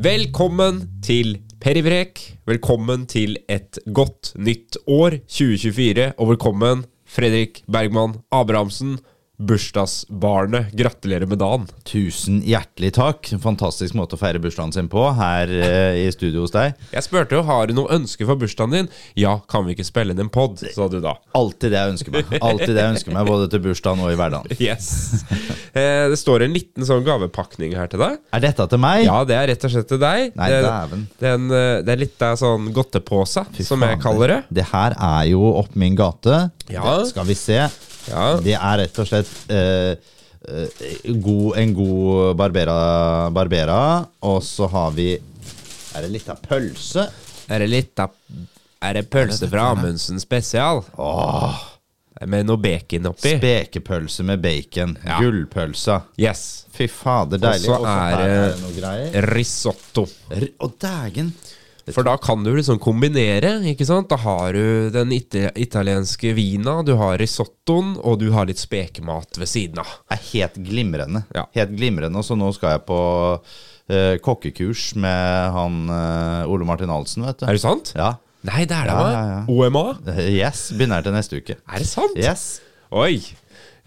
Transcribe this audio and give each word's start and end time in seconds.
Velkommen 0.00 0.78
til 1.04 1.34
Perivrek. 1.60 2.20
Velkommen 2.48 3.02
til 3.10 3.34
et 3.52 3.76
godt 3.92 4.30
nytt 4.40 4.78
år, 4.88 5.18
2024. 5.28 6.06
Og 6.16 6.30
velkommen 6.30 6.86
Fredrik 7.04 7.60
Bergman 7.68 8.14
Abrahamsen, 8.32 8.94
bursdagsbarnet. 9.40 10.72
Gratulerer 10.76 11.26
med 11.26 11.38
dagen. 11.40 11.66
Tusen 11.88 12.40
hjertelig 12.44 12.92
takk. 12.98 13.30
Fantastisk 13.42 13.96
måte 13.96 14.16
å 14.16 14.20
feire 14.20 14.40
bursdagen 14.42 14.74
sin 14.74 14.90
på 14.92 15.06
her 15.16 15.50
eh, 15.50 16.00
i 16.04 16.10
studio 16.12 16.44
hos 16.44 16.54
deg. 16.54 16.76
Jeg 16.92 17.06
spurte 17.06 17.38
jo 17.38 17.44
har 17.48 17.70
du 17.70 17.74
noe 17.78 17.90
ønske 17.96 18.26
for 18.28 18.40
bursdagen 18.40 18.76
din. 18.76 18.90
Ja, 19.18 19.38
kan 19.50 19.66
vi 19.66 19.76
ikke 19.76 19.88
spille 19.88 20.14
inn 20.14 20.22
en 20.26 20.32
pod? 20.32 20.60
sa 20.60 20.88
du 20.92 20.98
da. 21.02 21.16
Alltid 21.36 21.72
det 21.72 21.80
jeg 21.80 21.94
ønsker 21.94 22.16
meg. 22.16 22.34
Alltid 22.50 22.74
det 22.76 22.84
jeg 22.84 22.94
ønsker 22.96 23.16
meg, 23.16 23.28
Både 23.30 23.48
til 23.52 23.64
bursdagen 23.64 24.04
og 24.04 24.12
i 24.12 24.18
hverdagen. 24.20 24.56
Yes. 24.60 25.24
Eh, 25.72 26.10
det 26.12 26.18
står 26.20 26.44
en 26.44 26.52
liten 26.52 26.84
sånn 26.84 27.04
gavepakning 27.06 27.72
her 27.78 27.88
til 27.90 28.02
deg. 28.02 28.18
Er 28.36 28.42
dette 28.44 28.66
til 28.70 28.80
meg? 28.82 29.06
Ja, 29.06 29.22
det 29.26 29.38
er 29.38 29.48
rett 29.50 29.64
og 29.66 29.72
slett 29.72 29.88
til 29.88 30.00
deg. 30.02 30.34
Nei, 30.36 30.48
det, 30.52 30.60
dæven. 30.66 31.06
det, 31.16 31.30
er 31.30 31.38
en, 31.38 31.46
eh, 31.56 31.76
det 31.86 31.94
er 31.94 32.02
litt 32.02 32.24
av 32.26 32.36
sånn 32.40 32.68
godtepose, 32.76 33.46
som 33.64 33.86
jeg 33.86 34.00
kaller 34.04 34.34
det. 34.34 34.40
Det 34.60 34.66
her 34.74 34.98
er 34.98 35.30
jo 35.32 35.54
opp 35.62 35.72
min 35.80 35.96
gate. 35.98 36.42
Ja. 36.70 37.00
Skal 37.08 37.26
vi 37.30 37.38
se. 37.38 37.62
Ja. 38.08 38.40
Det 38.40 38.54
er 38.56 38.78
rett 38.84 38.98
og 39.02 39.06
slett 39.10 39.50
eh, 39.52 39.90
eh, 40.48 41.10
god, 41.20 41.56
en 41.60 41.74
god 41.76 42.36
barbera, 42.40 42.78
barbera. 43.34 43.80
Og 44.30 44.40
så 44.46 44.68
har 44.72 44.90
vi 44.96 45.12
Er 45.94 46.02
det 46.06 46.10
litt 46.14 46.28
av 46.32 46.40
pølse? 46.44 47.08
Er 47.50 47.58
det 47.64 47.68
litt 47.68 47.98
av 47.98 48.10
Er 48.80 48.94
det 49.00 49.08
pølse 49.10 49.48
fra? 49.50 49.70
Amundsen 49.74 50.20
spesial? 50.22 50.84
Med 52.26 52.44
noe 52.44 52.60
bacon 52.60 53.06
oppi? 53.08 53.30
Spekepølse 53.38 54.24
med 54.28 54.42
bacon. 54.44 54.96
Ja. 55.06 55.20
Gullpølsa. 55.22 56.02
yes. 56.20 56.66
Fy 56.76 56.86
fader, 56.88 57.40
deilig. 57.40 57.68
Og 57.72 57.84
så 57.84 57.94
er 57.94 58.16
det- 58.16 58.26
er 58.28 58.50
det 58.50 58.60
noe 58.60 58.74
greier. 58.76 59.26
Risotto. 59.34 60.04
R- 60.30 60.52
og 60.60 60.74
dægen. 60.78 61.32
For 61.88 62.04
da 62.06 62.16
kan 62.20 62.44
du 62.44 62.50
liksom 62.56 62.78
kombinere, 62.82 63.56
ikke 63.72 63.86
sant? 63.88 64.10
Da 64.12 64.18
har 64.20 64.52
du 64.56 64.90
den 64.94 65.12
ita 65.16 65.50
italienske 65.58 66.34
vina, 66.36 66.80
du 66.86 66.94
har 67.00 67.18
risottoen, 67.20 67.94
og 68.04 68.20
du 68.20 68.28
har 68.34 68.48
litt 68.50 68.60
spekemat 68.60 69.40
ved 69.40 69.48
siden 69.50 69.80
av. 69.82 69.90
Det 70.10 70.18
er 70.18 70.24
helt 70.30 70.58
glimrende. 70.68 71.24
Ja. 71.36 71.46
Helt 71.56 71.74
glimrende. 71.78 72.22
Så 72.26 72.36
nå 72.38 72.50
skal 72.56 72.76
jeg 72.76 72.84
på 72.90 73.00
uh, 73.40 74.16
kokkekurs 74.24 74.90
med 75.00 75.54
han 75.56 75.80
uh, 75.90 76.50
Ole 76.52 76.68
Martin 76.68 76.92
Ahlsen, 76.92 77.24
vet 77.28 77.40
du. 77.42 77.46
Er 77.48 77.56
det 77.56 77.64
sant? 77.64 77.94
Ja. 77.96 78.14
Nei, 78.46 78.64
det 78.64 78.72
er 78.76 78.88
det, 78.88 78.96
Ja, 78.96 79.08
ja, 79.12 79.24
ja. 79.34 79.40
OMA? 79.52 79.84
Eh, 80.14 80.26
Yes. 80.38 80.70
Begynner 80.72 81.04
til 81.04 81.12
neste 81.16 81.40
uke. 81.42 81.58
Er 81.60 81.82
det 81.82 81.88
sant? 81.90 82.16
Yes. 82.16 82.60
Oi. 82.90 83.18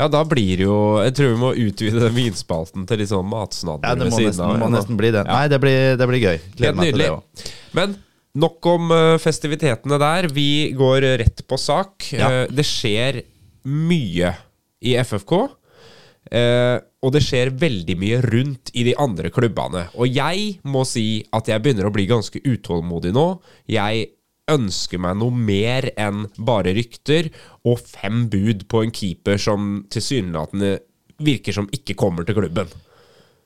Ja, 0.03 0.09
da 0.11 0.21
blir 0.27 0.57
det 0.59 0.65
jo 0.67 0.77
Jeg 0.99 1.13
tror 1.15 1.29
vi 1.31 1.39
må 1.39 1.51
utvide 1.63 2.01
den 2.03 2.15
vinspalten 2.17 2.83
til 2.89 2.99
litt 2.99 3.11
sånn 3.13 3.27
matsnadder 3.31 3.87
Ja, 3.87 3.95
det 3.95 4.09
ved 4.09 4.11
må 4.11 4.19
siden 4.19 4.33
nesten, 4.33 4.49
av. 4.49 4.59
må 4.59 4.71
nesten 4.73 4.99
bli. 4.99 5.11
Ja. 5.15 5.23
Nei, 5.29 5.43
det 5.53 5.59
blir, 5.63 5.93
det 6.01 6.07
blir 6.11 6.23
gøy. 6.27 6.39
Gleder 6.59 6.79
meg 6.81 6.91
til 6.91 7.03
det 7.05 7.11
òg. 7.13 7.43
Men 7.79 7.95
nok 8.43 8.65
om 8.73 8.91
eh, 8.91 9.17
festivitetene 9.21 9.99
der. 10.01 10.27
Vi 10.33 10.47
går 10.75 11.05
rett 11.23 11.43
på 11.47 11.59
sak. 11.61 12.09
Ja. 12.11 12.31
Eh, 12.43 12.47
det 12.51 12.65
skjer 12.67 13.21
mye 13.69 14.33
i 14.83 14.95
FFK. 14.99 15.37
eh, 16.33 16.79
og 17.03 17.11
det 17.11 17.21
skjer 17.23 17.49
veldig 17.59 17.95
mye 17.99 18.19
rundt 18.23 18.71
i 18.79 18.85
de 18.87 18.93
andre 18.99 19.29
klubbene. 19.33 19.85
Og 19.99 20.07
jeg 20.07 20.57
må 20.63 20.85
si 20.87 21.23
at 21.35 21.49
jeg 21.51 21.61
begynner 21.63 21.89
å 21.89 21.93
bli 21.93 22.05
ganske 22.09 22.39
utålmodig 22.47 23.11
nå. 23.15 23.25
Jeg 23.71 24.05
ønsker 24.51 24.99
meg 24.99 25.17
noe 25.21 25.31
mer 25.31 25.87
enn 25.95 26.25
bare 26.37 26.73
rykter 26.75 27.29
og 27.63 27.79
fem 27.79 28.25
bud 28.31 28.65
på 28.71 28.83
en 28.83 28.91
keeper 28.91 29.39
som 29.39 29.83
tilsynelatende 29.93 30.77
virker 31.23 31.55
som 31.55 31.69
ikke 31.71 31.95
kommer 31.95 32.27
til 32.27 32.35
klubben. 32.39 32.71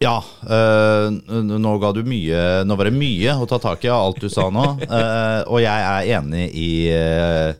Ja, 0.02 0.20
Øh, 0.46 1.10
nå 1.42 1.72
ga 1.82 1.90
du 1.92 2.04
mye 2.06 2.64
Nå 2.70 2.76
var 2.78 2.86
det 2.86 2.94
mye 2.94 3.34
å 3.34 3.48
ta 3.50 3.58
tak 3.58 3.82
i 3.82 3.90
av 3.90 4.04
alt 4.06 4.20
du 4.22 4.30
sa 4.30 4.46
nå. 4.54 4.66
øh, 4.86 5.42
og 5.52 5.58
jeg 5.64 5.86
er 5.90 6.12
enig 6.20 6.44
i 6.54 6.70
eh, 6.94 7.56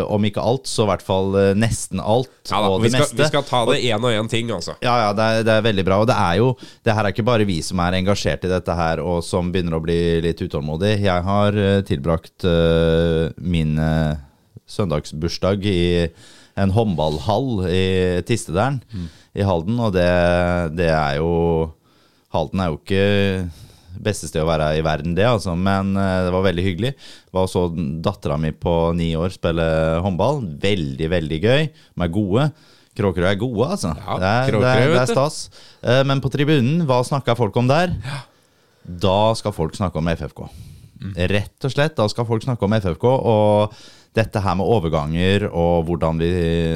om 0.00 0.24
ikke 0.24 0.42
alt, 0.42 0.68
så 0.70 0.86
i 0.86 0.90
hvert 0.90 1.04
fall 1.04 1.36
eh, 1.38 1.52
nesten 1.58 2.00
alt. 2.00 2.30
Ja 2.48 2.60
da, 2.64 2.72
og 2.72 2.82
vi, 2.82 2.90
skal, 2.92 3.04
meste. 3.04 3.18
vi 3.18 3.28
skal 3.28 3.44
ta 3.48 3.62
det 3.68 3.78
én 3.84 4.02
og 4.02 4.16
én 4.16 4.30
ting, 4.30 4.50
altså. 4.54 4.76
Ja, 4.84 4.94
ja, 5.04 5.10
det 5.16 5.26
er, 5.26 5.46
det 5.48 5.56
er 5.56 5.66
veldig 5.66 5.84
bra. 5.88 6.00
Og 6.02 6.08
det 6.10 6.16
er 6.18 6.38
jo 6.40 6.52
Det 6.84 6.94
her 6.96 7.06
er 7.06 7.14
ikke 7.14 7.26
bare 7.26 7.46
vi 7.48 7.58
som 7.64 7.80
er 7.84 7.98
engasjert 7.98 8.46
i 8.46 8.52
dette 8.52 8.76
her, 8.78 9.02
og 9.04 9.22
som 9.26 9.52
begynner 9.52 9.78
å 9.78 9.82
bli 9.84 9.98
litt 10.24 10.42
utålmodig. 10.42 10.96
Jeg 11.04 11.26
har 11.28 11.58
eh, 11.58 11.80
tilbrakt 11.86 12.46
uh, 12.48 13.28
min 13.38 13.76
uh, 13.80 14.14
søndagsbursdag 14.70 15.66
i 15.68 15.82
en 16.60 16.72
håndballhall 16.72 17.66
i 17.72 17.84
Tistedalen 18.28 18.82
i 19.32 19.44
Halden, 19.46 19.78
og 19.80 19.94
det, 19.96 20.08
det 20.76 20.90
er 20.92 21.16
jo 21.22 21.32
Halden 22.32 22.60
er 22.60 22.72
jo 22.72 22.78
ikke 22.80 23.06
beste 24.00 24.28
sted 24.30 24.42
å 24.42 24.48
være 24.48 24.72
i 24.78 24.84
verden, 24.84 25.14
det, 25.18 25.26
altså. 25.28 25.54
Men 25.58 25.94
eh, 25.98 26.24
det 26.26 26.32
var 26.34 26.46
veldig 26.46 26.64
hyggelig. 26.66 26.92
Var 27.34 27.48
så 27.50 27.66
dattera 28.04 28.38
mi 28.40 28.52
på 28.56 28.74
ni 28.98 29.12
år 29.18 29.34
spille 29.34 29.66
håndball. 30.04 30.42
Veldig, 30.62 31.08
veldig 31.12 31.40
gøy. 31.42 31.68
De 31.72 32.06
er 32.06 32.12
gode. 32.14 32.48
Kråkerøy 32.98 33.30
er 33.30 33.40
gode, 33.40 33.70
altså. 33.76 33.94
Ja, 33.96 34.18
det, 34.20 34.32
er, 34.32 34.58
det, 34.58 34.74
er, 34.74 34.92
det 34.92 35.00
er 35.04 35.14
stas. 35.14 35.38
Eh, 35.80 36.02
Men 36.08 36.20
på 36.24 36.32
tribunen, 36.32 36.84
hva 36.88 37.00
snakka 37.06 37.36
folk 37.38 37.56
om 37.60 37.70
der? 37.70 37.94
Da 38.82 39.32
skal 39.38 39.54
folk 39.56 39.76
snakke 39.78 40.00
om 40.00 40.10
FFK. 40.12 40.44
Mm. 41.02 41.14
Rett 41.32 41.66
og 41.66 41.72
slett, 41.72 41.96
da 41.98 42.06
skal 42.10 42.28
folk 42.28 42.44
snakke 42.44 42.66
om 42.66 42.76
FFK. 42.78 43.06
Og 43.08 43.78
dette 44.16 44.42
her 44.44 44.58
med 44.60 44.68
overganger 44.68 45.46
og 45.48 45.86
hvordan 45.88 46.20
vi 46.20 46.32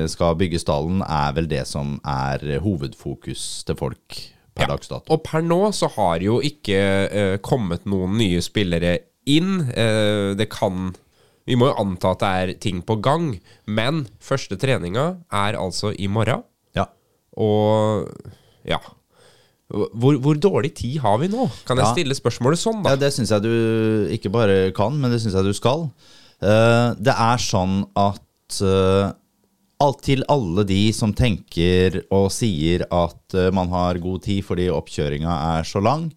skal 0.09 0.39
bygge 0.41 0.61
stallen, 0.63 1.03
er 1.05 1.35
vel 1.37 1.51
det 1.51 1.67
som 1.69 1.99
er 2.01 2.57
hovedfokus 2.65 3.67
til 3.69 3.77
folk 3.77 4.23
per 4.57 4.65
Ja. 4.67 4.73
dags 4.75 4.89
dato. 4.89 5.13
Og 5.13 5.23
per 5.27 5.45
nå 5.45 5.61
så 5.77 5.91
har 5.95 6.23
jo 6.25 6.41
ikke 6.41 6.81
uh, 7.13 7.37
kommet 7.45 7.85
noen 7.87 8.17
nye 8.19 8.41
spillere 8.45 8.97
inn. 9.29 9.61
Uh, 9.77 10.35
det 10.39 10.49
kan 10.53 10.95
Vi 11.47 11.55
må 11.55 11.69
jo 11.71 11.77
anta 11.79 12.11
at 12.17 12.19
det 12.25 12.29
er 12.43 12.53
ting 12.59 12.81
på 12.83 12.97
gang. 13.05 13.37
Men 13.71 14.07
første 14.19 14.57
treninga 14.59 15.05
er 15.31 15.55
altså 15.61 15.93
i 15.95 16.09
morgen. 16.11 16.43
Ja. 16.75 16.89
Og 17.39 18.09
ja. 18.67 18.81
Hvor, 19.71 20.19
hvor 20.23 20.35
dårlig 20.39 20.73
tid 20.79 20.99
har 21.05 21.19
vi 21.23 21.29
nå? 21.31 21.47
Kan 21.67 21.79
jeg 21.79 21.87
Ja. 21.87 21.93
stille 21.93 22.15
spørsmålet 22.19 22.59
sånn, 22.59 22.83
da? 22.83 22.91
Ja, 22.91 22.97
det 22.97 23.13
syns 23.15 23.31
jeg 23.31 23.43
du 23.47 24.09
ikke 24.15 24.31
bare 24.35 24.73
kan, 24.75 24.99
men 25.01 25.11
det 25.15 25.21
syns 25.23 25.35
jeg 25.39 25.45
du 25.47 25.53
skal. 25.55 25.87
Uh, 26.43 26.95
det 26.99 27.15
er 27.15 27.39
sånn 27.39 27.85
at 27.95 28.59
alt 29.83 30.03
til 30.07 30.25
alle 30.33 30.65
de 30.69 30.81
som 30.97 31.13
tenker 31.17 32.01
og 32.15 32.31
sier 32.35 32.87
at 32.89 33.37
eh, 33.37 33.53
man 33.55 33.71
har 33.73 34.01
god 34.03 34.25
tid 34.25 34.45
fordi 34.47 34.71
oppkjøringa 34.73 35.39
er 35.59 35.69
så 35.69 35.83
lang, 35.85 36.09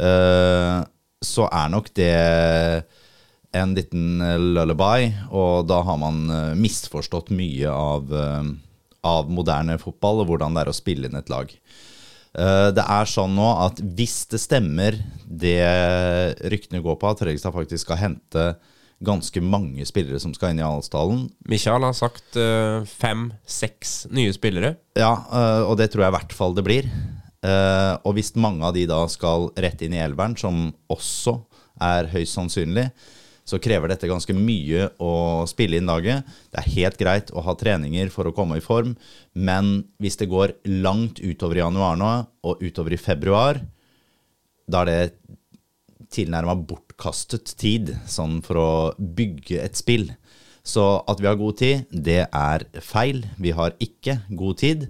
eh, 0.00 0.78
så 1.24 1.48
er 1.48 1.72
nok 1.72 1.90
det 1.96 2.12
en 3.54 3.74
liten 3.76 4.22
eh, 4.24 4.40
lullaby, 4.40 5.10
og 5.30 5.66
da 5.68 5.82
har 5.86 6.00
man 6.00 6.22
misforstått 6.60 7.32
mye 7.36 7.70
av, 7.70 8.14
av 9.04 9.32
moderne 9.32 9.78
fotball 9.82 10.24
og 10.24 10.32
hvordan 10.32 10.56
det 10.56 10.64
er 10.64 10.72
å 10.72 10.76
spille 10.76 11.10
inn 11.10 11.20
et 11.20 11.32
lag. 11.32 11.52
Det 12.34 12.82
er 12.82 13.06
sånn 13.06 13.36
nå 13.36 13.46
at 13.62 13.78
hvis 13.94 14.24
det 14.32 14.40
stemmer 14.42 14.96
det 15.22 15.60
ryktene 16.50 16.80
går 16.82 16.96
på, 16.98 17.06
at 17.06 17.20
Fredrikstad 17.22 17.54
faktisk 17.54 17.84
skal 17.84 18.00
hente 18.00 18.46
ganske 19.06 19.42
mange 19.44 19.84
spillere 19.88 20.20
som 20.22 20.34
skal 20.36 20.52
inn 20.52 20.62
i 20.62 20.66
Alsdalen 20.66 21.26
Michael 21.50 21.86
har 21.86 21.96
sagt 21.96 22.38
uh, 22.40 22.86
fem-seks 22.88 24.06
nye 24.14 24.32
spillere. 24.36 24.74
Ja, 24.98 25.12
uh, 25.28 25.62
og 25.68 25.78
det 25.80 25.90
tror 25.92 26.06
jeg 26.06 26.14
i 26.14 26.16
hvert 26.18 26.36
fall 26.36 26.56
det 26.56 26.64
blir. 26.66 26.88
Uh, 27.44 28.00
Og 28.06 28.16
hvis 28.16 28.32
mange 28.40 28.64
av 28.64 28.72
de 28.76 28.86
da 28.88 29.02
skal 29.12 29.50
rett 29.60 29.84
inn 29.84 29.96
i 29.96 30.00
elveren, 30.00 30.36
som 30.40 30.70
også 30.92 31.38
er 31.84 32.08
høyst 32.12 32.38
sannsynlig, 32.38 32.88
så 33.44 33.58
krever 33.60 33.92
dette 33.92 34.08
ganske 34.08 34.32
mye 34.32 34.86
å 35.04 35.44
spille 35.50 35.76
inn 35.76 35.90
laget. 35.90 36.24
Det 36.48 36.62
er 36.62 36.72
helt 36.78 36.96
greit 36.96 37.32
å 37.36 37.42
ha 37.44 37.52
treninger 37.60 38.08
for 38.12 38.24
å 38.24 38.32
komme 38.32 38.56
i 38.56 38.64
form, 38.64 38.94
men 39.36 39.82
hvis 40.00 40.16
det 40.20 40.30
går 40.32 40.54
langt 40.80 41.20
utover 41.20 41.60
i 41.60 41.64
januar 41.64 41.98
nå, 42.00 42.12
og 42.48 42.64
utover 42.64 42.96
i 42.96 43.00
februar, 43.00 43.60
da 44.64 44.80
er 44.80 44.88
det 44.88 45.36
tilnærma 46.14 46.56
bortkastet 46.68 47.54
tid 47.60 47.94
sånn 48.10 48.40
for 48.44 48.60
å 48.60 48.70
bygge 48.98 49.60
et 49.64 49.78
spill. 49.78 50.10
Så 50.64 50.84
at 51.10 51.20
vi 51.20 51.28
har 51.28 51.36
god 51.36 51.58
tid, 51.60 51.84
det 51.90 52.22
er 52.24 52.64
feil. 52.80 53.24
Vi 53.36 53.52
har 53.52 53.74
ikke 53.84 54.22
god 54.32 54.62
tid. 54.62 54.86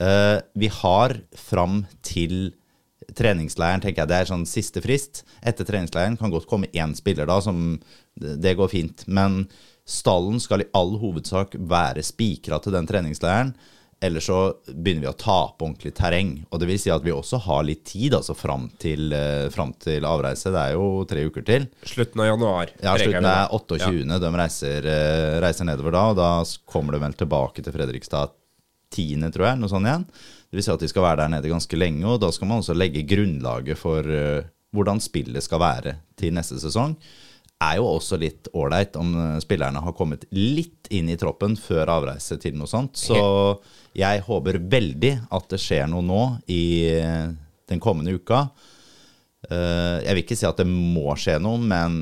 Eh, 0.00 0.38
vi 0.56 0.70
har 0.72 1.18
fram 1.36 1.82
til 2.06 2.54
treningsleiren, 3.16 3.82
tenker 3.82 4.02
jeg 4.02 4.10
det 4.10 4.18
er 4.18 4.30
sånn 4.30 4.46
siste 4.48 4.82
frist. 4.84 5.22
Etter 5.44 5.68
treningsleiren 5.68 6.16
kan 6.20 6.32
godt 6.32 6.48
komme 6.48 6.70
én 6.72 6.94
spiller 6.96 7.28
da, 7.28 7.40
som 7.44 7.80
Det 8.18 8.56
går 8.58 8.68
fint. 8.68 9.04
Men 9.06 9.44
stallen 9.86 10.40
skal 10.42 10.64
i 10.64 10.70
all 10.74 10.96
hovedsak 10.98 11.54
være 11.54 12.02
spikra 12.02 12.58
til 12.58 12.74
den 12.74 12.88
treningsleiren. 12.88 13.52
Eller 14.00 14.22
så 14.22 14.54
begynner 14.68 15.08
vi 15.08 15.10
å 15.10 15.16
tape 15.18 15.64
ordentlig 15.64 15.90
terreng. 15.98 16.30
Og 16.52 16.60
det 16.62 16.68
vil 16.70 16.78
si 16.78 16.90
at 16.94 17.02
vi 17.02 17.10
også 17.10 17.40
har 17.48 17.64
litt 17.66 17.82
tid, 17.88 18.14
altså 18.14 18.36
fram 18.38 18.68
til, 18.78 19.12
eh, 19.12 19.48
fram 19.50 19.72
til 19.82 20.06
avreise. 20.06 20.52
Det 20.54 20.60
er 20.60 20.76
jo 20.76 21.04
tre 21.10 21.24
uker 21.26 21.46
til. 21.46 21.66
Slutten 21.82 22.22
av 22.22 22.28
januar. 22.30 22.70
Ja, 22.78 22.94
slutten 22.94 23.18
er 23.18 23.18
jeg 23.18 23.26
med. 23.26 23.56
28. 23.58 24.20
De 24.22 24.30
reiser, 24.38 24.86
eh, 24.86 25.40
reiser 25.42 25.66
nedover 25.66 25.96
da, 25.98 26.04
og 26.12 26.16
da 26.16 26.30
kommer 26.70 26.94
de 26.94 27.02
vel 27.02 27.18
tilbake 27.18 27.64
til 27.64 27.74
Fredrikstad 27.74 28.30
10., 28.94 29.32
tror 29.34 29.50
jeg, 29.50 29.58
noe 29.58 29.68
sånt 29.68 29.86
igjen. 29.90 30.06
Det 30.06 30.56
vil 30.56 30.62
si 30.62 30.72
at 30.72 30.80
de 30.80 30.88
skal 30.88 31.02
være 31.02 31.16
der 31.24 31.34
nede 31.34 31.50
ganske 31.50 31.76
lenge, 31.76 32.06
og 32.06 32.20
da 32.22 32.30
skal 32.30 32.48
man 32.48 32.62
også 32.62 32.78
legge 32.78 33.02
grunnlaget 33.04 33.76
for, 33.76 34.00
eh, 34.06 34.46
hvordan 34.72 35.00
spillet 35.00 35.42
skal 35.42 35.58
være 35.58 35.96
til 36.16 36.32
neste 36.32 36.60
sesong, 36.60 36.94
er 37.60 37.76
jo 37.80 37.88
også 37.96 38.18
litt 38.20 38.46
ålreit 38.54 38.94
om 39.00 39.14
eh, 39.18 39.38
spillerne 39.42 39.80
har 39.82 39.94
kommet 39.98 40.26
litt 40.34 40.86
inn 40.94 41.08
i 41.10 41.16
troppen 41.18 41.56
før 41.58 41.90
avreise 41.96 42.38
til 42.40 42.54
noe 42.58 42.70
sånt. 42.70 42.94
Så 43.00 43.18
jeg 43.98 44.22
håper 44.28 44.60
veldig 44.70 45.14
at 45.34 45.48
det 45.50 45.58
skjer 45.62 45.88
noe 45.90 46.04
nå 46.06 46.20
i 46.54 46.62
eh, 47.00 47.32
den 47.68 47.82
kommende 47.82 48.14
uka. 48.14 48.44
Eh, 49.50 49.98
Jeg 50.06 50.14
vil 50.14 50.22
ikke 50.24 50.38
si 50.38 50.46
at 50.48 50.62
det 50.62 50.68
må 50.70 51.16
skje 51.18 51.38
noe, 51.42 51.58
men 51.58 51.98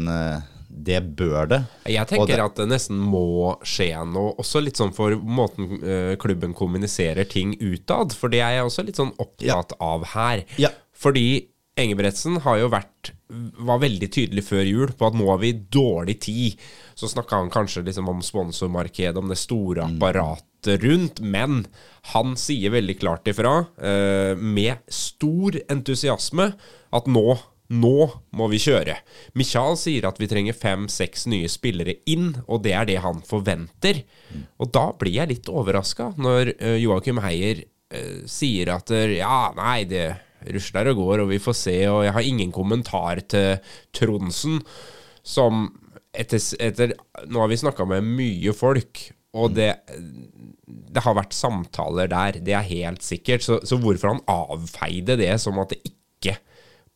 det 0.69 1.00
bør 1.17 1.49
det. 1.49 1.62
Jeg 1.88 2.06
tenker 2.11 2.35
det- 2.37 2.44
at 2.44 2.56
det 2.61 2.69
nesten 2.69 2.99
må 3.00 3.56
skje 3.64 3.88
noe, 4.12 4.35
også 4.37 4.61
litt 4.62 4.76
sånn 4.76 4.93
for 4.94 5.17
måten 5.17 5.81
klubben 6.20 6.52
kommuniserer 6.55 7.25
ting 7.29 7.56
utad. 7.64 8.12
For 8.12 8.29
det 8.29 8.41
er 8.44 8.59
jeg 8.59 8.67
også 8.69 8.85
litt 8.85 8.97
sånn 9.00 9.14
opptatt 9.17 9.73
av 9.81 10.05
her. 10.12 10.44
Ja. 10.61 10.69
Fordi 10.93 11.47
Engebretsen 11.76 12.38
har 12.41 12.56
jo 12.61 12.69
vært 12.73 13.11
var 13.28 13.82
veldig 13.82 14.08
tydelig 14.12 14.44
før 14.46 14.62
jul 14.67 14.93
på 14.96 15.08
at 15.08 15.17
nå 15.19 15.26
har 15.31 15.40
vi 15.43 15.52
dårlig 15.52 16.19
tid. 16.26 16.62
Så 16.94 17.11
snakka 17.11 17.40
han 17.40 17.50
kanskje 17.52 17.84
liksom 17.87 18.08
om 18.12 18.23
sponsormarkedet, 18.25 19.19
om 19.19 19.32
det 19.32 19.40
store 19.40 19.87
apparatet 19.87 20.82
rundt, 20.82 21.20
men 21.23 21.64
han 22.12 22.37
sier 22.38 22.75
veldig 22.75 22.96
klart 22.99 23.28
ifra, 23.31 23.58
eh, 23.78 24.34
med 24.38 24.82
stor 24.90 25.58
entusiasme, 25.70 26.52
at 26.93 27.06
nå 27.06 27.37
nå 27.67 27.96
må 28.38 28.49
vi 28.52 28.61
kjøre. 28.62 28.94
Michael 29.38 29.76
sier 29.81 30.06
at 30.08 30.20
vi 30.20 30.28
trenger 30.31 30.56
fem-seks 30.56 31.26
nye 31.31 31.49
spillere 31.50 31.96
inn, 32.06 32.28
og 32.46 32.62
det 32.67 32.75
er 32.78 32.87
det 32.87 33.00
han 33.02 33.23
forventer. 33.26 34.05
Og 34.62 34.70
da 34.75 34.90
blir 34.99 35.19
jeg 35.19 35.32
litt 35.32 35.50
overraska 35.50 36.12
når 36.20 36.55
uh, 36.61 36.76
Joakim 36.78 37.19
Heier 37.25 37.64
eh, 37.90 38.23
sier 38.31 38.70
at 38.76 38.93
eh, 38.94 39.19
ja, 39.19 39.50
nei, 39.56 39.81
det 39.88 40.06
rusler 40.55 40.93
og 40.93 41.01
går, 41.01 41.25
og 41.25 41.33
vi 41.33 41.41
får 41.43 41.59
se, 41.59 41.77
og 41.91 42.05
jeg 42.07 42.15
har 42.17 42.29
ingen 42.29 42.55
kommentar 42.55 43.23
til 43.27 43.59
Tronsen, 43.97 44.61
som 45.27 45.67
etter, 46.17 46.41
etter 46.63 46.95
Nå 47.29 47.43
har 47.43 47.51
vi 47.51 47.59
snakka 47.61 47.85
med 47.89 48.07
mye 48.07 48.55
folk, 48.57 49.09
og 49.37 49.57
det 49.57 49.73
det 50.97 51.03
har 51.05 51.17
vært 51.19 51.37
samtaler 51.37 52.09
der, 52.11 52.41
det 52.43 52.55
er 52.57 52.67
helt 52.67 53.05
sikkert. 53.05 53.45
Så, 53.45 53.61
så 53.69 53.79
hvorfor 53.81 54.15
han 54.15 54.25
avfeide 54.31 55.19
det 55.21 55.35
som 55.43 55.61
at 55.63 55.75
det 55.75 55.83
ikke 55.93 56.39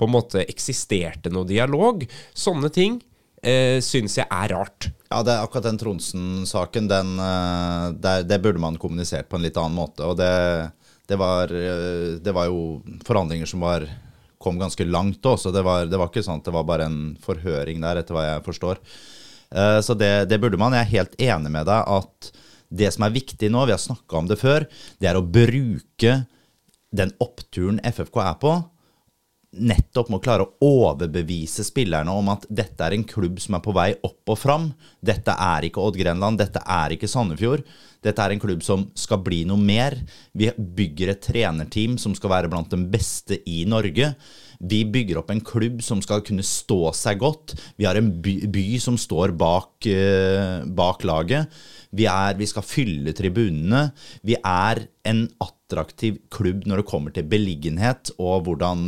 på 0.00 0.08
en 0.08 0.14
måte 0.14 0.47
eksisterte 0.49 1.32
noe 1.32 1.44
dialog, 1.49 2.06
sånne 2.32 2.70
ting 2.73 2.97
eh, 3.44 3.79
syns 3.85 4.17
jeg 4.17 4.26
er 4.26 4.55
rart. 4.55 4.88
Ja, 5.11 5.20
det 5.26 5.35
er 5.35 5.44
akkurat 5.44 5.69
den 5.69 5.81
Tronsen-saken, 5.81 6.88
den, 6.88 7.12
eh, 7.20 8.23
det 8.25 8.41
burde 8.41 8.62
man 8.62 8.81
kommunisert 8.81 9.29
på 9.29 9.37
en 9.37 9.44
litt 9.44 9.58
annen 9.61 9.76
måte. 9.76 10.06
Og 10.08 10.17
det, 10.20 10.31
det, 11.10 11.18
var, 11.20 11.50
eh, 11.50 12.18
det 12.22 12.34
var 12.36 12.46
jo 12.50 12.80
forhandlinger 13.06 13.50
som 13.50 13.64
var, 13.66 13.86
kom 14.40 14.60
ganske 14.60 14.86
langt 14.88 15.26
òg, 15.28 15.36
så 15.42 15.52
det 15.52 15.64
var, 15.66 15.88
det 15.90 15.98
var 16.00 16.08
ikke 16.12 16.22
sånn 16.24 16.40
at 16.40 16.46
det 16.48 16.54
var 16.54 16.68
bare 16.68 16.86
en 16.88 17.00
forhøring 17.20 17.82
der, 17.82 18.00
etter 18.00 18.16
hva 18.16 18.26
jeg 18.28 18.44
forstår. 18.46 18.80
Eh, 19.50 19.78
Så 19.84 19.96
det, 19.98 20.12
det 20.30 20.38
burde 20.40 20.60
man. 20.60 20.72
Jeg 20.78 20.86
er 20.86 20.94
helt 20.96 21.18
enig 21.20 21.50
med 21.58 21.66
deg 21.68 21.90
at 21.98 22.30
det 22.70 22.92
som 22.94 23.02
er 23.02 23.16
viktig 23.16 23.50
nå, 23.50 23.64
vi 23.66 23.74
har 23.74 23.82
snakka 23.82 24.20
om 24.20 24.28
det 24.30 24.38
før, 24.38 24.64
det 25.02 25.10
er 25.10 25.18
å 25.18 25.26
bruke 25.26 26.20
den 26.94 27.10
oppturen 27.22 27.80
FFK 27.86 28.20
er 28.22 28.36
på, 28.42 28.52
nettopp 29.50 30.11
må 30.12 30.20
klare 30.23 30.44
å 30.44 30.52
overbevise 30.62 31.64
spillerne 31.67 32.12
om 32.14 32.29
at 32.31 32.44
dette 32.47 32.85
er 32.87 32.94
en 32.94 33.06
klubb 33.06 33.41
som 33.43 33.56
er 33.58 33.62
på 33.64 33.75
vei 33.75 33.88
opp 34.06 34.31
og 34.31 34.38
fram. 34.38 34.69
Dette 35.02 35.35
er 35.35 35.67
ikke 35.67 35.82
Odd 35.82 35.99
Grenland, 35.99 36.38
dette 36.38 36.62
er 36.62 36.94
ikke 36.94 37.11
Sandefjord. 37.11 37.64
Dette 38.00 38.23
er 38.23 38.35
en 38.35 38.43
klubb 38.43 38.62
som 38.64 38.87
skal 38.97 39.20
bli 39.25 39.43
noe 39.49 39.61
mer. 39.61 39.99
Vi 40.32 40.52
bygger 40.55 41.12
et 41.12 41.25
trenerteam 41.26 41.99
som 42.00 42.14
skal 42.17 42.32
være 42.37 42.52
blant 42.52 42.70
de 42.70 42.79
beste 42.93 43.41
i 43.50 43.64
Norge. 43.69 44.14
Vi 44.60 44.82
bygger 44.92 45.20
opp 45.20 45.30
en 45.32 45.40
klubb 45.44 45.80
som 45.84 46.02
skal 46.04 46.20
kunne 46.26 46.44
stå 46.44 46.92
seg 46.96 47.20
godt. 47.22 47.54
Vi 47.80 47.86
har 47.88 47.96
en 47.96 48.10
by, 48.20 48.34
by 48.52 48.64
som 48.82 48.98
står 49.00 49.32
bak, 49.40 49.86
eh, 49.88 50.60
bak 50.66 51.06
laget. 51.08 51.48
Vi, 51.96 52.04
er, 52.04 52.36
vi 52.36 52.48
skal 52.48 52.66
fylle 52.66 53.14
tribunene. 53.16 53.86
Vi 54.26 54.36
er 54.36 54.84
en 55.08 55.24
attraktiv 55.40 56.20
klubb 56.32 56.66
når 56.68 56.82
det 56.82 56.90
kommer 56.90 57.14
til 57.14 57.28
beliggenhet 57.30 58.12
og 58.18 58.44
hvordan, 58.46 58.84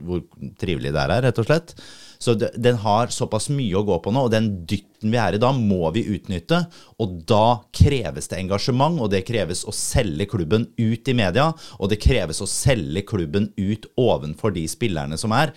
hvor 0.00 0.24
trivelig 0.60 0.94
det 0.94 1.04
er 1.04 1.16
her, 1.18 1.26
rett 1.28 1.42
og 1.42 1.50
slett. 1.50 1.76
Så 2.22 2.36
det, 2.38 2.52
den 2.54 2.78
har 2.78 3.10
såpass 3.10 3.48
mye 3.50 3.74
å 3.74 3.84
gå 3.86 3.96
på 4.04 4.12
nå, 4.14 4.26
og 4.28 4.32
den 4.34 4.50
dytten 4.68 5.10
vi 5.10 5.18
er 5.18 5.34
i 5.34 5.40
da, 5.42 5.50
må 5.56 5.90
vi 5.94 6.04
utnytte. 6.14 6.60
Og 7.02 7.16
da 7.26 7.58
kreves 7.74 8.30
det 8.30 8.38
engasjement, 8.38 9.00
og 9.02 9.10
det 9.10 9.24
kreves 9.26 9.64
å 9.66 9.74
selge 9.74 10.28
klubben 10.30 10.68
ut 10.78 11.10
i 11.10 11.16
media. 11.18 11.48
Og 11.80 11.90
det 11.90 11.98
kreves 12.04 12.38
å 12.44 12.50
selge 12.50 13.02
klubben 13.08 13.50
ut 13.58 13.90
ovenfor 13.98 14.54
de 14.54 14.68
spillerne 14.70 15.18
som 15.18 15.34
er. 15.34 15.50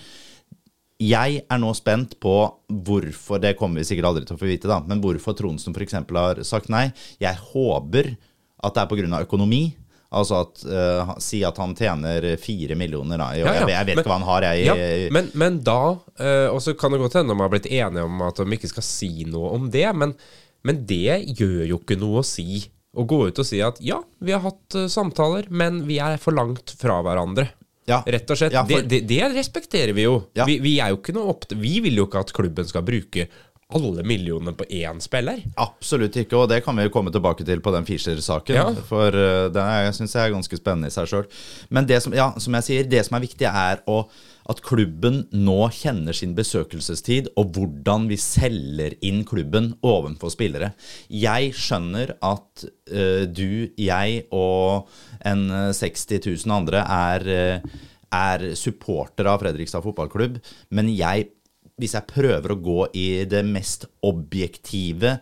Jeg 1.01 1.41
er 1.43 1.59
nå 1.59 1.69
spent 1.77 2.15
på 2.23 2.33
hvorfor, 2.87 3.41
det 3.43 3.57
kommer 3.59 3.83
vi 3.83 3.89
sikkert 3.91 4.09
aldri 4.09 4.25
til 4.25 4.37
å 4.37 4.41
få 4.41 4.49
vite, 4.49 4.69
da, 4.71 4.79
men 4.87 5.03
hvorfor 5.03 5.35
Tronsen 5.37 5.75
f.eks. 5.75 5.99
har 6.01 6.41
sagt 6.47 6.71
nei. 6.73 6.87
Jeg 7.21 7.37
håper 7.51 8.15
at 8.65 8.73
det 8.73 8.85
er 8.87 8.89
pga. 8.89 9.21
økonomi. 9.21 9.67
Altså 10.15 10.41
at 10.45 10.61
uh, 10.69 11.15
Si 11.19 11.41
at 11.43 11.57
han 11.57 11.73
tjener 11.75 12.27
fire 12.39 12.75
millioner, 12.77 13.17
da. 13.17 13.31
Jeg, 13.35 13.45
Ja, 13.45 13.53
ja. 13.53 13.59
jeg, 13.65 13.69
jeg 13.73 13.85
vet 13.89 13.95
Men- 13.95 14.03
ikke 14.03 14.11
hva 14.13 14.19
han 14.19 14.27
har, 14.29 14.45
jeg. 14.51 14.65
Ja, 14.67 15.09
men, 15.17 15.31
men 15.33 15.57
da 15.65 15.79
uh, 15.97 16.47
Og 16.53 16.61
så 16.61 16.75
kan 16.77 16.91
det 16.93 16.99
godt 17.01 17.17
hende 17.19 17.33
de 17.33 17.41
har 17.41 17.49
blitt 17.51 17.65
enige 17.71 18.05
om 18.05 18.21
at 18.27 18.37
de 18.43 18.57
ikke 18.59 18.69
skal 18.71 18.85
si 18.85 19.11
noe 19.27 19.49
om 19.57 19.69
det, 19.73 19.87
men, 19.97 20.13
men 20.63 20.85
det 20.87 21.17
gjør 21.39 21.65
jo 21.73 21.81
ikke 21.81 21.97
noe 21.99 22.21
å 22.21 22.25
si. 22.25 22.63
Å 22.95 23.03
gå 23.03 23.17
ut 23.27 23.39
og 23.41 23.45
si 23.49 23.57
at 23.59 23.81
ja, 23.83 23.97
vi 24.23 24.31
har 24.31 24.39
hatt 24.45 24.77
uh, 24.79 24.85
samtaler, 24.87 25.49
men 25.51 25.81
vi 25.89 25.97
er 25.99 26.15
for 26.21 26.31
langt 26.37 26.77
fra 26.79 27.01
hverandre. 27.03 27.49
Ja. 27.89 27.99
Rett 28.07 28.31
og 28.31 28.39
slett. 28.39 28.53
Ja, 28.55 28.63
for- 28.65 28.85
det, 28.87 29.01
det, 29.03 29.17
det 29.19 29.33
respekterer 29.35 29.91
vi 29.93 30.05
jo. 30.07 30.15
Ja. 30.37 30.45
Vi, 30.47 30.55
vi 30.63 30.77
er 30.81 30.93
jo 30.93 31.01
ikke 31.01 31.13
noe 31.13 31.33
opp 31.35 31.43
Vi 31.53 31.75
vil 31.85 31.99
jo 31.99 32.07
ikke 32.07 32.23
at 32.23 32.31
klubben 32.33 32.65
skal 32.65 32.85
bruke 32.87 33.27
alle 33.73 34.03
millionene 34.05 34.53
på 34.53 34.67
én 34.69 34.99
spiller. 35.01 35.41
Absolutt 35.57 36.15
ikke, 36.21 36.37
og 36.37 36.49
det 36.51 36.61
kan 36.65 36.77
vi 36.77 36.85
jo 36.85 36.91
komme 36.93 37.13
tilbake 37.13 37.45
til 37.47 37.63
på 37.65 37.73
den 37.73 37.87
Fischer-saken. 37.87 38.55
Ja. 38.55 38.67
For 38.85 39.09
det 39.09 39.61
er, 39.61 39.87
jeg 39.87 39.95
syns 39.97 40.13
jeg 40.13 40.29
er 40.29 40.35
ganske 40.35 40.59
spennende 40.59 40.91
i 40.91 40.93
seg 40.93 41.09
sjøl. 41.09 41.25
Men 41.73 41.89
det 41.89 41.97
som, 42.05 42.13
ja, 42.13 42.29
som 42.37 42.57
jeg 42.59 42.67
sier, 42.67 42.89
det 42.89 43.01
som 43.07 43.17
er 43.17 43.25
viktig, 43.25 43.47
er 43.49 43.81
å, 43.89 44.03
at 44.51 44.61
klubben 44.65 45.23
nå 45.33 45.57
kjenner 45.73 46.13
sin 46.13 46.35
besøkelsestid, 46.37 47.31
og 47.39 47.55
hvordan 47.57 48.05
vi 48.11 48.19
selger 48.21 48.97
inn 49.05 49.23
klubben 49.25 49.73
ovenfor 49.85 50.33
spillere. 50.33 50.75
Jeg 51.09 51.55
skjønner 51.57 52.15
at 52.21 52.67
uh, 52.93 53.25
du, 53.25 53.71
jeg 53.81 54.25
og 54.35 54.91
en 55.25 55.47
eh, 55.49 55.71
60 55.73 56.21
000 56.45 56.53
andre 56.53 56.83
er, 56.85 57.25
uh, 57.25 57.79
er 58.13 58.51
supportere 58.59 59.33
av 59.33 59.41
Fredrikstad 59.41 59.81
fotballklubb, 59.85 60.37
men 60.77 60.93
jeg 60.93 61.31
hvis 61.81 61.95
jeg 61.97 62.07
prøver 62.07 62.53
å 62.53 62.61
gå 62.61 62.81
i 62.95 63.07
det 63.27 63.43
mest 63.47 63.87
objektive 64.05 65.17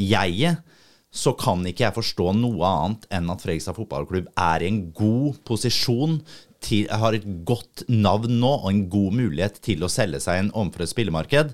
jeget, 0.00 0.62
så 1.12 1.34
kan 1.36 1.60
ikke 1.68 1.84
jeg 1.84 1.96
forstå 1.98 2.30
noe 2.38 2.64
annet 2.64 3.04
enn 3.12 3.28
at 3.32 3.42
Fredrikstad 3.44 3.76
fotballklubb 3.76 4.30
er 4.40 4.64
i 4.64 4.70
en 4.70 4.86
god 4.96 5.42
posisjon 5.44 6.22
til, 6.64 6.86
har 6.88 7.12
et 7.12 7.26
godt 7.44 7.84
navn 7.92 8.38
nå 8.40 8.52
og 8.62 8.70
en 8.70 8.86
god 8.92 9.18
mulighet 9.18 9.60
til 9.64 9.84
å 9.84 9.90
selge 9.92 10.22
seg 10.24 10.40
inn 10.40 10.54
overfor 10.54 10.86
et 10.86 10.92
spillemarked. 10.94 11.52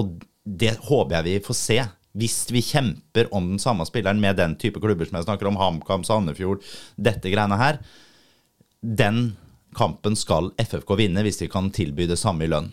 Og 0.00 0.16
det 0.44 0.78
håper 0.86 1.18
jeg 1.18 1.26
vi 1.26 1.44
får 1.44 1.58
se. 1.58 1.78
Hvis 2.16 2.38
vi 2.54 2.62
kjemper 2.64 3.28
om 3.34 3.52
den 3.52 3.60
samme 3.60 3.84
spilleren 3.88 4.22
med 4.22 4.38
den 4.40 4.54
type 4.60 4.80
klubber 4.80 5.08
som 5.08 5.18
jeg 5.18 5.26
snakker 5.26 5.50
om, 5.50 5.58
HamKam, 5.60 6.06
Sandefjord, 6.06 6.64
dette 6.96 7.32
greiene 7.32 7.58
her, 7.60 7.82
den 8.80 9.34
kampen 9.76 10.16
skal 10.16 10.52
FFK 10.62 10.94
vinne 10.96 11.24
hvis 11.26 11.42
de 11.42 11.50
kan 11.50 11.68
tilby 11.74 12.06
det 12.08 12.20
samme 12.20 12.46
i 12.46 12.52
lønn. 12.52 12.70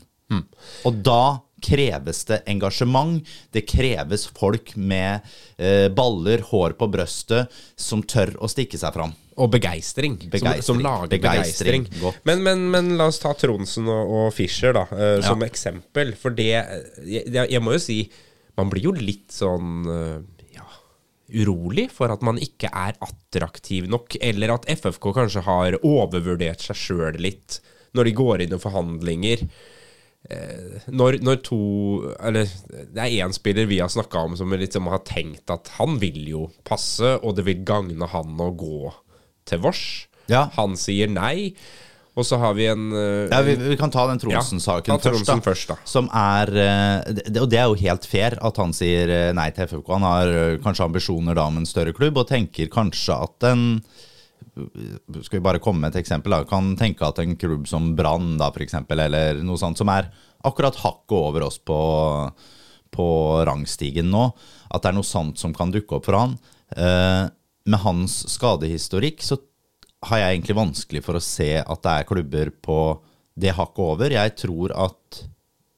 Og 0.88 1.00
da 1.06 1.22
kreves 1.62 2.24
det 2.26 2.40
engasjement. 2.50 3.20
Det 3.54 3.62
kreves 3.70 4.24
folk 4.34 4.72
med 4.76 5.22
eh, 5.62 5.88
baller, 5.94 6.42
hår 6.50 6.74
på 6.80 6.88
brøstet, 6.90 7.52
som 7.78 8.02
tør 8.02 8.32
å 8.42 8.50
stikke 8.50 8.80
seg 8.82 8.96
fram. 8.96 9.14
Og 9.42 9.52
begeistring. 9.54 10.18
Som, 10.20 10.32
Begeistring. 10.34 10.66
som 10.66 10.82
lager 10.84 11.14
Begeistring. 11.14 11.86
begeistring. 11.86 12.20
Men, 12.28 12.42
men, 12.46 12.66
men 12.74 12.90
la 13.00 13.08
oss 13.12 13.22
ta 13.22 13.32
Tronsen 13.38 13.88
og, 13.90 14.12
og 14.24 14.34
Fischer 14.36 14.74
da, 14.76 14.88
eh, 14.92 15.16
Ja. 15.22 15.28
som 15.30 15.46
eksempel. 15.46 16.16
For 16.20 16.34
det 16.36 16.50
jeg, 16.52 17.26
jeg 17.32 17.48
jeg 17.56 17.62
må 17.64 17.78
jo 17.78 17.82
si 17.82 18.02
Man 18.60 18.70
blir 18.74 18.84
jo 18.90 18.92
litt 18.98 19.32
sånn 19.32 19.86
eh, 19.88 20.18
ja, 20.58 20.66
urolig 21.42 21.88
for 21.94 22.12
at 22.12 22.22
man 22.28 22.38
ikke 22.44 22.68
er 22.74 22.98
attraktiv 23.02 23.88
nok, 23.90 24.18
eller 24.20 24.52
at 24.58 24.66
FFK 24.70 25.14
kanskje 25.16 25.46
har 25.46 25.78
overvurdert 25.88 26.60
seg 26.66 26.76
sjøl 26.78 27.22
litt 27.24 27.62
når 27.96 28.10
de 28.10 28.14
går 28.18 28.42
inn 28.44 28.54
i 28.56 28.60
forhandlinger. 28.62 29.46
Eh, 30.30 30.84
når, 30.94 31.18
når 31.26 31.40
to 31.42 31.58
Eller 32.22 32.46
det 32.70 33.02
er 33.02 33.26
én 33.26 33.34
spiller 33.34 33.66
vi 33.66 33.80
har 33.82 33.90
snakka 33.90 34.22
om 34.28 34.36
som 34.38 34.54
liksom 34.54 34.86
har 34.94 35.02
tenkt 35.08 35.50
at 35.50 35.72
han 35.80 35.98
vil 36.02 36.22
jo 36.30 36.44
passe, 36.68 37.16
og 37.20 37.40
det 37.40 37.48
vil 37.48 37.64
gagne 37.66 38.08
han 38.12 38.36
å 38.38 38.52
gå 38.54 38.92
til 39.50 39.64
vårs. 39.64 39.86
Ja. 40.30 40.46
Han 40.60 40.78
sier 40.80 41.10
nei. 41.12 41.56
Og 42.12 42.26
så 42.28 42.36
har 42.42 42.54
vi 42.58 42.66
en 42.68 42.90
uh, 42.92 43.32
Ja, 43.32 43.40
vi, 43.48 43.56
vi 43.56 43.78
kan 43.80 43.92
ta 43.92 44.04
den 44.10 44.20
Tronsen-saken 44.20 44.92
Ja, 44.92 44.98
først, 45.00 45.30
da. 45.30 45.38
først, 45.42 45.70
da. 45.72 45.78
Som 45.88 46.10
er 46.12 46.52
eh, 46.60 47.14
det, 47.24 47.38
Og 47.40 47.48
det 47.50 47.62
er 47.62 47.70
jo 47.72 47.78
helt 47.80 48.04
fair 48.06 48.36
at 48.44 48.60
han 48.60 48.76
sier 48.76 49.32
nei 49.34 49.48
til 49.56 49.70
FFK. 49.72 49.94
Han 49.96 50.06
har 50.06 50.34
kanskje 50.64 50.90
ambisjoner 50.90 51.40
da 51.40 51.48
om 51.48 51.62
en 51.62 51.68
større 51.70 51.96
klubb, 51.96 52.20
og 52.20 52.28
tenker 52.30 52.70
kanskje 52.72 53.16
at 53.16 53.48
en 53.54 53.66
Skal 55.22 55.40
vi 55.40 55.44
bare 55.46 55.62
komme 55.64 55.84
med 55.84 55.94
et 55.94 56.02
eksempel? 56.02 56.34
da 56.34 56.48
Kan 56.48 56.76
tenke 56.80 57.08
at 57.08 57.20
en 57.22 57.38
klubb 57.40 57.68
som 57.70 57.92
Brann, 57.98 58.40
eller 58.40 59.42
noe 59.44 59.60
sånt, 59.60 59.78
som 59.78 59.90
er 59.90 60.10
akkurat 60.44 60.80
hakket 60.82 61.18
over 61.18 61.46
oss 61.46 61.60
på, 61.60 61.78
på 62.92 63.08
rangstigen 63.48 64.10
nå, 64.12 64.26
at 64.72 64.82
det 64.82 64.92
er 64.92 64.98
noe 64.98 65.08
sånt 65.08 65.40
som 65.42 65.54
kan 65.54 65.72
dukke 65.74 66.00
opp 66.00 66.10
for 66.10 66.18
han. 66.18 66.38
Eh, 66.76 67.26
med 67.70 67.84
hans 67.84 68.24
skadehistorikk 68.32 69.22
så 69.24 69.38
har 70.10 70.24
jeg 70.24 70.38
egentlig 70.38 70.58
vanskelig 70.58 71.04
for 71.06 71.18
å 71.18 71.24
se 71.24 71.54
at 71.62 71.84
det 71.86 71.94
er 71.94 72.10
klubber 72.10 72.50
på 72.64 72.80
det 73.38 73.54
hakket 73.58 73.86
over. 73.86 74.16
Jeg 74.16 74.34
tror 74.40 74.74
at 74.74 75.22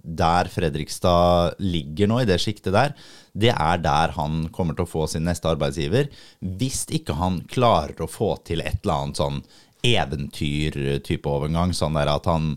der 0.03 0.49
Fredrikstad 0.51 1.55
ligger 1.63 2.09
nå, 2.11 2.19
i 2.21 2.27
det 2.27 2.39
sjiktet 2.43 2.75
der, 2.75 2.93
det 3.33 3.53
er 3.55 3.81
der 3.81 4.13
han 4.17 4.47
kommer 4.53 4.75
til 4.77 4.85
å 4.85 4.91
få 4.91 5.07
sin 5.09 5.25
neste 5.25 5.49
arbeidsgiver. 5.49 6.11
Hvis 6.39 6.83
ikke 6.93 7.15
han 7.17 7.41
klarer 7.49 8.03
å 8.03 8.11
få 8.11 8.35
til 8.45 8.61
et 8.61 8.83
eller 8.83 8.99
annet 8.99 9.21
sånn 9.21 9.39
eventyrtype 9.83 11.27
overgang, 11.27 11.73
sånn 11.75 11.97
der 11.97 12.11
at 12.13 12.27
han, 12.29 12.53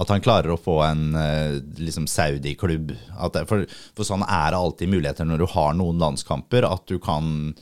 at 0.00 0.12
han 0.12 0.22
klarer 0.24 0.54
å 0.54 0.60
få 0.60 0.78
en 0.86 1.16
eh, 1.18 1.58
liksom 1.80 2.06
Saudi-klubb. 2.08 2.94
For, 3.48 3.66
for 3.96 4.06
sånn 4.06 4.24
er 4.24 4.52
det 4.52 4.62
alltid 4.62 4.92
muligheter 4.92 5.28
når 5.28 5.42
du 5.42 5.50
har 5.56 5.76
noen 5.76 6.00
landskamper, 6.00 6.68
at 6.68 6.86
du 6.88 6.96
kan 7.02 7.52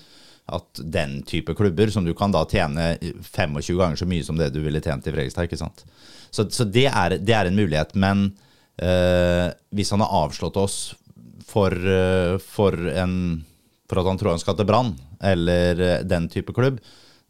at 0.48 0.80
den 0.80 1.18
type 1.28 1.52
klubber, 1.54 1.90
som 1.92 2.06
du 2.06 2.14
kan 2.16 2.32
da 2.32 2.40
tjene 2.48 2.94
25 3.02 3.76
ganger 3.76 3.98
så 4.00 4.06
mye 4.08 4.24
som 4.24 4.38
det 4.38 4.48
du 4.54 4.62
ville 4.64 4.80
tjent 4.80 5.04
i 5.04 5.12
Fredrikstad. 5.12 5.44
ikke 5.44 5.60
sant? 5.60 5.84
Så, 6.30 6.46
så 6.50 6.64
det, 6.64 6.86
er, 6.88 7.18
det, 7.20 7.34
er, 7.34 7.50
en 7.50 7.58
mulighet. 7.58 7.92
Men 8.00 8.30
hvis 8.78 9.90
han 9.90 10.02
har 10.04 10.12
avslått 10.14 10.56
oss 10.60 10.76
for, 11.48 11.72
uh, 11.72 12.38
for, 12.38 12.76
en, 12.88 13.44
for, 13.88 14.00
at 14.00 14.10
han 14.10 14.20
tror 14.20 14.34
han 14.34 14.42
skal 14.42 14.56
til 14.58 14.68
Brann, 14.68 14.94
eller 15.24 15.80
uh, 15.80 16.06
den 16.06 16.28
type 16.32 16.54
klubb, 16.56 16.80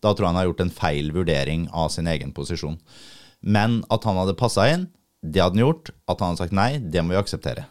da 0.02 0.12
tror 0.12 0.26
jeg 0.26 0.32
han 0.32 0.40
har 0.40 0.48
gjort 0.50 0.64
en 0.66 0.74
feil 0.74 1.12
vurdering 1.14 1.66
av 1.74 1.90
sin 1.94 2.10
egen 2.10 2.34
posisjon. 2.34 2.78
Men 3.40 3.82
at 3.94 4.06
han 4.06 4.18
hadde 4.18 4.38
passa 4.38 4.68
inn, 4.70 4.88
det 5.22 5.42
hadde 5.42 5.58
han 5.58 5.66
gjort. 5.66 5.90
At 6.06 6.20
han 6.22 6.32
hadde 6.32 6.44
sagt 6.44 6.54
nei, 6.54 6.70
det 6.78 7.02
må 7.02 7.14
vi 7.14 7.20
akseptere. 7.20 7.66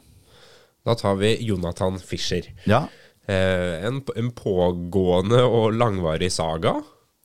Da 0.88 0.96
tar 1.00 1.15
vi 1.19 1.38
Jonathan 1.43 2.00
Fischer. 2.00 2.50
Ja. 2.67 2.86
En, 3.27 4.01
en, 4.15 4.31
pågående 4.36 5.39
og 5.43 5.75
langvarig 5.75 6.29
saga. 6.31 6.77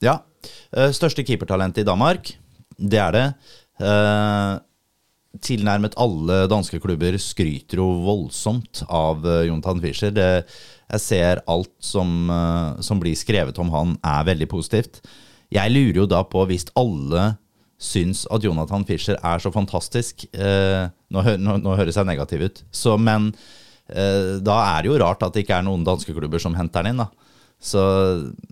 Ja. 0.03 0.17
Største 0.95 1.23
keepertalent 1.27 1.79
i 1.79 1.87
Danmark. 1.87 2.33
Det 2.79 2.99
er 3.03 3.15
det 3.19 3.27
tilnærmet 5.41 5.97
alle 6.01 6.43
danske 6.51 6.81
klubber 6.83 7.17
skryter 7.21 7.81
jo 7.81 7.87
voldsomt 8.05 8.83
av 8.93 9.25
Jontan 9.47 9.81
Fischer. 9.81 10.13
Det, 10.13 10.27
jeg 10.93 11.05
ser 11.05 11.43
alt 11.51 11.73
som, 11.81 12.29
uh, 12.29 12.81
som, 12.85 13.01
blir 13.01 13.17
skrevet 13.17 13.59
om 13.63 13.73
han, 13.73 13.97
er 14.05 14.29
veldig 14.29 14.51
positivt. 14.53 15.01
Jeg 15.53 15.73
lurer 15.73 16.03
jo 16.03 16.09
da 16.11 16.21
på, 16.29 16.45
hvis 16.49 16.69
alle 16.79 17.33
syns 17.83 18.27
at 18.33 18.45
Jonathan 18.45 18.85
Fischer 18.87 19.17
er 19.19 19.41
så 19.43 19.51
fantastisk 19.51 20.23
eh, 20.31 20.85
nå, 21.11 21.23
nå, 21.43 21.57
nå, 21.65 21.73
høres 21.75 21.97
jeg 21.99 22.07
negativ 22.07 22.45
ut, 22.47 22.61
så, 22.71 22.95
men 22.95 23.33
da 23.83 24.55
er 24.63 24.85
det 24.85 24.89
jo 24.89 25.01
rart 25.03 25.25
at 25.27 25.35
det 25.35 25.43
ikke 25.43 25.57
er 25.59 25.65
noen 25.67 25.83
danske 25.85 26.15
klubber 26.15 26.41
som 26.41 26.55
henter 26.57 26.87
han 26.87 26.93
inn. 26.93 27.03
da. 27.03 27.09
Så 27.63 27.83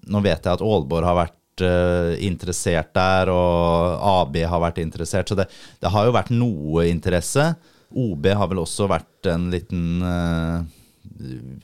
nå 0.07 0.23
vet 0.23 0.45
jeg 0.45 0.53
at 0.53 0.63
Aalborg 0.63 1.07
har 1.07 1.17
vært 1.19 1.40
uh, 1.65 2.17
interessert 2.23 2.93
der, 2.97 3.31
og 3.33 4.03
AB 4.25 4.41
har 4.51 4.63
vært 4.63 4.81
interessert. 4.83 5.31
Så 5.31 5.39
det, 5.39 5.49
det, 5.83 5.93
har 5.93 6.07
jo 6.07 6.17
vært 6.17 6.33
noe 6.35 6.87
interesse. 6.91 7.53
OB 7.91 8.31
har 8.39 8.51
vel 8.51 8.63
også 8.63 8.87
vært 8.91 9.31
en 9.33 9.49
liten 9.51 10.05
uh, 10.05 10.63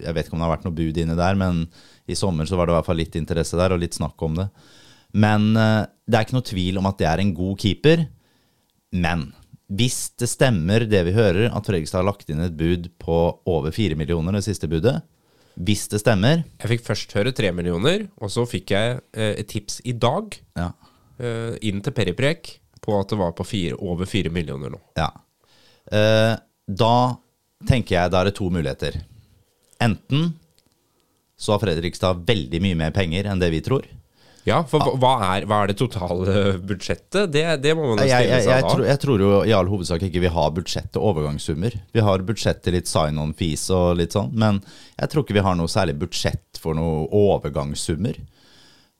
Jeg 0.01 0.13
vet 0.17 0.27
ikke 0.27 0.35
om 0.35 0.43
det 0.43 0.49
har 0.49 0.57
vært 0.57 0.67
noe 0.67 0.77
bud 0.77 0.99
inne 1.03 1.19
der, 1.19 1.39
men 1.39 1.65
i 2.07 2.19
sommer 2.19 2.47
så 2.47 2.59
var 2.59 2.67
det 2.67 2.75
i 2.75 2.79
hvert 2.79 2.89
fall 2.91 3.01
litt 3.03 3.19
interesse 3.19 3.59
der, 3.59 3.75
og 3.75 3.83
litt 3.83 3.97
snakk 3.99 4.21
om 4.27 4.39
det. 4.41 4.51
Men 5.17 5.51
uh, 5.55 5.87
det 6.07 6.19
er 6.19 6.27
ikke 6.27 6.39
noe 6.39 6.51
tvil 6.53 6.81
om 6.83 6.91
at 6.91 7.01
det 7.01 7.11
er 7.11 7.23
en 7.23 7.35
god 7.37 7.59
keeper. 7.63 8.07
Men 8.97 9.31
hvis 9.67 10.13
det 10.21 10.29
stemmer 10.31 10.87
det 10.87 11.03
vi 11.09 11.15
hører, 11.17 11.51
at 11.51 11.67
Fredrikstad 11.67 12.05
har 12.05 12.11
lagt 12.11 12.29
inn 12.31 12.45
et 12.45 12.55
bud 12.59 12.91
på 13.03 13.19
over 13.51 13.75
fire 13.75 13.99
millioner, 13.99 14.37
det 14.37 14.47
siste 14.47 14.71
budet, 14.71 15.01
hvis 15.57 15.87
det 15.93 16.03
stemmer. 16.03 16.45
Jeg 16.61 16.73
fikk 16.75 16.85
først 16.87 17.15
høre 17.17 17.33
tre 17.37 17.51
millioner, 17.57 18.07
og 18.21 18.33
så 18.33 18.45
fikk 18.49 18.75
jeg 18.75 18.99
eh, 19.17 19.35
et 19.41 19.49
tips 19.51 19.81
i 19.89 19.95
dag 19.97 20.37
ja. 20.59 20.71
eh, 21.21 21.55
inn 21.69 21.81
til 21.85 21.95
Periprek 21.97 22.57
på 22.85 22.97
at 23.01 23.13
det 23.13 23.19
var 23.21 23.33
på 23.37 23.47
fire, 23.47 23.79
over 23.81 24.09
fire 24.09 24.33
millioner 24.33 24.75
nå. 24.75 24.81
Ja. 24.99 25.09
Eh, 25.91 26.35
da 26.67 26.97
tenker 27.67 27.97
jeg 27.97 28.13
da 28.13 28.21
er 28.21 28.31
det 28.31 28.37
to 28.37 28.51
muligheter. 28.53 29.01
Enten 29.83 30.35
så 31.37 31.55
har 31.55 31.63
Fredrikstad 31.63 32.25
veldig 32.29 32.61
mye 32.65 32.79
mer 32.85 32.93
penger 32.97 33.29
enn 33.29 33.41
det 33.41 33.51
vi 33.53 33.63
tror. 33.65 33.87
Ja, 34.47 34.61
for 34.71 34.95
hva 35.03 35.13
er, 35.35 35.45
hva 35.51 35.65
er 35.65 35.73
det 35.73 35.79
totale 35.81 36.55
budsjettet? 36.63 37.33
Det, 37.35 37.43
det 37.65 37.73
må 37.75 37.89
man 37.89 37.99
jo 37.99 38.07
stille 38.07 38.39
seg 38.45 38.53
jeg, 38.53 38.63
Jeg, 38.63 38.85
jeg, 38.87 39.01
tror 39.03 39.25
jo 39.25 39.31
i 39.43 39.55
all 39.57 39.67
hovedsak 39.71 40.07
ikke 40.07 40.23
vi 40.23 40.31
har 40.31 40.53
budsjett 40.55 40.93
til 40.95 41.03
overgangssummer. 41.03 41.75
Vi 41.97 42.05
har 42.07 42.23
budsjett 42.29 42.63
til 42.63 42.77
litt 42.79 42.91
sign-on-fees 42.91 43.67
og 43.75 43.97
litt 43.99 44.15
sånn, 44.15 44.31
men 44.39 44.63
jeg 44.95 45.11
tror 45.11 45.27
ikke 45.27 45.39
vi 45.41 45.47
har 45.49 45.59
noe 45.59 45.73
særlig 45.73 45.97
budsjett 45.99 46.63
for 46.63 46.79
noe 46.79 47.09
overgangssummer. 47.11 48.23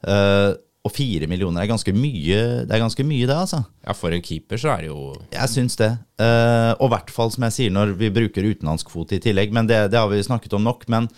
Uh, 0.03 0.59
og 0.87 0.93
fire 0.95 1.27
millioner 1.31 1.65
er 1.65 1.71
ganske 1.71 1.95
mye, 1.95 2.43
det 2.67 2.75
er 2.75 2.83
ganske 2.83 3.07
mye, 3.07 3.27
det, 3.27 3.39
altså. 3.39 3.63
Ja, 3.87 3.95
for 3.99 4.15
en 4.15 4.23
keeper 4.27 4.61
så 4.61 4.75
er 4.75 4.85
det 4.85 4.91
jo 4.91 5.15
Jeg 5.35 5.51
syns 5.51 5.79
det. 5.79 5.93
Uh, 6.19 6.75
og 6.79 6.89
i 6.89 6.93
hvert 6.97 7.11
fall, 7.15 7.31
som 7.35 7.47
jeg 7.47 7.57
sier, 7.57 7.75
når 7.75 7.95
vi 7.99 8.11
bruker 8.15 8.47
utenlandsk 8.51 8.91
fot 8.91 9.15
i 9.15 9.23
tillegg. 9.23 9.55
Men 9.55 9.71
det, 9.71 9.85
det 9.95 9.99
har 9.99 10.11
vi 10.11 10.23
snakket 10.27 10.59
om 10.59 10.67
nok. 10.67 10.87
men 10.91 11.11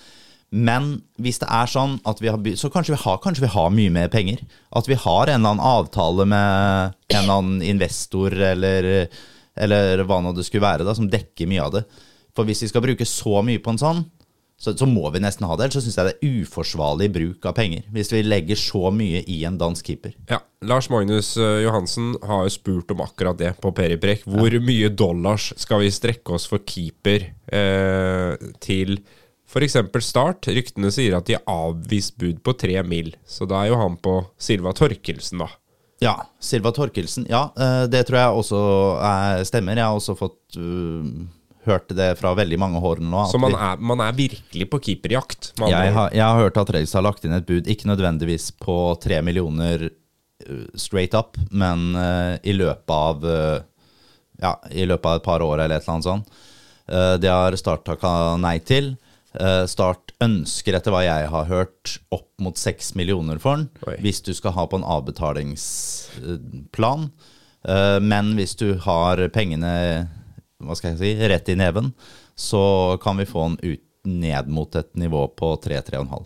men 0.50 0.92
hvis 1.20 1.40
det 1.42 1.48
er 1.52 1.68
sånn 1.68 1.98
at 2.08 2.22
vi 2.24 2.30
har 2.32 2.40
Så 2.56 2.70
kanskje 2.72 2.94
vi 2.94 3.02
har, 3.02 3.18
kanskje 3.20 3.44
vi 3.44 3.52
har 3.52 3.72
mye 3.74 3.92
mer 3.92 4.08
penger. 4.08 4.40
At 4.72 4.88
vi 4.88 4.96
har 4.96 5.28
en 5.28 5.42
eller 5.42 5.56
annen 5.56 5.64
avtale 5.64 6.24
med 6.24 6.94
en 7.12 7.18
eller 7.18 7.34
annen 7.34 7.62
investor 7.62 8.32
eller, 8.32 9.08
eller 9.56 10.04
hva 10.08 10.22
nå 10.24 10.32
det 10.32 10.46
skulle 10.48 10.64
være, 10.64 10.86
da, 10.88 10.96
som 10.96 11.10
dekker 11.12 11.50
mye 11.50 11.66
av 11.66 11.74
det. 11.76 11.84
For 12.36 12.48
hvis 12.48 12.64
vi 12.64 12.70
skal 12.70 12.84
bruke 12.84 13.04
så 13.08 13.42
mye 13.44 13.60
på 13.60 13.74
en 13.74 13.82
sånn, 13.82 14.06
så, 14.58 14.72
så 14.74 14.88
må 14.90 15.06
vi 15.14 15.20
nesten 15.22 15.46
ha 15.46 15.54
det. 15.54 15.68
Ellers 15.68 15.78
så 15.78 15.84
syns 15.84 15.98
jeg 16.00 16.08
det 16.08 16.14
er 16.16 16.40
uforsvarlig 16.40 17.08
bruk 17.14 17.46
av 17.46 17.54
penger. 17.54 17.84
Hvis 17.94 18.10
vi 18.10 18.24
legger 18.24 18.58
så 18.58 18.88
mye 18.94 19.20
i 19.30 19.42
en 19.46 19.58
dansk 19.60 19.92
keeper. 19.92 20.16
Ja, 20.30 20.40
Lars 20.66 20.88
Magnus 20.90 21.36
uh, 21.38 21.60
Johansen 21.62 22.16
har 22.26 22.42
jo 22.46 22.56
spurt 22.56 22.90
om 22.94 23.04
akkurat 23.04 23.38
det 23.38 23.52
på 23.62 23.70
Periprek. 23.76 24.24
Hvor 24.26 24.50
ja. 24.50 24.62
mye 24.64 24.90
dollars 24.90 25.52
skal 25.60 25.84
vi 25.84 25.92
strekke 25.94 26.34
oss 26.34 26.48
for 26.50 26.64
keeper 26.66 27.28
eh, 27.54 28.50
til 28.64 28.98
F.eks. 29.48 29.78
Start. 30.04 30.48
Ryktene 30.52 30.90
sier 30.92 31.16
at 31.16 31.28
de 31.28 31.38
har 31.38 31.48
avvist 31.48 32.18
bud 32.20 32.42
på 32.44 32.52
tre 32.58 32.82
mil. 32.84 33.14
Så 33.26 33.48
da 33.48 33.62
er 33.62 33.72
jo 33.72 33.80
han 33.80 33.96
på 34.00 34.20
Silva 34.40 34.74
Torkelsen, 34.76 35.40
da. 35.44 35.48
Ja, 36.04 36.14
Silva 36.40 36.70
Torkelsen. 36.74 37.26
Ja, 37.30 37.48
eh, 37.58 37.84
det 37.90 38.04
tror 38.06 38.20
jeg 38.20 38.42
også 38.42 38.60
er, 39.02 39.44
stemmer. 39.48 39.78
Jeg 39.78 39.88
har 39.88 39.96
også 39.96 40.14
fått 40.18 40.58
uh, 40.60 41.00
hørt 41.66 41.88
det 41.96 42.12
fra 42.20 42.34
veldig 42.38 42.58
mange 42.60 42.82
hold 42.82 43.00
nå. 43.02 43.24
Så 43.32 43.40
man 43.42 43.56
er, 43.56 43.80
man 43.80 44.04
er, 44.04 44.12
virkelig 44.14 44.68
på 44.70 44.82
keeperjakt? 44.84 45.54
Jeg 45.58 45.96
har, 45.96 46.12
jeg 46.14 46.22
har, 46.22 46.44
hørt 46.44 46.60
at 46.60 46.74
Reis 46.76 46.94
har 46.94 47.06
lagt 47.06 47.24
inn 47.26 47.34
et 47.34 47.48
bud, 47.48 47.66
ikke 47.66 47.90
nødvendigvis 47.90 48.52
på 48.62 48.76
tre 49.02 49.18
millioner 49.26 49.88
uh, 49.88 50.68
straight 50.78 51.16
up, 51.18 51.40
men 51.50 51.90
uh, 51.96 52.36
i 52.44 52.54
løpet 52.54 52.94
av 52.94 53.26
ja, 54.38 54.52
i 54.70 54.84
løpet 54.86 55.08
av 55.08 55.18
et 55.18 55.24
par 55.24 55.42
år 55.42 55.64
eller 55.64 55.80
et 55.80 55.82
eller 55.82 55.96
annet 55.96 56.06
sånt. 56.06 56.42
det 57.18 57.26
har 57.26 57.56
Start 57.58 57.82
takka 57.88 58.36
nei 58.38 58.60
til. 58.62 58.92
Eh, 59.36 59.64
Start 59.68 60.14
ønsker, 60.24 60.72
etter 60.78 60.92
hva 60.94 61.02
jeg 61.04 61.28
har 61.32 61.44
hørt, 61.50 61.98
opp 62.14 62.30
mot 62.40 62.56
seks 62.58 62.94
millioner 62.98 63.38
for 63.42 63.56
den. 63.58 63.66
Oi. 63.86 63.96
Hvis 64.04 64.20
du 64.24 64.32
skal 64.36 64.52
ha 64.56 64.64
på 64.66 64.76
en 64.80 64.88
avbetalingsplan. 64.88 67.02
Eh, 67.68 67.98
men 68.00 68.36
hvis 68.38 68.54
du 68.58 68.68
har 68.86 69.28
pengene 69.34 69.72
hva 70.58 70.74
skal 70.74 70.90
jeg 70.94 71.00
si, 71.00 71.10
rett 71.30 71.48
i 71.52 71.58
neven, 71.58 71.86
så 72.38 72.62
kan 73.02 73.16
vi 73.20 73.26
få 73.28 73.40
den 73.48 73.58
ut 73.74 73.84
ned 74.08 74.44
mot 74.50 74.74
et 74.78 74.90
nivå 74.98 75.22
på 75.36 75.56
3-3,5. 75.62 76.24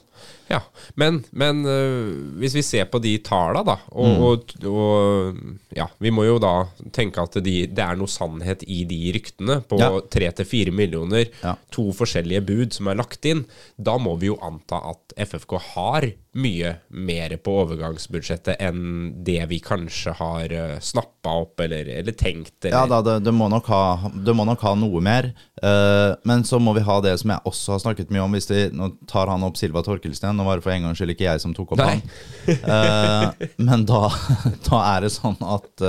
Ja, 0.52 0.61
men, 1.00 1.23
men 1.32 1.62
uh, 1.64 2.12
hvis 2.40 2.56
vi 2.59 2.64
ser 2.66 2.88
på 2.92 3.00
de 3.02 3.14
tallene, 3.25 3.64
da, 3.64 3.78
og, 3.94 4.11
mm. 4.11 4.25
og, 4.26 4.54
og, 4.68 5.38
ja, 5.76 5.87
vi 6.02 6.12
må 6.12 6.26
jo 6.26 6.38
da 6.42 6.54
tenke 6.92 7.25
at 7.25 7.38
de, 7.44 7.54
det 7.73 7.85
er 7.85 7.97
noe 7.97 8.11
sannhet 8.11 8.64
i 8.68 8.82
de 8.88 9.00
ryktene 9.16 9.61
på 9.68 9.80
tre 10.12 10.28
til 10.37 10.49
fire 10.49 10.75
millioner, 10.76 11.28
ja. 11.40 11.56
to 11.73 11.88
forskjellige 11.97 12.44
bud 12.49 12.76
som 12.76 12.92
er 12.92 13.00
lagt 13.00 13.25
inn. 13.28 13.47
Da 13.76 13.97
må 14.00 14.18
vi 14.21 14.28
jo 14.28 14.40
anta 14.44 14.82
at 14.92 15.16
FFK 15.28 15.56
har 15.73 16.11
mye 16.32 16.70
mer 16.88 17.34
på 17.44 17.54
overgangsbudsjettet 17.60 18.60
enn 18.64 19.24
det 19.24 19.40
vi 19.50 19.58
kanskje 19.60 20.14
har 20.16 20.52
uh, 20.52 20.60
eh, 20.76 20.78
snappa 20.80 21.34
opp 21.42 21.60
eller, 21.60 21.88
eller 22.00 22.16
tenkt. 22.16 22.56
Eller. 22.64 22.76
Ja 22.76 22.86
da, 22.88 23.02
det, 23.04 23.18
det, 23.26 23.34
må 23.36 23.50
ha, 23.52 23.82
det, 24.14 24.34
må 24.36 24.46
nok 24.48 24.64
ha, 24.64 24.72
noe 24.78 25.02
mer. 25.04 25.28
Uh, 25.60 26.16
men 26.28 26.44
så 26.48 26.60
må 26.62 26.72
vi 26.78 26.84
ha 26.86 26.96
det 27.04 27.18
som 27.20 27.34
jeg 27.34 27.44
også 27.52 27.74
har 27.76 27.82
snakket 27.84 28.14
mye 28.14 28.24
om. 28.24 28.32
Hvis 28.32 28.48
de, 28.48 28.62
nå 28.72 28.94
tar 29.10 29.28
han 29.28 29.44
opp 29.44 29.60
Silva 29.60 29.84
Torkelsten, 29.84 30.32
Nå 30.38 30.46
var 30.48 30.56
det 30.56 30.64
for 30.64 30.72
en 30.72 30.88
gangs 30.88 31.02
skyld 31.02 31.12
ikke 31.12 31.28
jeg 31.28 31.42
som 31.44 31.52
tok 31.56 31.74
opp 31.76 31.84
Nei. 31.84 31.98
han. 32.00 32.64
Uh, 32.64 33.52
men 33.68 33.84
da, 33.88 34.06
da, 34.70 34.80
er 34.94 35.04
det 35.06 35.12
sånn 35.12 35.38
at 35.44 35.88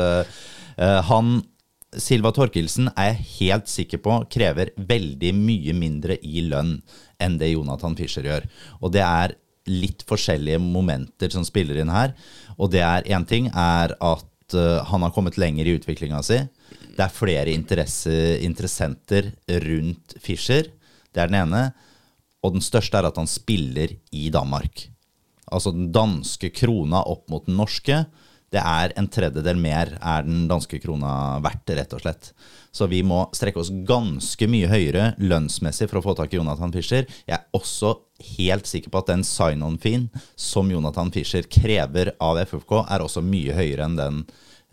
han 1.07 1.35
Silva 2.01 2.31
Torkelsen 2.33 2.87
er 2.97 3.11
jeg 3.11 3.25
helt 3.37 3.69
sikker 3.69 3.99
på 4.01 4.15
krever 4.33 4.71
veldig 4.75 5.29
mye 5.37 5.75
mindre 5.77 6.17
i 6.25 6.41
lønn 6.47 6.79
enn 7.21 7.37
det 7.37 7.51
Jonathan 7.51 7.95
Fischer 7.95 8.25
gjør. 8.25 8.47
Og 8.81 8.93
det 8.95 9.03
er 9.05 9.35
litt 9.69 10.03
forskjellige 10.07 10.59
momenter 10.61 11.31
som 11.33 11.45
spiller 11.47 11.79
inn 11.79 11.91
her. 11.93 12.13
Og 12.57 12.71
det 12.73 12.83
er 12.83 13.07
én 13.15 13.25
ting 13.27 13.49
er 13.49 13.95
at 13.95 14.57
uh, 14.57 14.83
han 14.89 15.05
har 15.05 15.13
kommet 15.15 15.39
lenger 15.39 15.67
i 15.67 15.75
utviklinga 15.77 16.21
si. 16.25 16.41
Det 16.93 17.05
er 17.05 17.13
flere 17.13 17.53
interesse, 17.53 18.13
interessenter 18.43 19.31
rundt 19.65 20.17
Fischer. 20.21 20.69
Det 21.13 21.21
er 21.21 21.31
den 21.31 21.39
ene. 21.45 21.67
Og 22.43 22.57
den 22.57 22.65
største 22.65 22.99
er 22.99 23.07
at 23.07 23.17
han 23.17 23.29
spiller 23.29 23.95
i 24.11 24.27
Danmark. 24.33 24.89
Altså 25.53 25.71
den 25.73 25.91
danske 25.95 26.51
krona 26.55 27.03
opp 27.07 27.29
mot 27.31 27.47
den 27.47 27.57
norske. 27.59 28.03
Det 28.53 28.61
er 28.61 28.93
en 28.99 29.09
tredjedel 29.09 29.57
mer 29.57 29.95
er 29.97 30.27
den 30.27 30.45
danske 30.49 30.77
krona 30.83 31.39
verdt, 31.41 31.73
rett 31.73 31.95
og 31.97 32.03
slett. 32.03 32.29
Så 32.73 32.87
vi 32.89 33.01
må 33.05 33.23
strekke 33.33 33.61
oss 33.61 33.71
ganske 33.87 34.47
mye 34.49 34.69
høyere 34.69 35.11
lønnsmessig 35.21 35.89
for 35.89 35.99
å 35.99 36.05
få 36.05 36.15
tak 36.17 36.33
i 36.33 36.39
Jonathan 36.39 36.73
Fischer. 36.73 37.07
Jeg 37.25 37.35
er 37.37 37.57
også 37.57 37.95
helt 38.37 38.69
sikker 38.69 38.93
på 38.93 39.01
at 39.01 39.11
den 39.11 39.25
sign-on-feen 39.25 40.07
som 40.37 40.69
Jonathan 40.73 41.11
Fischer 41.13 41.49
krever 41.49 42.13
av 42.21 42.41
FFK, 42.45 42.79
er 42.85 43.05
også 43.05 43.25
mye 43.25 43.57
høyere 43.57 43.89
enn 43.89 43.99
den 43.99 44.23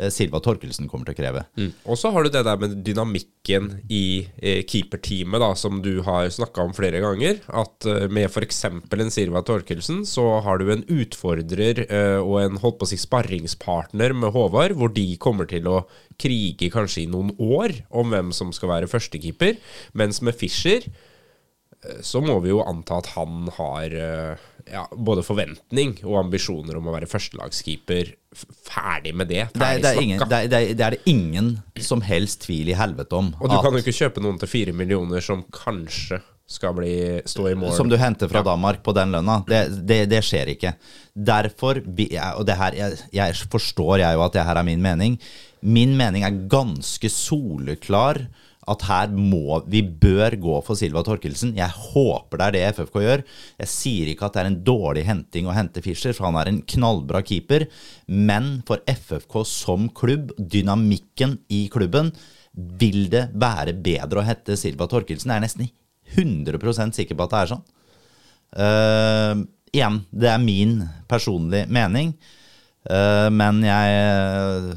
Silva 0.09 0.41
Torkelsen 0.41 0.89
kommer 0.89 1.09
til 1.09 1.17
å 1.17 1.19
kreve. 1.19 1.45
Mm. 1.61 1.71
Og 1.85 1.99
så 2.01 2.13
har 2.15 2.25
du 2.25 2.31
det 2.33 2.45
der 2.47 2.61
med 2.61 2.79
dynamikken 2.87 3.69
i 3.93 4.27
eh, 4.41 4.63
keeperteamet, 4.65 5.43
da, 5.43 5.51
som 5.59 5.83
du 5.85 6.01
har 6.07 6.31
snakka 6.33 6.65
om 6.65 6.75
flere 6.77 7.03
ganger. 7.05 7.43
At 7.53 7.87
eh, 7.89 8.07
med 8.13 8.31
f.eks. 8.31 8.63
en 8.71 9.13
Silva 9.13 9.45
Torkelsen, 9.47 10.05
så 10.09 10.27
har 10.47 10.61
du 10.61 10.71
en 10.73 10.87
utfordrer 10.89 11.85
eh, 11.87 12.19
og 12.21 12.41
en 12.43 12.61
holdt 12.63 12.81
på 12.81 12.89
å 12.89 12.93
si 12.93 13.01
sparringspartner 13.01 14.17
med 14.17 14.33
Håvard, 14.37 14.77
hvor 14.79 14.95
de 14.95 15.07
kommer 15.21 15.51
til 15.51 15.69
å 15.71 15.83
krige 16.21 16.71
kanskje 16.73 17.05
i 17.05 17.11
noen 17.11 17.33
år 17.37 17.81
om 17.91 18.13
hvem 18.13 18.35
som 18.37 18.53
skal 18.57 18.75
være 18.75 18.91
førstekeeper. 18.91 19.59
Mens 19.99 20.21
med 20.25 20.37
Fischer 20.39 20.87
eh, 20.87 22.01
så 22.07 22.23
må 22.25 22.39
vi 22.45 22.53
jo 22.53 22.65
anta 22.65 23.01
at 23.01 23.13
han 23.17 23.49
har 23.59 23.97
eh, 23.97 24.49
ja, 24.73 24.87
både 24.95 25.25
forventning 25.27 25.97
og 26.05 26.19
ambisjoner 26.25 26.79
om 26.79 26.89
å 26.89 26.95
være 26.95 27.09
førstelagskeeper. 27.11 28.15
Ferdig 28.67 29.13
med 29.19 29.31
det. 29.31 29.47
Det 29.55 29.67
er, 29.67 29.81
det, 29.83 29.91
er 29.91 30.03
ingen, 30.03 30.21
det, 30.23 30.39
er, 30.39 30.51
det, 30.51 30.85
er, 30.87 30.97
det 30.97 31.11
ingen 31.11 31.55
som 31.83 32.03
helst 32.07 32.45
tvil 32.47 32.71
i 32.71 32.77
helvete 32.79 33.19
om. 33.19 33.33
Og 33.41 33.51
du 33.51 33.57
at- 33.57 33.65
kan 33.65 33.75
jo 33.75 33.83
ikke 33.83 33.97
kjøpe 33.97 34.23
noen 34.23 34.39
til 34.41 34.51
fire 34.51 34.75
millioner 34.77 35.25
som 35.25 35.43
kanskje 35.55 36.21
skal 36.51 36.75
bli, 36.75 36.95
stå 37.31 37.47
i 37.53 37.55
mål. 37.55 37.75
Som 37.77 37.91
du 37.91 37.95
henter 37.99 38.31
fra 38.31 38.43
Danmark 38.43 38.83
på 38.83 38.95
den 38.97 39.13
lønna. 39.15 39.39
Det, 39.47 39.61
det, 39.87 40.01
det 40.11 40.23
skjer 40.27 40.51
ikke. 40.57 40.75
Derfor, 41.15 41.79
og 41.79 42.47
det 42.49 42.57
her, 42.59 42.79
jeg, 42.79 42.99
jeg 43.15 43.37
forstår 43.53 44.03
jeg 44.03 44.19
jo 44.19 44.25
at 44.27 44.35
det 44.35 44.47
her 44.49 44.59
er 44.59 44.67
min 44.67 44.83
mening. 44.83 45.15
Min 45.63 45.95
mening 45.99 46.27
er 46.27 46.41
ganske 46.51 47.11
soleklar 47.13 48.25
at 48.71 48.85
her 48.89 49.13
må 49.15 49.61
Vi 49.71 49.83
bør 49.83 50.37
gå 50.41 50.57
for 50.67 50.79
Silva 50.79 51.03
Torkelsen. 51.07 51.55
Jeg 51.59 51.71
håper 51.71 52.41
det 52.41 52.47
er 52.47 52.57
det 52.57 52.65
FFK 52.77 52.99
gjør. 53.05 53.25
Jeg 53.63 53.73
sier 53.73 54.11
ikke 54.11 54.29
at 54.29 54.37
det 54.37 54.43
er 54.43 54.51
en 54.51 54.61
dårlig 54.67 55.05
henting 55.09 55.49
å 55.49 55.57
hente 55.57 55.83
Fischer, 55.85 56.15
for 56.17 56.29
han 56.29 56.39
er 56.41 56.51
en 56.51 56.63
knallbra 56.75 57.23
keeper. 57.27 57.67
Men 58.07 58.61
for 58.69 58.85
FFK 58.89 59.43
som 59.49 59.89
klubb, 59.97 60.35
dynamikken 60.39 61.39
i 61.53 61.67
klubben, 61.73 62.13
vil 62.55 63.07
det 63.13 63.29
være 63.39 63.77
bedre 63.79 64.23
å 64.23 64.27
hete 64.27 64.57
Silva 64.59 64.89
Torkelsen. 64.91 65.31
Jeg 65.31 65.41
er 65.41 65.47
nesten 65.47 65.71
100% 66.17 66.97
sikker 66.99 67.19
på 67.19 67.27
at 67.27 67.35
det 67.35 67.41
er 67.41 67.53
sånn. 67.55 67.67
Uh, 68.51 69.47
igjen, 69.71 70.01
det 70.11 70.31
er 70.33 70.43
min 70.43 70.81
personlige 71.11 71.71
mening, 71.71 72.15
uh, 72.91 73.29
men 73.31 73.61
jeg 73.63 74.01
eh, 74.01 74.73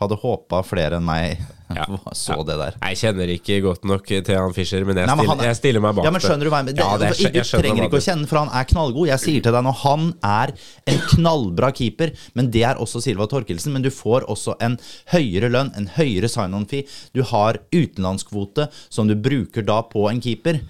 hadde 0.00 0.18
håpa 0.18 0.64
flere 0.66 0.98
enn 0.98 1.06
meg 1.06 1.44
Ja. 1.74 1.86
så 2.14 2.36
det 2.46 2.54
der. 2.60 2.76
Jeg 2.78 2.98
kjenner 3.00 3.30
ikke 3.32 3.56
godt 3.64 3.86
nok 3.88 4.04
til 4.06 4.36
han 4.38 4.54
Fischer, 4.54 4.84
men 4.86 5.00
jeg, 5.00 5.08
Nei, 5.10 5.16
men 5.18 5.26
han 5.26 5.34
stiller, 5.34 5.48
jeg 5.50 5.58
stiller 5.58 5.82
meg 5.82 5.96
bak 5.98 6.06
ja, 6.06 6.12
men 6.14 6.22
skjønner 6.22 6.46
Du 6.46 6.52
hva 6.52 6.60
jeg 6.62 6.68
det, 6.70 6.76
Ja, 6.78 6.90
det, 7.00 7.08
Det- 7.10 7.24
jeg, 7.24 7.34
jeg 7.40 7.62
trenger 7.64 7.88
ikke 7.88 7.98
å 7.98 8.04
kjenne, 8.06 8.30
for 8.30 8.42
han 8.44 8.52
er 8.54 8.68
knallgod. 8.70 9.10
Jeg 9.10 9.22
sier 9.24 9.42
til 9.46 9.56
deg 9.56 9.66
nå, 9.66 9.74
han 9.82 10.06
er 10.22 10.54
en 10.92 11.02
knallbra 11.10 11.72
keeper, 11.74 12.14
men 12.38 12.50
det 12.54 12.62
er 12.70 12.78
også 12.82 13.02
Silva 13.02 13.26
Torkelsen. 13.30 13.74
Men 13.74 13.82
du 13.82 13.90
får 13.90 14.28
også 14.30 14.54
en 14.62 14.78
høyere 15.14 15.50
lønn, 15.50 15.72
en 15.76 15.90
høyere 15.98 16.30
sign-on-fee. 16.30 16.86
Du 17.16 17.24
har 17.32 17.58
utenlandskvote 17.74 18.68
som 18.88 19.10
du 19.10 19.16
bruker 19.18 19.66
da 19.66 19.82
på 19.90 20.06
en 20.10 20.22
keeper. 20.22 20.60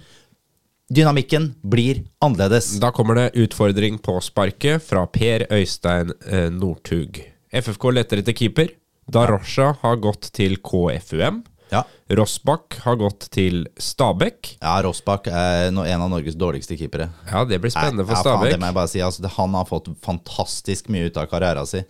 Dynamikken 0.87 1.49
blir 1.67 2.05
annerledes. 2.23 2.77
Da 2.79 2.93
kommer 2.95 3.19
det 3.19 3.31
utfordring 3.43 3.97
på 3.99 4.17
sparket 4.23 4.83
fra 4.87 5.03
Per 5.11 5.43
Øystein 5.51 6.13
eh, 6.31 6.47
Northug. 6.53 7.19
FFK 7.51 7.89
leter 7.91 8.21
etter 8.23 8.35
keeper. 8.37 8.71
Darosha 9.11 9.73
har 9.81 9.95
gått 10.03 10.31
til 10.35 10.57
KFUM. 10.59 11.43
Ja. 11.71 11.81
Rossbakk 12.15 12.77
har 12.85 12.95
gått 12.95 13.25
til 13.35 13.65
Stabæk. 13.79 14.53
Ja, 14.61 14.77
Rossbakk 14.85 15.27
er 15.27 15.67
en 15.67 15.79
av 15.83 16.09
Norges 16.11 16.37
dårligste 16.39 16.77
keepere. 16.79 17.09
Ja, 17.27 17.41
det 17.47 17.59
blir 17.63 17.71
spennende 17.73 18.05
for 18.07 18.15
Stabæk. 18.15 18.25
ja, 18.25 18.37
faen, 18.39 18.51
det 18.55 18.59
må 18.63 18.69
jeg 18.69 18.77
bare 18.77 18.91
si. 18.93 19.01
Altså, 19.03 19.27
han 19.35 19.57
har 19.59 19.65
fått 19.67 19.89
fantastisk 20.05 20.87
mye 20.93 21.09
ut 21.09 21.17
av 21.19 21.27
karrieren 21.31 21.67
sin. 21.67 21.83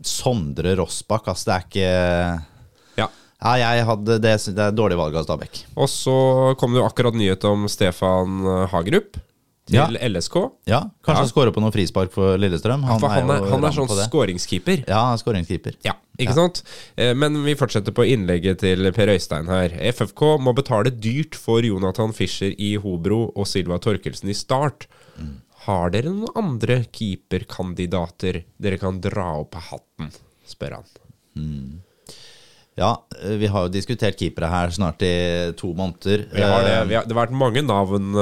Sondre 0.00 0.72
Rossbakk, 0.80 1.28
altså, 1.28 1.50
det 1.50 1.56
er 1.56 1.66
ikke 1.68 1.90
Ja. 3.00 3.08
Ja, 3.40 3.52
jeg 3.74 3.84
hadde 3.88 4.18
det, 4.20 4.32
det 4.56 4.64
er 4.66 4.72
dårlig 4.76 4.96
valg 5.00 5.16
av 5.16 5.24
Stabæk. 5.28 5.62
Og 5.76 5.88
så 5.88 6.16
kom 6.60 6.72
det 6.74 6.80
jo 6.82 6.88
akkurat 6.88 7.16
nyhet 7.16 7.44
om 7.48 7.66
Stefan 7.72 8.40
eh, 8.46 8.66
Hagerup 8.72 9.16
til 9.68 9.76
Ja. 9.76 9.86
LSK. 9.88 10.36
Ja, 10.66 10.80
kanskje 11.04 11.14
Ja. 11.14 11.20
han 11.20 11.28
scorer 11.28 11.52
på 11.52 11.60
noen 11.62 11.72
frispark 11.72 12.12
for 12.12 12.36
Lillestrøm. 12.40 12.82
For 12.98 13.08
han 13.08 13.28
er, 13.30 13.42
er, 13.44 13.50
han 13.52 13.64
er 13.64 13.76
sånn 13.76 13.88
skåringskeeper. 13.92 14.84
Ja, 14.88 15.04
han 15.04 15.14
er 15.18 15.22
skåringskeeper. 15.22 15.76
Ja, 15.84 15.94
ikke 16.18 16.34
sant? 16.36 16.62
Eh, 16.96 17.14
Men 17.14 17.38
vi 17.44 17.54
fortsetter 17.56 17.94
på 17.96 18.04
innlegget 18.04 18.58
til 18.64 18.90
Per 18.92 19.12
Øystein 19.14 19.48
her. 19.48 19.72
FFK 19.92 20.38
må 20.42 20.52
betale 20.56 20.90
dyrt 20.92 21.34
for 21.38 21.62
Jonathan 21.64 22.12
Fischer 22.16 22.52
i 22.58 22.74
Hobro 22.76 23.30
og 23.34 23.46
Silva 23.48 23.78
Torkelsen 23.78 24.28
i 24.32 24.34
Start. 24.36 24.86
Har 25.66 25.90
dere 25.92 26.08
noen 26.12 26.32
andre 26.40 26.80
keeperkandidater 26.92 28.42
dere 28.60 28.78
kan 28.80 29.00
dra 29.00 29.34
opp 29.42 29.56
av 29.60 29.68
hatten? 29.74 30.10
spør 30.50 30.80
han. 30.80 31.80
Ja, 32.80 32.94
eh, 33.22 33.36
vi 33.40 33.46
har 33.46 33.66
jo 33.66 33.72
diskutert 33.74 34.16
keepere 34.18 34.48
her 34.50 34.70
snart 34.74 35.02
i 35.04 35.52
to 35.58 35.72
måneder. 35.76 36.26
Vi 36.32 36.42
har 36.42 36.62
det, 36.64 36.74
Eh, 36.80 36.84
vi 36.88 36.94
har, 36.96 37.04
det 37.04 37.14
har 37.14 37.26
vært 37.26 37.36
mange 37.36 37.62
navn 37.62 38.12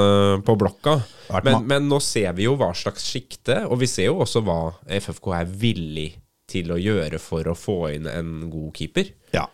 på 0.43 0.55
blokka, 0.59 1.01
men, 1.43 1.65
men 1.67 1.87
nå 1.89 1.99
ser 2.03 2.33
vi 2.33 2.43
jo 2.43 2.55
hva 2.59 2.71
slags 2.75 3.05
sjikte, 3.07 3.65
og 3.69 3.79
vi 3.79 3.87
ser 3.87 4.09
jo 4.11 4.19
også 4.23 4.43
hva 4.43 4.73
FFK 4.87 5.31
er 5.41 5.45
villig 5.45 6.09
til 6.13 6.21
å 6.55 6.81
gjøre 6.81 7.19
for 7.21 7.47
å 7.47 7.57
få 7.57 7.79
inn 7.95 8.09
en 8.09 8.49
god 8.51 8.73
keeper. 8.77 9.13
Ja. 9.35 9.47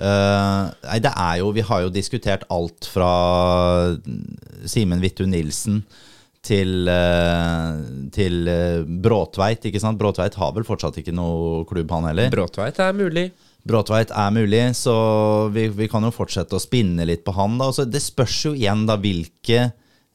Uh, 0.00 0.70
nei, 0.86 0.96
det 1.04 1.10
er 1.12 1.34
jo 1.42 1.50
Vi 1.52 1.60
har 1.68 1.82
jo 1.84 1.90
diskutert 1.92 2.46
alt 2.48 2.86
fra 2.88 3.10
Simen 4.64 5.02
Vittu 5.02 5.26
Nilsen 5.28 5.82
til, 6.40 6.88
uh, 6.88 7.76
til 8.14 8.48
uh, 8.48 8.80
Bråtveit, 8.80 9.66
ikke 9.68 9.82
sant? 9.82 10.00
Bråtveit 10.00 10.38
har 10.40 10.54
vel 10.56 10.64
fortsatt 10.64 10.96
ikke 11.02 11.12
noe 11.12 11.66
klubb, 11.68 11.92
han 11.92 12.08
heller. 12.08 12.32
Bråtveit 12.32 12.80
er 12.80 12.96
mulig. 12.96 13.26
Bråtveit 13.68 14.12
er 14.16 14.30
mulig, 14.32 14.62
så 14.78 14.94
vi, 15.52 15.66
vi 15.68 15.88
kan 15.92 16.04
jo 16.06 16.14
fortsette 16.14 16.56
å 16.56 16.62
spinne 16.62 17.04
litt 17.04 17.26
på 17.26 17.34
han. 17.36 17.58
da. 17.60 17.68
Altså, 17.68 17.84
det 17.84 18.00
spørs 18.00 18.38
jo 18.46 18.54
igjen 18.56 18.86
da 18.88 18.96
hvilke, 19.00 19.66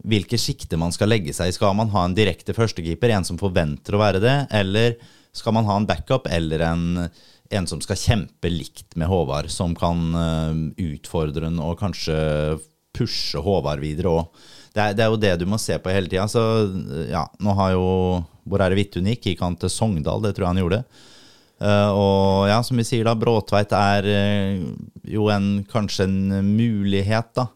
hvilke 0.01 0.39
sjikter 0.41 0.81
man 0.81 0.95
skal 0.95 1.13
legge 1.13 1.35
seg 1.35 1.51
i. 1.51 1.55
Skal 1.55 1.77
man 1.77 1.93
ha 1.93 2.07
en 2.07 2.17
direkte 2.17 2.57
førstekeeper, 2.57 3.13
en 3.13 3.27
som 3.27 3.37
forventer 3.37 3.93
å 3.95 4.01
være 4.01 4.23
det, 4.23 4.37
eller 4.63 4.97
skal 5.35 5.55
man 5.55 5.67
ha 5.67 5.75
en 5.79 5.87
backup 5.89 6.29
eller 6.31 6.63
en, 6.69 6.85
en 7.51 7.67
som 7.69 7.81
skal 7.83 7.99
kjempe 7.99 8.51
likt 8.51 8.95
med 8.99 9.09
Håvard, 9.11 9.51
som 9.53 9.75
kan 9.77 10.05
eh, 10.15 10.61
utfordre 10.87 11.45
den 11.47 11.59
og 11.63 11.77
kanskje 11.81 12.15
pushe 12.95 13.41
Håvard 13.43 13.83
videre 13.83 14.13
òg. 14.13 14.45
Det, 14.75 14.93
det 14.95 15.03
er 15.05 15.11
jo 15.11 15.19
det 15.19 15.33
du 15.39 15.45
må 15.47 15.59
se 15.61 15.75
på 15.79 15.91
hele 15.91 16.09
tida. 16.11 16.25
Ja, 17.11 17.25
nå 17.39 17.53
har 17.55 17.75
jo 17.75 17.85
Hvor 18.45 18.61
er 18.61 18.71
det 18.71 18.77
Vittunik? 18.79 19.23
Gikk 19.23 19.39
han 19.41 19.55
til 19.59 19.71
Sogndal? 19.71 20.21
Det 20.23 20.33
tror 20.35 20.45
jeg 20.45 20.51
han 20.53 20.61
gjorde. 20.63 20.81
Uh, 21.55 21.91
og 21.95 22.49
ja, 22.51 22.57
som 22.67 22.75
vi 22.75 22.83
sier 22.83 23.07
da, 23.07 23.13
Bråtveit 23.15 23.71
er 23.73 24.05
uh, 24.11 24.65
jo 25.07 25.29
en, 25.31 25.63
kanskje 25.71 26.03
en 26.03 26.49
mulighet, 26.51 27.31
da. 27.39 27.47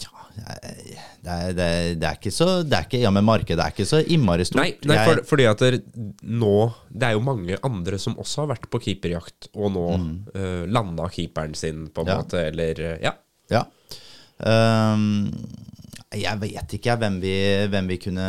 Ja, 0.00 0.24
jeg- 0.40 0.96
det 1.26 1.34
er, 1.34 1.54
det, 1.58 1.68
det 1.98 2.06
er 2.06 2.18
ikke 2.20 2.32
så 2.34 2.46
det 2.62 2.76
er 2.78 2.86
ikke, 2.86 3.00
Ja, 3.02 3.10
men 3.14 3.26
markedet 3.26 3.62
er 3.62 3.74
ikke 3.74 3.88
så 3.88 3.98
innmari 4.02 4.46
stort. 4.46 4.60
Nei, 4.62 4.70
nei 4.86 4.98
for, 5.08 5.22
fordi 5.26 5.46
at 5.50 5.64
det, 5.64 5.80
nå 6.22 6.54
Det 6.86 7.08
er 7.08 7.16
jo 7.16 7.24
mange 7.26 7.58
andre 7.66 7.98
som 8.02 8.14
også 8.22 8.44
har 8.44 8.52
vært 8.54 8.68
på 8.70 8.80
keeperjakt, 8.84 9.50
og 9.56 9.72
nå 9.74 9.86
mm. 10.02 10.10
landa 10.70 11.08
keeperen 11.12 11.56
sin, 11.58 11.88
på 11.90 12.04
en 12.04 12.12
Ja. 12.12 12.18
måte, 12.22 12.42
eller 12.52 12.82
eh, 12.92 12.98
Ja. 13.02 13.16
Ja. 13.50 13.62
Um, 14.36 15.32
jeg 16.14 16.38
vet 16.42 16.74
ikke 16.76 16.96
hvem 17.00 17.18
vi, 17.22 17.34
hvem, 17.72 17.88
vi 17.90 17.98
kunne, 18.00 18.28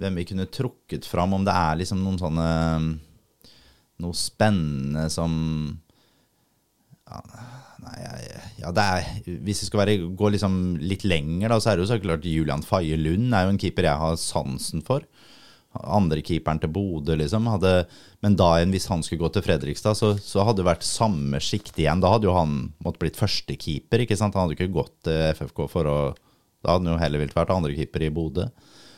hvem 0.00 0.20
vi 0.20 0.26
kunne 0.28 0.48
trukket 0.50 1.06
fram, 1.08 1.36
om 1.36 1.44
det 1.46 1.54
er 1.54 1.80
liksom 1.80 2.04
noen 2.04 2.20
sånne 2.20 2.48
Noe 4.02 4.16
spennende 4.18 5.04
som 5.12 5.30
ja, 7.06 7.20
ja, 8.64 8.72
er 8.72 9.36
Hvis 9.44 9.62
vi 9.62 9.68
skal 9.68 9.84
være, 9.84 9.98
gå 10.16 10.30
liksom 10.32 10.56
litt 10.82 11.04
lenger, 11.06 11.52
da, 11.52 11.60
så 11.60 11.70
er 11.70 11.76
det 11.76 11.84
jo 11.84 11.92
så 11.92 12.00
klart 12.02 12.26
Julian 12.28 12.64
Faye 12.66 12.98
Lund 13.00 13.34
er 13.34 13.46
jo 13.46 13.54
en 13.54 13.60
keeper 13.60 13.88
jeg 13.88 14.00
har 14.00 14.18
sansen 14.20 14.84
for. 14.86 15.06
Andre 15.74 16.22
keeperen 16.22 16.60
til 16.62 16.70
Bodø, 16.70 17.16
liksom. 17.18 17.48
Hadde, 17.50 17.72
men 18.22 18.36
da 18.38 18.52
igjen, 18.56 18.74
hvis 18.74 18.86
han 18.92 19.02
skulle 19.02 19.24
gå 19.24 19.32
til 19.34 19.44
Fredrikstad, 19.46 19.98
så, 19.98 20.12
så 20.22 20.44
hadde 20.46 20.62
det 20.62 20.68
vært 20.68 20.86
samme 20.86 21.40
sjikt 21.42 21.80
igjen. 21.82 22.02
Da 22.02 22.12
hadde 22.12 22.28
jo 22.28 22.36
han 22.36 22.56
måttet 22.84 23.02
blitt 23.02 23.18
førstekeeper, 23.20 24.04
ikke 24.04 24.18
sant. 24.18 24.38
Han 24.38 24.46
hadde 24.46 24.58
ikke 24.58 24.76
gått 24.76 24.94
til 25.08 25.34
FFK 25.34 25.64
for 25.72 25.90
å 25.90 25.98
Da 26.64 26.76
hadde 26.76 26.86
han 26.86 26.94
jo 26.94 27.00
heller 27.02 27.20
villet 27.20 27.36
vært 27.36 27.52
andrekeeper 27.52 28.06
i 28.06 28.12
Bodø. 28.14 28.46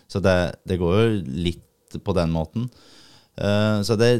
Så 0.06 0.20
det, 0.22 0.36
det 0.68 0.78
går 0.78 1.00
jo 1.00 1.06
litt 1.48 1.96
på 2.04 2.14
den 2.14 2.30
måten. 2.34 2.68
Uh, 3.40 3.82
så 3.84 3.96
det 3.98 4.12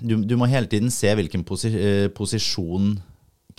du, 0.00 0.16
du 0.24 0.34
må 0.40 0.48
hele 0.48 0.68
tiden 0.70 0.90
se 0.92 1.10
hvilken 1.12 1.42
posi, 1.44 1.68
eh, 1.76 2.06
posisjon 2.16 2.94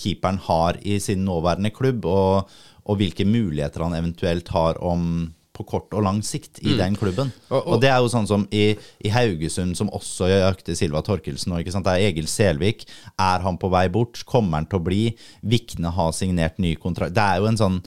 keeperen 0.02 0.40
har 0.48 0.80
i 0.84 0.98
sin 1.04 1.22
nåværende 1.28 1.72
klubb, 1.74 2.06
og, 2.10 2.50
og 2.90 2.98
hvilke 3.00 3.26
muligheter 3.30 3.86
han 3.86 3.94
eventuelt 4.00 4.50
har 4.56 4.82
om 4.82 5.06
på 5.54 5.66
kort 5.68 5.92
og 5.94 6.02
lang 6.06 6.22
sikt 6.26 6.62
i 6.64 6.78
den 6.80 6.96
klubben. 6.98 7.30
Og- 7.52 7.58
og- 7.60 7.74
Og, 7.76 7.82
det 7.84 7.90
er 7.92 7.98
jo 8.02 8.08
sånn 8.10 8.26
som 8.28 8.46
i, 8.56 8.72
i 9.04 9.10
Haugesund, 9.12 9.76
som 9.78 9.90
også 9.94 10.30
jakter 10.32 10.74
Silva 10.80 11.02
Torkelsen 11.06 11.52
nå. 11.52 11.60
Det 11.62 11.76
er 11.92 12.06
Egil 12.08 12.26
Selvik. 12.32 12.86
Er 13.20 13.44
han 13.44 13.58
på 13.62 13.70
vei 13.70 13.88
bort? 13.90 14.24
Kommer 14.26 14.58
han 14.62 14.66
til 14.72 14.80
å 14.80 14.84
bli? 14.84 15.16
Vikne 15.44 15.92
har 15.94 16.12
signert 16.14 16.58
ny 16.58 16.76
kontrakt. 16.76 17.14
Det 17.14 17.22
er 17.22 17.38
jo 17.44 17.46
en 17.52 17.58
sånn 17.60 17.82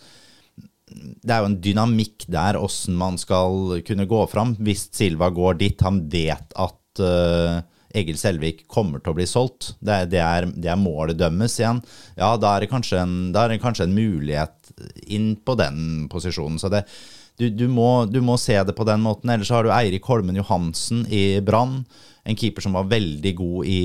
det 0.95 1.33
er 1.33 1.41
jo 1.41 1.47
en 1.49 1.61
dynamikk 1.65 2.27
der, 2.31 2.55
åssen 2.61 2.95
man 2.95 3.17
skal 3.19 3.81
kunne 3.87 4.07
gå 4.07 4.21
fram. 4.31 4.55
Hvis 4.63 4.85
Silva 4.95 5.31
går 5.35 5.57
dit, 5.59 5.81
han 5.83 6.05
vet 6.13 6.53
at 6.55 7.01
eh, 7.03 7.63
Egil 7.95 8.19
Selvik 8.19 8.65
kommer 8.71 9.03
til 9.03 9.15
å 9.15 9.19
bli 9.19 9.27
solgt. 9.29 9.75
Det, 9.79 10.05
det, 10.13 10.23
er, 10.23 10.49
det 10.51 10.71
er 10.73 10.81
målet 10.81 11.19
dømmes 11.21 11.59
igjen. 11.61 11.83
Ja, 12.19 12.35
da 12.41 12.55
er 12.55 12.65
det 12.65 12.71
kanskje 12.73 13.03
en, 13.05 13.19
det 13.35 13.61
kanskje 13.63 13.89
en 13.89 13.95
mulighet 13.97 14.73
inn 15.07 15.35
på 15.39 15.57
den 15.61 16.09
posisjonen. 16.13 16.59
Så 16.61 16.73
det, 16.73 16.85
du, 17.39 17.49
du, 17.51 17.69
må, 17.71 18.07
du 18.07 18.21
må 18.23 18.39
se 18.39 18.57
det 18.63 18.75
på 18.77 18.87
den 18.87 19.03
måten. 19.05 19.31
Ellers 19.31 19.53
har 19.55 19.67
du 19.67 19.73
Eirik 19.75 20.07
Holmen 20.11 20.39
Johansen 20.39 21.05
i 21.11 21.41
Brann. 21.45 21.83
En 22.25 22.37
keeper 22.41 22.65
som 22.65 22.77
var 22.77 22.89
veldig 22.89 23.35
god 23.37 23.67
i, 23.69 23.81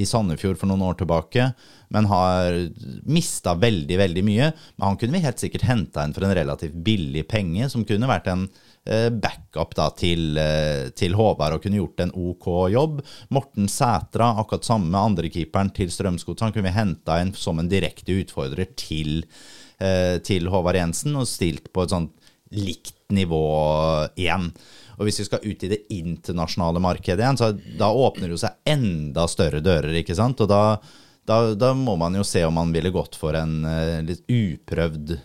i 0.00 0.06
Sandefjord 0.08 0.56
for 0.56 0.70
noen 0.70 0.84
år 0.86 0.94
tilbake, 0.96 1.50
men 1.92 2.06
har 2.08 2.56
mista 3.04 3.52
veldig, 3.60 3.98
veldig 4.00 4.22
mye. 4.24 4.46
Men 4.78 4.86
han 4.88 4.96
kunne 5.00 5.18
vi 5.18 5.24
helt 5.26 5.42
sikkert 5.42 5.66
henta 5.68 6.06
inn 6.06 6.14
for 6.16 6.24
en 6.24 6.32
relativt 6.38 6.78
billig 6.86 7.26
penge, 7.28 7.68
som 7.68 7.84
kunne 7.84 8.08
vært 8.08 8.30
en 8.32 8.46
backup 8.84 9.74
da, 9.78 9.88
til, 9.96 10.36
eh, 10.36 10.90
til 10.96 11.14
Håvard 11.16 11.56
og 11.56 11.62
kunne 11.64 11.80
gjort 11.80 12.02
en 12.04 12.12
OK 12.12 12.48
jobb. 12.74 13.00
Morten 13.32 13.68
Sætra, 13.70 14.34
akkurat 14.42 14.66
samme 14.68 15.00
andrekeeperen 15.00 15.72
til 15.74 15.92
Strømsgodset, 15.92 16.44
han 16.44 16.52
kunne 16.52 16.68
vi 16.68 16.76
henta 16.76 17.20
inn 17.22 17.32
som 17.38 17.58
en 17.60 17.70
direkte 17.70 18.18
utfordrer 18.20 18.74
til, 18.76 19.24
eh, 19.80 20.18
til 20.20 20.50
Håvard 20.52 20.76
Jensen 20.76 21.16
og 21.16 21.30
stilt 21.30 21.72
på 21.72 21.84
et 21.86 21.96
sånt 21.96 22.12
likt 22.54 23.08
nivå 23.14 23.44
igjen. 24.20 24.50
Og 24.98 25.08
hvis 25.08 25.20
vi 25.20 25.26
skal 25.26 25.42
ut 25.42 25.64
i 25.64 25.70
det 25.72 25.80
internasjonale 25.94 26.82
markedet 26.82 27.22
igjen, 27.24 27.38
så 27.40 27.50
da 27.78 27.90
åpner 27.90 28.28
det 28.28 28.36
jo 28.36 28.42
seg 28.44 28.60
enda 28.68 29.26
større 29.30 29.62
dører, 29.64 29.94
ikke 30.00 30.16
sant? 30.16 30.40
Og 30.44 30.50
da, 30.50 30.78
da, 31.26 31.54
da 31.58 31.72
må 31.74 31.96
man 32.00 32.14
jo 32.14 32.24
se 32.26 32.44
om 32.46 32.54
man 32.54 32.72
ville 32.74 32.92
gått 32.94 33.18
for 33.18 33.36
en 33.38 33.64
eh, 33.64 34.02
litt 34.06 34.22
uprøvd 34.28 35.16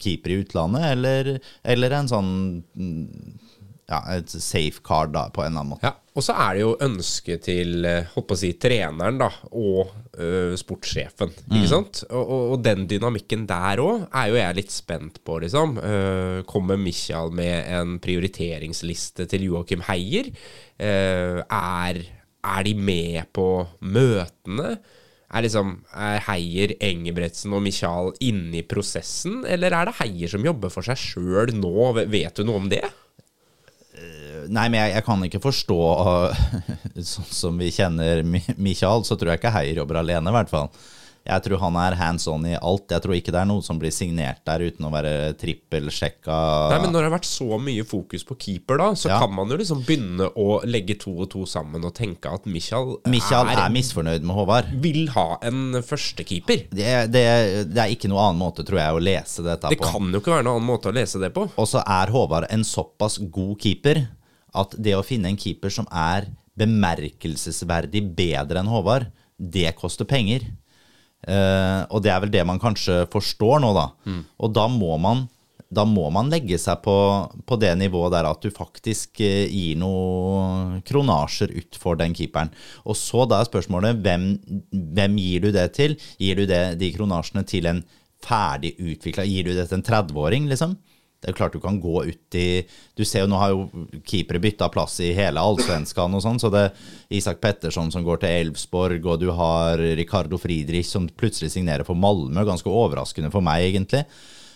keeper 0.00 0.34
i 0.34 0.40
utlandet, 0.44 0.86
eller, 0.94 1.34
eller 1.74 1.98
en 1.98 2.10
sånn 2.10 2.32
mm, 2.74 3.04
ja, 3.90 4.00
et 4.16 4.32
safe 4.32 4.80
card 4.84 5.12
da, 5.14 5.26
på 5.32 5.42
en 5.42 5.50
eller 5.52 5.60
annen 5.60 5.72
måte. 5.74 5.90
Ja, 5.90 5.92
Og 6.16 6.24
så 6.24 6.34
er 6.40 6.54
det 6.54 6.62
jo 6.62 6.72
ønsket 6.86 7.44
til 7.48 7.84
håper 8.14 8.28
på 8.30 8.36
å 8.36 8.40
si, 8.40 8.52
treneren 8.60 9.18
da, 9.20 9.28
og 9.50 9.92
ø, 10.16 10.54
sportssjefen. 10.56 11.34
Ikke 11.50 11.70
sant? 11.72 12.04
Og, 12.08 12.22
og, 12.22 12.44
og 12.54 12.64
den 12.64 12.86
dynamikken 12.90 13.44
der 13.50 13.82
òg 13.82 14.06
er 14.08 14.30
jo 14.30 14.38
jeg 14.38 14.58
litt 14.60 14.72
spent 14.72 15.20
på, 15.26 15.40
liksom. 15.44 15.76
Uh, 15.82 16.40
kommer 16.48 16.80
Michael 16.80 17.34
med 17.34 17.68
en 17.76 17.96
prioriteringsliste 18.04 19.28
til 19.30 19.48
Joakim 19.50 19.84
Heier? 19.90 20.32
Uh, 20.80 21.42
er, 21.44 22.04
er 22.40 22.68
de 22.68 22.76
med 22.78 23.32
på 23.36 23.48
møtene? 23.84 24.78
Er, 25.34 25.42
liksom, 25.42 25.70
er 25.98 26.20
Heier, 26.28 26.76
Engebretsen 26.86 27.54
og 27.56 27.62
Michael 27.64 28.12
inne 28.22 28.60
i 28.60 28.66
prosessen, 28.70 29.40
eller 29.50 29.74
er 29.74 29.88
det 29.90 29.96
Heier 29.98 30.30
som 30.30 30.44
jobber 30.46 30.70
for 30.70 30.86
seg 30.86 31.00
sjøl 31.00 31.50
nå? 31.58 31.72
Vet 32.06 32.38
du 32.38 32.44
noe 32.46 32.60
om 32.62 32.68
det? 32.70 32.84
Nei, 34.44 34.66
men 34.68 34.76
jeg, 34.80 34.92
jeg 34.98 35.04
kan 35.06 35.22
ikke 35.24 35.40
forstå 35.40 35.76
Sånn 37.14 37.28
som 37.32 37.58
vi 37.62 37.70
kjenner 37.72 38.20
Mi- 38.26 38.42
Michael, 38.60 39.04
så 39.08 39.16
tror 39.16 39.32
jeg 39.32 39.40
ikke 39.40 39.52
Heier 39.54 39.78
jobber 39.80 40.00
alene, 40.02 40.28
i 40.30 40.34
hvert 40.36 40.50
fall. 40.52 40.68
Jeg 41.24 41.40
tror 41.46 41.56
han 41.62 41.76
er 41.80 41.94
hands 41.96 42.26
on 42.28 42.42
i 42.44 42.52
alt. 42.58 42.84
Jeg 42.92 43.00
tror 43.00 43.14
ikke 43.16 43.32
det 43.32 43.38
er 43.40 43.46
noe 43.48 43.62
som 43.64 43.78
blir 43.80 43.92
signert 43.96 44.42
der 44.44 44.60
uten 44.66 44.84
å 44.84 44.90
være 44.92 45.32
trippelsjekka. 45.40 46.34
Nei, 46.74 46.80
men 46.82 46.92
når 46.92 46.98
det 47.00 47.08
har 47.08 47.14
vært 47.14 47.28
så 47.30 47.56
mye 47.64 47.84
fokus 47.88 48.26
på 48.28 48.36
keeper, 48.36 48.76
da, 48.82 48.88
så 48.92 49.08
Ja. 49.08 49.18
kan 49.22 49.32
man 49.32 49.48
jo 49.48 49.56
liksom 49.56 49.80
begynne 49.86 50.28
å 50.36 50.60
legge 50.68 50.98
to 51.00 51.14
og 51.24 51.30
to 51.32 51.46
sammen 51.48 51.82
og 51.84 51.94
tenke 51.96 52.28
at 52.28 52.44
Michael, 52.44 52.98
Michael 53.08 53.48
er, 53.48 53.62
er 53.64 53.72
misfornøyd 53.72 54.20
med 54.22 54.36
Håvard. 54.36 54.68
vil 54.84 55.08
ha 55.14 55.38
en 55.42 55.80
førstekeeper. 55.80 56.66
Det, 56.68 56.92
det, 57.14 57.24
det 57.72 57.80
er 57.86 57.94
ikke 57.96 58.10
noe 58.12 58.20
annen 58.28 58.42
måte, 58.44 58.60
tror 58.68 58.82
jeg, 58.82 58.92
å 58.92 59.00
lese 59.00 59.42
dette 59.46 59.70
Det 59.72 59.78
på. 59.80 59.88
kan 59.94 60.12
jo 60.12 60.20
ikke 60.20 60.34
være 60.36 60.44
noen 60.44 60.60
annen 60.60 60.68
måte 60.74 60.92
å 60.92 60.94
lese 60.94 61.18
det 61.24 61.32
på. 61.32 61.48
Og 61.56 61.66
så 61.72 61.80
er 61.86 62.12
Håvard 62.12 62.50
en 62.52 62.64
såpass 62.68 63.16
god 63.32 63.56
keeper 63.64 64.04
at 64.54 64.76
det 64.78 64.92
å 64.94 65.02
finne 65.02 65.32
en 65.32 65.40
keeper 65.40 65.72
som 65.72 65.88
er 65.90 66.28
bemerkelsesverdig 66.54 68.04
bedre 68.14 68.60
enn 68.60 68.68
Håvard, 68.70 69.08
det 69.38 69.72
koster 69.80 70.04
penger. 70.06 70.44
Eh, 71.24 71.80
og 71.90 72.02
det 72.04 72.12
er 72.12 72.20
vel 72.24 72.32
det 72.34 72.44
man 72.46 72.60
kanskje 72.62 73.04
forstår 73.12 73.62
nå, 73.64 73.72
da. 73.76 73.88
Og 74.38 74.52
da 74.54 74.68
må 74.70 74.98
man 75.00 75.26
da 75.74 75.84
må 75.88 76.06
man 76.14 76.30
legge 76.30 76.58
seg 76.60 76.82
på, 76.84 76.94
på 77.48 77.58
det 77.58 77.72
nivået 77.80 78.12
der 78.14 78.28
at 78.28 78.44
du 78.44 78.52
faktisk 78.54 79.20
eh, 79.24 79.50
gir 79.50 79.80
noen 79.80 80.80
kronasjer 80.86 81.50
ut 81.56 81.78
for 81.80 81.98
den 81.98 82.14
keeperen. 82.16 82.52
Og 82.86 82.98
så 82.98 83.24
da 83.26 83.40
er 83.40 83.48
spørsmålet 83.48 84.00
hvem, 84.04 84.28
hvem 84.70 85.18
gir 85.20 85.46
du 85.46 85.50
det 85.54 85.68
til? 85.78 85.96
Gir 86.20 86.38
du 86.38 86.46
det, 86.50 86.62
de 86.80 86.92
kronasjene 86.94 87.44
til 87.48 87.70
en 87.70 87.82
ferdig 88.24 88.74
utvikla 88.80 89.26
Gir 89.28 89.48
du 89.48 89.54
det 89.56 89.66
til 89.68 89.80
en 89.80 89.86
30-åring, 89.86 90.48
liksom? 90.52 90.78
Det 91.24 91.32
er 91.32 91.38
klart 91.38 91.56
du 91.56 91.62
kan 91.62 91.80
gå 91.80 92.04
ut 92.04 92.36
i 92.36 92.66
Du 92.94 93.04
ser 93.08 93.24
jo 93.24 93.30
nå 93.32 93.40
har 93.40 93.54
jo 93.54 93.86
keepere 94.04 94.42
bytta 94.44 94.68
plass 94.72 94.98
i 95.00 95.14
hele 95.16 95.40
allsvenskan 95.40 96.12
og 96.14 96.20
sånn, 96.20 96.40
så 96.42 96.50
det 96.52 96.66
er 96.66 97.16
Isak 97.16 97.40
Petterson 97.40 97.88
som 97.94 98.04
går 98.04 98.20
til 98.22 98.44
Elfsborg, 98.44 99.08
og 99.08 99.22
du 99.22 99.30
har 99.32 99.80
Ricardo 99.96 100.36
Friedrich 100.40 100.90
som 100.90 101.08
plutselig 101.08 101.54
signerer 101.54 101.86
for 101.88 101.96
Malmö. 101.96 102.44
Ganske 102.44 102.68
overraskende 102.68 103.32
for 103.32 103.44
meg, 103.44 103.70
egentlig. 103.70 104.04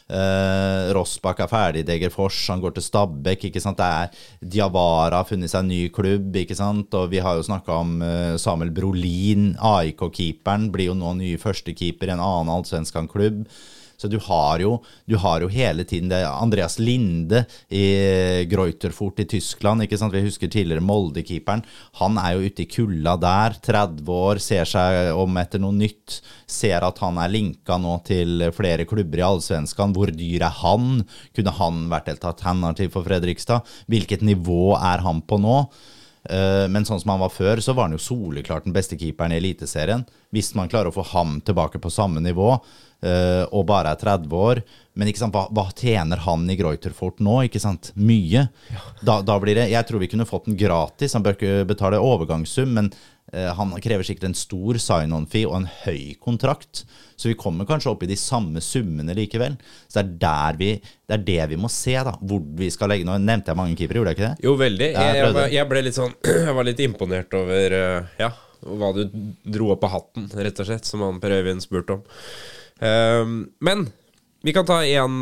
Eh, 0.09 0.88
Rossbakk 0.96 1.42
er 1.44 1.50
ferdig 1.50 1.83
i 1.83 1.87
Degerfors, 1.88 2.37
han 2.48 2.62
går 2.62 2.76
til 2.76 2.85
Stabæk. 2.87 3.48
ikke 3.48 3.61
sant? 3.61 3.76
Det 3.76 3.85
er 3.85 4.09
Diawara 4.40 5.20
har 5.20 5.28
funnet 5.28 5.52
seg 5.52 5.64
en 5.64 5.68
ny 5.68 5.88
klubb, 5.92 6.37
ikke 6.37 6.57
sant? 6.57 6.94
og 6.94 7.11
vi 7.12 7.20
har 7.20 7.37
jo 7.37 7.44
snakka 7.44 7.81
om 7.83 8.00
eh, 8.02 8.37
Samuel 8.40 8.72
Brolin, 8.72 9.54
AIK-keeperen, 9.61 10.70
blir 10.72 10.92
jo 10.92 10.96
nå 10.96 11.12
ny 11.18 11.35
førstekeeper 11.37 12.09
i 12.09 12.16
en 12.16 12.24
annen 12.24 12.54
allsvenskan-klubb. 12.57 13.44
Så 13.98 14.06
du 14.06 14.14
har, 14.22 14.61
jo, 14.62 14.76
du 15.11 15.16
har 15.18 15.42
jo 15.42 15.48
hele 15.50 15.82
tiden 15.88 16.08
det 16.12 16.20
Andreas 16.28 16.76
Linde 16.78 17.40
i 17.74 18.44
Greuterfurt 18.46 19.18
i 19.24 19.26
Tyskland. 19.26 19.82
ikke 19.82 19.98
sant? 19.98 20.14
Vi 20.14 20.22
husker 20.22 20.46
tidligere 20.52 20.84
Molde-keeperen. 20.87 21.64
Han 21.98 22.18
er 22.22 22.37
jo 22.37 22.46
ute 22.46 22.62
i 22.62 22.68
kulda 22.70 23.16
der. 23.18 23.58
30 23.66 24.12
år, 24.14 24.38
ser 24.44 24.70
seg 24.70 25.11
om 25.18 25.37
etter 25.42 25.58
noe 25.62 25.74
nytt. 25.74 26.20
Ser 26.46 26.87
at 26.87 27.02
han 27.02 27.18
er 27.18 27.34
linka 27.34 27.76
nå 27.82 27.98
til 28.06 28.46
flere 28.54 28.87
klubber 28.87 29.18
i 29.18 29.26
Allsvenskan. 29.26 29.92
Hvor 29.96 30.14
dyr 30.14 30.46
er 30.46 30.58
han? 30.62 31.02
Kunne 31.34 31.58
han 31.58 31.84
vært 31.90 32.14
et 32.14 32.24
alternativ 32.30 32.94
for 32.94 33.02
Fredrikstad? 33.08 33.66
Hvilket 33.90 34.22
nivå 34.22 34.76
er 34.78 35.02
han 35.02 35.24
på 35.26 35.42
nå? 35.42 35.64
Eh, 36.28 36.66
Men 36.68 36.84
sånn 36.84 37.00
som 37.00 37.11
han 37.14 37.22
var 37.22 37.30
før, 37.32 37.58
så 37.62 37.74
var 37.74 37.88
han 37.88 37.94
jo 37.96 38.02
soleklart 38.02 38.64
den 38.66 38.74
beste 38.76 38.98
keeperen 38.98 39.32
i 39.32 39.38
Eliteserien. 39.40 40.04
Hvis 40.34 40.54
man 40.54 40.68
klarer 40.68 40.90
å 40.90 40.94
få 40.94 41.06
ham 41.14 41.40
tilbake 41.40 41.80
på 41.80 41.90
samme 41.90 42.20
nivå, 42.20 42.50
eh, 42.54 42.88
og 43.54 43.62
bare 43.68 43.92
er 43.94 44.00
30 44.00 44.32
år 44.34 44.58
Men 44.98 45.06
ikke 45.06 45.20
sant, 45.20 45.30
hva, 45.37 45.44
hva 45.54 45.68
tjener 45.78 46.18
han 46.24 46.48
i 46.50 46.56
Greuterfort 46.58 47.20
nå? 47.22 47.37
Ikke 47.46 47.61
sant? 47.62 47.92
Mye. 47.94 48.48
Da, 49.06 49.20
da 49.22 49.37
blir 49.38 49.54
det 49.54 49.68
Jeg 49.70 49.87
tror 49.87 50.00
vi 50.02 50.08
kunne 50.11 50.26
fått 50.26 50.48
den 50.50 50.56
gratis. 50.58 51.14
Han 51.14 51.22
bør 51.22 51.37
ikke 51.38 51.61
betale 51.68 52.00
overgangssum, 52.02 52.72
men 52.74 52.88
eh, 53.30 53.52
han 53.54 53.70
krever 53.84 54.02
sikkert 54.08 54.26
en 54.32 54.34
stor 54.34 54.80
sign-on-fee 54.82 55.46
og 55.46 55.54
en 55.61 55.68
høy 55.84 56.16
kontrakt. 56.18 56.82
Så 57.14 57.30
vi 57.30 57.37
kommer 57.38 57.68
kanskje 57.70 57.92
opp 57.92 58.02
i 58.02 58.11
de 58.11 58.18
samme 58.18 58.58
summene 58.62 59.14
likevel. 59.14 59.54
Så 59.87 60.02
det 60.02 60.02
er 60.02 60.18
der 60.26 60.58
vi 60.58 60.72
Det 60.82 61.14
er 61.20 61.24
det 61.30 61.38
vi 61.54 61.61
må 61.62 61.70
se, 61.70 61.94
da. 61.94 62.16
Hvor 62.18 62.42
vi 62.58 62.72
skal 62.74 62.90
legge 62.90 63.06
Nå 63.06 63.14
nevnte 63.22 63.54
jeg 63.54 63.62
mange 63.62 63.78
keepere, 63.78 64.02
gjorde 64.02 64.16
jeg 64.16 64.18
ikke 64.18 64.28
det? 64.34 64.44
Jo, 64.50 64.56
veldig. 64.58 64.90
Jeg 64.90 64.98
Jeg, 64.98 65.22
jeg, 65.22 65.32
var- 65.38 65.54
jeg 65.61 65.70
ble 65.70 65.87
litt 65.87 66.00
sånn 66.02 66.18
Jeg 66.48 66.58
var 66.58 66.66
litt 66.72 66.82
imponert 66.90 67.38
over 67.38 67.78
eh, 67.84 68.12
Ja, 68.26 68.32
hva 68.66 68.90
du 68.98 69.04
dro 69.46 69.70
opp 69.78 69.84
av 69.87 69.94
hatten, 69.94 70.26
rett 70.34 70.58
og 70.58 70.66
slett, 70.66 70.88
som 70.90 71.06
han 71.06 71.20
Per 71.22 71.30
Øyvind 71.38 71.62
spurte 71.62 71.94
om. 72.00 72.02
Ehm, 72.84 73.40
men 73.64 73.88
vi 74.46 74.54
kan 74.54 74.66
ta 74.66 74.80
én 74.86 75.16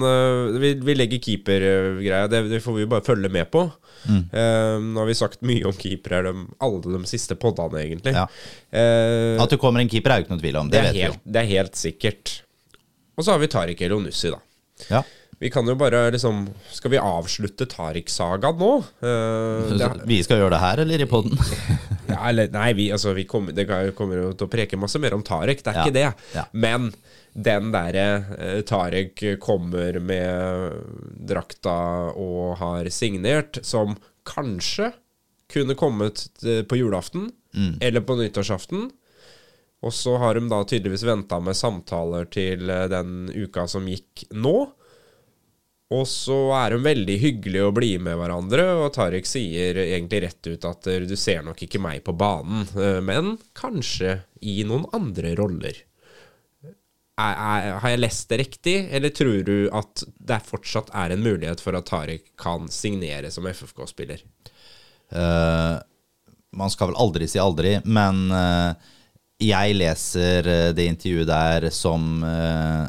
vi, 0.61 0.75
vi 0.85 0.95
legger 0.95 1.23
keepergreia. 1.25 2.27
Det, 2.29 2.43
det 2.53 2.61
får 2.65 2.81
vi 2.81 2.89
bare 2.91 3.05
følge 3.07 3.31
med 3.33 3.49
på. 3.51 3.65
Mm. 4.07 4.23
Uh, 4.31 4.77
nå 4.93 5.03
har 5.03 5.09
vi 5.09 5.19
sagt 5.19 5.45
mye 5.47 5.67
om 5.67 5.77
keepere 5.77 6.23
de, 6.29 6.47
alle 6.63 6.97
de 6.99 7.11
siste 7.11 7.37
poddene, 7.41 7.83
egentlig. 7.83 8.15
Ja. 8.15 8.27
Uh, 8.71 9.43
At 9.43 9.53
det 9.53 9.61
kommer 9.63 9.83
en 9.83 9.91
keeper, 9.91 10.13
er 10.13 10.21
jo 10.21 10.27
ikke 10.27 10.37
noe 10.37 10.45
tvil 10.45 10.61
om. 10.61 10.73
Det, 10.73 10.83
det, 10.83 10.91
er 10.93 11.09
helt, 11.09 11.23
det 11.25 11.43
er 11.43 11.53
helt 11.55 11.79
sikkert. 11.81 12.35
Og 13.17 13.25
så 13.25 13.33
har 13.33 13.41
vi 13.43 13.51
Tariq 13.51 13.83
Elionussi, 13.87 14.31
da. 14.35 14.43
Ja. 14.91 15.03
Vi 15.41 15.51
kan 15.53 15.69
jo 15.69 15.75
bare 15.77 16.07
liksom 16.13 16.47
Skal 16.73 16.95
vi 16.95 16.99
avslutte 17.01 17.67
Tariq-sagaen 17.69 18.57
nå? 18.61 18.71
Uh, 19.05 19.75
det, 19.77 19.89
Vi 20.09 20.21
skal 20.25 20.41
gjøre 20.41 20.55
det 20.55 20.61
her, 20.63 20.81
eller 20.85 21.05
i 21.05 21.09
poden? 21.11 21.37
Ja, 22.07 22.31
nei, 22.31 22.69
vi, 22.79 22.87
altså, 22.95 23.11
vi 23.17 23.25
kommer, 23.29 23.53
det 23.53 23.67
kommer 23.99 24.21
jo 24.21 24.29
til 24.39 24.47
å 24.47 24.51
preke 24.51 24.79
masse 24.79 25.01
mer 25.03 25.17
om 25.17 25.25
Tariq, 25.27 25.59
det 25.65 25.73
er 25.73 25.81
Ja, 25.81 25.85
ikke 25.85 25.97
det. 25.97 26.45
Men 26.55 26.93
den 27.37 27.69
derre 27.75 28.07
eh, 28.39 28.61
Tarek 28.65 29.21
kommer 29.43 29.99
med 30.01 30.79
drakta 31.29 31.77
og 32.17 32.57
har 32.63 32.89
signert, 32.95 33.61
som 33.67 33.97
kanskje 34.27 34.93
kunne 35.53 35.77
kommet 35.79 36.27
eh, 36.45 36.63
på 36.67 36.81
julaften 36.81 37.31
Mm. 37.57 37.79
eller 37.81 38.03
på 38.05 38.13
nyttårsaften. 38.19 38.91
Og 39.81 39.93
så 39.97 40.19
har 40.21 40.37
de 40.37 40.43
da 40.51 40.59
tydeligvis 40.69 41.07
venta 41.09 41.39
med 41.41 41.57
samtaler 41.57 42.27
til 42.29 42.69
eh, 42.69 42.83
den 42.93 43.31
uka 43.33 43.65
som 43.71 43.87
gikk 43.89 44.27
nå. 44.37 44.53
Og 45.97 46.05
så 46.11 46.37
er 46.59 46.75
de 46.75 46.83
veldig 46.85 47.17
hyggelige 47.23 47.65
og 47.65 47.79
blide 47.79 48.03
med 48.05 48.19
hverandre, 48.21 48.67
og 48.83 48.91
Tariq 48.93 49.25
sier 49.31 49.79
egentlig 49.87 50.25
rett 50.27 50.51
ut 50.53 50.69
at 50.69 50.91
du 51.09 51.17
ser 51.17 51.47
nok 51.47 51.63
ikke 51.65 51.81
meg 51.81 52.03
på 52.05 52.13
banen, 52.13 52.67
men 53.07 53.37
kanskje 53.57 54.19
i 54.43 54.59
noen 54.69 54.85
andre 54.99 55.33
roller. 55.39 55.79
Er, 57.17 57.33
er, 57.33 57.79
har 57.81 57.95
jeg 57.95 58.03
lest 58.03 58.29
det 58.29 58.39
riktig, 58.43 58.75
eller 58.93 59.13
tror 59.17 59.39
du 59.47 59.71
at 59.73 60.03
det 60.05 60.43
fortsatt 60.45 60.91
er 60.93 61.15
en 61.15 61.23
mulighet 61.25 61.63
for 61.65 61.79
at 61.79 61.87
Tariq 61.89 62.27
kan 62.37 62.69
signere 62.69 63.31
som 63.33 63.49
FFK-spiller? 63.49 64.21
Uh, 65.15 65.81
man 66.57 66.73
skal 66.73 66.91
vel 66.91 67.01
aldri 67.01 67.29
si 67.31 67.41
aldri, 67.41 67.79
men 67.89 68.27
uh, 68.35 68.93
jeg 69.43 69.75
leser 69.77 70.47
eh, 70.49 70.71
det 70.73 70.87
intervjuet 70.89 71.29
der 71.29 71.67
som 71.75 72.23
uh, 72.25 72.87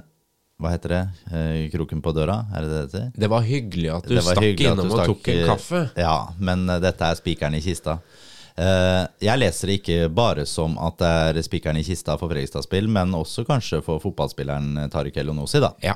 Hva 0.58 0.72
heter 0.72 0.94
det? 0.94 1.02
Eh, 1.30 1.66
kroken 1.74 2.00
på 2.02 2.13
døra? 2.16 2.38
Er 2.56 2.63
det 2.63 2.70
det 2.70 2.78
det 2.78 2.86
heter? 2.88 3.10
Det 3.20 3.30
var 3.30 3.44
hyggelig 3.46 3.90
at 3.94 4.08
du 4.08 4.16
stakk 4.24 4.63
innom 4.63 4.94
og 4.96 5.02
tok 5.12 5.28
en 5.30 5.42
eh, 5.42 5.50
kaffe. 5.52 5.82
Ja, 6.00 6.16
men 6.40 6.63
eh, 6.72 6.80
dette 6.82 7.12
er 7.12 7.20
spikeren 7.20 7.54
i 7.54 7.62
kista. 7.62 8.00
Eh, 8.58 9.04
jeg 9.22 9.38
leser 9.38 9.70
det 9.70 9.76
ikke 9.78 9.98
bare 10.10 10.46
som 10.50 10.78
at 10.82 10.98
det 10.98 11.12
er 11.30 11.46
spikeren 11.46 11.78
i 11.78 11.86
kista 11.86 12.15
for 12.17 12.32
Fredrikstad-spill, 12.32 12.89
men 12.89 13.13
også 13.17 13.46
kanskje 13.46 13.84
for 13.86 14.02
fotballspilleren 14.02 14.84
eh, 14.84 14.89
Tariq 14.93 15.20
Elonosi, 15.22 15.62
da. 15.62 15.74
Ja. 15.86 15.93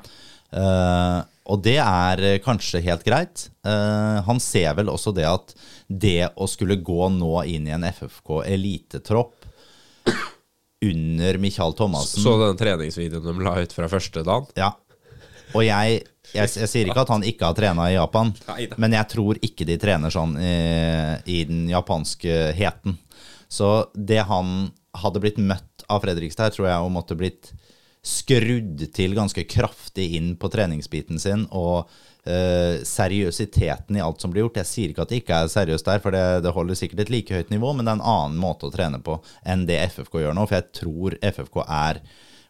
Eh, 0.51 1.19
og 1.51 1.63
det 1.65 1.79
er 1.81 2.21
kanskje 2.45 2.83
helt 2.85 3.01
greit. 3.03 3.47
Han 3.65 4.37
ser 4.39 4.75
vel 4.77 4.91
også 4.93 5.11
det 5.11 5.25
at 5.25 5.55
det 5.89 6.29
å 6.37 6.45
skulle 6.47 6.77
gå 6.79 7.07
nå 7.11 7.31
inn 7.49 7.65
i 7.67 7.73
en 7.73 7.83
FFK 7.89 8.43
elitetropp 8.45 9.49
under 10.85 11.39
Michael 11.41 11.73
Thomassen 11.75 12.23
Så 12.23 12.37
den 12.39 12.61
treningsvideoen 12.61 13.25
de 13.25 13.45
la 13.49 13.55
ut 13.65 13.73
fra 13.73 13.89
første 13.91 14.23
dagen? 14.23 14.47
Ja. 14.55 14.69
Og 15.53 15.63
jeg, 15.65 16.01
jeg, 16.31 16.51
jeg 16.61 16.69
sier 16.69 16.89
ikke 16.89 17.03
at 17.03 17.13
han 17.13 17.25
ikke 17.27 17.49
har 17.49 17.57
trena 17.57 17.87
i 17.89 17.95
Japan, 17.97 18.33
men 18.77 18.97
jeg 18.97 19.09
tror 19.13 19.39
ikke 19.43 19.67
de 19.67 19.79
trener 19.81 20.13
sånn 20.13 20.37
i, 20.39 20.53
i 21.27 21.41
den 21.49 21.65
japanske 21.71 22.51
heten. 22.57 22.99
Så 23.51 23.91
det 23.95 24.23
han 24.29 24.71
hadde 25.01 25.23
blitt 25.23 25.39
møtt 25.39 25.85
av 25.91 26.03
Fredrikstad, 26.05 26.55
tror 26.55 26.69
jeg 26.69 26.85
hun 26.85 26.95
måtte 26.95 27.19
blitt 27.19 27.51
skrudd 28.01 28.87
til 28.95 29.13
ganske 29.13 29.43
kraftig 29.45 30.07
inn 30.17 30.33
på 30.39 30.49
treningsbiten 30.53 31.21
sin, 31.21 31.45
og 31.51 31.91
Uh, 32.21 32.77
seriøsiteten 32.85 33.95
i 33.97 34.01
alt 34.05 34.21
som 34.21 34.29
blir 34.29 34.43
gjort. 34.43 34.59
Jeg 34.59 34.69
sier 34.69 34.91
ikke 34.91 35.01
at 35.07 35.09
det 35.09 35.17
ikke 35.23 35.37
er 35.41 35.47
seriøst 35.49 35.87
der, 35.87 36.01
for 36.03 36.13
det, 36.13 36.43
det 36.45 36.51
holder 36.53 36.77
sikkert 36.77 36.99
et 37.01 37.09
like 37.09 37.33
høyt 37.33 37.49
nivå, 37.49 37.71
men 37.73 37.87
det 37.87 37.95
er 37.95 37.97
en 37.97 38.11
annen 38.11 38.35
måte 38.37 38.67
å 38.67 38.73
trene 38.73 38.99
på 39.01 39.15
enn 39.41 39.63
det 39.65 39.79
FFK 39.95 40.19
gjør 40.21 40.35
nå, 40.37 40.43
for 40.45 40.59
jeg 40.59 40.67
tror 40.77 41.15
FFK 41.31 41.57
er 41.65 42.03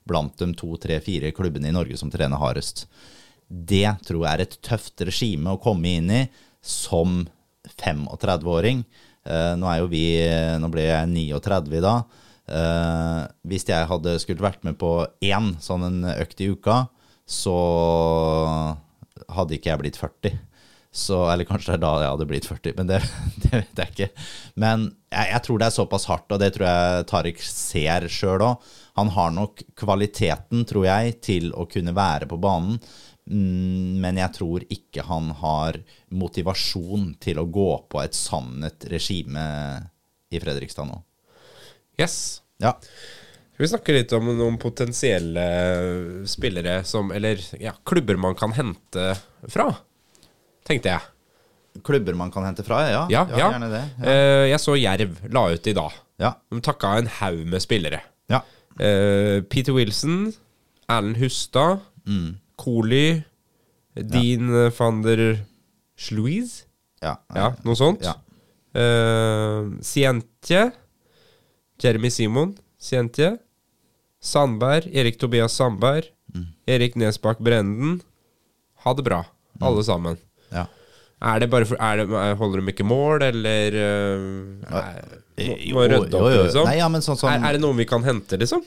blant 0.08 0.34
de 0.40 0.50
to, 0.58 0.76
tre, 0.82 1.00
fire 1.04 1.32
klubbene 1.36 1.70
i 1.70 1.76
Norge 1.76 1.98
som 2.00 2.12
trener 2.12 2.42
hardest. 2.42 2.86
Det 3.48 3.88
tror 4.08 4.24
jeg 4.24 4.32
er 4.32 4.44
et 4.46 4.58
tøft 4.64 5.04
regime 5.06 5.54
å 5.54 5.62
komme 5.62 5.98
inn 6.00 6.12
i 6.14 6.22
som 6.64 7.26
35-åring. 7.78 8.84
Eh, 9.28 9.54
nå 9.60 9.70
er 9.70 9.82
jo 9.84 9.90
vi 9.92 10.06
Nå 10.62 10.70
ble 10.74 10.88
jeg 10.88 11.10
39 11.12 11.82
da. 11.84 11.96
Eh, 12.52 13.24
hvis 13.48 13.68
jeg 13.70 13.90
hadde 13.90 14.18
skulle 14.24 14.44
vært 14.44 14.64
med 14.68 14.80
på 14.82 15.02
én 15.24 15.54
sånn 15.62 15.86
en 15.88 16.00
økt 16.16 16.42
i 16.42 16.50
uka, 16.52 16.86
så 17.30 17.58
hadde 19.32 19.58
ikke 19.58 19.72
jeg 19.72 19.84
blitt 19.84 20.00
40. 20.00 20.40
Så, 20.92 21.22
eller 21.32 21.48
kanskje 21.48 21.72
det 21.72 21.78
er 21.78 21.84
da 21.86 21.92
jeg 22.02 22.12
hadde 22.12 22.28
blitt 22.28 22.48
40, 22.50 22.74
men 22.76 22.90
det, 22.90 23.00
det 23.46 23.52
vet 23.54 23.82
jeg 23.84 23.94
ikke. 23.94 24.26
Men 24.60 24.90
jeg, 25.14 25.28
jeg 25.32 25.44
tror 25.46 25.62
det 25.62 25.70
er 25.70 25.78
såpass 25.78 26.08
hardt, 26.12 26.28
og 26.32 26.42
det 26.42 26.52
tror 26.56 26.68
jeg 26.68 27.06
Tariq 27.12 27.44
ser 27.46 28.08
sjøl 28.12 28.44
òg. 28.50 28.72
Han 29.00 29.08
har 29.16 29.32
nok 29.32 29.62
kvaliteten, 29.80 30.66
tror 30.68 30.86
jeg, 30.90 31.16
til 31.24 31.52
å 31.56 31.66
kunne 31.72 31.94
være 31.96 32.28
på 32.28 32.38
banen. 32.42 32.80
Mm, 33.32 34.00
Men 34.02 34.18
jeg 34.18 34.34
tror 34.36 34.64
ikke 34.74 35.06
han 35.08 35.30
har 35.40 35.78
motivasjon 36.10 37.14
til 37.22 37.40
å 37.40 37.46
gå 37.48 37.70
på 37.92 38.02
et 38.04 38.18
sannet 38.18 38.84
regime 38.92 39.46
i 40.32 40.40
Fredrikstad 40.42 40.90
nå. 40.90 40.98
Yes. 42.00 42.42
Ja. 42.62 42.74
Skal 43.54 43.64
vi 43.66 43.70
snakke 43.72 43.94
litt 43.96 44.14
om 44.18 44.26
noen 44.38 44.58
potensielle 44.62 45.44
spillere 46.30 46.80
som 46.88 47.12
Eller 47.14 47.42
ja, 47.62 47.74
klubber 47.86 48.18
man 48.18 48.36
kan 48.40 48.54
hente 48.58 49.12
fra? 49.52 49.68
Tenkte 50.66 50.94
jeg. 50.96 51.82
Klubber 51.86 52.18
man 52.18 52.32
kan 52.34 52.44
hente 52.48 52.64
fra? 52.68 52.82
Ja, 52.90 53.04
Ja, 53.12 53.26
ja. 53.30 53.52
gjerne 53.52 53.70
det. 53.72 53.84
Ja. 54.02 54.08
Eh, 54.12 54.46
jeg 54.52 54.60
så 54.64 54.76
Jerv 54.80 55.22
la 55.32 55.46
ut 55.54 55.68
i 55.68 55.76
dag. 55.78 55.94
Ja. 56.22 56.34
De 56.52 56.62
takka 56.64 56.96
en 57.00 57.08
haug 57.22 57.46
med 57.54 57.62
spillere. 57.64 58.02
ja. 58.32 58.42
Eh, 58.82 59.42
Peter 59.50 59.74
Wilson, 59.78 60.32
Erlend 60.90 61.18
Hustad, 61.22 61.80
Mm. 62.06 62.32
Cooley, 62.58 63.24
Dean 63.94 64.48
van 64.78 65.02
der 65.04 65.44
Sluiz 65.96 66.64
ja. 67.02 67.16
Ja, 67.36 67.52
noe 67.64 67.76
sånt. 67.78 68.02
Ja. 68.02 68.16
Uh, 68.74 69.68
Sientje, 69.86 70.72
Jeremy 71.84 72.10
Simon, 72.10 72.56
Sientje, 72.80 73.36
Sandberg, 74.20 74.88
Erik 74.94 75.20
Tobias 75.20 75.54
Sandberg, 75.54 76.10
Mm. 76.34 76.48
Erik 76.68 76.96
Nesbakk 76.96 77.40
Brenden. 77.44 78.02
Ha 78.86 78.94
det 78.96 79.04
bra, 79.04 79.26
alle 79.62 79.84
sammen. 79.84 80.18
ja. 80.52 80.66
Er 81.22 81.40
det 81.40 81.50
bare 81.52 81.66
for, 81.70 81.76
er 81.78 81.98
det, 82.02 82.38
Holder 82.38 82.62
de 82.62 82.72
ikke 82.72 82.84
mål, 82.88 83.22
eller 83.22 83.76
uh, 83.78 84.74
er, 84.74 85.21
må, 85.38 85.86
rydde 85.88 86.18
opp, 86.20 86.28
liksom? 86.46 86.68
Nei, 86.68 86.78
ja, 86.80 86.90
men 86.92 87.04
sånn 87.06 87.18
som 87.20 87.32
er, 87.32 87.40
er 87.48 87.58
det 87.58 87.62
noen 87.64 87.80
vi 87.80 87.88
kan 87.90 88.04
hente, 88.06 88.38
liksom? 88.40 88.66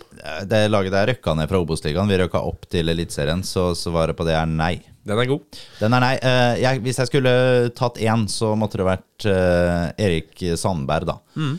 Det 0.49 0.65
laget 0.71 0.95
der 0.95 1.13
røkka 1.13 1.37
ned 1.39 1.51
fra 1.51 1.61
Obos-ligaen. 1.63 2.11
Vi 2.11 2.19
røkka 2.23 2.43
opp 2.49 2.67
til 2.73 2.91
Eliteserien, 2.93 3.45
så 3.47 3.71
svaret 3.79 4.17
på 4.19 4.27
det 4.27 4.37
er 4.39 4.49
nei. 4.51 4.75
Den 5.05 5.21
er 5.21 5.29
god. 5.29 5.61
Den 5.83 5.97
er 5.97 6.05
nei. 6.05 6.15
Eh, 6.17 6.55
jeg, 6.63 6.81
hvis 6.87 7.01
jeg 7.03 7.11
skulle 7.11 7.35
tatt 7.77 8.01
én, 8.01 8.27
så 8.33 8.55
måtte 8.59 8.81
det 8.81 8.89
vært 8.89 9.29
eh, 9.29 10.07
Erik 10.07 10.45
Sandberg, 10.61 11.13
da. 11.13 11.21
Mm. 11.37 11.55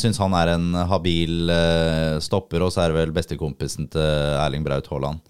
Syns 0.00 0.16
han 0.22 0.32
er 0.38 0.54
en 0.54 0.70
habil 0.88 1.50
uh, 1.52 2.16
stopper, 2.24 2.62
og 2.64 2.70
så 2.72 2.86
er 2.86 2.92
det 2.92 2.96
vel 3.02 3.10
bestekompisen 3.12 3.90
til 3.92 4.06
Erling 4.40 4.64
Braut 4.64 4.86
Haaland. 4.88 5.20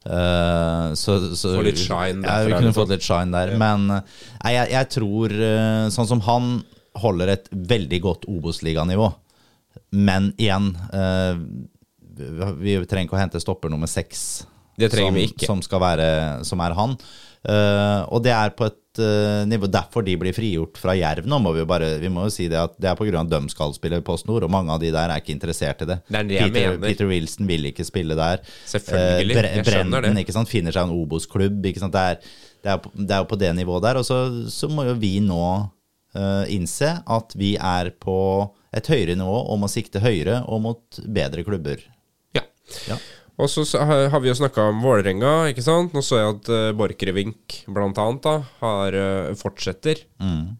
Uh, 0.00 0.94
så, 0.96 1.18
så, 1.36 1.56
Få 1.58 1.64
litt 1.66 1.76
shine 1.76 2.24
Ja, 2.24 2.38
vi 2.46 2.54
kunne 2.54 2.70
liksom. 2.70 2.76
fått 2.78 2.92
litt 2.94 3.04
shine 3.04 3.34
der. 3.34 3.56
Men 3.60 3.90
eh, 3.92 4.14
nei, 4.46 4.52
jeg, 4.54 4.70
jeg 4.72 4.88
tror 4.94 5.34
Sånn 5.92 6.08
som 6.08 6.22
han 6.24 6.46
holder 7.02 7.34
et 7.34 7.50
veldig 7.50 8.00
godt 8.04 8.28
Obos-liganivå. 8.30 9.10
Men 9.94 10.32
igjen 10.38 10.72
eh, 10.94 11.38
Vi 12.60 12.76
trenger 12.90 13.06
ikke 13.06 13.16
å 13.16 13.20
hente 13.20 13.42
stopper 13.42 13.70
nummer 13.72 13.90
seks. 13.90 14.44
Det 14.80 14.90
trenger 14.92 15.10
som, 15.10 15.18
vi 15.18 15.26
ikke. 15.30 15.48
Som 15.48 15.64
skal 15.64 15.82
være 15.82 16.06
Som 16.46 16.62
er 16.64 16.76
han. 16.78 16.96
Uh, 17.40 18.04
og 18.12 18.20
det 18.20 18.34
er 18.36 18.50
på 18.52 18.66
et 18.68 18.98
uh, 19.00 19.46
nivå 19.48 19.64
Derfor 19.72 20.04
de 20.04 20.12
blir 20.20 20.34
frigjort 20.36 20.76
fra 20.76 20.92
Jerv 20.92 21.24
nå, 21.24 21.38
må 21.40 21.54
vi 21.56 21.62
bare 21.64 21.94
Vi 22.02 22.10
må 22.12 22.26
jo 22.26 22.32
si 22.34 22.50
det 22.52 22.58
at 22.60 22.74
det 22.76 22.90
er 22.90 22.98
av 23.00 23.22
at 23.22 23.30
de 23.32 23.40
skal 23.48 23.72
spille 23.72 24.02
Post 24.04 24.28
Nord, 24.28 24.44
og 24.44 24.52
mange 24.52 24.74
av 24.74 24.82
de 24.82 24.90
der 24.92 25.08
er 25.08 25.22
ikke 25.22 25.32
interessert 25.32 25.80
i 25.86 25.88
det. 25.88 25.96
Det 26.04 26.22
det 26.28 26.42
Peter. 26.52 26.76
Peter 26.82 27.08
Wilson 27.08 27.48
vil 27.48 27.70
ikke 27.70 27.86
spille 27.88 28.18
der. 28.18 28.44
Selvfølgelig, 28.68 29.38
uh, 29.38 29.48
jeg 29.56 29.64
skjønner 29.64 30.04
Brenden 30.04 30.20
det. 30.20 30.36
sant, 30.36 30.52
finner 30.52 30.76
seg 30.76 30.84
en 30.84 30.92
Obos-klubb. 31.00 31.62
Det 31.64 31.72
det, 31.80 32.04
er, 32.76 32.92
det 32.92 33.22
jo 33.22 33.30
på 33.32 33.40
det 33.40 33.54
nivået 33.56 33.88
der. 33.88 34.02
Og 34.02 34.04
så, 34.04 34.20
så 34.52 34.68
må 34.68 34.84
jo 34.90 34.98
vi 35.00 35.16
nå 35.24 35.40
innse 36.50 36.88
at 37.06 37.34
vi 37.38 37.52
er 37.54 37.92
på 38.02 38.16
et 38.74 38.88
høyere 38.90 39.14
nivå 39.18 39.36
og 39.52 39.60
må 39.62 39.68
sikte 39.70 40.02
høyere 40.02 40.40
og 40.50 40.62
mot 40.64 41.00
bedre 41.06 41.44
klubber. 41.46 41.82
Ja. 42.34 42.42
Ja. 42.88 42.98
Og 43.40 43.48
så 43.48 43.64
har 43.80 44.20
vi 44.20 44.28
jo 44.28 44.36
snakka 44.36 44.66
om 44.68 44.82
Vålerenga, 44.84 45.48
ikke 45.50 45.64
sant. 45.64 45.94
Nå 45.96 46.02
så 46.04 46.18
jeg 46.18 46.34
at 46.34 46.50
uh, 46.52 46.72
Borchgrevink 46.76 47.62
blant 47.72 47.98
annet 48.02 48.26
da, 48.26 48.34
har, 48.60 48.96
eh, 48.96 49.30
fortsetter, 49.38 50.02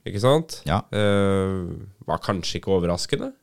ikke 0.09 0.23
sant. 0.23 0.61
Ja. 0.69 0.81
Eh, 0.89 1.59
var 2.09 2.23
kanskje 2.25 2.61
ikke 2.61 2.73
overraskende. 2.79 3.35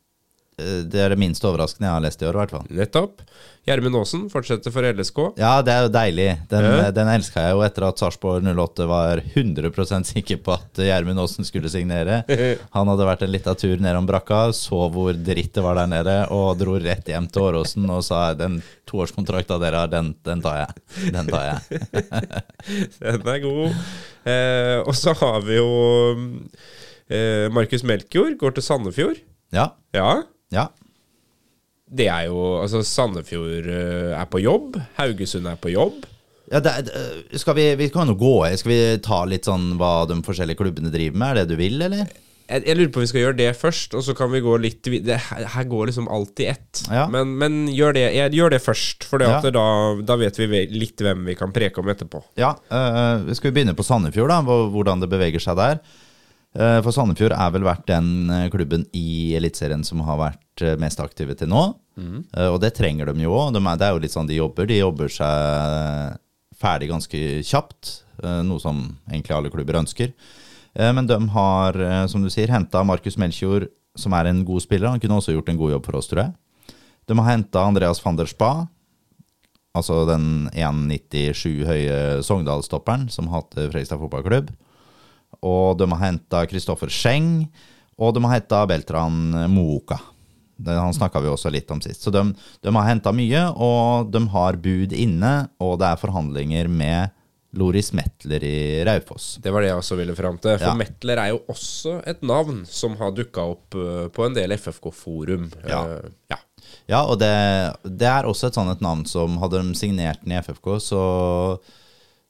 Eh, 0.57 0.81
Det 0.89 0.97
er 1.03 1.09
det 1.13 1.19
minste 1.21 1.45
overraskende 1.45 1.85
jeg 1.85 1.93
har 1.93 2.01
lest 2.01 2.21
i 2.23 2.25
år, 2.25 2.33
i 2.33 2.41
hvert 2.41 2.53
fall. 2.55 2.65
Nettopp. 2.73 3.21
Gjermund 3.67 3.97
Aasen 3.99 4.21
fortsetter 4.31 4.71
for 4.71 4.85
LSK. 4.87 5.17
Ja, 5.37 5.57
det 5.61 5.73
er 5.73 5.81
jo 5.83 5.89
deilig. 5.91 6.27
Den, 6.49 6.63
Ja. 6.63 6.91
den 6.95 7.09
elska 7.11 7.41
jeg 7.43 7.51
jo 7.51 7.61
etter 7.65 7.83
at 7.89 7.99
Sarpsborg 7.99 8.41
08 8.47 8.85
var 8.87 9.19
100% 9.35 10.07
sikker 10.07 10.37
på 10.41 10.53
at 10.55 10.79
Gjermund 10.79 11.19
Aasen 11.19 11.43
skulle 11.45 11.67
signere. 11.69 12.21
Han 12.73 12.87
hadde 12.87 13.05
vært 13.09 13.25
en 13.27 13.31
lita 13.33 13.53
tur 13.59 13.75
nedom 13.83 14.07
brakka, 14.07 14.53
så 14.55 14.87
hvor 14.89 15.11
dritt 15.13 15.51
det 15.53 15.61
var 15.65 15.75
der 15.75 15.91
nede, 15.91 16.15
og 16.31 16.57
dro 16.57 16.77
rett 16.79 17.05
hjem 17.11 17.27
til 17.29 17.43
Åråsen 17.49 17.89
og 17.91 18.01
sa 18.07 18.33
den 18.39 18.61
toårskontrakta 18.87 19.59
dere 19.59 19.83
har, 19.83 19.91
den, 19.91 20.13
den 20.23 20.41
tar 20.41 20.63
jeg. 20.63 21.11
Den 21.11 21.27
tar 21.27 21.43
jeg. 21.51 21.83
Den 23.03 23.27
er 23.27 23.39
god. 23.43 23.75
Eh, 24.27 24.79
og 24.87 24.95
så 24.95 25.13
har 25.19 25.41
vi 25.43 25.59
jo 25.59 25.67
eh, 27.11 27.47
Markus 27.53 27.83
Melkjord 27.83 28.37
går 28.39 28.55
til 28.57 28.63
Sandefjord. 28.63 29.19
Ja. 29.53 29.69
Ja. 29.95 30.23
Ja. 30.53 30.67
Det 31.87 32.07
er 32.11 32.27
jo 32.27 32.39
Altså, 32.61 32.81
Sandefjord 32.83 33.67
eh, 33.71 34.13
er 34.19 34.27
på 34.31 34.41
jobb. 34.43 34.77
Haugesund 34.99 35.47
er 35.47 35.55
på 35.61 35.71
jobb. 35.73 36.05
ja 36.51 36.59
det, 36.63 36.71
er- 36.87 37.37
skal 37.39 37.55
vi, 37.55 37.75
vi 37.75 37.89
kan 37.91 38.07
jo 38.07 38.15
gå 38.15 38.33
Skal 38.59 38.71
vi 38.71 38.97
ta 39.03 39.23
litt 39.27 39.47
sånn 39.47 39.73
hva 39.79 40.05
de 40.07 40.21
forskjellige 40.23 40.59
klubbene 40.61 40.91
driver 40.93 41.17
med? 41.19 41.29
Er 41.29 41.35
det 41.45 41.49
du 41.55 41.55
vil, 41.59 41.81
eller? 41.81 42.07
Jeg, 42.47 42.63
jeg 42.63 42.77
lurer 42.79 42.91
på 42.95 42.99
om 43.01 43.03
vi 43.03 43.07
skal 43.11 43.19
gjøre 43.25 43.35
det 43.41 43.47
først, 43.59 43.91
og 43.99 44.03
så 44.07 44.13
kan 44.15 44.29
vi 44.31 44.39
gå 44.39 44.53
litt 44.63 44.87
videre 44.87 45.17
det, 45.19 45.47
her, 45.51 45.65
går 45.67 45.89
liksom 45.89 46.05
alt 46.07 46.39
i 46.39 46.45
ett. 46.47 46.79
Ja. 46.87 47.03
Men, 47.11 47.33
men 47.41 47.57
gjør, 47.67 47.91
det, 47.97 48.05
jeg, 48.15 48.31
gjør 48.39 48.53
det 48.55 48.61
først, 48.63 49.03
for 49.03 49.19
Ja. 49.19 49.41
da, 49.43 49.65
da 50.07 50.15
vet 50.15 50.39
vi 50.39 50.61
litt 50.71 51.03
hvem 51.03 51.25
vi 51.27 51.35
kan 51.35 51.51
preke 51.51 51.83
om 51.83 51.91
etterpå. 51.91 52.21
Ja, 52.39 52.53
øh, 52.71 53.27
Skal 53.35 53.51
vi 53.51 53.57
begynne 53.59 53.75
på 53.75 53.83
Sandefjord, 53.83 54.31
da? 54.31 54.39
Hvordan 54.47 55.03
det 55.03 55.09
beveger 55.11 55.43
seg 55.43 55.59
der? 55.59 55.81
Eh, 56.57 56.79
For 56.81 56.93
Sandefjord 56.95 57.35
er 57.37 57.51
vel 57.53 57.65
vært 57.67 57.85
den 57.89 58.31
eh, 58.33 58.47
klubben 58.53 58.87
i 58.97 59.35
Eliteserien 59.37 59.83
som 59.85 60.01
har 60.07 60.17
vært 60.17 60.63
eh, 60.65 60.77
mest 60.81 61.01
aktive 61.03 61.35
til 61.37 61.51
nå. 61.51 61.67
Mm. 61.97 62.25
Og 62.53 62.59
det 62.61 62.75
trenger 62.77 63.09
de 63.09 63.25
jo 63.25 63.33
òg. 63.33 63.55
De 63.55 63.61
Det 63.61 63.85
er 63.85 63.93
jo 63.93 64.01
litt 64.03 64.13
sånn 64.13 64.29
de 64.29 64.37
jobber. 64.37 64.67
De 64.69 64.77
jobber 64.77 65.09
seg 65.09 66.17
ferdig 66.57 66.91
ganske 66.91 67.21
kjapt, 67.41 68.03
noe 68.45 68.61
som 68.61 68.83
egentlig 69.09 69.33
alle 69.33 69.49
klubber 69.49 69.79
ønsker. 69.79 70.11
Men 70.77 71.09
de 71.09 71.17
har, 71.33 71.73
som 72.05 72.21
du 72.21 72.29
sier, 72.29 72.53
henta 72.53 72.83
Markus 72.85 73.17
Melchior, 73.17 73.65
som 73.97 74.13
er 74.13 74.29
en 74.29 74.43
god 74.45 74.61
spiller. 74.61 74.91
Han 74.93 75.01
kunne 75.01 75.17
også 75.17 75.33
gjort 75.33 75.49
en 75.49 75.57
god 75.57 75.73
jobb 75.73 75.89
for 75.89 75.97
oss, 75.97 76.09
tror 76.11 76.21
jeg. 76.21 76.77
De 77.09 77.17
har 77.17 77.29
henta 77.31 77.65
Andreas 77.65 78.01
van 78.05 78.21
der 78.21 78.29
Spa, 78.29 78.51
altså 79.73 80.03
den 80.05 80.51
1,97 80.53 81.65
høye 81.65 81.97
Sogndal-stopperen 82.29 83.09
som 83.09 83.33
hater 83.33 83.71
Fredrikstad 83.71 83.97
fotballklubb. 84.05 84.53
Og 85.45 85.77
de 85.79 85.87
har 85.91 86.03
henta 86.03 86.43
Kristoffer 86.49 86.91
Scheng, 86.91 87.47
og 87.97 88.13
de 88.15 88.23
har 88.25 88.37
henta 88.39 88.63
Beltran 88.69 89.17
Mooka. 89.53 89.99
Han 90.65 90.93
snakka 90.95 91.21
vi 91.21 91.29
også 91.29 91.51
litt 91.53 91.69
om 91.71 91.81
sist. 91.83 92.01
Så 92.01 92.09
de, 92.13 92.23
de 92.65 92.73
har 92.73 92.87
henta 92.89 93.11
mye, 93.13 93.43
og 93.53 94.09
de 94.13 94.23
har 94.33 94.57
bud 94.61 94.95
inne, 94.97 95.35
og 95.61 95.77
det 95.81 95.91
er 95.91 96.01
forhandlinger 96.01 96.69
med 96.71 97.13
Loris 97.57 97.91
Metler 97.95 98.43
i 98.43 98.57
Raufoss. 98.85 99.37
Det 99.41 99.53
var 99.53 99.63
det 99.63 99.69
jeg 99.71 99.79
også 99.79 99.97
ville 99.97 100.15
fram 100.17 100.35
til. 100.41 100.57
For 100.59 100.67
Ja. 100.67 100.73
Metler 100.77 101.21
er 101.21 101.29
jo 101.31 101.39
også 101.49 101.99
et 102.09 102.21
navn 102.25 102.63
som 102.69 102.97
har 102.99 103.13
dukka 103.15 103.45
opp 103.53 103.77
eh, 103.77 104.07
på 104.13 104.25
en 104.25 104.35
del 104.35 104.51
FFK-forum. 104.57 105.47
Ja. 105.65 105.79
Eh, 105.95 106.09
ja. 106.33 106.41
Ja, 106.89 107.01
og 107.07 107.17
det, 107.21 107.31
det 107.99 108.07
er 108.09 108.27
også 108.27 108.49
et 108.49 108.57
sånt 108.57 108.71
et 108.73 108.81
navn 108.83 109.05
som 109.07 109.37
Hadde 109.41 109.61
de 109.63 109.75
signert 109.79 110.21
den 110.23 110.33
i 110.35 110.41
FFK, 110.43 110.73
så, 110.83 111.01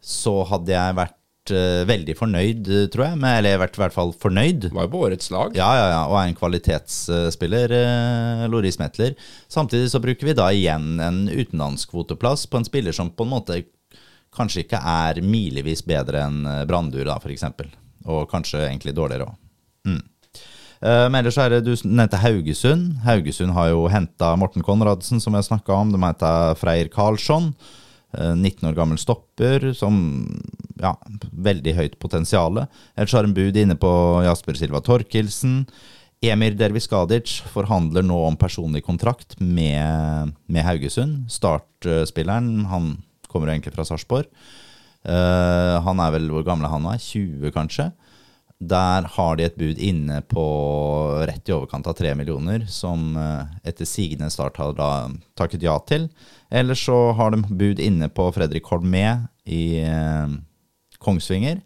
så 0.01 0.36
hadde 0.51 0.75
jeg 0.75 0.97
vært 0.99 1.15
eh, 1.55 1.86
veldig 1.88 2.15
fornøyd, 2.17 2.67
eh, 2.69 2.88
tror 2.93 3.05
jeg. 3.10 3.19
Med, 3.21 3.39
eller 3.39 3.62
vært 3.62 3.77
i 3.77 3.81
hvert 3.83 3.95
fall 3.95 4.12
fornøyd. 4.21 4.67
Var 4.75 4.88
jo 4.88 4.91
på 4.93 5.01
årets 5.07 5.31
lag. 5.33 5.55
Ja, 5.57 5.69
ja, 5.77 5.88
ja, 5.93 6.01
og 6.10 6.17
er 6.19 6.27
en 6.27 6.38
kvalitetsspiller, 6.38 7.73
uh, 7.73 8.43
Loris 8.51 8.79
Metler. 8.81 9.15
Samtidig 9.51 9.89
så 9.93 10.01
bruker 10.03 10.29
vi 10.29 10.36
da 10.38 10.49
igjen 10.53 10.99
en 11.03 11.23
utenlandskvoteplass 11.31 12.45
på 12.51 12.62
en 12.62 12.67
spiller 12.67 12.95
som 12.95 13.13
på 13.13 13.27
en 13.27 13.33
måte 13.33 13.62
kanskje 14.38 14.65
ikke 14.65 14.83
er 14.83 15.23
milevis 15.25 15.81
bedre 15.88 16.27
enn 16.27 16.43
Brandur, 16.69 17.07
da, 17.07 17.17
f.eks. 17.17 17.47
Og 18.05 18.27
kanskje 18.29 18.67
egentlig 18.67 18.93
dårligere 18.97 19.31
òg. 19.31 19.41
Mm. 19.88 20.03
Men 20.77 21.15
ellers 21.17 21.39
er 21.41 21.55
det 21.55 21.63
du 21.65 21.71
nevnte 21.89 22.19
Haugesund. 22.21 22.99
Haugesund 23.01 23.55
har 23.55 23.71
jo 23.71 23.88
henta 23.89 24.36
Morten 24.38 24.62
Konradsen, 24.62 25.17
som 25.23 25.33
jeg 25.33 25.47
snakka 25.47 25.73
om. 25.73 25.95
De 25.95 25.97
henta 26.03 26.53
Freyr 26.60 26.91
Karlsson. 26.93 27.49
eh, 28.13 28.36
19 28.36 28.69
år 28.69 28.75
gammel 28.77 28.99
stopper 29.01 29.73
som 29.73 29.97
ja, 30.81 30.93
veldig 31.31 31.75
høyt 31.77 31.99
potensial. 32.01 32.63
En 32.95 33.35
bud 33.35 33.57
inne 33.57 33.77
på 33.79 33.91
Jasper 34.25 34.59
Silva 34.59 34.81
Torkelsen. 34.85 35.65
Emir 36.25 36.55
Derviskadic 36.57 37.43
forhandler 37.53 38.05
nå 38.05 38.17
om 38.25 38.37
personlig 38.39 38.81
kontrakt 38.85 39.35
med, 39.39 40.33
med 40.49 40.65
Haugesund. 40.65 41.27
Startspilleren, 41.29 42.65
han 42.71 42.95
kommer 43.29 43.51
egentlig 43.53 43.75
fra 43.75 43.85
Sarpsborg. 43.85 44.31
Uh, 45.07 45.77
han 45.85 46.01
er 46.03 46.15
vel 46.17 46.25
hvor 46.33 46.43
gammel 46.43 46.65
er 46.67 46.73
han 46.73 46.83
nå? 46.83 46.95
20, 46.99 47.51
kanskje? 47.55 47.91
Der 48.57 49.05
har 49.13 49.37
de 49.37 49.45
et 49.45 49.57
bud 49.57 49.77
inne 49.77 50.23
på 50.25 50.43
rett 51.29 51.45
i 51.45 51.53
overkant 51.53 51.85
av 51.87 51.93
tre 51.93 52.15
millioner, 52.17 52.63
som 52.65 53.11
eh, 53.13 53.51
etter 53.69 53.85
sigende 53.85 54.31
Start 54.33 54.57
har 54.57 54.73
da 54.73 54.89
takket 55.37 55.61
ja 55.61 55.75
til. 55.85 56.07
Eller 56.49 56.73
så 56.73 57.11
har 57.13 57.35
de 57.35 57.43
bud 57.45 57.77
inne 57.77 58.09
på 58.09 58.25
Fredrik 58.33 58.65
Holmé 58.71 59.05
i 59.45 59.77
eh, 59.85 60.33
Kongsvinger. 61.08 61.62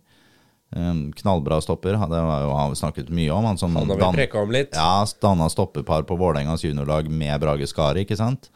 Eh, 0.71 0.99
knallbra 1.19 1.57
stopper, 1.65 1.97
det 1.97 2.21
var 2.23 2.43
jo, 2.45 2.51
har 2.55 2.69
vi 2.71 2.77
snakket 2.79 3.09
mye 3.11 3.31
om. 3.35 3.43
Han 3.49 3.57
som 3.59 3.73
Han 3.75 3.89
har 3.89 3.95
vi 3.97 4.01
dan- 4.27 4.43
om 4.43 4.51
litt. 4.55 4.69
ja, 4.77 5.05
danna 5.21 5.49
stoppepar 5.51 6.05
på 6.07 6.15
Vålerengas 6.17 6.63
juniorlag 6.63 7.09
med 7.09 7.41
Brage 7.41 7.67
Skari, 7.67 8.05
ikke 8.05 8.17
sant? 8.17 8.49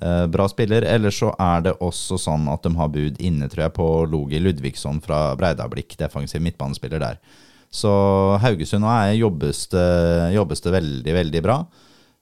Eh, 0.00 0.26
bra 0.26 0.48
spiller. 0.48 0.82
Ellers 0.88 1.18
så 1.20 1.34
er 1.38 1.60
det 1.68 1.74
også 1.78 2.16
sånn 2.18 2.48
at 2.52 2.62
de 2.64 2.74
har 2.74 2.88
bud 2.88 3.18
inne, 3.20 3.46
tror 3.52 3.66
jeg, 3.66 3.74
på 3.76 3.86
Logi 4.10 4.40
Ludvigsson 4.40 5.02
fra 5.04 5.36
Breidablikk, 5.36 5.96
defensiv 6.00 6.40
midtbanespiller 6.40 6.98
der. 6.98 7.18
Så 7.70 7.92
Haugesund 8.40 8.84
og 8.84 9.16
jobbes 9.18 9.66
det, 9.68 10.32
jobbes 10.34 10.60
det 10.64 10.72
veldig, 10.72 11.12
veldig 11.14 11.42
bra. 11.44 11.58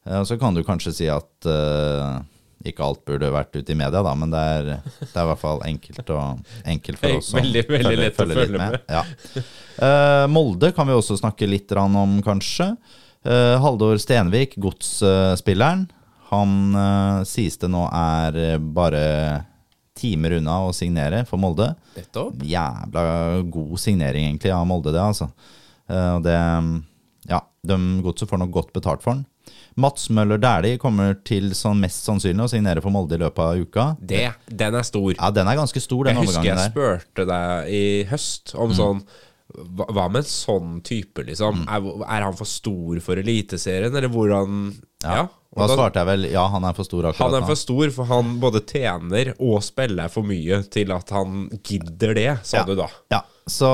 Eh, 0.07 0.23
så 0.25 0.37
kan 0.39 0.55
du 0.55 0.63
kanskje 0.67 0.93
si 0.93 1.09
at 1.09 1.47
eh, 1.47 2.21
ikke 2.67 2.85
alt 2.85 3.05
burde 3.09 3.31
vært 3.33 3.55
ute 3.57 3.73
i 3.73 3.77
media, 3.79 4.03
da, 4.05 4.11
men 4.19 4.33
det 4.33 4.41
er, 4.41 4.67
det 5.01 5.09
er 5.09 5.23
i 5.23 5.29
hvert 5.31 5.41
fall 5.41 5.63
enkelt, 5.65 6.11
og, 6.13 6.51
enkelt 6.69 7.01
for 7.01 7.17
oss. 7.17 7.31
Veldig, 7.33 7.63
veldig 7.71 7.87
følger- 7.89 8.03
lett 8.03 8.19
å 8.19 8.21
følge 8.21 8.35
litt 8.37 8.51
følge 8.51 8.61
med. 8.61 8.83
Ja. 8.91 9.05
Uh, 9.81 10.27
Molde 10.29 10.73
kan 10.77 10.91
vi 10.91 10.97
også 10.99 11.17
snakke 11.21 11.49
litt 11.49 11.73
om, 11.81 12.19
kanskje. 12.27 12.75
Uh, 13.25 13.57
Haldor 13.65 13.97
Stenvik, 14.01 14.59
godsspilleren. 14.61 15.87
Han 16.31 16.53
uh, 16.77 17.23
sies 17.27 17.57
det 17.59 17.71
nå 17.73 17.87
er 17.89 18.59
bare 18.61 19.07
timer 20.01 20.37
unna 20.39 20.61
å 20.69 20.75
signere 20.77 21.25
for 21.29 21.41
Molde. 21.41 21.73
Nettopp. 21.97 22.45
Jævla 22.47 23.03
god 23.53 23.75
signering, 23.81 24.29
egentlig, 24.29 24.53
av 24.55 24.69
Molde, 24.69 24.93
det, 24.95 25.01
altså. 25.01 25.31
Uh, 25.91 26.21
det 26.25 26.37
Ja, 27.29 27.43
de 27.67 27.77
godset 28.05 28.29
får 28.31 28.41
nok 28.45 28.53
godt 28.55 28.71
betalt 28.77 29.03
for 29.05 29.17
den. 29.17 29.25
Mats 29.77 30.09
Møller 30.11 30.39
Dæhlie 30.43 30.79
kommer 30.79 31.15
til 31.25 31.51
sånn 31.55 31.79
mest 31.81 32.05
sannsynlig 32.05 32.43
å 32.45 32.51
signere 32.51 32.83
for 32.83 32.91
Molde 32.91 33.15
i 33.15 33.23
løpet 33.23 33.39
av 33.45 33.57
uka. 33.63 33.97
Det, 34.01 34.27
den 34.49 34.75
er 34.75 34.83
stor. 34.83 35.15
Ja, 35.15 35.31
den 35.31 35.47
er 35.49 35.57
ganske 35.61 35.81
stor, 35.81 36.05
den 36.05 36.17
Jeg 36.17 36.27
husker 36.27 36.43
jeg 36.43 36.53
overgangen 36.53 36.63
der. 36.63 36.71
Mm. 36.71 37.03
spurte 37.05 37.27
deg 37.31 37.75
i 37.75 37.85
høst 38.11 38.55
om 38.59 38.73
sånn 38.77 39.03
hva, 39.51 40.05
med 40.09 40.21
en 40.23 40.29
sånn 40.31 40.77
type, 40.87 41.25
liksom? 41.27 41.65
Er, 41.67 41.87
er 42.07 42.23
han 42.23 42.37
for 42.39 42.47
stor 42.47 43.01
for 43.03 43.19
Eliteserien, 43.19 43.91
eller 43.95 44.09
hvordan 44.13 44.61
Ja. 45.03 45.15
ja. 45.23 45.29
Da 45.57 45.67
da- 45.67 45.75
svarte 45.75 45.99
jeg 45.99 46.07
vel 46.07 46.27
ja, 46.31 46.45
han 46.53 46.63
er 46.69 46.73
for 46.77 46.87
stor 46.87 47.09
akkurat 47.09 47.33
han 47.33 47.43
er 47.43 47.47
for 47.49 47.59
stor, 47.59 47.91
for 47.91 48.05
han 48.07 48.37
både 48.39 48.61
tjener 48.71 49.33
og 49.43 49.57
spiller 49.67 50.07
for 50.09 50.23
mye 50.23 50.61
til 50.71 50.93
at 50.95 51.11
han 51.11 51.49
gidder 51.67 52.15
det, 52.15 52.29
sa 52.47 52.59
Ja. 52.59 52.65
du 52.69 52.77
da. 52.79 52.87
Ja, 53.11 53.23
så 53.51 53.71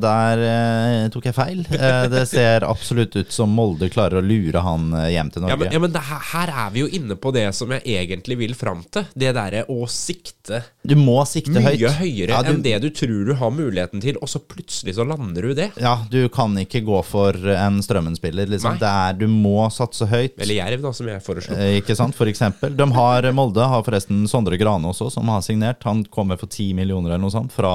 der 0.00 0.40
eh, 0.46 1.08
tok 1.12 1.28
jeg 1.28 1.36
feil. 1.36 1.60
Eh, 1.76 2.06
det 2.12 2.24
ser 2.30 2.64
absolutt 2.66 3.14
ut 3.20 3.32
som 3.34 3.52
Molde 3.54 3.88
klarer 3.92 4.20
å 4.20 4.24
lure 4.24 4.62
han 4.64 4.88
eh, 4.96 5.10
hjem 5.14 5.30
til 5.34 5.44
Ja, 5.44 5.50
Norge. 5.52 5.58
men, 5.66 5.74
ja, 5.76 5.82
men 5.84 5.94
det, 5.94 6.02
her, 6.08 6.22
her 6.32 6.52
er 6.66 6.72
vi 6.74 6.84
jo 6.84 6.90
inne 7.00 7.16
på 7.20 7.32
det 7.36 7.44
som 7.56 7.70
jeg 7.76 7.84
egentlig 8.00 8.38
vil 8.40 8.54
fram 8.58 8.82
til. 8.92 9.06
Det 9.14 9.32
derre 9.36 9.64
å 9.70 9.84
sikte 9.90 10.62
Du 10.82 10.96
må 10.98 11.18
sikte 11.28 11.54
mye 11.60 11.76
høyt. 11.76 11.98
høyere 12.00 12.32
Ja, 12.34 12.42
du, 12.46 12.52
enn 12.54 12.62
det 12.64 12.74
du 12.82 12.88
tror 12.96 13.26
du 13.28 13.34
har 13.38 13.52
muligheten 13.54 14.02
til, 14.02 14.16
og 14.24 14.30
så 14.32 14.40
plutselig 14.42 14.96
så 14.96 15.04
lander 15.06 15.50
du 15.50 15.54
det. 15.58 15.70
Ja, 15.80 15.98
du 16.10 16.22
kan 16.32 16.56
ikke 16.60 16.80
gå 16.86 17.02
for 17.06 17.36
en 17.54 17.80
Strømmen-spiller. 17.84 18.48
Liksom. 18.50 18.76
Nei. 18.78 18.82
Det 18.82 18.90
er, 18.90 19.18
du 19.20 19.26
må 19.30 19.66
satse 19.74 20.08
høyt. 20.10 20.38
Eller 20.40 20.58
Jerv, 20.62 20.82
da, 20.88 20.92
som 20.96 21.08
jeg 21.10 21.22
foreslo. 21.24 21.56
Eh, 21.60 21.76
Ikke 21.82 21.96
sant, 21.98 22.16
for 22.18 22.30
eksempel. 22.30 22.74
De 22.78 22.86
har, 22.96 23.28
Molde 23.36 23.66
har 23.68 23.84
forresten 23.86 24.24
Sondre 24.30 24.58
Grane 24.60 24.88
også, 24.90 25.10
som 25.14 25.28
har 25.32 25.44
signert. 25.46 25.82
Han 25.88 26.02
kommer 26.10 26.40
for 26.40 26.48
10 26.50 26.72
millioner 26.78 27.12
eller 27.14 27.22
noe 27.26 27.34
sånt 27.34 27.52
fra, 27.54 27.70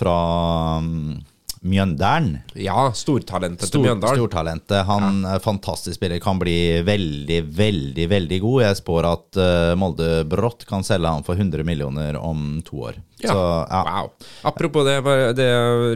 fra 0.00 0.16
um, 0.80 1.20
Mjøndalen. 1.60 2.38
Ja, 2.56 2.86
stortalentet 2.96 3.66
til 3.66 3.68
Stor, 3.74 3.82
Mjøndalen. 3.84 4.16
stortalentet. 4.16 4.78
Han 4.88 5.26
er 5.28 5.42
fantastisk 5.44 5.98
spiller, 5.98 6.16
kan 6.24 6.40
bli 6.40 6.80
veldig, 6.86 7.40
veldig 7.52 8.06
veldig 8.08 8.38
god. 8.40 8.62
Jeg 8.64 8.78
spår 8.80 9.08
at 9.10 9.40
eh, 9.44 9.74
Molde 9.76 10.08
brått 10.30 10.64
kan 10.68 10.86
selge 10.86 11.12
han 11.12 11.26
for 11.26 11.36
100 11.36 11.66
millioner 11.68 12.16
om 12.16 12.62
to 12.64 12.80
år. 12.88 13.02
Ja. 13.20 13.34
Så 13.34 13.44
ja. 13.68 13.82
Wow. 13.90 14.10
Apropos 14.48 14.88
det, 14.88 14.96
det 15.36 15.50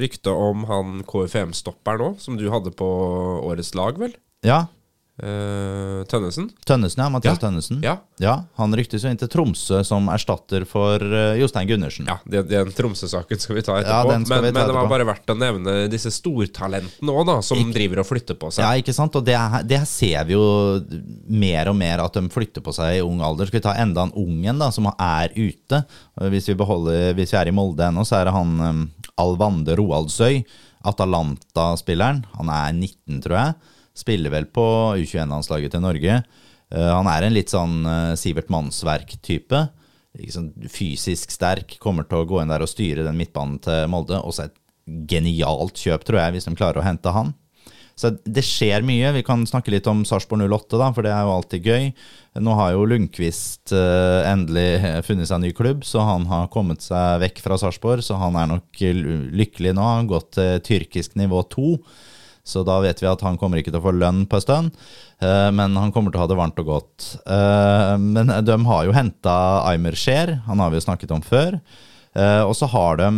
ryktet 0.05 0.33
om 0.35 0.69
han 0.69 1.01
KFM-stopperen 1.09 2.11
òg, 2.11 2.21
som 2.21 2.37
du 2.37 2.45
hadde 2.53 2.75
på 2.77 2.91
årets 3.49 3.73
lag, 3.79 3.97
vel? 4.01 4.13
ja. 4.45 4.67
Eh, 5.15 6.01
Tønnesen? 6.11 6.49
Tønnesen, 6.67 6.99
ja. 7.05 7.09
Mathias 7.09 7.37
Ja. 7.39 7.43
Tønnesen. 7.49 7.83
Ja. 8.19 8.35
Han 8.59 8.75
ryktes 8.75 9.05
jo 9.05 9.11
inn 9.13 9.17
til 9.21 9.29
Tromsø 9.31 9.85
som 9.87 10.09
erstatter 10.11 10.65
for 10.67 10.99
uh, 10.99 11.37
Jostein 11.39 11.69
Gundersen. 11.69 12.09
Ja, 12.11 12.17
det- 12.27 12.49
Den 12.51 12.73
Tromsø-saken 12.75 13.39
skal 13.39 13.55
vi 13.55 13.63
ta 13.63 13.77
Ja, 13.79 14.03
etterpå. 14.03 14.09
men, 14.11 14.25
vi 14.25 14.29
ta 14.29 14.41
men 14.41 14.55
det 14.55 14.75
var 14.75 14.89
bare 14.91 15.07
verdt 15.07 15.31
å 15.31 15.37
nevne 15.39 15.89
disse 15.89 16.11
stortalentene 16.11 17.15
òg, 17.15 17.31
som 17.47 17.71
driver 17.73 18.01
og 18.03 18.07
flytter 18.07 18.35
på 18.35 18.51
seg. 18.51 18.65
Ja, 18.65 18.73
ikke 18.83 18.93
sant? 18.93 19.15
Og 19.15 19.25
det, 19.25 19.39
det 19.69 19.87
ser 19.87 20.25
vi 20.25 20.33
jo 20.35 20.83
mer 21.31 21.69
og 21.71 21.77
mer 21.77 22.03
at 22.03 22.13
de 22.19 22.29
flytter 22.29 22.61
på 22.61 22.75
seg 22.75 22.99
i 22.99 23.01
ung 23.07 23.21
alder. 23.23 23.47
Skal 23.47 23.61
vi 23.61 23.69
ta 23.69 23.75
enda 23.79 24.03
en 24.09 24.13
ungen 24.19 24.59
da, 24.59 24.71
som 24.75 24.91
er 24.99 25.31
ute? 25.37 25.85
Hvis 26.19 26.49
vi, 26.51 26.55
beholder, 26.59 27.15
hvis 27.15 27.31
vi 27.31 27.39
er 27.39 27.49
i 27.49 27.55
Molde 27.55 27.87
ennå, 27.87 28.03
så 28.05 28.19
er 28.19 28.25
det 28.25 28.35
han 28.35 28.59
um, 28.61 28.91
Alvande 29.17 29.77
Roaldsøy, 29.79 30.43
Atalanta-spilleren. 30.85 32.25
Han 32.35 32.51
er 32.51 32.73
19, 32.75 33.23
tror 33.23 33.39
jeg. 33.39 33.55
Spiller 33.95 34.33
vel 34.35 34.49
på 34.51 34.65
U21-landslaget 34.99 35.75
til 35.75 35.85
Norge. 35.85 36.19
Eh, 36.75 36.91
han 36.91 37.09
er 37.11 37.27
en 37.27 37.37
litt 37.37 37.53
sånn 37.53 37.85
eh, 37.87 38.17
Sivert 38.19 38.51
Mannsverk-type. 38.53 39.63
Sånn 40.31 40.51
fysisk 40.71 41.33
sterk. 41.35 41.77
Kommer 41.83 42.07
til 42.09 42.23
å 42.23 42.29
gå 42.29 42.43
inn 42.43 42.53
der 42.53 42.65
og 42.65 42.71
styre 42.71 43.07
den 43.07 43.19
midtbanen 43.19 43.61
til 43.63 43.89
Molde. 43.91 44.21
Også 44.21 44.49
et 44.49 44.59
genialt 45.11 45.81
kjøp, 45.81 46.05
tror 46.07 46.21
jeg, 46.21 46.37
hvis 46.37 46.47
de 46.49 46.59
klarer 46.59 46.83
å 46.83 46.87
hente 46.87 47.15
han. 47.15 47.33
Så 47.95 48.11
det 48.27 48.43
skjer 48.43 48.83
mye. 48.83 49.13
Vi 49.15 49.23
kan 49.27 49.45
snakke 49.47 49.71
litt 49.71 49.87
om 49.91 50.03
Sarpsborg 50.07 50.43
08, 50.51 50.79
da, 50.81 50.89
for 50.95 51.07
det 51.07 51.13
er 51.15 51.23
jo 51.23 51.35
alltid 51.37 51.69
gøy. 51.71 51.85
Nå 52.43 52.57
har 52.59 52.73
jo 52.75 52.89
Lundqvist 52.91 53.71
uh, 53.71 54.27
endelig 54.27 55.05
funnet 55.07 55.31
seg 55.31 55.37
en 55.39 55.47
ny 55.47 55.53
klubb, 55.55 55.85
så 55.87 56.03
han 56.03 56.27
har 56.27 56.51
kommet 56.51 56.83
seg 56.83 57.21
vekk 57.23 57.39
fra 57.45 57.59
Sarpsborg. 57.63 58.03
Så 58.03 58.19
han 58.19 58.35
er 58.41 58.51
nok 58.51 58.83
lykkelig 58.83 59.77
nå. 59.79 59.87
Han 59.87 60.03
har 60.03 60.11
gått 60.17 60.33
til 60.41 60.59
tyrkisk 60.67 61.15
nivå 61.21 61.45
2. 61.55 61.71
Så 62.45 62.61
da 62.67 62.77
vet 62.85 63.01
vi 63.01 63.09
at 63.09 63.25
han 63.25 63.39
kommer 63.41 63.61
ikke 63.61 63.73
til 63.73 63.81
å 63.81 63.87
få 63.87 63.95
lønn 63.97 64.27
på 64.29 64.37
en 64.37 64.45
stund, 64.45 64.79
uh, 65.25 65.49
men 65.57 65.79
han 65.81 65.93
kommer 65.95 66.13
til 66.13 66.21
å 66.21 66.27
ha 66.27 66.31
det 66.31 66.39
varmt 66.39 66.61
og 66.61 66.69
godt. 66.69 67.09
Uh, 67.25 67.97
men 68.01 68.33
de 68.45 68.59
har 68.69 68.85
jo 68.85 68.95
henta 68.97 69.37
Aymer 69.71 69.97
Scheer, 69.97 70.39
han 70.47 70.61
har 70.61 70.73
vi 70.73 70.81
jo 70.81 70.87
snakket 70.87 71.17
om 71.17 71.25
før. 71.25 71.59
og 72.15 72.53
så 72.55 72.69
har 72.71 73.01
de 73.01 73.09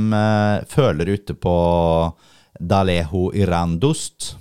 føler 0.72 1.10
ute 1.18 1.34
på 1.36 1.56
Dalejo 2.56 3.26
Irandust 3.36 4.36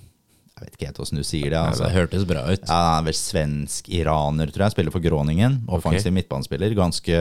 jeg 0.55 0.69
vet 0.69 0.75
ikke 0.77 0.87
helt 0.87 0.99
åssen 1.03 1.19
du 1.19 1.25
sier 1.27 1.51
det. 1.51 1.59
Altså. 1.59 1.83
det 1.83 1.95
hørtes 1.97 2.23
bra 2.29 2.45
ut. 2.47 2.61
Ja, 2.63 2.75
Han 2.75 3.01
er 3.01 3.07
vel 3.09 3.17
svensk-iraner, 3.19 4.51
tror 4.55 4.63
jeg. 4.63 4.73
Spiller 4.73 4.93
for 4.93 5.03
Groningen. 5.03 5.57
Offensiv 5.67 6.07
okay. 6.07 6.15
midtbanespiller. 6.15 6.75
Ganske 6.77 7.17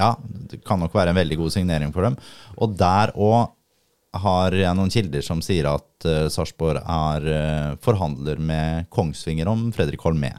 Ja, 0.00 0.14
det 0.50 0.62
kan 0.64 0.80
nok 0.80 0.96
være 0.96 1.12
en 1.12 1.18
veldig 1.20 1.36
god 1.42 1.52
signering 1.52 1.92
for 1.92 2.08
dem. 2.08 2.16
Og 2.56 2.72
der 2.80 3.12
òg 3.14 3.52
har 4.22 4.54
jeg 4.56 4.78
noen 4.78 4.92
kilder 4.92 5.24
som 5.24 5.42
sier 5.44 5.66
at 5.70 6.06
uh, 6.06 6.26
Sarpsborg 6.32 6.80
er 6.80 7.28
uh, 7.28 7.74
forhandler 7.82 8.38
med 8.38 8.88
Kongsvinger 8.94 9.50
om 9.50 9.68
Fredrik 9.74 10.04
Holmé. 10.06 10.32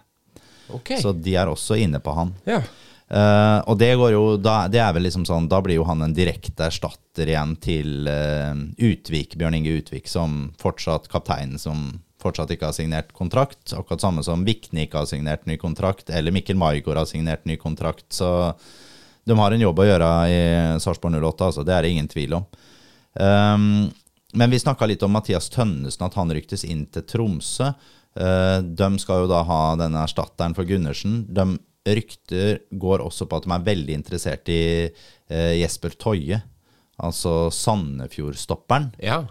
Okay. 0.74 0.98
Så 1.02 1.14
de 1.14 1.36
er 1.38 1.52
også 1.52 1.78
inne 1.78 2.02
på 2.04 2.14
han. 2.16 2.34
Ja. 2.48 2.62
Uh, 3.06 3.62
og 3.70 3.78
det 3.78 3.92
går 4.00 4.16
jo 4.16 4.24
da, 4.42 4.64
det 4.72 4.80
er 4.82 4.90
vel 4.96 5.04
liksom 5.06 5.28
sånn 5.30 5.46
Da 5.46 5.60
blir 5.62 5.78
jo 5.78 5.84
han 5.86 6.02
en 6.02 6.16
direkte 6.18 6.66
erstatter 6.72 7.30
igjen 7.30 7.52
til 7.62 8.10
uh, 8.10 8.58
Utvik, 8.82 9.36
Bjørn 9.38 9.60
Inge 9.60 9.76
Utvik, 9.78 10.10
som 10.10 10.50
fortsatt 10.58 11.06
kaptein, 11.12 11.60
som 11.62 11.92
fortsatt 12.22 12.56
ikke 12.56 12.72
har 12.72 12.74
signert 12.74 13.14
kontrakt. 13.14 13.76
Akkurat 13.78 14.02
samme 14.02 14.26
som 14.26 14.46
Vikne 14.48 14.88
ikke 14.88 15.04
har 15.04 15.10
signert 15.10 15.46
ny 15.46 15.60
kontrakt, 15.62 16.10
eller 16.10 16.34
Mikkel 16.34 16.58
Maigård 16.58 16.98
har 16.98 17.10
signert 17.10 17.46
ny 17.46 17.60
kontrakt. 17.62 18.08
Så 18.10 18.30
de 19.26 19.38
har 19.38 19.54
en 19.54 19.62
jobb 19.62 19.82
å 19.82 19.86
gjøre 19.86 20.10
i 20.32 20.40
Sarpsborg 20.82 21.20
08, 21.22 21.52
altså. 21.52 21.66
Det 21.66 21.76
er 21.76 21.86
det 21.86 21.94
ingen 21.94 22.10
tvil 22.10 22.40
om. 22.40 22.48
Um, 23.16 23.92
men 24.36 24.52
vi 24.52 24.60
snakka 24.60 24.88
litt 24.90 25.04
om 25.04 25.14
Mathias 25.16 25.48
Tønnesen, 25.54 26.04
at 26.04 26.18
han 26.20 26.34
ryktes 26.36 26.66
inn 26.68 26.86
til 26.92 27.06
Tromsø. 27.08 27.72
Uh, 28.16 28.60
de 28.64 28.90
skal 29.00 29.24
jo 29.24 29.32
da 29.32 29.44
ha 29.48 29.62
denne 29.80 30.04
erstatteren 30.04 30.56
for 30.58 30.68
Gundersen. 30.68 31.24
De 31.32 31.56
rykter 31.86 32.64
går 32.72 33.04
også 33.06 33.28
på 33.30 33.40
at 33.40 33.46
de 33.48 33.54
er 33.56 33.68
veldig 33.70 33.96
interessert 33.96 34.52
i 34.52 34.64
uh, 34.90 35.54
Jesper 35.56 35.96
Toje, 36.00 36.42
altså 36.96 37.46
Sandefjord-stopperen. 37.54 38.92
Ja. 39.04 39.24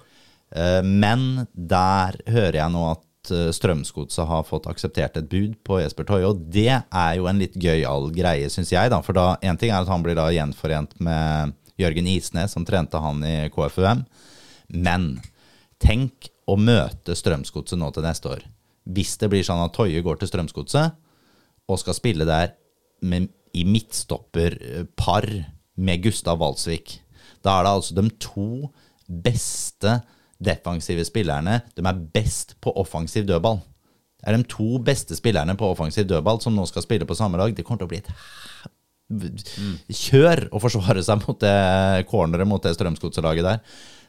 Uh, 0.54 0.80
men 0.84 1.44
der 1.52 2.20
hører 2.30 2.62
jeg 2.62 2.72
nå 2.72 2.86
at 2.92 3.32
eh, 3.32 3.50
Strømsgodset 3.56 4.28
har 4.28 4.44
fått 4.46 4.68
akseptert 4.70 5.16
et 5.16 5.28
bud 5.28 5.56
på 5.66 5.80
Jesper 5.80 6.06
Toje, 6.08 6.28
og 6.28 6.44
det 6.52 6.70
er 6.76 7.12
jo 7.18 7.28
en 7.28 7.40
litt 7.40 7.56
gøyal 7.56 8.10
greie, 8.14 8.48
syns 8.52 8.72
jeg. 8.72 8.92
da, 8.92 9.00
For 9.02 9.16
da, 9.16 9.34
en 9.42 9.60
ting 9.60 9.72
er 9.72 9.80
at 9.80 9.90
han 9.90 10.04
blir 10.04 10.16
da 10.18 10.28
gjenforent 10.32 10.92
med 11.02 11.56
Jørgen 11.80 12.08
Isnes, 12.10 12.54
som 12.54 12.66
trente 12.66 13.00
han 13.00 13.22
i 13.26 13.36
KFUM. 13.54 14.04
Men 14.74 15.08
tenk 15.82 16.30
å 16.48 16.56
møte 16.60 17.16
Strømsgodset 17.16 17.80
nå 17.80 17.90
til 17.94 18.06
neste 18.06 18.30
år. 18.30 18.44
Hvis 18.84 19.16
det 19.20 19.30
blir 19.32 19.44
sånn 19.46 19.62
at 19.64 19.74
Toje 19.76 20.02
går 20.04 20.20
til 20.20 20.30
Strømsgodset 20.30 20.96
og 21.70 21.80
skal 21.80 21.96
spille 21.96 22.26
der 22.28 22.52
med, 23.04 23.30
i 23.54 23.64
midtstopperpar 23.64 25.28
med 25.80 26.02
Gustav 26.04 26.40
Walsvik. 26.40 26.98
Da 27.44 27.58
er 27.58 27.66
det 27.66 27.74
altså 27.76 27.96
de 27.96 28.08
to 28.22 28.48
beste 29.06 30.00
defensive 30.44 31.04
spillerne 31.06 31.60
de 31.76 31.84
er 31.84 32.02
best 32.14 32.56
på 32.64 32.72
offensiv 32.80 33.26
dødball. 33.28 33.60
Det 34.20 34.32
er 34.32 34.38
de 34.38 34.48
to 34.48 34.78
beste 34.84 35.16
spillerne 35.16 35.56
på 35.56 35.68
offensiv 35.68 36.06
dødball 36.08 36.40
som 36.40 36.56
nå 36.56 36.64
skal 36.68 36.84
spille 36.84 37.06
på 37.08 37.16
samme 37.16 37.38
lag. 37.40 37.54
Det 37.56 37.64
kommer 37.64 37.82
til 37.84 37.88
å 37.88 37.92
bli 37.92 38.00
et 38.00 38.10
kjør 39.10 40.46
å 40.54 40.60
forsvare 40.62 41.02
seg 41.04 41.20
mot 41.26 41.40
det 41.42 42.06
corneret 42.10 42.48
mot 42.48 42.62
det 42.62 42.72
Strømsgodset-laget 42.76 43.46
der. 43.46 43.60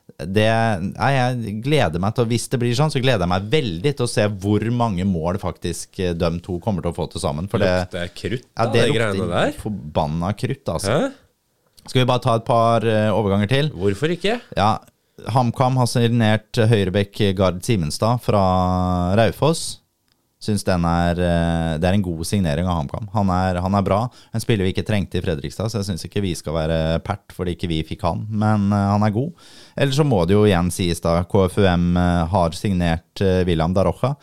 Det, 0.06 0.46
nei, 0.93 1.12
jeg 1.16 1.54
gleder 1.66 2.02
meg 2.02 2.14
til, 2.14 2.28
Hvis 2.30 2.46
det 2.52 2.60
blir 2.62 2.76
sånn, 2.78 2.91
så 2.93 3.02
gleder 3.02 3.26
jeg 3.26 3.32
meg 3.32 3.48
veldig 3.50 3.91
til 3.98 4.06
å 4.06 4.12
se 4.12 4.28
hvor 4.30 4.64
mange 4.70 5.04
mål 5.10 5.39
faktisk 5.41 5.98
de 5.98 6.30
to 6.46 6.60
kommer 6.64 6.86
til 6.86 6.93
å 6.93 6.96
få 6.96 7.08
til 7.12 7.24
sammen. 7.24 7.50
For 7.52 7.64
det 7.64 7.72
lukter 7.74 8.12
krutt, 8.14 8.46
da, 8.46 8.68
ja, 8.68 8.72
det, 8.72 8.84
det 8.86 8.98
greiene 9.00 9.30
der. 9.32 9.56
Forbanna 9.64 10.34
krutt, 10.38 10.64
altså. 10.78 10.93
Hæ? 10.93 11.14
Skal 11.86 12.02
vi 12.02 12.10
bare 12.10 12.24
ta 12.24 12.36
et 12.38 12.46
par 12.46 12.86
uh, 12.86 13.14
overganger 13.14 13.50
til? 13.50 13.72
Hvorfor 13.78 14.14
ikke? 14.14 14.39
Ja, 14.58 14.70
HamKam 15.36 15.78
har 15.82 15.89
signert 15.89 16.58
høyrebekk 16.70 17.22
Gard 17.38 17.62
Simenstad 17.66 18.22
fra 18.26 18.46
Raufoss. 19.18 19.85
Syns 20.46 20.66
den 20.68 20.86
er, 20.86 21.18
eh, 21.18 21.72
det 21.82 21.89
er 21.89 21.98
en 21.98 22.06
god 22.06 22.22
signering 22.28 22.70
av 22.70 22.80
HamKam. 22.80 23.10
Han, 23.16 23.32
han, 23.58 23.78
er 23.80 23.86
bra. 23.86 24.00
En 24.34 24.43
spiller 24.43 24.68
vi 24.68 24.76
ikke 24.76 24.86
trengte 24.88 25.20
i 25.20 25.24
Fredrikstad, 25.26 25.72
så 25.72 25.82
jeg 25.82 25.89
syns 25.89 26.06
ikke 26.06 26.24
vi 26.26 26.36
skal 26.38 26.58
være 26.60 26.80
pert 27.06 27.34
fordi 27.36 27.56
ikke 27.58 27.72
vi 27.72 27.82
fikk 27.88 28.06
han, 28.06 28.26
men 28.30 28.70
eh, 28.70 28.89
han 28.93 29.06
er 29.06 29.16
god. 29.16 29.48
Eller 29.76 29.98
så 29.98 30.08
må 30.08 30.24
det 30.26 30.38
jo 30.38 30.46
igjen 30.46 30.70
sies 30.74 31.02
da 31.04 31.18
KFUM 31.30 31.96
eh, 32.02 32.26
har 32.36 32.58
signert 32.58 33.26
William 33.48 33.74
Darocha, 33.74 34.16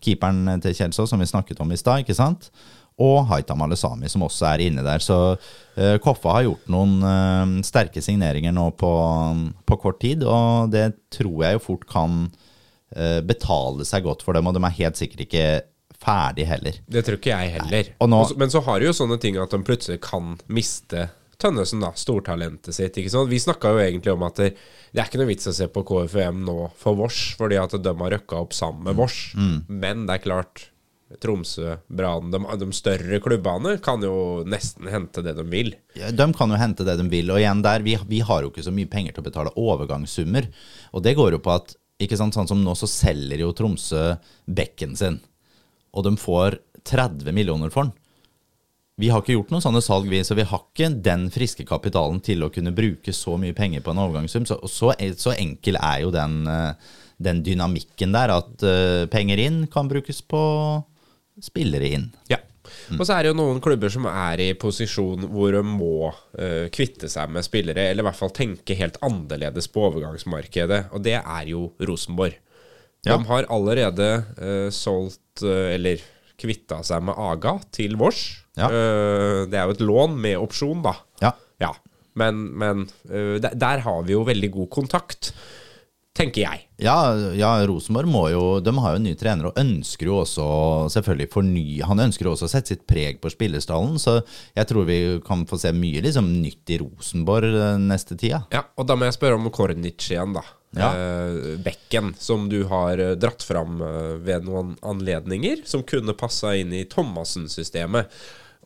keeperen 0.00 0.60
til 0.64 0.76
Kjelsås, 0.76 1.10
som 1.12 1.20
vi 1.20 1.28
snakket 1.28 1.60
om 1.60 1.72
i 1.72 1.80
stad, 1.80 2.04
ikke 2.04 2.16
sant? 2.16 2.52
og 3.00 3.24
Haitam 3.30 3.62
Alesami, 3.64 4.10
som 4.12 4.26
også 4.26 4.46
er 4.50 4.66
inne 4.66 4.84
der. 4.84 5.02
Så 5.02 5.16
uh, 5.32 5.96
Koffa 6.04 6.36
har 6.36 6.46
gjort 6.48 6.68
noen 6.72 6.98
uh, 7.00 7.56
sterke 7.66 8.02
signeringer 8.04 8.54
nå 8.54 8.68
på, 8.80 8.92
på, 9.64 9.80
kort 9.80 10.00
tid, 10.04 10.24
og 10.28 10.72
det 10.74 10.90
tror 11.14 11.46
jeg 11.46 11.56
jo 11.56 11.64
fort 11.64 11.86
kan 11.90 12.22
uh, 12.28 13.20
betale 13.26 13.86
seg 13.88 14.04
godt 14.04 14.24
for 14.26 14.36
dem, 14.36 14.48
og 14.48 14.56
de 14.56 14.64
er 14.66 14.78
helt 14.82 15.00
sikkert 15.00 15.24
ikke 15.26 15.46
ferdig 16.00 16.46
heller. 16.48 16.80
Det 16.86 17.04
tror 17.06 17.20
ikke 17.20 17.32
jeg 17.36 17.54
heller. 17.58 17.94
Nå, 18.08 18.20
Men 18.40 18.52
så 18.52 18.62
har 18.66 18.80
de 18.80 18.88
jo 18.88 18.96
sånne 18.96 19.18
ting 19.20 19.38
at 19.40 19.52
de 19.52 19.62
plutselig 19.66 20.00
kan 20.04 20.36
miste 20.48 21.08
Tønnesen, 21.40 21.80
da, 21.80 21.94
stortalentet 21.96 22.76
sitt. 22.76 22.98
ikke 23.00 23.12
sant? 23.12 23.30
Vi 23.30 23.38
snakka 23.40 23.70
jo 23.72 23.78
egentlig 23.80 24.12
om 24.12 24.26
at 24.26 24.36
det, 24.42 24.50
det, 24.92 24.98
er 24.98 25.06
ikke 25.06 25.22
noe 25.22 25.30
vits 25.30 25.48
å 25.48 25.54
se 25.56 25.70
på 25.72 25.82
KFUM 25.88 26.42
nå 26.44 26.56
for 26.76 26.98
Vårs, 26.98 27.20
fordi 27.38 27.56
at 27.56 27.78
de 27.80 27.94
har 28.02 28.12
røkka 28.12 28.42
opp 28.44 28.52
sammen 28.56 28.84
med 28.84 28.98
Vårs. 29.00 29.22
Mm. 29.32 29.54
Men 29.72 30.04
det 30.04 30.18
er 30.18 30.24
klart, 30.26 30.66
Tromsø, 31.18 31.78
Brann, 31.88 32.28
de, 32.30 32.42
de, 32.60 32.68
større 32.76 33.18
klubbene 33.24 33.78
kan 33.82 34.04
jo 34.04 34.44
nesten 34.46 34.86
hente 34.92 35.24
det 35.26 35.34
de 35.40 35.46
vil. 35.50 35.72
Ja, 35.98 36.12
de 36.14 36.28
kan 36.36 36.52
jo 36.52 36.60
hente 36.60 36.86
det 36.86 36.98
de 37.00 37.08
vil. 37.10 37.32
Og 37.32 37.40
igjen 37.40 37.64
der, 37.64 37.82
vi, 37.86 37.96
vi, 38.10 38.20
har 38.26 38.44
jo 38.44 38.52
ikke 38.52 38.66
så 38.68 38.74
mye 38.74 38.90
penger 38.90 39.16
til 39.16 39.24
å 39.24 39.30
betale 39.30 39.56
overgangssummer. 39.58 40.46
Og 40.92 41.02
det 41.08 41.16
går 41.18 41.38
jo 41.38 41.42
på 41.42 41.56
at 41.56 41.74
ikke 42.00 42.20
sant, 42.20 42.36
sånn 42.36 42.48
som 42.48 42.60
nå 42.64 42.76
så 42.78 42.88
selger 42.88 43.42
jo 43.42 43.50
Tromsø 43.56 44.04
bekken 44.44 44.94
sin. 44.96 45.18
Og 45.96 46.06
de 46.06 46.14
får 46.20 46.60
30 46.86 47.34
millioner 47.36 47.72
for 47.72 47.88
den. 47.88 47.96
Vi 49.00 49.08
har 49.08 49.22
ikke 49.22 49.32
gjort 49.32 49.52
noen 49.54 49.64
sånne 49.64 49.80
salg, 49.84 50.10
vi, 50.12 50.20
så 50.26 50.36
vi 50.36 50.44
har 50.44 50.60
ikke 50.60 50.90
den 51.00 51.28
friske 51.32 51.64
kapitalen 51.68 52.18
til 52.24 52.44
å 52.44 52.50
kunne 52.52 52.74
bruke 52.76 53.14
så 53.16 53.38
mye 53.40 53.56
penger 53.56 53.84
på 53.84 53.94
en 53.94 54.02
overgangssum. 54.02 54.44
Så, 54.48 54.58
så, 54.68 54.92
så 55.16 55.32
enkel 55.38 55.78
er 55.80 56.02
jo 56.02 56.10
den, 56.12 56.42
eh, 56.50 56.90
den 57.20 57.40
dynamikken 57.46 58.12
der, 58.16 58.34
at 58.34 58.64
uh, 58.64 59.06
penger 59.12 59.40
inn 59.40 59.62
kan 59.72 59.88
brukes 59.88 60.20
på 60.28 60.42
spillere 61.40 61.88
inn. 61.96 62.06
Ja. 62.28 62.42
Og 62.98 63.02
så 63.06 63.14
er 63.14 63.24
det 63.24 63.32
jo 63.32 63.38
noen 63.38 63.60
klubber 63.64 63.90
som 63.92 64.04
er 64.10 64.42
i 64.44 64.50
posisjon 64.58 65.24
hvor 65.32 65.54
de 65.54 65.62
må 65.64 66.10
uh, 66.10 66.68
kvitte 66.72 67.08
seg 67.12 67.32
med 67.32 67.46
spillere, 67.46 67.88
eller 67.88 68.04
i 68.04 68.08
hvert 68.10 68.20
fall 68.20 68.32
tenke 68.36 68.76
helt 68.78 69.00
annerledes 69.06 69.70
på 69.72 69.86
overgangsmarkedet, 69.88 70.86
og 70.92 71.04
det 71.08 71.16
er 71.20 71.50
jo 71.50 71.70
Rosenborg. 71.88 72.36
Ja. 73.06 73.16
De 73.16 73.28
har 73.30 73.48
allerede 73.52 74.08
uh, 74.40 74.68
solgt, 74.74 75.44
uh, 75.44 75.70
eller 75.72 76.02
kvitta 76.40 76.80
seg 76.86 77.04
med 77.04 77.16
Aga 77.20 77.58
til 77.72 77.96
Vårs. 78.00 78.24
Ja. 78.56 78.66
det 79.48 79.56
er 79.56 79.68
jo 79.68 79.74
et 79.76 79.82
lån 79.84 80.16
med 80.20 80.40
opsjon, 80.40 80.80
da. 80.84 80.94
Ja. 81.22 81.30
ja. 81.60 81.70
Men, 82.18 82.40
men 82.60 82.82
der, 83.06 83.54
der 83.56 83.82
har 83.84 84.02
vi 84.04 84.16
jo 84.16 84.24
veldig 84.26 84.50
god 84.52 84.68
kontakt 84.72 85.30
tenker 86.16 86.42
jeg. 86.42 86.62
Ja, 86.82 86.96
ja 87.36 87.50
Rosenborg 87.68 88.10
må 88.10 88.22
jo 88.32 88.42
De 88.64 88.72
har 88.82 88.94
jo 88.94 89.00
en 89.00 89.06
ny 89.06 89.14
trener 89.18 89.50
og 89.50 89.58
ønsker 89.60 90.08
jo 90.08 90.20
også 90.22 90.46
selvfølgelig 90.94 91.28
forny 91.32 91.64
Han 91.86 92.02
ønsker 92.06 92.26
jo 92.26 92.34
også 92.34 92.48
å 92.48 92.52
sette 92.52 92.74
sitt 92.74 92.86
preg 92.88 93.20
på 93.22 93.32
spillerstallen, 93.32 93.98
så 94.00 94.18
jeg 94.56 94.68
tror 94.70 94.88
vi 94.88 95.00
kan 95.26 95.44
få 95.48 95.58
se 95.60 95.72
mye 95.76 96.02
liksom 96.04 96.30
nytt 96.40 96.74
i 96.74 96.80
Rosenborg 96.82 97.54
neste 97.84 98.16
tida. 98.18 98.42
Ja, 98.54 98.64
og 98.76 98.88
da 98.88 98.96
må 98.98 99.08
jeg 99.08 99.16
spørre 99.16 99.38
om 99.38 99.50
Kornic 99.54 100.08
igjen, 100.10 100.34
da. 100.36 100.44
Ja. 100.76 100.90
Eh, 100.94 101.58
bekken 101.58 102.14
som 102.18 102.48
du 102.48 102.64
har 102.70 102.98
eh, 102.98 103.16
dratt 103.18 103.42
fram 103.42 103.80
eh, 103.82 104.14
ved 104.22 104.46
noen 104.46 104.76
anledninger, 104.86 105.64
som 105.66 105.82
kunne 105.82 106.14
passa 106.14 106.54
inn 106.56 106.72
i 106.72 106.84
Thomassen-systemet. 106.84 108.12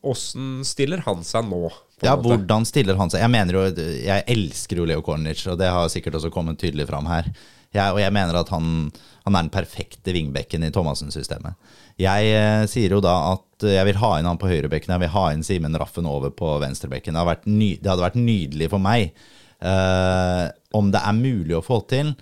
Åssen 0.04 0.60
stiller 0.68 1.00
han 1.06 1.24
seg 1.24 1.48
nå? 1.48 1.62
Ja, 2.04 2.12
måte? 2.16 2.28
hvordan 2.28 2.66
stiller 2.68 2.98
han 3.00 3.12
seg? 3.12 3.22
Jeg 3.24 3.32
mener 3.32 3.56
jo, 3.56 3.64
jeg 4.04 4.24
elsker 4.34 4.82
jo 4.82 4.88
Leo 4.88 5.04
Kornic, 5.04 5.46
og 5.48 5.56
det 5.60 5.70
har 5.72 5.88
sikkert 5.92 6.18
også 6.20 6.32
kommet 6.34 6.60
tydelig 6.60 6.90
fram 6.90 7.08
her. 7.08 7.30
Jeg, 7.74 7.90
og 7.90 7.98
jeg 7.98 8.12
mener 8.14 8.36
at 8.38 8.50
han, 8.52 8.90
han 9.24 9.34
er 9.38 9.46
den 9.46 9.54
perfekte 9.54 10.12
vingbekken 10.14 10.66
i 10.66 10.70
Thomassen-systemet. 10.74 11.56
Jeg 12.00 12.34
eh, 12.36 12.66
sier 12.70 12.92
jo 12.98 13.00
da 13.02 13.14
at 13.32 13.64
jeg 13.64 13.86
vil 13.88 13.98
ha 14.02 14.10
inn 14.18 14.28
han 14.28 14.38
på 14.38 14.50
høyrebekken, 14.50 14.92
jeg 14.92 15.06
vil 15.06 15.14
ha 15.14 15.24
inn 15.32 15.46
Simen 15.46 15.78
Raffen 15.80 16.10
over 16.10 16.34
på 16.34 16.52
venstrebekken. 16.60 17.16
Det, 17.16 17.38
det 17.80 17.90
hadde 17.90 18.04
vært 18.04 18.20
nydelig 18.20 18.68
for 18.74 18.82
meg. 18.82 19.16
Eh, 19.64 20.44
om 20.74 20.90
det 20.94 21.00
er 21.06 21.14
mulig 21.16 21.54
å 21.58 21.62
få 21.64 21.78
til 21.90 22.14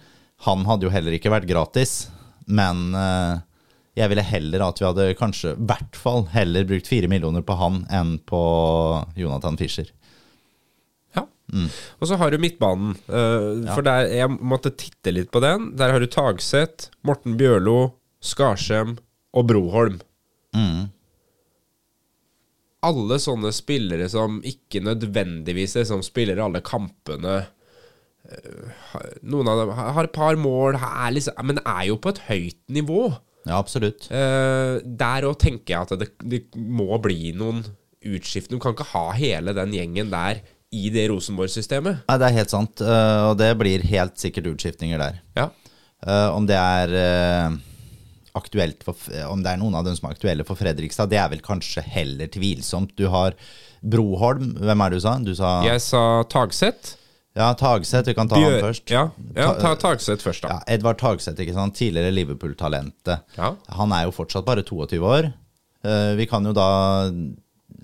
Han 0.45 0.65
hadde 0.69 0.85
jo 0.89 0.93
heller 0.93 1.15
ikke 1.17 1.31
vært 1.33 1.47
gratis, 1.49 2.09
men 2.51 2.93
eh, 2.99 3.41
jeg 4.01 4.11
ville 4.11 4.25
heller 4.27 4.65
at 4.67 4.81
vi 4.81 4.87
hadde 4.89 5.05
kanskje, 5.19 5.53
i 5.55 5.67
hvert 5.69 5.99
fall, 6.01 6.25
heller 6.33 6.65
brukt 6.67 6.89
fire 6.91 7.07
millioner 7.13 7.45
på 7.47 7.55
han 7.61 7.83
enn 7.95 8.17
på 8.27 8.41
Jonathan 9.21 9.59
Fischer. 9.61 9.91
Ja. 11.15 11.27
Og 12.01 12.09
så 12.11 12.17
har 12.19 12.33
du 12.35 12.39
midtbanen. 12.43 12.97
eh, 13.07 13.69
For 13.71 13.85
der, 13.87 14.09
jeg 14.11 14.33
måtte 14.41 14.73
titte 14.75 15.13
litt 15.15 15.31
på 15.31 15.43
den. 15.45 15.71
Der 15.79 15.93
har 15.95 16.03
du 16.03 16.09
Tagseth, 16.11 16.89
Morten 17.07 17.37
Bjørlo, 17.39 17.93
Skarsheim 18.25 18.97
og 19.37 19.47
Broholm. 19.53 20.01
Alle 22.83 23.17
sånne 23.23 23.53
spillere 23.55 24.09
som 24.11 24.41
ikke 24.43 24.81
nødvendigvis 24.83 25.77
liksom 25.79 26.03
spiller 26.03 26.41
alle 26.43 26.65
kampene. 26.67 27.45
Noen 29.23 29.51
av 29.51 29.61
dem 29.63 29.75
har 29.77 30.07
et 30.07 30.15
par 30.15 30.39
mål, 30.41 30.79
er 30.79 31.15
liksom, 31.17 31.39
men 31.49 31.61
er 31.63 31.85
jo 31.89 31.99
på 32.03 32.13
et 32.15 32.23
høyt 32.29 32.61
nivå. 32.73 33.07
Ja, 33.47 33.59
absolutt. 33.59 34.07
Eh, 34.15 34.79
der 34.87 35.27
òg 35.27 35.39
tenker 35.43 35.75
jeg 35.75 35.87
at 35.87 35.95
det, 35.99 36.11
det 36.23 36.43
må 36.55 36.95
bli 37.03 37.33
noen 37.37 37.65
utskiftninger. 38.03 38.59
Du 38.61 38.63
kan 38.63 38.77
ikke 38.77 38.91
ha 38.93 39.09
hele 39.19 39.55
den 39.57 39.75
gjengen 39.75 40.13
der 40.13 40.43
i 40.73 40.87
det 40.95 41.09
Rosenborg-systemet. 41.11 42.05
Nei, 42.09 42.19
det 42.21 42.29
er 42.29 42.39
helt 42.39 42.55
sant, 42.55 42.83
eh, 42.85 43.19
og 43.29 43.37
det 43.41 43.51
blir 43.61 43.85
helt 43.91 44.17
sikkert 44.23 44.53
utskiftninger 44.55 45.03
der. 45.03 45.21
Ja. 45.39 45.51
Eh, 46.07 46.29
om 46.35 46.47
det 46.49 46.59
er 46.59 47.61
aktuelt 48.33 48.81
for, 48.87 48.97
Om 49.29 49.43
det 49.45 49.51
er 49.51 49.59
noen 49.61 49.75
av 49.77 49.85
dem 49.85 49.93
som 49.99 50.07
er 50.09 50.15
aktuelle 50.17 50.47
for 50.49 50.57
Fredrikstad, 50.57 51.11
det 51.13 51.19
er 51.21 51.29
vel 51.35 51.43
kanskje 51.45 51.83
heller 51.85 52.31
tvilsomt. 52.33 52.95
Du 52.97 53.11
har 53.13 53.37
Broholm, 53.83 54.55
hvem 54.57 54.85
er 54.85 54.95
det 54.95 55.01
du 55.03 55.05
sa? 55.05 55.19
Du 55.21 55.35
sa 55.37 55.51
Jeg 55.67 55.83
sa 55.85 56.23
Tagseth. 56.33 56.95
Ja, 57.35 57.55
Tagseth, 57.57 58.09
vi 58.11 58.15
kan 58.15 58.29
ta 58.29 58.37
Bjør- 58.37 58.59
han 58.59 58.67
først. 58.67 58.91
Ja, 58.93 59.03
ja 59.35 59.53
ta 59.57 59.75
Tagseth 59.81 60.25
først, 60.25 60.43
da. 60.45 60.49
Ja, 60.59 60.75
Edvard 60.75 60.99
Tagseth, 61.01 61.41
ikke 61.41 61.55
sant? 61.57 61.75
tidligere 61.79 62.13
Liverpool-talentet. 62.13 63.23
Ja. 63.39 63.55
Han 63.79 63.93
er 63.97 64.05
jo 64.05 64.13
fortsatt 64.13 64.45
bare 64.45 64.63
22 64.63 65.01
år. 65.01 65.33
Eh, 65.83 66.13
vi 66.19 66.27
kan 66.29 66.45
jo 66.45 66.53
da 66.53 66.69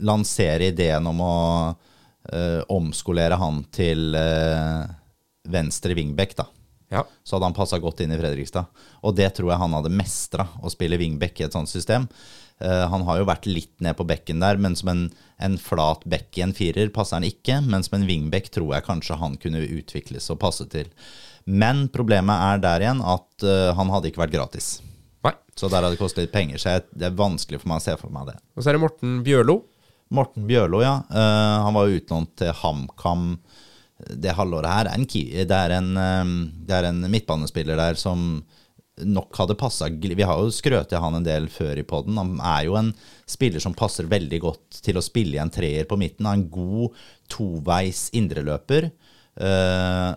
lansere 0.05 0.69
ideen 0.69 1.07
om 1.11 1.21
å 1.25 1.35
eh, 2.33 2.61
omskolere 2.69 3.39
han 3.41 3.63
til 3.73 4.15
eh, 4.15 4.85
venstre 5.49 5.97
wingback, 5.97 6.37
da. 6.37 6.47
Ja. 6.93 7.03
Så 7.25 7.37
hadde 7.37 7.49
han 7.51 7.57
passa 7.57 7.79
godt 7.81 8.01
inn 8.05 8.13
i 8.13 8.19
Fredrikstad. 8.21 8.69
Og 9.05 9.17
det 9.17 9.31
tror 9.37 9.53
jeg 9.53 9.61
han 9.61 9.75
hadde 9.77 9.93
mestra, 9.93 10.47
å 10.63 10.71
spille 10.73 11.01
wingback 11.01 11.41
i 11.41 11.49
et 11.49 11.57
sånt 11.57 11.69
system. 11.73 12.07
Eh, 12.61 12.85
han 12.91 13.05
har 13.07 13.21
jo 13.21 13.29
vært 13.29 13.47
litt 13.47 13.75
ned 13.85 13.97
på 13.99 14.07
bekken 14.09 14.43
der, 14.43 14.59
men 14.59 14.75
som 14.79 14.91
en, 14.91 15.05
en 15.39 15.57
flat 15.63 16.03
bekk 16.11 16.41
i 16.41 16.45
en 16.47 16.55
firer 16.57 16.91
passer 16.95 17.19
han 17.19 17.29
ikke. 17.29 17.61
Men 17.67 17.87
som 17.87 17.99
en 17.99 18.07
wingback 18.09 18.51
tror 18.55 18.75
jeg 18.75 18.87
kanskje 18.89 19.19
han 19.21 19.39
kunne 19.41 19.63
utvikles 19.63 20.29
og 20.35 20.41
passe 20.43 20.67
til. 20.73 20.91
Men 21.49 21.87
problemet 21.95 22.45
er 22.51 22.63
der 22.65 22.85
igjen 22.85 23.03
at 23.05 23.47
eh, 23.47 23.71
han 23.79 23.95
hadde 23.95 24.11
ikke 24.11 24.25
vært 24.25 24.35
gratis. 24.35 24.79
Nei. 25.25 25.35
Så 25.57 25.71
der 25.71 25.83
hadde 25.83 25.95
det 25.97 26.03
kostet 26.03 26.27
litt 26.27 26.35
penger. 26.35 26.61
Så 26.63 26.79
det 26.91 27.09
er 27.09 27.19
vanskelig 27.19 27.63
for 27.63 27.73
meg 27.73 27.83
å 27.83 27.87
se 27.87 27.97
for 28.01 28.15
meg 28.15 28.33
det. 28.33 28.39
Og 28.57 28.63
så 28.63 28.71
er 28.71 28.79
det 28.79 28.85
Morten 28.85 29.23
Bjørlo. 29.27 29.63
Morten 30.15 30.47
Bjørlo, 30.49 30.81
ja. 30.81 30.99
Uh, 31.13 31.67
han 31.67 31.75
var 31.77 31.91
utlånt 31.93 32.31
til 32.41 32.55
HamKam 32.63 33.33
det 33.99 34.33
halvåret 34.39 34.71
her. 34.71 34.89
En, 34.95 35.05
det, 35.05 35.57
er 35.57 35.75
en, 35.75 35.89
det 36.65 36.77
er 36.77 36.87
en 36.89 37.01
midtbanespiller 37.11 37.77
der 37.77 37.99
som 37.99 38.45
nok 39.07 39.37
hadde 39.39 39.57
passa 39.59 39.89
Vi 39.89 40.27
har 40.27 40.41
jo 40.43 40.55
skrøt 40.55 40.93
av 40.97 41.05
han 41.05 41.19
en 41.19 41.27
del 41.27 41.49
før 41.53 41.79
i 41.81 41.87
poden. 41.87 42.19
Han 42.21 42.39
er 42.41 42.67
jo 42.69 42.79
en 42.81 42.93
spiller 43.29 43.63
som 43.63 43.77
passer 43.77 44.09
veldig 44.11 44.41
godt 44.43 44.81
til 44.85 44.99
å 44.99 45.05
spille 45.05 45.39
i 45.39 45.43
en 45.43 45.53
treer 45.53 45.89
på 45.89 45.99
midten. 46.01 46.27
Han 46.27 46.39
er 46.39 46.43
en 46.43 46.51
god 46.53 47.05
toveis 47.31 48.09
indreløper. 48.17 48.91
Uh, 49.39 50.17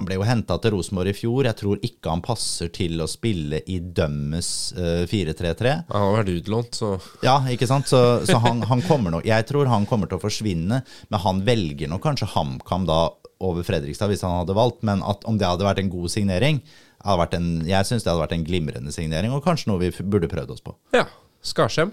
han 0.00 0.06
ble 0.08 0.16
jo 0.16 0.24
henta 0.24 0.56
til 0.56 0.72
Rosenborg 0.72 1.10
i 1.12 1.16
fjor. 1.16 1.44
Jeg 1.44 1.58
tror 1.60 1.82
ikke 1.84 2.08
han 2.08 2.22
passer 2.24 2.70
til 2.72 3.02
å 3.04 3.08
spille 3.10 3.58
i 3.68 3.76
dømmes 3.84 4.48
eh, 4.72 5.02
4-3-3. 5.04 5.74
Han 5.90 6.04
har 6.06 6.14
vært 6.14 6.30
utlånt, 6.32 6.78
så 6.78 6.94
Ja, 7.20 7.34
ikke 7.52 7.68
sant? 7.68 7.90
Så, 7.90 8.00
så 8.24 8.38
han, 8.40 8.62
han 8.64 8.80
kommer 8.88 9.12
nok 9.12 9.28
Jeg 9.28 9.44
tror 9.50 9.68
han 9.68 9.84
kommer 9.90 10.08
til 10.08 10.16
å 10.16 10.22
forsvinne, 10.22 10.80
men 10.80 11.22
han 11.26 11.42
velger 11.44 11.92
nok 11.92 12.00
kanskje 12.06 12.30
HamKam 12.32 12.88
da 12.88 13.02
over 13.44 13.66
Fredrikstad 13.66 14.08
hvis 14.08 14.24
han 14.24 14.38
hadde 14.38 14.56
valgt. 14.56 14.80
Men 14.88 15.04
at, 15.04 15.26
om 15.28 15.36
det 15.36 15.50
hadde 15.50 15.68
vært 15.68 15.84
en 15.84 15.92
god 15.92 16.14
signering 16.16 16.62
en, 17.04 17.48
Jeg 17.66 17.88
syns 17.88 18.04
det 18.04 18.10
hadde 18.12 18.22
vært 18.22 18.36
en 18.36 18.46
glimrende 18.46 18.92
signering, 18.92 19.32
og 19.32 19.44
kanskje 19.44 19.70
noe 19.70 19.80
vi 19.80 19.90
burde 20.02 20.28
prøvd 20.28 20.54
oss 20.56 20.64
på. 20.64 20.76
Ja. 20.96 21.06
Skarsheim. 21.42 21.92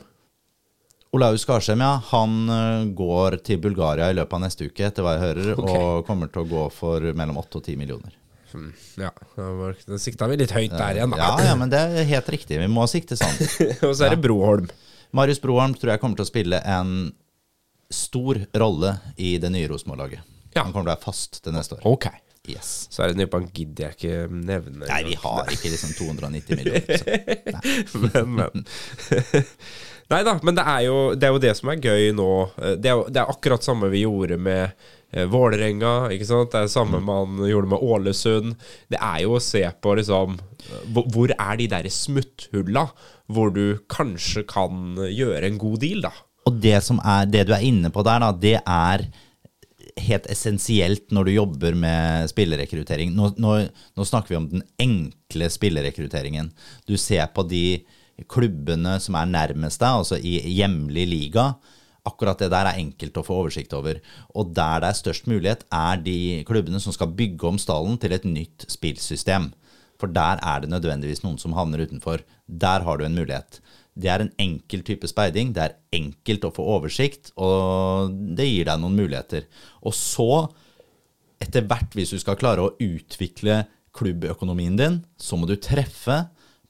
Olaus 1.16 1.46
Skarsheim, 1.46 1.80
ja. 1.80 2.02
Han 2.12 2.50
øh, 2.52 2.88
går 2.98 3.40
til 3.48 3.62
Bulgaria 3.64 4.10
i 4.12 4.18
løpet 4.18 4.36
av 4.36 4.44
neste 4.44 4.68
uke, 4.68 4.90
etter 4.90 5.06
hva 5.06 5.16
jeg 5.16 5.24
hører, 5.24 5.52
okay. 5.56 5.78
og 5.80 6.08
kommer 6.08 6.32
til 6.32 6.44
å 6.44 6.50
gå 6.50 6.66
for 6.76 7.06
mellom 7.16 7.40
8 7.40 7.62
og 7.62 7.70
10 7.70 7.80
millioner. 7.80 8.18
Hmm, 8.52 8.72
Ja, 9.00 9.12
da 9.36 10.00
sikta 10.00 10.28
vi 10.32 10.38
litt 10.40 10.54
høyt 10.56 10.72
der 10.72 11.00
igjen, 11.00 11.16
Ja, 11.20 11.32
da. 11.36 11.48
ja, 11.50 11.56
men 11.60 11.72
det 11.72 11.80
er 11.84 12.08
helt 12.12 12.30
riktig. 12.32 12.60
Vi 12.60 12.68
må 12.72 12.86
sikte 12.92 13.18
sånn. 13.20 13.36
Og 13.88 13.96
så 13.96 14.08
er 14.08 14.16
det 14.16 14.22
Broholm. 14.24 14.70
Marius 15.16 15.40
Broholm 15.44 15.76
tror 15.80 15.94
jeg 15.94 16.04
kommer 16.04 16.20
til 16.20 16.28
å 16.28 16.30
spille 16.30 16.60
en 16.68 16.94
stor 17.92 18.40
rolle 18.60 18.98
i 19.16 19.38
det 19.40 19.52
nye 19.54 19.68
Rosenborg-laget. 19.72 20.24
Ja. 20.56 20.64
Han 20.66 20.74
kommer 20.74 20.88
til 20.88 20.92
å 20.92 20.96
være 20.96 21.06
fast 21.06 21.40
til 21.44 21.56
neste 21.56 21.78
år. 21.78 21.86
Ok. 21.88 22.10
Yes. 22.48 22.88
Så 22.94 23.04
er 23.04 23.12
det 23.12 23.20
Nypan 23.20 23.50
gidder 23.54 23.90
jeg 23.90 23.98
ikke 23.98 24.28
nevne. 24.32 24.86
Nei, 24.88 25.02
vi 25.10 25.16
har 25.20 25.50
ikke 25.52 25.72
liksom 25.74 25.92
290 25.98 26.60
millioner. 26.62 27.02
Så. 27.92 28.00
men, 28.06 28.36
men. 28.38 28.68
Nei 30.08 30.22
da, 30.24 30.38
men 30.48 30.56
det 30.56 30.64
er, 30.64 30.82
jo, 30.86 31.00
det 31.20 31.28
er 31.28 31.34
jo 31.36 31.42
det 31.44 31.52
som 31.60 31.68
er 31.74 31.82
gøy 31.84 32.14
nå. 32.16 32.28
Eh, 32.64 32.78
Det 32.80 32.88
er, 32.92 32.96
jo- 32.96 33.10
det 33.12 33.20
er 33.20 33.34
akkurat 33.34 33.66
samme 33.66 33.90
vi 33.92 34.06
gjorde 34.06 34.38
med 34.40 34.70
eh, 35.12 35.26
Vålerenga. 35.28 35.92
Ikke 36.16 36.28
sant? 36.30 36.54
Det 36.54 36.62
er 36.62 36.70
det 36.70 36.72
samme 36.78 37.02
man 37.04 37.36
gjorde 37.44 37.74
med 37.74 37.84
Ålesund. 37.84 38.54
Det 38.88 39.02
er 39.04 39.26
jo 39.26 39.36
å 39.36 39.44
se 39.44 39.66
på 39.84 39.98
liksom 40.00 40.38
eh, 40.40 41.02
hvor, 41.12 41.34
er 41.36 41.60
de 41.60 41.68
der 41.76 41.90
smutthulla 41.92 42.86
hvor 43.28 43.52
du 43.52 43.82
kanskje 43.92 44.46
kan 44.48 44.96
gjøre 45.12 45.44
en 45.50 45.60
god 45.60 45.82
deal, 45.84 46.06
da. 46.08 46.14
Og 46.48 46.62
det, 46.64 46.78
som 46.88 47.02
er, 47.04 47.26
det 47.28 47.42
du 47.50 47.52
er 47.58 47.66
inne 47.68 47.92
på 47.92 48.00
der, 48.08 48.24
da, 48.24 48.32
det 48.32 48.54
er 48.64 49.04
helt 50.02 50.28
essensielt 50.32 51.12
når 51.16 51.28
du 51.28 51.32
jobber 51.36 51.78
med 51.78 52.30
spillerekruttering? 52.32 53.14
Nå, 53.16 53.32
nå, 53.42 53.54
nå 53.98 54.08
snakker 54.08 54.34
vi 54.34 54.40
om 54.40 54.50
den 54.52 54.66
enkle 54.82 55.50
spillerekrutteringen. 55.54 56.52
Du 56.88 56.96
ser 57.02 57.28
på 57.34 57.46
de 57.48 57.82
klubbene 58.32 58.98
som 59.04 59.18
er 59.20 59.30
nærmest 59.30 59.82
deg, 59.84 60.02
altså 60.02 60.18
i 60.18 60.40
hjemlig 60.58 61.06
liga. 61.10 61.52
Akkurat 62.08 62.40
det 62.40 62.50
der 62.54 62.70
er 62.70 62.82
enkelt 62.82 63.20
å 63.20 63.26
få 63.26 63.42
oversikt 63.44 63.76
over. 63.78 64.00
Og 64.34 64.54
der 64.56 64.84
det 64.84 64.92
er 64.92 65.02
størst 65.02 65.28
mulighet, 65.30 65.66
er 65.74 66.02
de 66.02 66.44
klubbene 66.48 66.82
som 66.82 66.96
skal 66.96 67.14
bygge 67.18 67.50
om 67.50 67.60
stallen 67.62 68.00
til 68.02 68.16
et 68.16 68.28
nytt 68.28 68.68
spillsystem. 68.72 69.52
For 69.98 70.14
der 70.14 70.42
er 70.46 70.64
det 70.64 70.72
nødvendigvis 70.72 71.24
noen 71.26 71.40
som 71.42 71.56
havner 71.58 71.84
utenfor. 71.86 72.24
Der 72.48 72.86
har 72.86 72.98
du 72.98 73.06
en 73.06 73.18
mulighet. 73.18 73.60
Det 73.98 74.12
er 74.14 74.24
en 74.24 74.34
enkel 74.42 74.84
type 74.86 75.10
speiding. 75.10 75.54
Det 75.56 75.64
er 75.64 75.78
enkelt 75.98 76.48
å 76.48 76.54
få 76.54 76.66
oversikt, 76.78 77.34
og 77.42 78.14
det 78.38 78.48
gir 78.48 78.70
deg 78.70 78.82
noen 78.82 78.98
muligheter. 78.98 79.48
Og 79.82 79.96
så, 79.98 80.46
etter 81.42 81.66
hvert, 81.68 81.98
hvis 81.98 82.14
du 82.14 82.22
skal 82.22 82.40
klare 82.40 82.66
å 82.66 82.74
utvikle 82.78 83.64
klubbøkonomien 83.98 84.78
din, 84.78 85.00
så 85.18 85.40
må 85.40 85.50
du 85.50 85.56
treffe 85.58 86.28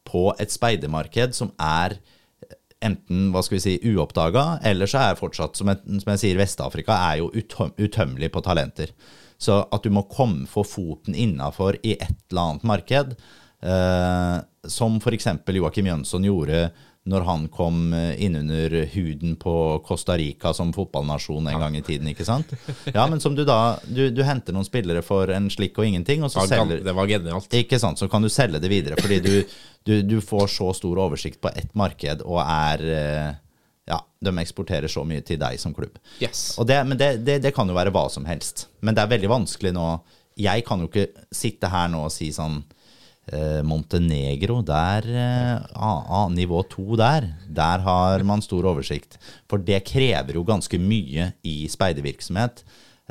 på 0.07 0.29
et 0.39 0.53
speidermarked 0.53 1.35
som 1.35 1.51
er 1.59 1.97
enten 2.85 3.31
hva 3.33 3.41
skal 3.43 3.57
vi 3.57 3.63
si, 3.63 3.75
uoppdaga, 3.89 4.59
eller 4.67 4.89
så 4.89 5.01
er 5.01 5.19
fortsatt, 5.19 5.57
som 5.57 5.71
jeg, 5.71 5.81
som 6.03 6.11
jeg 6.13 6.21
sier, 6.21 6.39
Vest-Afrika 6.39 6.97
er 7.09 7.21
jo 7.23 7.31
utøm, 7.33 7.73
utømmelig 7.79 8.29
på 8.33 8.43
talenter. 8.45 8.93
Så 9.41 9.59
at 9.73 9.85
du 9.85 9.93
må 9.93 10.05
komme 10.09 10.47
få 10.49 10.63
foten 10.65 11.17
innafor 11.17 11.77
i 11.83 11.95
et 11.97 12.19
eller 12.29 12.43
annet 12.43 12.67
marked, 12.69 13.15
eh, 13.65 14.35
som 14.69 14.99
f.eks. 15.01 15.29
Joakim 15.57 15.89
Jønsson 15.89 16.25
gjorde 16.27 16.67
når 17.07 17.23
han 17.27 17.45
kom 17.53 17.93
eh, 17.95 18.13
innunder 18.25 18.73
huden 18.93 19.35
på 19.39 19.53
Costa 19.87 20.17
Rica 20.19 20.51
som 20.53 20.73
fotballnasjon 20.75 21.47
en 21.47 21.59
gang 21.61 21.77
i 21.79 21.81
tiden, 21.85 22.09
ikke 22.11 22.25
sant? 22.27 22.51
Ja, 22.91 23.05
men 23.07 23.21
som 23.23 23.35
du 23.37 23.45
da 23.47 23.77
Du, 23.87 24.09
du 24.11 24.21
henter 24.27 24.55
noen 24.55 24.67
spillere 24.67 25.01
for 25.05 25.31
en 25.31 25.47
slikk 25.53 25.79
og 25.79 25.87
ingenting, 25.87 26.23
og 26.27 26.33
så 26.33 26.43
selger 26.49 26.83
det 26.83 26.95
var 26.97 27.07
genialt. 27.09 27.53
ikke 27.53 27.79
sant, 27.79 27.99
så 27.99 28.09
kan 28.11 28.25
du 28.25 28.29
selge 28.33 28.59
det 28.63 28.71
videre, 28.71 28.99
fordi 28.99 29.19
du, 29.23 29.33
du, 29.87 29.93
du 30.03 30.17
får 30.21 30.47
så 30.57 30.71
stor 30.75 30.99
oversikt 31.07 31.39
på 31.43 31.51
ett 31.55 31.71
marked, 31.79 32.23
og 32.27 32.41
er 32.43 32.87
eh, 32.99 33.35
Ja, 33.87 34.01
de 34.19 34.33
eksporterer 34.41 34.91
så 34.91 35.05
mye 35.07 35.23
til 35.23 35.39
deg 35.39 35.55
som 35.61 35.71
klubb. 35.73 35.95
Yes. 36.19 36.57
Det, 36.67 36.81
men 36.83 36.99
det, 36.99 37.13
det, 37.23 37.37
det 37.45 37.53
kan 37.55 37.69
jo 37.71 37.75
være 37.77 37.93
hva 37.95 38.09
som 38.11 38.25
helst. 38.27 38.65
Men 38.83 38.97
det 38.97 39.05
er 39.05 39.13
veldig 39.15 39.29
vanskelig 39.31 39.71
nå 39.77 39.85
Jeg 40.37 40.65
kan 40.67 40.83
jo 40.83 40.89
ikke 40.91 41.07
sitte 41.31 41.69
her 41.71 41.87
nå 41.89 42.03
og 42.09 42.11
si 42.11 42.27
sånn 42.35 42.59
Montenegro, 43.63 44.61
der 44.65 45.07
eh, 45.07 46.29
Nivå 46.33 46.61
to 46.69 46.95
der. 46.95 47.33
Der 47.49 47.79
har 47.83 48.23
man 48.23 48.41
stor 48.41 48.63
oversikt. 48.71 49.17
For 49.49 49.57
det 49.57 49.83
krever 49.85 50.33
jo 50.39 50.43
ganske 50.47 50.79
mye 50.79 51.33
i 51.43 51.67
speidervirksomhet. 51.67 52.63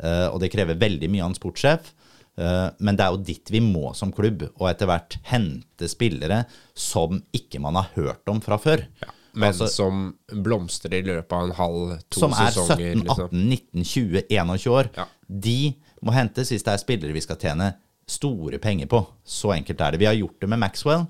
eh, 0.03 0.27
og 0.29 0.39
det 0.41 0.51
krever 0.51 0.77
veldig 0.77 1.09
mye 1.09 1.23
av 1.23 1.29
en 1.31 1.35
sportssjef. 1.37 1.93
Eh, 2.37 2.69
Men 2.79 2.95
det 2.95 3.05
er 3.05 3.11
jo 3.11 3.23
dit 3.23 3.49
vi 3.49 3.59
må 3.59 3.95
som 3.95 4.11
klubb, 4.11 4.43
og 4.59 4.69
etter 4.69 4.85
hvert 4.85 5.17
hente 5.23 5.87
spillere 5.89 6.45
som 6.75 7.21
ikke 7.33 7.59
man 7.59 7.75
har 7.75 7.89
hørt 7.95 8.27
om 8.29 8.39
fra 8.41 8.57
før. 8.57 8.85
Men 9.33 9.49
Altså- 9.53 9.69
som 9.69 10.15
blomstrer 10.31 10.93
i 10.99 11.01
løpet 11.03 11.31
av 11.31 11.43
en 11.43 11.55
halv, 11.55 11.99
to 12.09 12.19
som 12.19 12.31
er 12.33 12.49
17, 12.51 13.03
liksom. 13.03 13.29
18, 13.29 13.49
19, 13.49 13.83
20, 13.83 14.23
21 14.29 14.69
år. 14.71 14.89
Ja. 14.97 15.05
De 15.29 15.75
må 16.03 16.11
hentes 16.13 16.49
hvis 16.49 16.63
det 16.63 16.73
er 16.73 16.77
spillere 16.77 17.13
vi 17.13 17.21
skal 17.21 17.35
tjene 17.37 17.75
store 18.07 18.59
penger 18.63 18.89
på. 18.91 19.03
Så 19.25 19.51
enkelt 19.55 19.81
er 19.81 19.93
det. 19.93 20.01
Vi 20.01 20.09
har 20.09 20.17
gjort 20.17 20.41
det 20.41 20.49
med 20.49 20.61
Maxwell. 20.63 21.05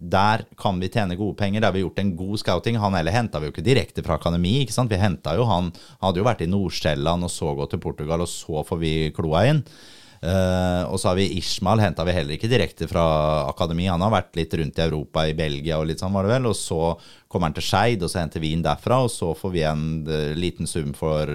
Der 0.00 0.46
kan 0.56 0.80
vi 0.80 0.88
tjene 0.88 1.16
gode 1.18 1.36
penger. 1.36 1.60
Der 1.60 1.68
har 1.68 1.76
vi 1.76 1.84
gjort 1.84 1.98
en 2.00 2.16
god 2.16 2.40
scouting. 2.40 2.78
Han 2.80 2.96
eller 2.96 3.12
henta 3.12 3.40
vi 3.40 3.48
jo 3.48 3.54
ikke 3.54 3.66
direkte 3.66 4.04
fra 4.04 4.16
akademi. 4.16 4.60
ikke 4.62 4.76
sant? 4.76 4.90
Vi 4.90 5.00
hentet 5.00 5.36
jo 5.36 5.44
han 5.44 5.72
Han 5.72 6.08
hadde 6.08 6.20
jo 6.22 6.28
vært 6.28 6.44
i 6.44 6.50
Nord-Sjælland 6.50 7.24
og 7.24 7.30
så 7.30 7.54
gått 7.54 7.74
til 7.74 7.82
Portugal, 7.82 8.20
og 8.20 8.28
så 8.28 8.64
får 8.64 8.78
vi 8.80 8.94
kloa 9.16 9.46
inn. 9.50 9.64
Uh, 10.20 10.84
og 10.92 10.98
så 11.00 11.08
har 11.08 11.16
vi 11.16 11.38
Ishmael, 11.38 11.80
henta 11.80 12.04
vi 12.04 12.12
heller 12.12 12.36
ikke 12.36 12.48
direkte 12.48 12.88
fra 12.88 13.04
akademi. 13.48 13.86
Han 13.88 14.02
har 14.04 14.12
vært 14.12 14.36
litt 14.36 14.52
rundt 14.52 14.76
i 14.76 14.84
Europa, 14.84 15.24
i 15.24 15.36
Belgia 15.36 15.78
og 15.80 15.88
litt 15.88 16.02
sånn, 16.02 16.12
var 16.12 16.28
det 16.28 16.34
vel. 16.34 16.50
Og 16.50 16.56
så 16.56 16.80
kommer 17.28 17.48
han 17.48 17.56
til 17.56 17.64
Skeid, 17.64 18.04
og 18.04 18.12
så 18.12 18.20
henter 18.20 18.42
vi 18.42 18.52
inn 18.52 18.64
derfra, 18.64 19.00
og 19.06 19.12
så 19.12 19.32
får 19.36 19.54
vi 19.54 19.64
en 19.68 19.86
uh, 20.08 20.32
liten 20.36 20.68
sum 20.68 20.92
for, 20.96 21.32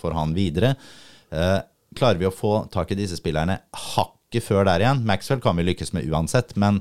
for 0.00 0.16
han 0.16 0.32
videre. 0.36 0.72
Eh, 1.28 1.58
klarer 1.98 2.20
vi 2.20 2.28
å 2.28 2.34
få 2.34 2.62
tak 2.72 2.92
i 2.92 2.98
disse 2.98 3.18
spillerne 3.18 3.60
hakket 3.94 4.44
før 4.44 4.68
der 4.68 4.84
igjen? 4.84 5.04
Maxwell 5.08 5.42
kan 5.44 5.58
vi 5.58 5.66
lykkes 5.66 5.94
med 5.96 6.08
uansett, 6.10 6.54
men 6.60 6.80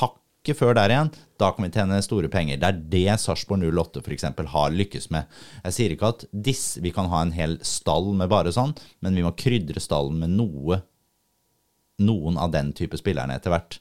hakket 0.00 0.58
før 0.58 0.76
der 0.78 0.94
igjen, 0.94 1.10
da 1.40 1.50
kan 1.54 1.66
vi 1.66 1.72
tjene 1.74 2.02
store 2.04 2.30
penger. 2.32 2.60
Det 2.60 2.68
er 2.68 2.82
det 2.92 3.18
Sarpsborg 3.22 3.66
08 3.68 4.04
f.eks. 4.04 4.28
har 4.54 4.76
lykkes 4.76 5.10
med. 5.14 5.40
Jeg 5.64 5.76
sier 5.76 5.94
ikke 5.94 6.12
at 6.14 6.28
disse, 6.32 6.82
vi 6.84 6.92
kan 6.94 7.10
ha 7.12 7.24
en 7.24 7.34
hel 7.36 7.58
stall 7.66 8.12
med 8.16 8.30
bare 8.32 8.54
sånn, 8.54 8.76
men 9.04 9.18
vi 9.18 9.26
må 9.26 9.34
krydre 9.38 9.82
stallen 9.82 10.20
med 10.22 10.36
noe 10.38 10.82
noen 11.98 12.38
av 12.38 12.52
den 12.54 12.72
type 12.76 12.98
spillerne 12.98 13.36
etter 13.38 13.52
hvert. 13.52 13.78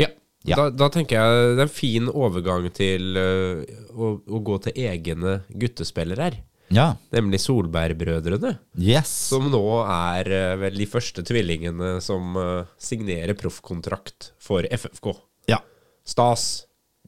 Ja. 0.00 0.10
Ja. 0.44 0.58
Da, 0.58 0.68
da 0.74 0.90
tenker 0.92 1.16
jeg 1.16 1.54
det 1.54 1.62
er 1.62 1.68
en 1.68 1.72
fin 1.72 2.10
overgang 2.10 2.66
til 2.74 3.14
uh, 3.16 3.62
å, 3.94 4.16
å 4.20 4.40
gå 4.44 4.58
til 4.66 4.82
egne 4.90 5.38
guttespillere 5.48 6.28
her. 6.28 6.40
Ja. 6.74 6.88
Nemlig 7.14 7.40
Solberg-brødrene. 7.44 8.56
Yes. 8.80 9.12
Som 9.30 9.48
nå 9.52 9.62
er 9.84 10.30
øh, 10.34 10.52
vel 10.64 10.78
de 10.82 10.88
første 10.90 11.24
tvillingene 11.26 11.96
som 12.04 12.36
øh, 12.40 12.68
signerer 12.80 13.36
proffkontrakt 13.38 14.32
for 14.42 14.66
FFK. 14.70 15.12
Ja. 15.50 15.62
Stas. 16.06 16.64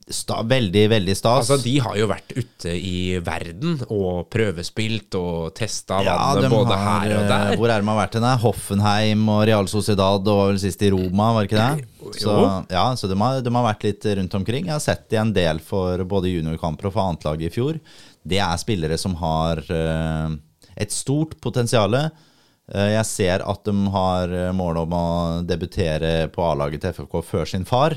Sta, 0.07 0.37
veldig, 0.47 0.85
veldig 0.87 1.15
stas. 1.19 1.49
Altså, 1.51 1.57
de 1.65 1.73
har 1.83 1.97
jo 1.99 2.07
vært 2.07 2.31
ute 2.37 2.71
i 2.79 3.17
verden 3.27 3.81
og 3.91 4.29
prøvespilt 4.31 5.17
og 5.19 5.49
testa 5.59 5.99
Ja, 6.07 6.15
vannet 6.37 6.53
både 6.53 6.77
har, 6.79 7.01
her 7.03 7.15
og 7.17 7.25
eh, 7.25 7.33
der. 7.33 7.59
Hvor 7.59 7.73
er 7.73 7.83
det 7.83 7.83
de 7.83 7.91
har 7.91 7.99
vært 7.99 8.15
hen? 8.15 8.27
Hoffenheim 8.45 9.25
og 9.35 9.41
Real 9.51 9.67
Sociedad 9.73 10.23
og 10.23 10.39
var 10.39 10.53
vel 10.53 10.61
sist 10.63 10.85
i 10.87 10.93
Roma, 10.95 11.33
var 11.35 11.49
ikke 11.51 11.59
det? 11.59 11.89
Så, 12.23 12.37
ja, 12.71 12.85
så 12.95 13.11
de 13.11 13.19
har, 13.19 13.41
de 13.43 13.55
har 13.59 13.67
vært 13.67 13.89
litt 13.89 14.07
rundt 14.21 14.39
omkring. 14.39 14.71
Jeg 14.71 14.77
har 14.77 14.85
sett 14.85 15.09
de 15.11 15.19
en 15.19 15.35
del 15.35 15.59
for 15.59 16.07
både 16.07 16.31
juniorkamper 16.37 16.87
og 16.87 16.95
for 16.95 17.09
annetlaget 17.09 17.51
i 17.51 17.57
fjor. 17.59 17.83
Det 18.27 18.41
er 18.43 18.59
spillere 18.61 18.99
som 18.99 19.15
har 19.21 19.63
eh, 19.71 20.35
et 20.77 20.95
stort 20.95 21.37
potensial. 21.43 21.95
Eh, 21.97 22.91
jeg 22.97 23.07
ser 23.09 23.45
at 23.47 23.63
de 23.69 23.75
har 23.95 24.35
eh, 24.35 24.53
mål 24.57 24.83
om 24.83 24.97
å 24.99 25.07
debutere 25.47 26.29
på 26.35 26.45
A-laget 26.49 26.83
til 26.83 26.97
FFK 26.97 27.21
før 27.27 27.51
sin 27.53 27.67
far. 27.69 27.97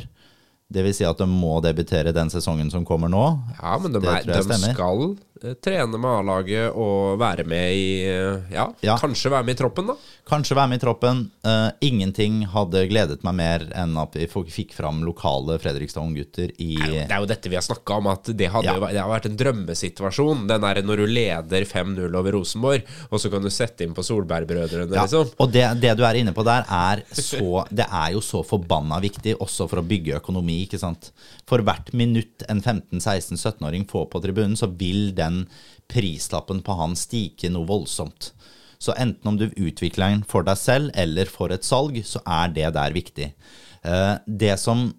Det 0.70 0.84
vil 0.86 0.94
si 0.94 1.06
at 1.08 1.18
de 1.18 1.26
må 1.26 1.58
debutere 1.66 2.14
den 2.14 2.30
sesongen 2.30 2.70
som 2.70 2.86
kommer 2.86 3.10
nå. 3.10 3.26
Ja, 3.58 3.74
men 3.82 3.96
de, 3.96 4.04
er, 4.06 4.22
de 4.28 4.60
skal 4.70 5.16
trene 5.64 5.98
med 6.00 6.10
A-laget 6.10 6.76
og 6.76 7.18
være 7.22 7.46
med 7.48 7.74
i 7.76 7.86
eh, 8.08 8.54
ja, 8.54 8.68
Ja. 8.86 8.98
kanskje 9.02 9.32
være 9.32 9.48
med 9.48 9.56
i 9.56 9.60
troppen, 9.62 9.88
da. 9.92 9.96
Kanskje 10.30 10.56
være 10.58 10.70
med 10.70 10.78
i 10.78 10.84
troppen. 10.84 11.22
Uh, 11.42 11.72
ingenting 11.82 12.44
hadde 12.52 12.84
gledet 12.92 13.24
meg 13.26 13.34
mer 13.40 13.64
enn 13.74 13.96
at 13.98 14.14
vi 14.20 14.28
fikk 14.30 14.76
fram 14.78 15.00
lokale 15.08 15.56
Fredrikstad 15.62 16.04
unggutter 16.06 16.52
i 16.62 16.76
Det 16.78 17.08
er 17.10 17.24
jo 17.24 17.30
dette 17.32 17.50
vi 17.50 17.58
har 17.58 17.66
snakka 17.66 17.98
om, 17.98 18.10
at 18.12 18.30
det, 18.38 18.50
hadde 18.54 18.68
Ja. 18.70 18.92
det 18.92 19.02
har 19.02 19.10
vært 19.10 19.26
en 19.32 19.38
drømmesituasjon. 19.40 20.44
Den 20.52 20.62
derre 20.68 20.84
når 20.86 21.02
du 21.02 21.06
leder 21.10 21.66
5-0 21.66 22.20
over 22.20 22.38
Rosenborg, 22.38 22.86
og 23.10 23.20
så 23.24 23.32
kan 23.34 23.42
du 23.42 23.50
sette 23.50 23.88
inn 23.88 23.96
på 23.98 24.06
Solberg-brødrene, 24.06 24.94
ja, 24.94 25.08
liksom. 25.08 25.34
Og 25.40 25.52
det, 25.56 25.66
det 25.82 25.96
du 25.98 26.04
er 26.06 26.20
inne 26.22 26.36
på 26.36 26.46
der, 26.48 26.66
er 26.70 27.04
så 27.16 27.64
Det 27.80 27.86
er 27.88 28.14
jo 28.14 28.22
så 28.24 28.44
forbanna 28.46 29.00
viktig, 29.02 29.36
også 29.42 29.68
for 29.72 29.82
å 29.82 29.88
bygge 29.88 30.18
økonomi, 30.20 30.60
ikke 30.68 30.80
sant. 30.82 31.12
For 31.50 31.64
hvert 31.66 31.90
minutt 31.98 32.44
en 32.52 32.62
15-16-17-åring 32.62 33.88
får 33.90 34.08
på 34.14 34.22
tribunen, 34.24 34.58
så 34.60 34.70
vil 34.70 35.10
den 35.18 35.29
prislappen 35.90 36.62
på 36.66 36.76
han 36.80 36.96
stige 37.00 37.52
noe 37.54 37.68
voldsomt. 37.70 38.32
Så 38.80 38.96
enten 38.96 39.28
om 39.28 39.38
du 39.40 39.50
utvikler 39.50 40.14
den 40.14 40.24
for 40.28 40.46
deg 40.48 40.60
selv 40.60 40.94
eller 40.98 41.30
for 41.32 41.52
et 41.52 41.68
salg, 41.68 42.00
så 42.08 42.22
er 42.24 42.54
det 42.56 42.70
der 42.78 42.96
viktig. 42.96 43.34
Eh, 43.84 44.16
Det 44.26 44.56
som 44.60 44.90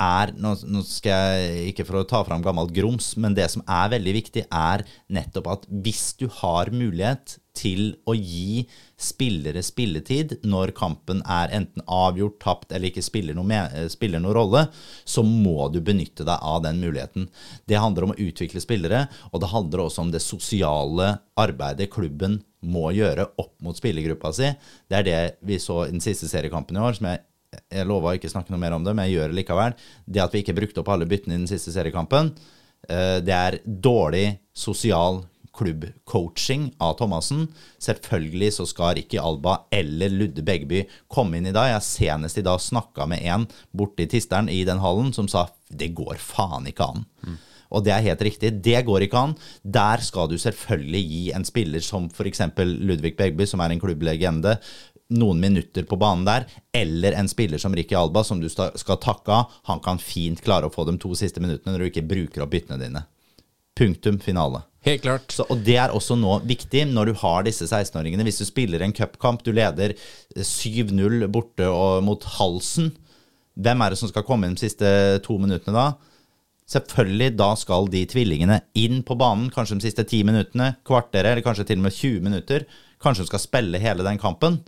er 0.00 0.32
nå 0.32 0.54
skal 0.88 1.36
jeg 1.36 1.72
ikke 1.74 1.84
for 1.88 2.00
å 2.00 2.08
ta 2.08 2.22
fram 2.24 2.42
gammelt 2.44 2.72
grums, 2.72 3.12
men 3.20 3.36
det 3.36 3.50
som 3.52 3.64
er 3.68 3.92
veldig 3.92 4.14
viktig, 4.16 4.46
er 4.48 4.86
nettopp 5.12 5.50
at 5.52 5.66
hvis 5.68 6.14
du 6.16 6.26
har 6.40 6.72
mulighet 6.72 7.36
til 7.56 7.94
å 8.08 8.14
gi 8.14 8.64
spillere 9.00 9.62
spilletid 9.64 10.36
når 10.46 10.74
kampen 10.76 11.22
er 11.28 11.52
enten 11.56 11.84
avgjort, 11.86 12.38
tapt 12.42 12.74
eller 12.74 12.90
ikke 12.90 13.04
spiller 13.04 13.36
noe, 13.36 13.48
med, 13.48 13.74
eh, 13.74 14.18
noe 14.18 14.36
rolle, 14.36 14.66
så 15.04 15.24
må 15.26 15.70
du 15.72 15.80
benytte 15.80 16.26
deg 16.26 16.38
av 16.38 16.62
den 16.66 16.80
muligheten. 16.82 17.28
Det 17.66 17.80
handler 17.80 18.06
om 18.06 18.14
å 18.14 18.20
utvikle 18.20 18.62
spillere, 18.62 19.06
og 19.32 19.40
det 19.40 19.52
handler 19.54 19.86
også 19.86 20.06
om 20.06 20.12
det 20.12 20.22
sosiale 20.22 21.18
arbeidet 21.40 21.90
klubben 21.90 22.42
må 22.60 22.90
gjøre 22.92 23.30
opp 23.40 23.54
mot 23.64 23.76
spillergruppa 23.76 24.32
si. 24.36 24.52
Det 24.88 25.00
er 25.00 25.06
det 25.06 25.20
vi 25.46 25.58
så 25.58 25.86
i 25.86 25.92
den 25.94 26.04
siste 26.04 26.28
seriekampen 26.28 26.76
i 26.76 26.84
år, 26.84 26.98
som 26.98 27.10
jeg 27.10 27.24
jeg 27.50 27.86
lova 27.88 28.12
å 28.12 28.18
ikke 28.18 28.30
snakke 28.30 28.52
noe 28.52 28.62
mer 28.62 28.76
om 28.76 28.84
det, 28.86 28.94
men 28.94 29.08
jeg 29.08 29.18
gjør 29.18 29.32
det 29.32 29.38
likevel. 29.40 29.76
Det 30.06 30.22
at 30.22 30.34
vi 30.34 30.42
ikke 30.44 30.54
brukte 30.54 30.82
opp 30.82 30.90
alle 30.94 31.08
byttene 31.10 31.34
i 31.34 31.40
den 31.40 31.50
siste 31.50 31.72
seriekampen, 31.74 32.32
eh, 32.88 33.18
det 33.26 33.34
er 33.34 33.58
dårlig 33.64 34.38
sosial 34.54 35.24
klubbcoaching 35.56 36.70
av 36.78 36.96
Thomassen. 37.00 37.48
Selvfølgelig 37.82 38.52
så 38.56 38.66
skal 38.70 38.94
Ricky 38.98 39.20
Alba 39.20 39.60
eller 39.74 40.12
Ludde 40.12 40.44
Begby 40.46 40.84
komme 41.10 41.38
inn 41.38 41.50
i 41.50 41.54
dag. 41.56 41.72
Jeg 41.74 41.86
senest 41.88 42.40
i 42.40 42.46
dag 42.46 42.60
snakka 42.62 43.06
med 43.10 43.24
en 43.26 43.46
borte 43.70 44.06
i 44.06 44.10
Tisteren 44.10 44.50
i 44.52 44.62
den 44.68 44.82
hallen 44.82 45.14
som 45.16 45.28
sa 45.30 45.48
det 45.70 45.92
går 45.94 46.18
faen 46.22 46.66
ikke 46.70 46.86
an. 46.86 47.06
Og 47.70 47.84
det 47.86 47.92
er 47.94 48.02
helt 48.02 48.22
riktig. 48.26 48.52
Det 48.64 48.80
går 48.86 49.06
ikke 49.06 49.18
an. 49.18 49.36
Der 49.62 50.02
skal 50.02 50.28
du 50.30 50.36
selvfølgelig 50.42 51.02
gi 51.06 51.24
en 51.36 51.46
spiller 51.46 51.84
som 51.86 52.08
f.eks. 52.10 52.42
Ludvig 52.58 53.14
Begby, 53.18 53.46
som 53.46 53.62
er 53.62 53.70
en 53.70 53.82
klubblegende, 53.82 54.56
noen 55.10 55.40
minutter 55.42 55.86
på 55.86 55.98
banen 55.98 56.26
der, 56.26 56.46
eller 56.74 57.16
en 57.18 57.28
spiller 57.30 57.58
som 57.58 57.74
Ricky 57.74 57.96
Alba, 57.98 58.22
som 58.26 58.42
du 58.42 58.48
skal 58.50 59.00
takke 59.02 59.34
av. 59.34 59.54
Han 59.70 59.82
kan 59.82 60.02
fint 60.02 60.42
klare 60.42 60.66
å 60.66 60.74
få 60.74 60.86
de 60.86 60.96
to 61.02 61.14
siste 61.18 61.42
minuttene 61.42 61.74
når 61.74 61.82
du 61.82 61.90
ikke 61.90 62.06
bruker 62.10 62.44
opp 62.44 62.52
byttene 62.54 62.78
dine. 62.82 63.06
Punktum 63.80 64.20
finale. 64.20 64.60
Helt 64.84 65.02
klart. 65.04 65.32
Så, 65.32 65.44
og 65.52 65.60
det 65.64 65.76
er 65.80 65.92
også 65.92 66.16
nå 66.16 66.38
viktig 66.48 66.86
når 66.88 67.10
du 67.10 67.18
har 67.20 67.44
disse 67.44 67.66
16-åringene. 67.68 68.24
Hvis 68.28 68.40
du 68.40 68.46
spiller 68.48 68.84
en 68.84 68.94
cupkamp, 68.96 69.42
du 69.44 69.52
leder 69.56 69.94
7-0 70.36 71.26
borte 71.32 71.68
og 71.68 72.04
mot 72.04 72.24
halsen, 72.36 72.92
hvem 73.60 73.82
er 73.84 73.92
det 73.92 74.00
som 74.00 74.08
skal 74.08 74.24
komme 74.24 74.48
inn 74.48 74.56
de 74.56 74.64
siste 74.64 74.88
to 75.24 75.36
minuttene 75.40 75.76
da? 75.76 75.86
Selvfølgelig, 76.70 77.34
da 77.34 77.48
skal 77.58 77.88
de 77.90 78.04
tvillingene 78.08 78.60
inn 78.78 79.00
på 79.06 79.16
banen, 79.18 79.48
kanskje 79.52 79.80
de 79.80 79.88
siste 79.88 80.04
ti 80.08 80.20
minuttene, 80.24 80.76
kvarteret, 80.86 81.32
eller 81.32 81.44
kanskje 81.44 81.66
til 81.66 81.80
og 81.80 81.88
med 81.88 81.96
20 81.96 82.20
minutter. 82.28 82.66
Kanskje 83.02 83.26
de 83.26 83.32
skal 83.32 83.42
spille 83.42 83.80
hele 83.82 84.06
den 84.06 84.20
kampen. 84.22 84.60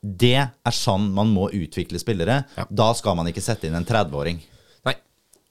Det 0.00 0.36
er 0.40 0.74
sånn 0.74 1.10
man 1.14 1.30
må 1.30 1.46
utvikle 1.54 2.00
spillere. 2.02 2.42
Ja. 2.56 2.66
Da 2.66 2.88
skal 2.98 3.16
man 3.20 3.30
ikke 3.30 3.44
sette 3.44 3.68
inn 3.68 3.78
en 3.78 3.86
30-åring. 3.86 4.40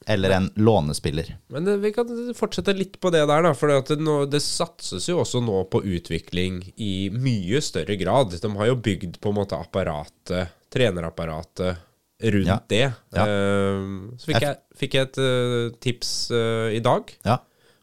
Eller 0.07 0.31
en 0.31 0.47
lånespiller. 0.55 1.33
Men 1.51 1.65
det, 1.67 1.73
vi 1.83 1.91
kan 1.93 2.07
fortsette 2.37 2.73
litt 2.73 2.95
på 3.03 3.11
det 3.13 3.25
der, 3.29 3.43
da. 3.45 3.51
For 3.53 3.67
det, 3.83 3.97
nå, 4.01 4.23
det 4.31 4.39
satses 4.41 5.05
jo 5.09 5.19
også 5.21 5.41
nå 5.43 5.65
på 5.69 5.81
utvikling 5.85 6.61
i 6.81 7.09
mye 7.13 7.59
større 7.61 7.97
grad. 7.99 8.31
De 8.41 8.51
har 8.55 8.71
jo 8.71 8.77
bygd 8.79 9.19
på 9.21 9.29
en 9.33 9.37
måte 9.41 9.59
apparatet, 9.59 10.55
trenerapparatet, 10.73 11.77
rundt 12.23 12.47
Ja. 12.49 12.57
det. 12.67 12.81
Ja. 13.15 13.23
Eh, 13.27 13.83
så 14.19 14.27
fikk 14.31 14.41
jeg, 14.43 14.57
fikk 14.75 14.97
jeg 14.97 15.07
et 15.09 15.19
eh, 15.23 15.69
tips 15.79 16.09
eh, 16.35 16.73
i 16.75 16.81
dag 16.83 17.13
Ja. 17.25 17.37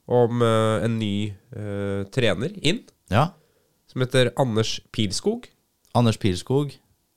om 0.08 0.42
eh, 0.44 0.84
en 0.84 0.98
ny 0.98 1.14
eh, 1.56 2.02
trener 2.12 2.52
inn, 2.60 2.82
ja. 3.12 3.30
som 3.88 4.02
heter 4.04 4.32
Anders 4.36 4.80
Pilskog 4.92 5.48
Anders 5.96 6.18
Pilskog 6.20 6.74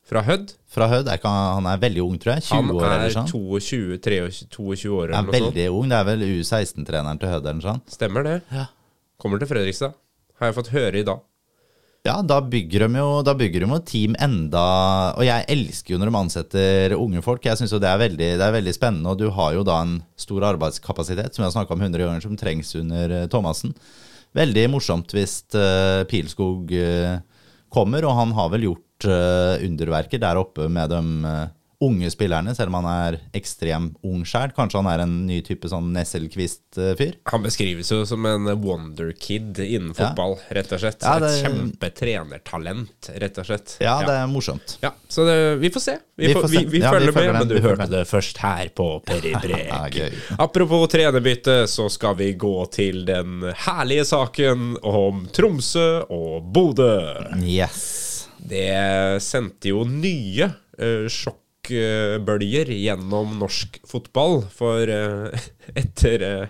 fra 0.08 0.22
Hødd. 0.24 0.54
Fra 0.70 0.88
Hødd. 0.92 1.10
Er 1.10 1.22
han 1.24 1.40
han 1.60 1.70
er 1.72 1.82
veldig 1.82 2.04
ung, 2.06 2.18
tror 2.22 2.36
jeg. 2.38 2.48
20 2.50 2.56
Han 2.56 2.74
år 2.76 2.84
eller 2.86 2.90
sånn. 2.90 2.98
Han 2.98 3.06
er 3.06 3.16
sånn. 3.16 3.32
22, 3.32 4.02
23, 4.06 4.50
22 4.54 4.92
år 4.94 5.08
Er 5.10 5.14
eller 5.14 5.16
noe 5.16 5.34
sånt. 5.34 5.38
veldig 5.40 5.70
ung. 5.78 5.90
Det 5.90 5.98
er 5.98 6.10
vel 6.12 6.28
U16-treneren 6.28 7.22
til 7.22 7.34
Hødd 7.34 7.50
eller 7.50 7.66
sånt. 7.66 7.96
Stemmer 7.96 8.28
det. 8.28 8.38
Ja. 8.54 8.68
Kommer 9.20 9.42
til 9.42 9.50
Fredrikstad. 9.50 9.98
Har 10.40 10.52
jeg 10.52 10.60
fått 10.62 10.72
høre 10.76 11.02
i 11.02 11.08
dag. 11.08 11.26
Ja, 12.08 12.22
da 12.24 12.38
bygger 12.40 12.86
de 12.88 13.02
jo 13.02 13.08
da 13.28 13.34
bygger 13.36 13.66
de 13.66 13.68
jo 13.68 13.78
team 13.84 14.14
enda 14.24 14.62
Og 15.20 15.26
jeg 15.28 15.44
elsker 15.52 15.94
jo 15.94 15.98
når 16.00 16.08
de 16.08 16.20
ansetter 16.22 16.96
unge 16.96 17.22
folk. 17.26 17.44
Jeg 17.44 17.60
syns 17.60 17.74
jo 17.76 17.80
det 17.84 17.90
er, 17.92 18.00
veldig, 18.00 18.30
det 18.40 18.46
er 18.46 18.56
veldig 18.56 18.74
spennende, 18.76 19.12
og 19.12 19.20
du 19.20 19.28
har 19.36 19.58
jo 19.58 19.66
da 19.68 19.82
en 19.84 19.98
stor 20.16 20.46
arbeidskapasitet, 20.54 21.36
som 21.36 21.44
vi 21.44 21.50
har 21.50 21.56
snakka 21.58 21.76
om 21.76 21.84
100 21.84 22.06
ganger, 22.06 22.24
som 22.24 22.38
trengs 22.40 22.72
under 22.80 23.16
eh, 23.18 23.28
Thomassen. 23.28 23.76
Veldig 24.38 24.68
morsomt 24.72 25.12
hvis 25.12 25.42
uh, 25.58 26.06
Pilskog 26.08 26.72
eh, 26.72 27.18
kommer, 27.74 28.06
og 28.08 28.18
han 28.18 28.34
har 28.38 28.52
vel 28.54 28.68
gjort 28.70 29.08
eh, 29.10 29.66
underverker 29.68 30.22
der 30.22 30.42
oppe 30.42 30.68
med 30.72 30.92
de 30.94 31.02
eh, 31.30 31.48
unge 31.82 32.10
spillerne, 32.12 32.52
selv 32.56 32.74
om 32.74 32.84
han 32.84 32.88
er 32.92 33.18
ekstrem 33.38 33.86
ung 34.04 34.26
sjæl. 34.28 34.52
Kanskje 34.56 34.82
han 34.82 34.90
er 34.92 35.04
en 35.06 35.14
ny 35.30 35.38
type 35.48 35.70
sånn 35.72 35.94
Nesselquist-fyr? 35.96 37.14
Han 37.32 37.46
beskrives 37.46 37.88
jo 37.94 38.02
som 38.06 38.26
en 38.28 38.50
wonderkid 38.60 39.62
innen 39.64 39.94
Ja. 39.96 40.10
fotball, 40.10 40.36
rett 40.52 40.74
og 40.76 40.82
slett. 40.84 41.02
Ja, 41.02 41.16
Et 41.16 41.22
det- 41.24 41.44
kjempetrenertalent, 41.46 43.10
rett 43.22 43.38
og 43.40 43.46
slett. 43.48 43.78
Ja, 43.80 44.00
det 44.04 44.10
er 44.16 44.28
morsomt. 44.28 44.78
Ja, 44.84 44.92
så 45.08 45.26
det, 45.26 45.38
vi 45.62 45.70
får 45.70 45.80
se. 45.82 45.98
Vi, 46.18 46.28
Vi 46.28 46.34
får, 46.34 46.48
vi, 46.52 46.66
vi 46.66 46.80
Ja, 46.84 46.92
følger 46.92 47.14
følger 47.16 47.34
med, 47.34 47.48
men 47.48 47.48
du 47.48 47.62
hørte 47.64 47.90
det 47.90 48.04
først 48.08 48.38
her 48.44 48.68
på 48.76 48.90
Peribrek. 49.06 49.70
Brek. 49.72 50.14
Apropos 50.40 50.88
trenerbytte, 50.92 51.64
så 51.68 51.90
skal 51.90 52.16
vi 52.20 52.34
gå 52.34 52.70
til 52.72 53.06
den 53.08 53.42
herlige 53.56 54.04
saken 54.06 54.76
om 54.84 55.28
Tromsø 55.32 56.04
og 56.10 56.44
Bodø. 56.54 57.40
Yes. 57.40 58.28
Det 58.40 59.22
sendte 59.24 59.70
jo 59.72 59.84
nye 59.86 60.44
uh, 60.80 61.08
sjokkbølger 61.70 62.72
gjennom 62.74 63.38
norsk 63.40 63.80
fotball. 63.88 64.42
For 64.52 64.90
eh, 64.90 65.30
etter 65.80 66.24
uh, 66.26 66.48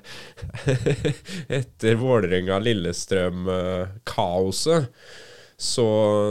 Etter 1.60 1.96
Vålerenga-Lillestrøm-kaoset 2.00 4.88
så 5.60 5.84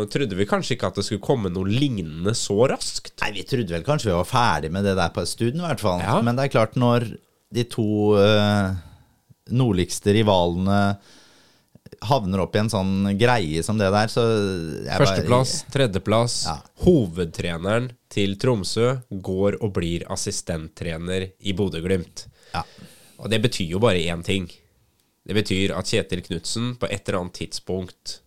trodde 0.09 0.32
vi 0.39 0.47
kanskje 0.49 0.72
ikke 0.78 0.89
at 0.89 0.97
det 0.97 1.05
skulle 1.05 1.20
komme 1.20 1.51
noe 1.53 1.68
lignende 1.68 2.32
så 2.32 2.64
raskt. 2.70 3.12
Nei, 3.20 3.34
vi 3.36 3.45
trodde 3.45 3.74
vel 3.74 3.84
kanskje 3.84 4.09
vi 4.09 4.16
var 4.16 4.24
ferdig 4.24 4.70
med 4.72 4.89
det 4.89 4.97
der 4.97 5.12
på 5.12 5.20
en 5.20 5.28
stund, 5.28 5.61
i 5.61 5.66
hvert 5.66 5.84
fall. 5.84 6.01
Ja. 6.01 6.16
Men 6.24 6.32
det 6.39 6.47
er 6.47 6.55
klart, 6.55 6.80
når 6.80 7.05
de 7.53 7.64
to 7.68 8.16
eh, 8.16 8.72
nordligste 9.53 10.16
rivalene 10.16 10.97
havner 12.09 12.43
opp 12.45 12.57
i 12.57 12.61
en 12.62 12.70
sånn 12.72 13.11
greie 13.18 13.62
som 13.66 13.78
det 13.80 13.89
der, 13.95 14.11
så 14.12 14.24
Førsteplass, 14.89 15.55
tredjeplass. 15.72 16.39
Ja. 16.49 16.57
Hovedtreneren 16.84 17.91
til 18.12 18.36
Tromsø 18.41 18.95
går 19.11 19.59
og 19.62 19.74
blir 19.78 20.07
assistenttrener 20.12 21.30
i 21.39 21.55
Bodø-Glimt. 21.57 22.26
Ja. 22.55 22.64
Og 23.18 23.28
det 23.32 23.43
betyr 23.45 23.74
jo 23.74 23.82
bare 23.82 24.01
én 24.01 24.22
ting. 24.26 24.49
Det 25.28 25.36
betyr 25.36 25.74
at 25.76 25.91
Kjetil 25.91 26.22
Knutsen 26.24 26.72
på 26.80 26.89
et 26.89 27.03
eller 27.03 27.20
annet 27.20 27.41
tidspunkt 27.43 28.20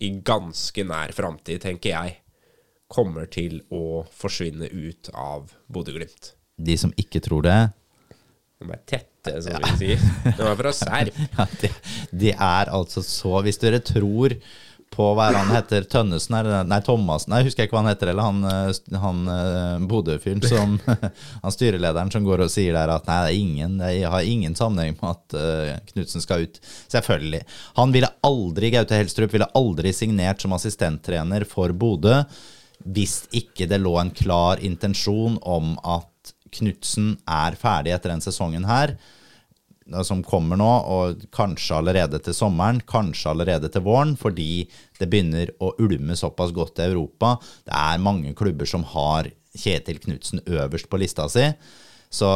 i 0.00 0.12
ganske 0.24 0.84
nær 0.86 1.12
framtid, 1.12 1.60
tenker 1.64 1.92
jeg, 1.92 2.18
kommer 2.88 3.26
til 3.28 3.60
å 3.74 4.06
forsvinne 4.16 4.70
ut 4.70 5.10
av 5.12 5.52
Bodø-Glimt. 5.68 6.32
De 6.56 6.78
som 6.80 6.94
ikke 6.96 7.20
tror 7.22 7.44
det, 7.44 7.58
De 8.58 8.66
er 8.74 8.80
tette, 9.24 9.42
som 9.44 9.58
vi 9.58 9.74
sier. 9.82 10.06
Det 10.24 10.46
er 10.46 10.56
fra 10.62 10.72
Serp. 10.76 11.20
de, 11.62 11.74
de 12.22 12.32
er 12.32 12.72
altså 12.74 13.04
så 13.04 13.42
Hvis 13.44 13.60
dere 13.62 13.82
tror 13.84 14.34
på 14.94 15.08
hva 15.14 15.28
han 15.34 15.50
heter, 15.52 15.84
Tønnesen 15.90 16.36
eller 16.38 16.66
Nei, 16.66 16.80
Thomassen, 16.84 17.34
jeg 17.36 17.48
husker 17.48 17.66
ikke 17.66 17.76
hva 17.76 17.82
han 17.84 17.90
heter, 17.92 18.10
eller 18.12 18.24
han, 18.24 18.40
eh, 18.48 18.98
han 19.02 19.22
eh, 19.30 19.86
Bodø-fyren 19.88 20.42
som 20.42 20.78
Han 21.44 21.54
styrelederen 21.54 22.12
som 22.12 22.26
går 22.26 22.46
og 22.46 22.52
sier 22.52 22.76
der 22.76 22.92
at 22.94 23.08
nei, 23.08 23.18
det 23.22 23.32
er 23.32 23.40
ingen, 23.42 23.78
det 23.82 23.92
har 24.08 24.26
ingen 24.26 24.56
sammenheng 24.58 24.96
med 24.98 25.10
at 25.12 25.36
uh, 25.38 25.74
Knutsen 25.92 26.24
skal 26.24 26.46
ut. 26.46 26.60
Selvfølgelig. 26.90 27.42
Han 27.78 27.92
ville 27.94 28.10
aldri, 28.26 28.72
Gaute 28.74 28.98
Helstrup 28.98 29.34
ville 29.34 29.50
aldri 29.58 29.92
signert 29.94 30.42
som 30.42 30.56
assistenttrener 30.56 31.46
for 31.48 31.74
Bodø 31.76 32.22
hvis 32.86 33.24
ikke 33.34 33.66
det 33.68 33.80
lå 33.82 33.96
en 33.98 34.12
klar 34.14 34.60
intensjon 34.64 35.38
om 35.42 35.74
at 35.82 36.07
Knutsen 36.54 37.16
er 37.28 37.56
ferdig 37.58 37.94
etter 37.94 38.14
den 38.14 38.24
sesongen 38.24 38.66
her 38.68 38.96
som 40.04 40.20
kommer 40.26 40.58
nå, 40.60 40.68
og 40.68 41.22
kanskje 41.32 41.78
allerede 41.78 42.20
til 42.20 42.36
sommeren, 42.36 42.82
kanskje 42.84 43.32
allerede 43.32 43.70
til 43.72 43.84
våren, 43.86 44.14
fordi 44.20 44.68
det 45.00 45.08
begynner 45.08 45.52
å 45.64 45.72
ulme 45.80 46.16
såpass 46.18 46.52
godt 46.52 46.82
i 46.82 46.88
Europa. 46.90 47.36
Det 47.64 47.72
er 47.72 48.02
mange 48.04 48.34
klubber 48.36 48.68
som 48.68 48.84
har 48.92 49.30
Kjetil 49.58 50.00
Knutsen 50.02 50.42
øverst 50.44 50.90
på 50.90 51.00
lista 51.00 51.24
si. 51.32 51.46
Så 52.10 52.28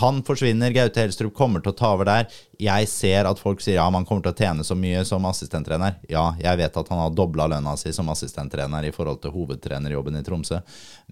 han 0.00 0.22
forsvinner, 0.24 0.72
Gaute 0.72 1.02
Helstrup 1.02 1.34
kommer 1.36 1.60
til 1.60 1.74
å 1.74 1.76
ta 1.76 1.90
over 1.92 2.08
der. 2.08 2.30
Jeg 2.62 2.88
ser 2.88 3.28
at 3.28 3.40
folk 3.42 3.60
sier 3.60 3.76
ja, 3.76 3.84
man 3.92 4.06
kommer 4.08 4.24
til 4.24 4.32
å 4.32 4.38
tjene 4.38 4.64
så 4.64 4.76
mye 4.78 5.02
som 5.08 5.26
assistenttrener. 5.28 5.98
Ja, 6.08 6.30
jeg 6.40 6.60
vet 6.62 6.78
at 6.80 6.88
han 6.92 7.02
har 7.02 7.12
dobla 7.12 7.48
lønna 7.52 7.74
si 7.76 7.92
som 7.92 8.08
assistenttrener 8.12 8.88
i 8.88 8.92
forhold 8.94 9.20
til 9.22 9.34
hovedtrenerjobben 9.34 10.16
i 10.16 10.24
Tromsø, 10.24 10.62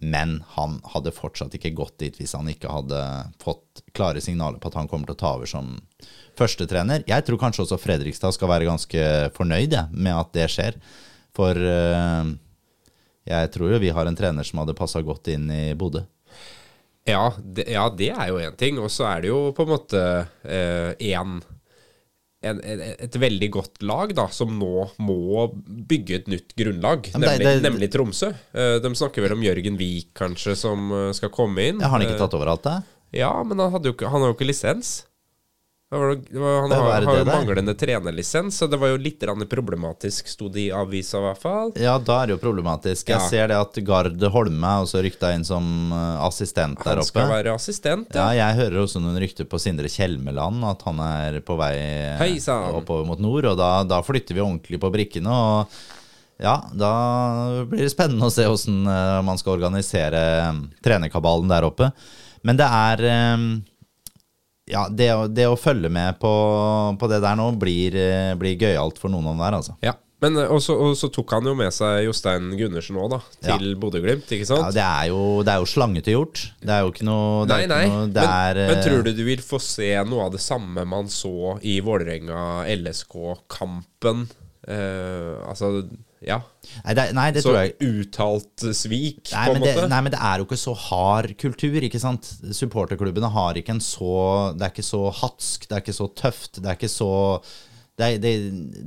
men 0.00 0.38
han 0.56 0.78
hadde 0.94 1.12
fortsatt 1.12 1.58
ikke 1.58 1.74
gått 1.76 1.98
dit 2.00 2.16
hvis 2.16 2.32
han 2.38 2.48
ikke 2.48 2.72
hadde 2.72 3.02
fått 3.42 3.84
klare 3.96 4.22
signaler 4.24 4.60
på 4.62 4.72
at 4.72 4.80
han 4.80 4.88
kommer 4.88 5.10
til 5.10 5.18
å 5.18 5.20
ta 5.20 5.34
over 5.36 5.50
som 5.50 5.74
førstetrener. 6.40 7.04
Jeg 7.10 7.26
tror 7.26 7.40
kanskje 7.42 7.66
også 7.66 7.80
Fredrikstad 7.82 8.32
skal 8.36 8.52
være 8.52 8.68
ganske 8.70 9.02
fornøyd 9.36 9.76
med 9.92 10.14
at 10.14 10.32
det 10.36 10.48
skjer. 10.54 10.78
For 11.36 11.52
eh, 11.52 12.32
jeg 13.28 13.52
tror 13.54 13.74
jo 13.74 13.82
vi 13.82 13.92
har 13.94 14.08
en 14.08 14.16
trener 14.16 14.46
som 14.46 14.62
hadde 14.62 14.78
passa 14.78 15.02
godt 15.04 15.28
inn 15.34 15.50
i 15.52 15.64
Bodø. 15.78 16.06
Ja, 17.08 17.32
det, 17.40 17.64
ja, 17.72 17.88
det 17.96 18.10
er 18.12 18.28
jo 18.28 18.36
én 18.42 18.56
ting. 18.60 18.78
Og 18.82 18.90
så 18.92 19.06
er 19.08 19.22
det 19.24 19.30
jo 19.32 19.52
på 19.56 19.64
en 19.64 19.72
måte 19.72 20.02
eh, 20.44 20.92
en, 21.14 21.40
en, 22.44 22.60
en, 22.60 22.80
et 22.98 23.16
veldig 23.20 23.48
godt 23.56 23.82
lag 23.88 24.12
da, 24.16 24.26
som 24.32 24.52
nå 24.60 24.86
må 25.00 25.48
bygge 25.90 26.20
et 26.20 26.28
nytt 26.32 26.54
grunnlag, 26.56 27.10
men 27.14 27.20
det- 27.20 27.32
nemlig, 27.38 27.46
det- 27.50 27.64
nemlig 27.70 27.90
Tromsø. 27.92 28.30
Eh, 28.52 28.78
de 28.84 28.94
snakker 28.96 29.22
vel 29.24 29.32
om 29.36 29.42
Jørgen 29.44 29.76
Wiik 29.80 30.12
kanskje, 30.14 30.56
som 30.56 30.90
eh, 30.92 31.12
skal 31.16 31.32
komme 31.34 31.68
inn. 31.72 31.80
Har 31.80 31.96
han 31.96 32.02
ikke 32.06 32.16
Eh, 32.18 32.22
tatt 32.24 32.34
over 32.38 32.52
alt 32.52 32.62
det? 32.68 32.78
Ja, 33.12 33.32
men 33.42 33.58
han, 33.58 33.82
jo 33.82 33.92
ikke, 33.92 34.08
han 34.08 34.20
har 34.22 34.30
jo 34.30 34.36
ikke 34.36 34.46
lisens. 34.52 35.06
Var, 35.90 35.98
var, 36.38 36.60
han 36.62 36.70
har, 36.70 37.02
har 37.02 37.16
jo 37.18 37.24
manglende 37.26 37.72
trenerlisens, 37.74 38.54
så 38.60 38.68
det 38.70 38.78
var 38.78 38.92
jo 38.92 38.98
litt 39.02 39.24
problematisk, 39.50 40.28
sto 40.30 40.46
det 40.48 40.68
i 40.68 40.70
avisa 40.70 41.18
i 41.18 41.24
hvert 41.24 41.40
fall. 41.42 41.72
Ja, 41.82 41.96
da 41.98 42.20
er 42.22 42.28
det 42.30 42.36
jo 42.36 42.40
problematisk. 42.44 43.08
Jeg 43.10 43.18
Ja. 43.18 43.26
ser 43.26 43.48
det 43.50 43.56
at 43.58 43.74
Gard 43.82 44.22
Holme 44.30 44.62
er 44.70 44.84
også 44.84 45.02
rykta 45.02 45.32
inn 45.34 45.42
som 45.44 45.90
eh, 45.90 46.20
assistent 46.28 46.78
der 46.78 47.00
oppe. 47.02 47.18
Han 47.18 47.26
skal 47.26 47.32
være 47.32 47.54
assistent, 47.58 48.14
Ja, 48.14 48.28
ja. 48.30 48.44
jeg 48.46 48.60
hører 48.60 48.84
også 48.84 49.02
noen 49.02 49.18
rykter 49.18 49.48
på 49.50 49.58
Sindre 49.58 49.90
Kjelmeland, 49.90 50.62
at 50.70 50.82
han 50.86 51.00
er 51.02 51.40
på 51.42 51.56
vei 51.58 51.74
Heisan. 52.22 52.70
Oppover 52.78 53.04
mot 53.10 53.18
nord. 53.18 53.50
Og 53.50 53.58
da, 53.58 53.82
da 53.82 53.98
flytter 54.06 54.38
vi 54.38 54.44
ordentlig 54.46 54.78
på 54.78 54.92
brikkene. 54.94 55.26
Og 55.26 55.66
ja, 56.38 56.54
da 56.70 56.92
blir 57.66 57.82
det 57.82 57.90
spennende 57.90 58.30
å 58.30 58.32
se 58.32 58.46
åssen 58.46 58.84
man 58.86 59.42
skal 59.42 59.58
organisere 59.58 60.22
eh, 60.38 60.62
trenerkabalen 60.86 61.50
der 61.50 61.66
oppe. 61.66 61.90
Men 62.46 62.56
det 62.62 62.70
er 62.70 63.04
eh, 63.10 63.48
Ja, 64.70 64.84
det, 64.88 65.08
å- 65.14 65.28
det 65.28 65.46
å 65.50 65.56
følge 65.58 65.88
med 65.90 66.18
på, 66.22 66.30
på 67.00 67.08
det 67.10 67.20
der 67.24 67.36
nå 67.40 67.48
blir, 67.58 67.94
eh, 67.98 68.34
blir 68.38 68.54
gøyalt 68.60 68.98
for 69.02 69.08
noen 69.12 69.26
av 69.26 69.32
dem 69.34 69.42
der, 69.46 69.54
altså. 69.62 69.74
ja. 69.86 69.94
Men 70.20 70.34
eh, 70.36 70.50
og 70.52 70.60
så 70.60 70.74
og 70.76 70.92
så 71.00 71.08
tok 71.08 71.30
han 71.32 71.46
jo 71.48 71.54
med 71.56 71.72
seg 71.72 72.02
Jostein 72.04 72.50
Gundersen 72.58 72.92
òg, 73.00 73.08
da, 73.14 73.18
til 73.46 73.70
Bodø-Glimt, 73.80 74.28
ikke 74.36 74.44
sant? 74.50 74.66
Ja, 74.66 74.70
det 74.76 74.84
er 74.84 75.06
jo, 75.08 75.20
det 75.48 75.52
er 75.54 75.60
jo. 75.64 75.68
Det 76.60 76.74
er 76.74 76.80
jo 76.84 76.90
ikke 76.92 77.06
noe 77.08 77.46
det 77.48 77.56
Nei, 77.56 77.64
nei. 77.72 77.86
Noe, 77.88 78.04
men, 78.10 78.20
er, 78.20 78.54
men 78.68 78.76
eh, 78.76 78.84
tror 78.84 79.00
du 79.06 79.10
du 79.16 79.24
vil 79.24 79.40
få 79.40 79.56
se 79.64 79.88
noe 80.04 80.26
av 80.28 80.32
det 80.36 80.42
samme 80.44 80.84
man 80.84 81.08
så 81.08 81.56
i 81.64 81.80
Vålerenga-LSK-kampen? 81.86 84.26
Eh, 84.68 85.40
altså, 85.48 85.88
ja. 86.20 86.36
Nei, 86.84 86.94
det, 86.98 87.04
nei, 87.16 87.30
det 87.32 87.42
Så 87.44 87.54
uttalt 87.80 88.64
svik, 88.76 89.30
Nei 89.32 89.46
på 89.48 89.54
en 89.56 89.62
det, 89.64 89.72
måte. 89.78 89.88
nei, 89.88 90.00
men 90.04 90.12
det 90.12 90.20
er 90.20 90.42
jo 90.42 90.48
ikke 90.48 90.58
så 90.60 90.74
hard 90.76 91.32
kultur, 91.40 91.78
ikke 91.86 92.02
sant? 92.02 92.28
Supporterklubbene 92.52 93.30
har 93.32 93.56
ikke 93.56 93.72
en 93.78 93.80
så 93.84 94.52
Det 94.52 94.66
er 94.68 94.74
ikke 94.74 94.84
så 94.90 95.02
hatsk, 95.22 95.64
det 95.70 95.78
er 95.78 95.84
ikke 95.86 95.96
så 95.96 96.10
tøft, 96.20 96.60
det 96.60 96.68
er 96.68 96.76
ikke 96.78 96.92
så 96.92 97.10
det, 98.00 98.06
det, 98.22 98.30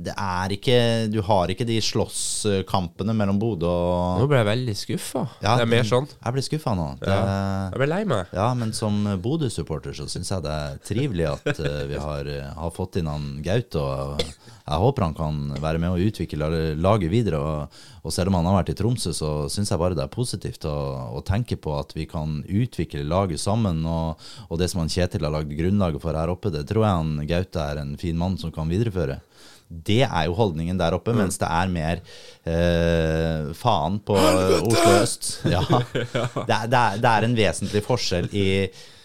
det 0.02 0.14
er 0.18 0.50
ikke 0.56 0.76
Du 1.12 1.20
har 1.22 1.50
ikke 1.52 1.66
de 1.68 1.76
slåsskampene 1.86 3.14
mellom 3.14 3.38
Bodø 3.38 3.68
og 3.70 4.18
Nå 4.18 4.26
ble 4.30 4.40
jeg 4.40 4.48
veldig 4.48 4.74
skuffa. 4.78 5.22
Ja, 5.44 5.52
det 5.58 5.66
er 5.66 5.70
mer 5.70 5.86
sånn. 5.86 6.08
Jeg 6.10 6.34
ble 6.34 6.42
skuffa 6.42 6.74
nå. 6.78 6.86
Det, 6.98 7.12
Jeg 7.14 7.78
ble 7.82 7.88
lei 7.92 8.00
meg. 8.10 8.32
Ja, 8.34 8.48
men 8.58 8.72
som 8.74 8.98
Bodø-supporter 9.22 9.94
så 9.94 10.08
syns 10.10 10.32
jeg 10.34 10.42
det 10.46 10.54
er 10.64 10.80
trivelig 10.88 11.28
at 11.30 11.62
eh, 11.62 11.84
vi 11.92 12.00
har, 12.00 12.26
eh, 12.30 12.50
har 12.58 12.74
fått 12.74 12.98
inn 13.00 13.10
han 13.10 13.28
Gaute. 13.44 13.78
Og 13.84 14.24
jeg 14.64 14.80
håper 14.80 15.04
han 15.04 15.14
kan 15.16 15.40
være 15.60 15.80
med 15.82 15.92
å 15.92 16.06
utvikle 16.08 16.46
laget 16.80 17.10
videre. 17.12 17.36
Og, 17.36 17.80
og 18.00 18.14
selv 18.14 18.32
om 18.32 18.38
han 18.38 18.48
har 18.48 18.62
vært 18.62 18.72
i 18.72 18.76
Tromsø, 18.78 19.12
så 19.12 19.32
syns 19.52 19.72
jeg 19.74 19.80
bare 19.80 19.96
det 19.98 20.06
er 20.06 20.14
positivt 20.14 20.64
å, 20.68 20.76
å 21.18 21.20
tenke 21.26 21.58
på 21.60 21.74
at 21.76 21.92
vi 21.92 22.06
kan 22.08 22.38
utvikle 22.48 23.04
laget 23.04 23.42
sammen. 23.42 23.82
Og, 23.84 24.24
og 24.48 24.60
det 24.60 24.70
som 24.72 24.80
han 24.80 24.92
Kjetil 24.92 25.28
har 25.28 25.34
lagd 25.36 25.52
grunnlaget 25.58 26.00
for 26.00 26.16
her 26.16 26.32
oppe, 26.32 26.52
det 26.54 26.64
tror 26.70 26.86
jeg 26.86 27.02
han 27.02 27.28
Gaute 27.28 27.68
er 27.74 27.82
en 27.82 27.92
fin 28.00 28.16
mann 28.16 28.40
som 28.40 28.54
kan 28.56 28.72
videreføre. 28.72 29.20
Det 29.68 30.00
er 30.06 30.24
jo 30.30 30.36
holdningen 30.38 30.80
der 30.80 30.96
oppe, 30.96 31.12
mens 31.16 31.36
det 31.40 31.48
er 31.48 31.70
mer 31.72 32.00
eh, 32.48 33.52
faen 33.58 34.00
på 34.00 34.16
Oslo 34.16 34.96
øst. 34.96 35.30
Ja. 35.54 35.60
Det, 35.68 36.56
er, 36.56 36.68
det, 36.72 36.80
er, 36.80 37.00
det 37.04 37.12
er 37.12 37.28
en 37.28 37.36
vesentlig 37.36 37.84
forskjell 37.84 38.32
i, 38.32 38.48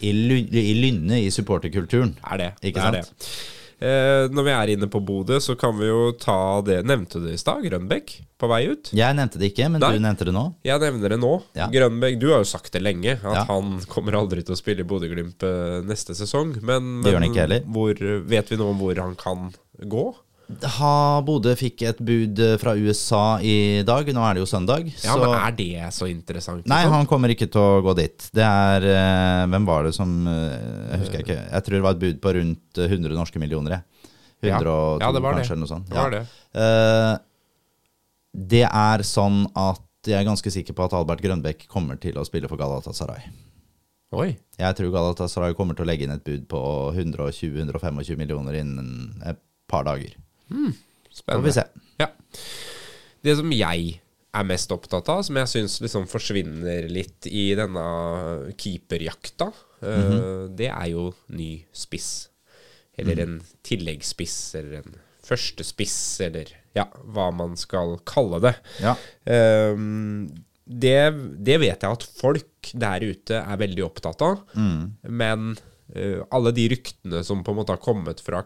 i, 0.08 0.10
i 0.10 0.76
lynnet 0.80 1.20
i 1.20 1.32
supporterkulturen. 1.34 2.16
Er 2.32 2.46
det. 2.46 2.52
Ikke 2.62 2.80
det 2.80 3.02
er 3.02 3.02
sant? 3.04 3.26
det. 3.28 3.59
Eh, 3.80 4.26
når 4.28 4.44
vi 4.44 4.52
er 4.52 4.70
inne 4.74 4.88
på 4.92 5.00
Bodø, 5.00 5.38
så 5.40 5.54
kan 5.56 5.72
vi 5.78 5.86
jo 5.88 6.10
ta 6.20 6.60
det 6.60 6.82
Nevnte 6.84 7.16
du 7.16 7.30
det 7.30 7.38
i 7.38 7.40
stad? 7.40 7.62
Grønbekk 7.64 8.12
på 8.40 8.48
vei 8.50 8.58
ut? 8.68 8.90
Jeg 8.96 9.16
nevnte 9.16 9.40
det 9.40 9.50
ikke, 9.54 9.70
men 9.72 9.80
Nei. 9.80 9.94
du 9.96 10.02
nevnte 10.04 10.26
det 10.28 10.34
nå. 10.36 10.42
Jeg 10.68 10.82
nevner 10.84 11.14
det 11.14 11.18
nå. 11.22 11.32
Ja. 11.56 11.68
Grønbekk, 11.72 12.18
du 12.20 12.28
har 12.34 12.42
jo 12.44 12.48
sagt 12.50 12.72
det 12.76 12.82
lenge, 12.84 13.16
at 13.16 13.38
Ja. 13.40 13.44
han 13.48 13.78
kommer 13.88 14.18
aldri 14.20 14.44
til 14.44 14.52
å 14.52 14.60
spille 14.60 14.84
i 14.84 14.88
Bodø-Glimt 14.88 15.42
eh, 15.48 15.80
neste 15.88 16.12
sesong. 16.16 16.58
Men, 16.60 17.00
men. 17.00 17.64
Hvor, 17.72 17.94
vet 18.28 18.52
vi 18.52 18.60
noe 18.60 18.74
om 18.74 18.78
hvor 18.84 19.00
han 19.00 19.16
kan 19.16 19.48
gå? 19.80 20.06
Ha, 20.78 20.92
Bodø 21.26 21.52
fikk 21.58 21.82
et 21.88 22.00
bud 22.04 22.40
eh, 22.42 22.56
fra 22.60 22.72
USA 22.78 23.38
i 23.44 23.82
dag. 23.86 24.08
Nå 24.14 24.22
er 24.26 24.36
det 24.36 24.42
jo 24.42 24.48
søndag. 24.50 24.88
Ja, 25.04 25.14
så 25.14 25.18
men 25.22 25.34
Er 25.36 25.54
det 25.58 25.90
så 25.96 26.08
interessant? 26.10 26.66
Nei, 26.66 26.82
liksom? 26.84 26.96
han 26.96 27.08
kommer 27.10 27.32
ikke 27.34 27.48
til 27.52 27.60
å 27.62 27.82
gå 27.84 27.94
dit. 27.98 28.26
Det 28.34 28.44
er 28.46 28.86
eh, 28.90 29.44
Hvem 29.52 29.68
var 29.68 29.86
det 29.88 29.94
som 29.96 30.14
eh, 30.26 30.56
Jeg 30.94 31.02
husker 31.04 31.24
ikke. 31.24 31.38
Jeg 31.44 31.66
tror 31.66 31.76
det 31.78 31.84
var 31.86 31.96
et 31.98 32.02
bud 32.04 32.20
på 32.24 32.34
rundt 32.38 32.80
eh, 32.80 32.90
100 32.96 33.18
norske 33.18 33.42
millioner. 33.42 33.82
102 34.40 34.48
Ja. 34.48 34.56
Ja, 35.04 35.12
det 35.12 35.20
var 35.22 35.36
det. 35.36 35.42
kanskje, 35.42 35.52
eller 35.56 35.66
noe 35.66 35.72
sånt. 35.74 35.90
Det 35.90 36.00
var 36.00 36.14
det. 36.16 36.22
Eh, 36.64 37.12
det 38.50 38.64
er 38.68 39.04
sånn 39.04 39.42
at 39.58 39.84
jeg 40.08 40.16
er 40.16 40.24
ganske 40.24 40.50
sikker 40.54 40.72
på 40.76 40.86
at 40.86 40.94
Albert 40.96 41.20
Grønbekk 41.20 41.66
kommer 41.68 41.98
til 42.00 42.16
å 42.16 42.24
spille 42.24 42.48
for 42.48 42.56
Galatasaray. 42.60 43.26
Oi. 44.16 44.30
Jeg 44.58 44.76
tror 44.78 44.90
Galatasaray 44.94 45.54
kommer 45.54 45.76
til 45.76 45.84
å 45.84 45.90
legge 45.90 46.06
inn 46.06 46.14
et 46.14 46.24
bud 46.24 46.48
på 46.50 46.60
120-125 46.96 48.16
millioner 48.18 48.56
innen 48.62 49.20
et 49.28 49.38
par 49.70 49.84
dager. 49.86 50.16
Får 51.24 51.44
vi 51.44 51.56
se. 51.56 51.66
Ja. 52.00 52.10
Det 53.20 53.36
som 53.36 53.52
jeg 53.52 54.00
er 54.30 54.46
mest 54.46 54.70
opptatt 54.72 55.08
av, 55.10 55.24
som 55.26 55.38
jeg 55.40 55.50
syns 55.50 55.80
liksom 55.82 56.06
forsvinner 56.10 56.86
litt 56.90 57.26
i 57.26 57.50
denne 57.58 57.84
keeperjakta, 58.54 59.50
mm 59.82 60.10
-hmm. 60.10 60.56
det 60.56 60.70
er 60.70 60.88
jo 60.92 61.12
ny 61.28 61.64
spiss. 61.72 62.28
Eller 62.96 63.16
mm. 63.16 63.22
en 63.22 63.42
tilleggsspiss, 63.62 64.54
eller 64.54 64.82
en 64.82 64.94
førstespiss, 65.24 66.20
eller 66.20 66.52
ja, 66.76 66.86
hva 67.04 67.30
man 67.34 67.56
skal 67.56 67.98
kalle 68.08 68.40
det. 68.40 68.54
Ja. 68.82 68.94
Um, 69.72 70.28
det, 70.64 71.10
det 71.42 71.58
vet 71.58 71.82
jeg 71.82 71.90
at 71.90 72.06
folk 72.20 72.72
der 72.78 73.02
ute 73.02 73.40
er 73.40 73.60
veldig 73.60 73.84
opptatt 73.84 74.22
av. 74.22 74.44
Mm. 74.54 74.96
Men 75.08 75.56
uh, 75.96 76.22
alle 76.30 76.52
de 76.54 76.68
ryktene 76.74 77.24
som 77.26 77.44
på 77.44 77.54
en 77.54 77.60
måte 77.62 77.74
har 77.74 77.82
kommet 77.82 78.22
fra 78.22 78.44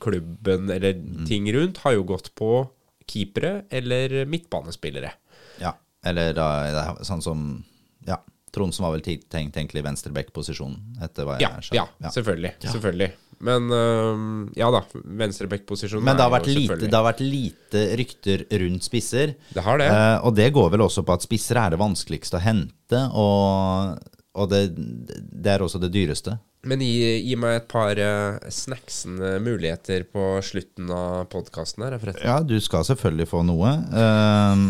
klubben 0.00 0.70
eller 0.70 0.94
Mm. 0.94 1.26
ting 1.26 1.52
rundt, 1.52 1.78
har 1.78 1.92
jo 1.92 2.02
gått 2.04 2.34
på 2.34 2.68
keepere 3.08 3.64
eller 3.70 4.24
midtbanespillere. 4.26 5.12
ja. 5.60 5.72
Eller 6.04 6.32
da, 6.34 6.96
sånn 7.02 7.22
som 7.22 7.64
Ja. 8.06 8.16
Trondsen 8.52 8.82
var 8.84 8.90
vel 8.92 9.00
tenkt 9.00 9.30
egentlig 9.56 9.82
venstreback-posisjon, 9.82 10.74
etter 11.00 11.24
hva 11.24 11.38
jeg 11.38 11.48
Ja, 11.48 11.60
skjønner. 11.60 11.88
ja, 12.02 12.08
selvfølgelig. 12.10 12.52
selvfølgelig. 12.60 13.12
Men 13.40 13.70
øh, 13.70 14.50
ja 14.56 14.70
da, 14.70 14.82
venstreback-posisjon 14.92 16.02
Men 16.04 16.16
det 16.16 16.22
har, 16.22 16.30
vært 16.30 16.46
lite, 16.52 16.76
det 16.78 16.92
har 16.92 17.06
vært 17.12 17.20
lite 17.24 17.96
rykter 17.96 18.44
rundt 18.60 18.82
spisser. 18.84 19.34
Det 19.54 19.62
har 19.64 19.78
det. 19.78 19.88
Eh, 19.88 20.18
og 20.26 20.34
det 20.36 20.52
går 20.52 20.70
vel 20.70 20.80
også 20.80 21.02
på 21.04 21.12
at 21.14 21.22
spisser 21.22 21.56
er 21.56 21.70
det 21.70 21.78
vanskeligste 21.80 22.36
å 22.38 22.40
hente, 22.44 23.00
og, 23.14 23.98
og 24.34 24.50
det, 24.50 24.74
det 24.76 25.46
er 25.54 25.64
også 25.64 25.80
det 25.80 25.90
dyreste. 25.92 26.38
Men 26.62 26.78
gi, 26.78 27.16
gi 27.26 27.34
meg 27.42 27.56
et 27.58 27.64
par 27.66 27.98
uh, 27.98 28.36
snacksende 28.54 29.32
muligheter 29.42 30.04
på 30.06 30.26
slutten 30.46 30.90
av 30.94 31.24
podkasten 31.32 31.82
her, 31.82 31.96
forresten. 31.98 32.22
Ja, 32.28 32.36
du 32.46 32.54
skal 32.62 32.84
selvfølgelig 32.86 33.26
få 33.32 33.40
noe. 33.48 33.72
Uh, 33.90 34.68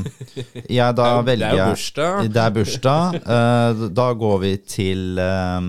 jeg 0.73 0.97
da 0.97 1.09
Det 1.21 1.35
er 1.37 1.43
jo- 1.43 1.43
det 1.43 1.51
er 1.53 1.67
bursdag. 1.75 2.31
Det 2.33 2.41
er 2.47 2.55
bursdag. 2.57 3.19
Uh, 3.27 3.83
da 3.93 4.07
går 4.23 4.39
vi 4.41 4.53
til 4.65 5.19
eh, 5.21 5.67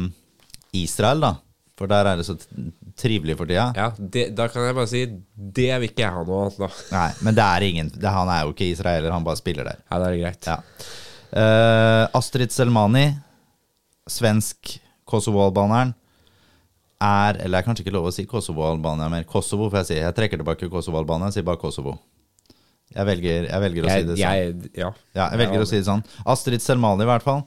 Israel, 0.80 1.20
da. 1.26 1.34
For 1.76 1.92
der 1.92 2.08
er 2.14 2.22
det 2.22 2.26
så 2.30 2.38
trivelig 3.02 3.36
for 3.36 3.50
tida. 3.50 3.66
Ja, 3.76 3.90
det, 3.98 4.30
Da 4.38 4.46
kan 4.48 4.64
jeg 4.68 4.76
bare 4.78 4.88
si 4.88 5.02
det 5.36 5.72
vil 5.82 5.90
ikke 5.90 6.06
jeg 6.06 6.14
ha 6.14 6.24
noe 6.24 6.46
av. 6.48 6.78
Nei, 6.94 7.10
men 7.26 7.36
det 7.36 7.44
er 7.50 7.66
ingen 7.68 7.90
det, 7.90 8.06
Han 8.14 8.30
er 8.32 8.46
jo 8.46 8.54
ikke 8.54 8.70
israeler, 8.72 9.12
han 9.12 9.26
bare 9.26 9.42
spiller 9.42 9.68
der. 9.68 9.82
Ja, 9.92 10.00
det 10.00 10.08
er 10.14 10.22
greit. 10.22 10.48
Ja. 10.48 10.58
Uh, 11.34 12.06
Astrid 12.16 12.54
Selmani, 12.54 13.10
svensk 14.08 14.78
Kosovo-albaneren, 15.10 15.96
er 17.04 17.40
Eller 17.44 17.58
det 17.58 17.62
er 17.62 17.68
kanskje 17.68 17.86
ikke 17.86 17.96
lov 17.96 18.10
å 18.10 18.16
si 18.16 18.26
Kosovo-Albania 18.30 19.12
mer. 19.12 19.28
Kosovo, 19.30 19.70
får 19.70 19.84
jeg 19.84 19.90
si. 19.92 20.00
Jeg 20.02 20.18
trekker 20.18 20.42
tilbake 20.42 20.72
Kosovo-Albania, 20.72 21.30
jeg 21.32 21.40
sier 21.40 21.48
bare 21.48 21.62
Kosovo. 21.62 21.98
Jeg 22.94 23.10
velger, 23.10 23.48
jeg 23.50 23.64
velger 23.64 23.86
å 23.86 23.90
si 23.90 24.08
det 24.08 24.18
sånn. 24.18 24.22
jeg, 24.22 24.74
ja. 24.78 24.90
Ja, 25.16 25.30
jeg 25.34 25.40
velger 25.42 25.64
å 25.64 25.70
si 25.70 25.80
det 25.80 25.88
sånn. 25.88 26.04
Astrid 26.30 26.62
Selmani, 26.62 27.06
i 27.06 27.10
hvert 27.10 27.26
fall, 27.26 27.42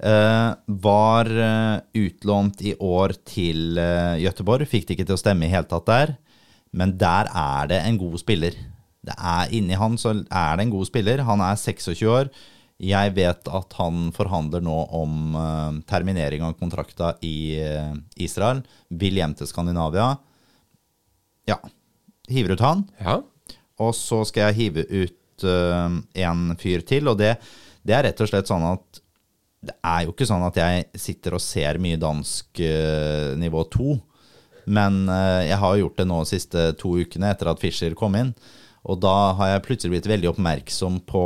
uh, 0.00 0.54
var 0.86 1.28
uh, 1.28 1.76
utlånt 2.00 2.62
i 2.64 2.72
år 2.80 3.16
til 3.28 3.76
uh, 3.76 4.16
Gøteborg. 4.22 4.68
Fikk 4.70 4.88
det 4.88 4.96
ikke 4.96 5.08
til 5.10 5.18
å 5.18 5.20
stemme 5.20 5.48
i 5.48 5.52
hele 5.52 5.68
tatt 5.68 5.88
der, 5.90 6.14
men 6.76 6.96
der 6.96 7.28
er 7.28 7.68
det 7.74 7.82
en 7.84 8.00
god 8.00 8.16
spiller. 8.22 8.56
Det 9.06 9.14
er 9.14 9.52
Inni 9.54 9.76
han 9.78 10.00
så 10.00 10.16
er 10.16 10.56
det 10.56 10.64
en 10.64 10.72
god 10.72 10.88
spiller. 10.88 11.22
Han 11.28 11.44
er 11.44 11.60
26 11.60 12.06
år. 12.10 12.32
Jeg 12.76 13.14
vet 13.16 13.48
at 13.48 13.76
han 13.78 14.10
forhandler 14.12 14.60
nå 14.64 14.76
om 14.98 15.32
uh, 15.32 15.78
terminering 15.88 16.42
av 16.44 16.58
kontrakta 16.60 17.14
i 17.24 17.56
uh, 17.56 17.94
Israel. 18.20 18.60
Vil 18.92 19.16
hjem 19.16 19.32
til 19.38 19.48
Skandinavia. 19.48 20.10
Ja. 21.48 21.56
Hiver 22.28 22.56
ut 22.56 22.64
han. 22.64 22.84
ja. 23.00 23.22
Og 23.76 23.92
så 23.92 24.22
skal 24.24 24.48
jeg 24.48 24.56
hive 24.56 24.82
ut 24.88 25.44
uh, 25.44 25.88
en 26.16 26.44
fyr 26.60 26.84
til, 26.88 27.08
og 27.12 27.18
det, 27.20 27.34
det 27.84 27.92
er 27.96 28.06
rett 28.08 28.20
og 28.24 28.30
slett 28.30 28.48
sånn 28.48 28.64
at 28.64 29.00
det 29.66 29.74
er 29.84 30.06
jo 30.06 30.14
ikke 30.14 30.28
sånn 30.28 30.44
at 30.46 30.56
jeg 30.60 30.86
sitter 31.00 31.36
og 31.36 31.42
ser 31.42 31.80
mye 31.82 31.98
dansk 32.00 32.60
nivå 33.40 33.64
2, 33.72 33.96
men 34.70 34.98
jeg 35.42 35.58
har 35.58 35.78
gjort 35.80 35.96
det 35.98 36.06
nå 36.06 36.20
de 36.22 36.28
siste 36.30 36.66
to 36.78 36.92
ukene 37.02 37.32
etter 37.32 37.50
at 37.50 37.60
Fischer 37.60 37.96
kom 37.98 38.14
inn, 38.20 38.30
og 38.86 39.00
da 39.02 39.14
har 39.40 39.50
jeg 39.50 39.64
plutselig 39.64 39.96
blitt 39.96 40.10
veldig 40.12 40.30
oppmerksom 40.30 41.00
på 41.08 41.24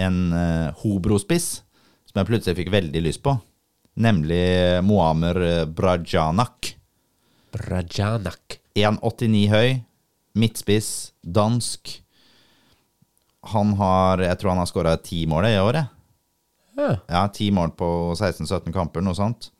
en 0.00 0.32
hobrospiss 0.32 0.82
Hobro-spiss 0.82 1.48
som 2.12 2.20
jeg 2.20 2.28
plutselig 2.28 2.58
fikk 2.58 2.70
veldig 2.72 3.00
lyst 3.04 3.22
på, 3.24 3.32
nemlig 4.04 4.82
Moamer 4.84 5.64
Brajanak. 5.72 6.74
Brajanak. 7.52 8.58
1,89 8.76 9.48
høy, 9.52 9.80
midtspiss, 10.36 11.12
dansk. 11.24 11.98
Han 13.52 13.74
har 13.80 14.22
Jeg 14.22 14.38
tror 14.38 14.52
han 14.52 14.62
har 14.62 14.70
skåra 14.70 14.96
ti 15.00 15.24
mål 15.26 15.48
i 15.48 15.58
året. 15.58 15.88
Ja. 16.76 16.96
Ja, 17.08 17.26
ti 17.28 17.50
mål 17.50 17.74
på 17.76 17.88
16-17 18.14 18.72
kamper, 18.72 19.04
noe 19.04 19.16
sånt. 19.16 19.50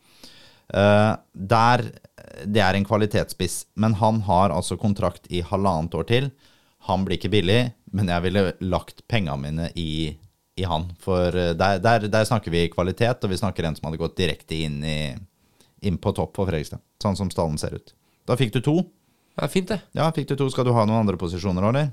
Uh, 0.73 1.17
der 1.33 1.91
Det 2.47 2.63
er 2.65 2.75
en 2.75 2.85
kvalitetsspiss, 2.87 3.67
men 3.77 3.95
han 4.01 4.23
har 4.25 4.51
altså 4.51 4.79
kontrakt 4.81 5.27
i 5.29 5.43
halvannet 5.45 5.95
år 5.95 6.07
til. 6.09 6.31
Han 6.89 7.05
blir 7.05 7.19
ikke 7.19 7.33
billig, 7.33 7.73
men 7.93 8.11
jeg 8.13 8.25
ville 8.27 8.45
lagt 8.65 9.05
pengene 9.11 9.39
mine 9.41 9.69
i, 9.79 10.15
i 10.59 10.65
han. 10.69 10.89
For 11.03 11.29
eh, 11.37 11.53
der, 11.59 11.83
der, 11.85 12.09
der 12.13 12.29
snakker 12.29 12.55
vi 12.55 12.67
kvalitet, 12.73 13.25
og 13.25 13.33
vi 13.33 13.41
snakker 13.41 13.69
en 13.69 13.77
som 13.79 13.89
hadde 13.89 14.01
gått 14.01 14.19
direkte 14.21 14.59
inn, 14.67 14.81
i, 14.85 15.13
inn 15.85 16.01
på 16.01 16.15
topp 16.17 16.35
for 16.39 16.49
Fredrikstad. 16.51 16.83
Sånn 17.03 17.19
som 17.19 17.33
stallen 17.33 17.61
ser 17.61 17.77
ut. 17.79 17.95
Da 18.29 18.39
fikk 18.39 18.55
du 18.57 18.63
to. 18.65 18.81
Ja, 19.41 19.49
fint, 19.49 19.71
det. 19.73 19.81
Ja, 19.97 20.11
fikk 20.13 20.29
du 20.29 20.37
to. 20.37 20.49
Skal 20.53 20.67
du 20.69 20.75
ha 20.77 20.85
noen 20.85 21.03
andre 21.03 21.17
posisjoner, 21.21 21.65
eller? 21.71 21.93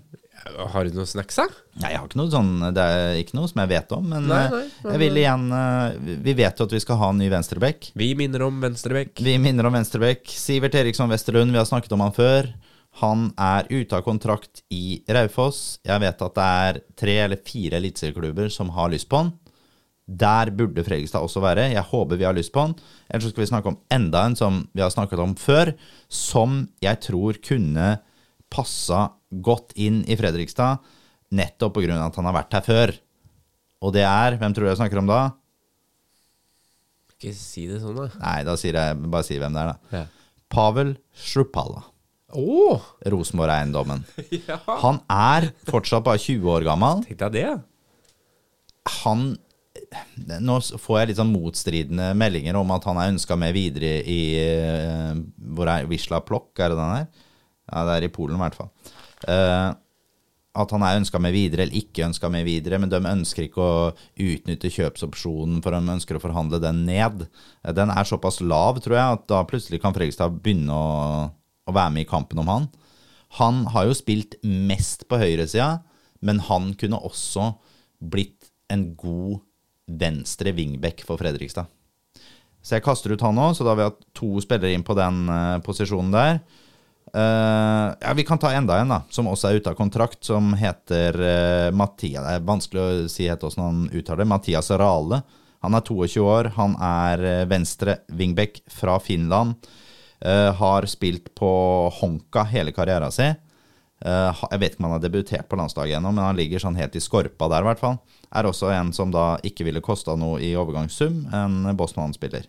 Har 0.74 0.88
du 0.88 0.96
noen 0.96 1.08
snacks, 1.08 1.40
da? 1.40 1.48
Nei, 1.82 1.92
jeg 1.94 2.00
har 2.00 2.08
ikke 2.08 2.20
noe 2.20 2.32
sånn 2.32 2.52
Det 2.72 2.84
er 2.84 3.18
ikke 3.20 3.36
noe 3.36 3.50
som 3.52 3.60
jeg 3.60 3.70
vet 3.74 3.90
om, 3.92 4.06
men 4.08 4.28
Nei, 4.30 4.40
eh, 4.46 4.54
nei, 4.54 4.92
jeg 4.94 5.02
vil 5.02 5.20
igjen 5.20 5.42
eh, 5.52 5.98
Vi 6.24 6.36
vet 6.40 6.62
jo 6.62 6.68
at 6.70 6.76
vi 6.76 6.80
skal 6.80 7.00
ha 7.02 7.10
en 7.12 7.20
ny 7.20 7.28
venstrebekk. 7.32 7.90
Vi 8.00 8.10
minner 8.20 8.46
om 8.48 8.62
venstrebekk. 8.64 9.20
Vi 9.26 9.36
minner 9.42 9.68
om 9.68 9.76
venstrebekk. 9.76 10.32
Sivert 10.32 10.78
Eriksson 10.80 11.12
Westerlund, 11.12 11.52
vi 11.52 11.60
har 11.60 11.68
snakket 11.68 11.96
om 11.96 12.06
han 12.06 12.16
før. 12.16 12.52
Han 13.00 13.30
er 13.40 13.70
ute 13.70 13.96
av 13.96 14.04
kontrakt 14.04 14.64
i 14.74 15.00
Raufoss. 15.08 15.80
Jeg 15.88 16.02
vet 16.04 16.24
at 16.26 16.36
det 16.36 16.48
er 16.64 16.80
tre 17.00 17.16
eller 17.26 17.40
fire 17.46 17.78
eliteserieklubber 17.80 18.50
som 18.52 18.74
har 18.76 18.92
lyst 18.92 19.08
på 19.12 19.22
han. 19.22 19.32
Der 20.10 20.50
burde 20.58 20.84
Fredrikstad 20.84 21.22
også 21.22 21.42
være. 21.44 21.68
Jeg 21.70 21.86
håper 21.92 22.18
vi 22.18 22.26
har 22.26 22.34
lyst 22.34 22.52
på 22.52 22.66
han. 22.66 22.74
Ellers 23.08 23.30
så 23.30 23.34
skal 23.34 23.46
vi 23.46 23.52
snakke 23.52 23.72
om 23.72 23.78
enda 23.94 24.24
en 24.26 24.36
som 24.36 24.64
vi 24.74 24.82
har 24.82 24.90
snakket 24.94 25.22
om 25.22 25.36
før, 25.38 25.76
som 26.10 26.64
jeg 26.82 27.00
tror 27.06 27.38
kunne 27.46 28.00
passa 28.50 29.12
godt 29.30 29.76
inn 29.78 30.02
i 30.10 30.18
Fredrikstad, 30.18 30.82
nettopp 31.30 31.78
pga. 31.78 32.00
at 32.08 32.18
han 32.18 32.26
har 32.26 32.40
vært 32.40 32.58
her 32.58 32.66
før. 32.66 32.96
Og 33.86 33.94
det 33.94 34.04
er 34.04 34.36
Hvem 34.42 34.54
tror 34.56 34.66
du 34.66 34.72
jeg 34.72 34.82
snakker 34.82 35.00
om 35.00 35.08
da? 35.08 35.20
Ikke 37.20 37.36
si 37.38 37.68
det 37.70 37.82
sånn, 37.84 37.96
da. 38.00 38.10
Nei, 38.18 38.40
da 38.48 38.56
sier 38.58 38.76
jeg 38.80 38.98
bare 39.06 39.28
si 39.28 39.38
hvem 39.38 39.56
det 39.56 39.62
er, 39.62 39.72
da. 39.76 40.00
Ja. 40.00 40.36
Pavel 40.50 40.96
Shrupalla. 41.14 41.84
Å! 42.36 42.78
Rosenborg-eiendommen. 43.10 44.04
ja. 44.50 44.60
Han 44.84 45.02
er 45.10 45.50
fortsatt 45.70 46.06
bare 46.06 46.22
20 46.22 46.52
år 46.56 46.68
gammel. 46.68 47.04
Tenkte 47.08 47.30
jeg 47.30 47.38
det. 47.40 47.54
Han 49.04 49.32
Nå 50.44 50.56
får 50.82 50.98
jeg 51.00 51.10
litt 51.10 51.18
sånn 51.18 51.32
motstridende 51.34 52.12
meldinger 52.18 52.58
om 52.60 52.72
at 52.76 52.84
han 52.90 52.98
er 53.02 53.12
ønska 53.14 53.38
med 53.40 53.54
videre 53.56 54.00
i 54.06 54.20
eh, 54.38 55.14
Hvor 55.56 55.70
er 55.72 55.88
Wisla 55.90 56.20
Plokk, 56.26 56.52
er 56.60 56.74
det 56.74 56.78
den 56.78 56.94
her? 56.94 57.06
Ja, 57.70 57.86
det 57.88 57.96
er 57.96 58.06
i 58.06 58.12
Polen 58.14 58.38
i 58.38 58.44
hvert 58.44 58.58
fall. 58.58 58.70
Uh, 59.26 59.72
at 60.60 60.72
han 60.74 60.84
er 60.84 60.98
ønska 61.00 61.20
med 61.22 61.36
videre 61.36 61.66
eller 61.66 61.78
ikke 61.78 62.08
ønska 62.08 62.30
med 62.34 62.48
videre, 62.48 62.80
men 62.82 62.92
de 62.92 63.00
ønsker 63.00 63.46
ikke 63.46 63.62
å 63.62 63.92
utnytte 64.20 64.72
kjøpsopsjonen, 64.74 65.60
for 65.64 65.76
de 65.76 65.94
ønsker 65.96 66.18
å 66.18 66.24
forhandle 66.24 66.60
den 66.64 66.84
ned. 66.88 67.28
Eh, 67.64 67.74
Den 67.76 67.94
er 67.94 68.10
såpass 68.10 68.42
lav, 68.42 68.82
tror 68.84 68.98
jeg, 68.98 69.20
at 69.20 69.28
da 69.30 69.44
plutselig 69.48 69.82
kan 69.84 69.96
Fredrikstad 69.96 70.40
begynne 70.42 70.74
å, 70.74 71.30
å 71.70 71.76
være 71.76 71.94
med 71.96 72.06
i 72.06 72.10
kampen 72.10 72.42
om 72.42 72.50
han. 72.52 72.70
Han 73.38 73.66
har 73.74 73.90
jo 73.90 73.98
spilt 73.98 74.40
mest 74.44 75.06
på 75.10 75.20
høyresida, 75.22 75.80
men 76.26 76.42
han 76.50 76.74
kunne 76.80 77.00
også 77.06 77.54
blitt 78.00 78.50
en 78.72 78.92
god 78.98 79.40
venstre 79.90 80.54
wingback 80.54 81.04
for 81.06 81.22
Fredrikstad. 81.22 81.70
Så 82.62 82.76
jeg 82.76 82.86
kaster 82.86 83.14
ut 83.14 83.24
han 83.24 83.38
nå, 83.38 83.52
så 83.56 83.64
da 83.64 83.72
har 83.72 83.80
vi 83.80 83.88
hatt 83.88 84.02
to 84.18 84.32
spillere 84.44 84.74
inn 84.76 84.86
på 84.86 84.96
den 84.98 85.24
uh, 85.32 85.60
posisjonen 85.64 86.12
der. 86.14 86.42
Uh, 87.10 87.96
ja, 87.96 88.14
Vi 88.14 88.26
kan 88.28 88.38
ta 88.38 88.52
enda 88.54 88.78
en, 88.78 88.92
da, 88.92 89.00
som 89.10 89.30
også 89.32 89.50
er 89.50 89.62
ute 89.62 89.72
av 89.72 89.78
kontrakt, 89.80 90.20
som 90.26 90.52
heter 90.60 91.16
uh, 91.18 91.70
Mathias 91.74 92.26
Det 92.26 92.36
er 92.36 92.46
vanskelig 92.46 92.82
å 92.84 93.08
si 93.10 93.30
helt 93.30 93.46
han 93.58 93.88
uttaler 93.90 94.26
det. 94.26 94.30
Mathias 94.30 94.70
Rale. 94.76 95.24
Han 95.66 95.76
er 95.76 95.88
22 95.88 96.24
år. 96.24 96.52
Han 96.60 96.76
er 96.84 97.46
venstre 97.50 98.02
wingback 98.16 98.62
fra 98.72 99.00
Finland. 99.04 99.58
Eh, 100.20 100.50
har 100.60 100.88
spilt 100.92 101.32
på 101.38 101.52
Honka 102.02 102.44
hele 102.52 102.76
karrieren 102.76 103.12
sin. 103.12 103.38
jeg 104.00 104.60
vet 104.62 104.74
ikke 104.74 104.80
om 104.80 104.86
han 104.88 104.94
har 104.96 105.04
debutert 105.04 105.48
på 105.52 105.58
landslaget 105.60 105.98
ennå, 105.98 106.14
men 106.16 106.24
han 106.24 106.38
ligger 106.38 106.62
sånn 106.64 106.78
helt 106.80 106.94
i 106.96 107.02
skorpa 107.04 107.50
der, 107.52 107.66
i 107.66 107.68
hvert 107.68 107.82
fall. 107.82 107.98
Er 108.32 108.48
også 108.48 108.70
en 108.72 108.94
som 108.96 109.12
da 109.12 109.34
ikke 109.44 109.66
ville 109.68 109.82
kosta 109.84 110.16
noe 110.16 110.38
i 110.40 110.54
overgangssum, 110.56 111.26
en 111.36 111.68
Bosman-spiller. 111.76 112.46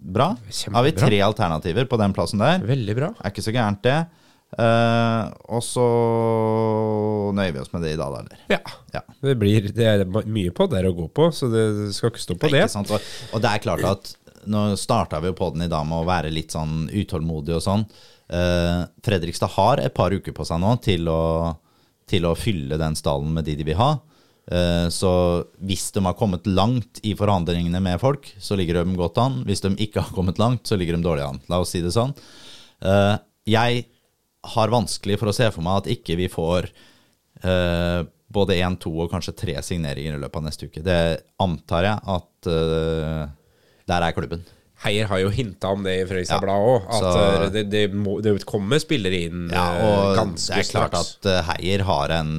Bra. 0.00 0.32
Kjempebra. 0.48 0.74
Har 0.74 0.86
vi 0.88 0.94
tre 0.96 1.20
alternativer 1.22 1.86
på 1.86 2.00
den 2.00 2.16
plassen 2.16 2.42
der? 2.42 2.64
Veldig 2.66 2.96
bra. 2.98 3.12
Er 3.20 3.30
ikke 3.30 3.46
så 3.46 3.54
gærent, 3.54 3.82
det. 3.86 4.00
Uh, 4.58 5.30
og 5.54 5.62
så 5.62 5.84
nøyer 7.38 7.52
vi 7.54 7.60
oss 7.62 7.70
med 7.70 7.84
det 7.86 7.92
i 7.94 7.98
dag, 8.00 8.10
da, 8.10 8.22
eller? 8.24 8.40
Ja. 8.50 8.58
Ja. 8.96 9.02
Det, 9.22 9.36
blir, 9.38 9.68
det 9.76 9.86
er 9.86 10.02
mye 10.08 10.50
på 10.56 10.66
der 10.72 10.88
å 10.88 10.94
gå 10.96 11.06
på, 11.14 11.28
så 11.34 11.46
det 11.52 11.66
skal 11.94 12.10
ikke 12.10 12.24
stå 12.24 12.38
på 12.40 12.50
det. 12.50 12.64
Sant? 12.72 12.90
Og, 12.90 13.12
og 13.30 13.44
det 13.44 13.52
er 13.52 13.62
klart 13.62 13.86
at 13.86 14.10
nå 14.46 14.76
starta 14.80 15.20
vi 15.20 15.28
jo 15.28 15.36
podden 15.36 15.64
i 15.64 15.70
dag 15.70 15.84
med 15.88 16.00
å 16.00 16.08
være 16.08 16.30
litt 16.32 16.54
sånn 16.54 16.86
utålmodig 16.88 17.56
og 17.58 17.64
sånn. 17.64 17.84
Uh, 18.30 18.86
Fredrikstad 19.02 19.50
har 19.56 19.82
et 19.82 19.94
par 19.94 20.14
uker 20.14 20.32
på 20.32 20.46
seg 20.46 20.60
nå 20.62 20.76
til 20.84 21.08
å, 21.10 21.50
til 22.08 22.28
å 22.28 22.36
fylle 22.38 22.78
den 22.78 22.94
stallen 22.98 23.32
med 23.34 23.48
de 23.48 23.56
de 23.58 23.66
vil 23.66 23.78
ha. 23.80 23.90
Uh, 24.50 24.86
Så 24.90 25.10
hvis 25.58 25.88
de 25.96 26.04
har 26.06 26.16
kommet 26.18 26.46
langt 26.46 27.02
i 27.02 27.16
forhandlingene 27.18 27.82
med 27.82 27.98
folk, 28.02 28.30
så 28.38 28.58
ligger 28.58 28.80
de 28.80 28.96
godt 28.98 29.18
an. 29.18 29.42
Hvis 29.48 29.64
de 29.66 29.74
ikke 29.76 30.04
har 30.06 30.14
kommet 30.14 30.38
langt, 30.38 30.62
så 30.66 30.78
ligger 30.78 30.96
de 30.96 31.04
dårlig 31.08 31.26
an. 31.26 31.42
La 31.50 31.58
oss 31.62 31.74
si 31.74 31.82
det 31.82 31.92
sånn. 31.96 32.14
Uh, 32.84 33.18
Jeg 33.50 33.84
har 34.54 34.72
vanskelig 34.72 35.18
for 35.20 35.30
å 35.30 35.34
se 35.36 35.50
for 35.50 35.66
meg 35.66 35.82
at 35.82 35.90
ikke 35.92 36.16
vi 36.16 36.30
får 36.32 36.70
både 38.30 38.56
én, 38.60 38.74
to 38.76 38.90
og 39.00 39.10
kanskje 39.12 39.32
tre 39.36 39.54
signeringer 39.64 40.16
i 40.16 40.20
løpet 40.20 40.38
av 40.40 40.44
neste 40.44 40.66
uke. 40.68 40.82
Det 40.84 40.96
antar 41.40 41.86
jeg 41.86 42.02
at 42.14 42.48
der 43.90 44.06
er 44.08 44.16
klubben. 44.16 44.42
Heier 44.80 45.10
har 45.10 45.18
jo 45.20 45.28
hinta 45.28 45.68
om 45.74 45.82
det 45.84 45.92
i 46.00 46.04
Frøysa 46.08 46.38
ja, 46.38 46.40
Blad 46.40 46.62
òg, 46.64 46.84
at 46.88 47.02
så- 47.04 47.24
eh, 47.44 47.48
det, 47.52 47.64
det, 47.68 47.82
må, 47.92 48.14
det 48.24 48.32
kommer 48.48 48.80
spillere 48.80 49.18
inn 49.26 49.50
Ja, 49.52 49.64
eh, 49.76 49.84
og 49.84 50.14
ganske 50.16 50.54
det 50.56 50.62
er 50.64 50.70
klart 50.72 50.94
straks. 50.96 51.16
at 51.20 51.28
eh, 51.34 51.42
Heier 51.50 51.84
har 51.84 52.14
en, 52.16 52.32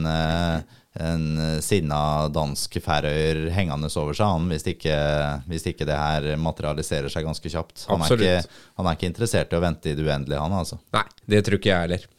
en 1.06 1.28
sinna 1.62 2.00
dansk 2.34 2.80
færøyer 2.82 3.44
hengende 3.54 3.92
over 4.02 4.18
seg, 4.18 4.26
han, 4.26 4.50
hvis 4.50 4.66
ikke, 4.74 4.98
hvis 5.54 5.68
ikke 5.70 5.86
det 5.88 6.00
her 6.02 6.26
materialiserer 6.42 7.14
seg 7.14 7.30
ganske 7.30 7.54
kjapt. 7.54 7.86
Han 7.94 8.02
er, 8.08 8.18
ikke, 8.18 8.58
han 8.82 8.90
er 8.90 8.98
ikke 8.98 9.12
interessert 9.14 9.54
i 9.54 9.60
å 9.60 9.64
vente 9.64 9.94
i 9.94 9.96
det 10.02 10.08
uendelige, 10.10 10.42
han 10.42 10.58
altså. 10.64 10.82
Nei, 10.98 11.06
det 11.36 11.46
tror 11.46 11.62
ikke 11.62 11.72
jeg 11.76 11.86
heller. 11.86 12.10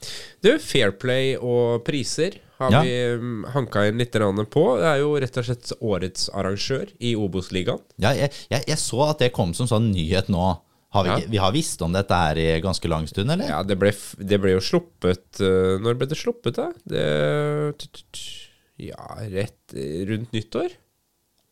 Du, 0.47 0.53
Fairplay 0.63 1.35
og 1.43 1.83
priser 1.89 2.39
har 2.59 2.73
Ja. 2.73 2.83
vi 2.83 2.93
mm, 3.19 3.45
hanka 3.55 3.87
inn 3.89 3.99
litt 3.99 4.13
på. 4.51 4.65
Det 4.79 4.87
er 4.91 4.99
jo 5.01 5.15
rett 5.19 5.37
og 5.39 5.45
slett 5.45 5.73
årets 5.81 6.29
arrangør 6.35 6.93
i 7.01 7.15
Obos-ligaen. 7.17 7.81
Ja, 7.99 8.13
jeg, 8.13 8.33
jeg, 8.51 8.65
jeg 8.69 8.79
så 8.79 9.09
at 9.11 9.19
det 9.19 9.33
kom 9.33 9.55
som 9.55 9.67
sånn 9.67 9.91
nyhet 9.93 10.29
nå. 10.29 10.59
Har 10.93 11.05
vi, 11.05 11.09
Ja. 11.11 11.19
vi 11.31 11.39
har 11.41 11.53
visst 11.53 11.81
om 11.83 11.93
dette 11.93 12.13
her 12.13 12.37
i 12.37 12.61
ganske 12.61 12.85
lang 12.89 13.07
stund, 13.09 13.31
eller? 13.33 13.49
Ja, 13.49 13.63
det 13.65 13.79
ble, 13.81 13.95
det 14.21 14.39
ble 14.43 14.53
jo 14.53 14.61
sluppet 14.61 15.41
eh, 15.41 15.79
Når 15.81 15.97
ble 15.97 16.07
det 16.11 16.19
sluppet, 16.21 16.59
da? 16.59 16.67
Det 16.85 17.07
Ja, 18.77 19.17
rett 19.33 19.73
eh, 19.75 20.05
rundt 20.11 20.33
nyttår? 20.37 20.75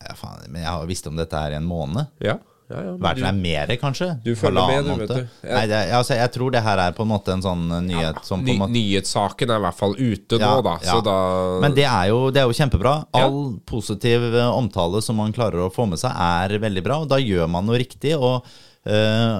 Ja, 0.01 0.13
faen, 0.17 0.45
men 0.49 0.61
jeg 0.61 0.69
har 0.69 0.85
visst 0.89 1.07
om 1.09 1.17
dette 1.17 1.37
her 1.37 1.53
i 1.53 1.57
en 1.59 1.65
måned. 1.69 2.07
Ja. 2.21 2.37
Ja, 2.71 2.81
ja 2.87 2.93
Vært 3.03 3.19
der 3.21 3.35
mer, 3.37 3.73
kanskje? 3.81 4.07
Du 4.23 4.31
følger 4.39 4.69
med, 4.71 4.87
du, 4.87 4.91
vet 5.01 5.11
du. 5.11 5.35
Ja. 5.43 5.57
Nei, 5.57 5.63
det, 5.71 5.79
altså, 5.97 6.15
jeg 6.17 6.31
tror 6.35 6.53
det 6.55 6.63
her 6.65 6.81
er 6.85 6.95
på 6.97 7.05
en 7.05 7.11
måte 7.11 7.35
en 7.35 7.43
sånn 7.45 7.65
nyhet 7.87 8.21
som 8.27 8.41
på 8.41 8.49
Ny, 8.49 8.57
måte 8.61 8.75
nyhetssaken 8.75 9.53
er 9.53 9.61
i 9.61 9.65
hvert 9.67 9.79
fall 9.81 9.95
ute 9.99 10.39
Ja, 10.39 10.53
nå, 10.55 10.65
da. 10.65 10.75
Så 10.85 10.97
da 11.05 11.15
Men 11.63 11.77
det 11.77 11.85
er, 11.87 12.09
jo, 12.13 12.19
det 12.33 12.43
er 12.43 12.49
jo 12.49 12.57
kjempebra. 12.57 12.95
Ja. 13.13 13.27
All 13.27 13.57
positiv 13.69 14.27
eh, 14.31 14.49
omtale 14.49 15.03
som 15.05 15.19
man 15.21 15.35
klarer 15.35 15.67
å 15.67 15.71
få 15.73 15.87
med 15.91 16.01
seg, 16.01 16.15
er 16.15 16.57
veldig 16.63 16.85
bra. 16.87 17.01
Og 17.05 17.11
da 17.11 17.19
gjør 17.21 17.49
man 17.51 17.67
noe 17.67 17.79
riktig. 17.81 18.15
Og 18.17 18.41
uh, 18.41 19.35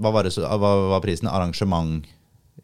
hva 0.00 0.14
var, 0.14 0.26
det, 0.26 0.34
så- 0.36 0.48
hva 0.48 0.74
var 0.94 1.04
prisen? 1.04 1.30
Arrangement? 1.30 2.08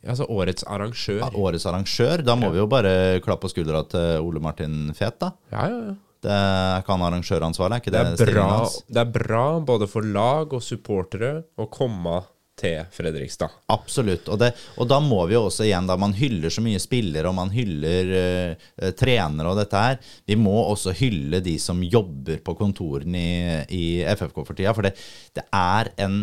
Altså 0.06 0.26
årets 0.30 0.64
arrangør. 0.70 1.22
Årets 1.34 1.66
arrangør? 1.66 2.22
Da 2.26 2.36
må 2.38 2.50
vi 2.54 2.60
jo 2.60 2.66
bare 2.70 3.20
klappe 3.24 3.46
på 3.46 3.52
skuldra 3.54 3.82
til 3.90 4.22
Ole 4.22 4.42
Martin 4.42 4.92
Fet, 4.94 5.18
da. 5.22 5.32
Ja, 5.50 5.66
ja, 5.70 5.78
ja. 5.90 5.94
Det 6.24 6.32
er 6.32 6.80
ikke 6.80 6.94
han 6.94 7.04
arrangøransvaret? 7.08 7.76
er 7.76 7.84
ikke 7.84 7.94
Det 7.94 8.06
det, 8.06 8.28
er, 8.28 8.32
bra, 8.32 8.48
det 8.88 9.02
er 9.02 9.12
bra 9.18 9.44
både 9.72 9.90
for 9.90 10.06
lag 10.06 10.56
og 10.56 10.64
supportere 10.64 11.34
å 11.60 11.68
komme 11.72 12.22
til 12.56 12.86
Fredrikstad. 12.92 13.52
Absolutt. 13.72 14.30
Og, 14.32 14.38
det, 14.40 14.50
og 14.80 14.88
da 14.88 14.98
må 15.04 15.18
vi 15.28 15.36
jo 15.36 15.44
også 15.50 15.66
igjen, 15.66 15.88
da 15.88 15.98
man 16.00 16.14
hyller 16.16 16.52
så 16.52 16.64
mye 16.64 16.80
spillere, 16.80 17.28
og 17.28 17.36
man 17.36 17.52
hyller 17.52 18.12
eh, 18.16 18.92
trenere 18.96 19.52
og 19.52 19.60
dette 19.60 19.82
her, 19.82 19.98
vi 20.24 20.38
må 20.40 20.54
også 20.62 20.94
hylle 20.96 21.42
de 21.44 21.58
som 21.60 21.82
jobber 21.84 22.40
på 22.44 22.56
kontorene 22.56 23.20
i, 23.20 23.36
i 23.76 23.84
FFK 24.08 24.40
for 24.40 24.56
tida. 24.56 24.72
For 24.76 24.88
det, 24.88 24.94
det 25.36 25.44
er 25.52 25.92
en 26.06 26.22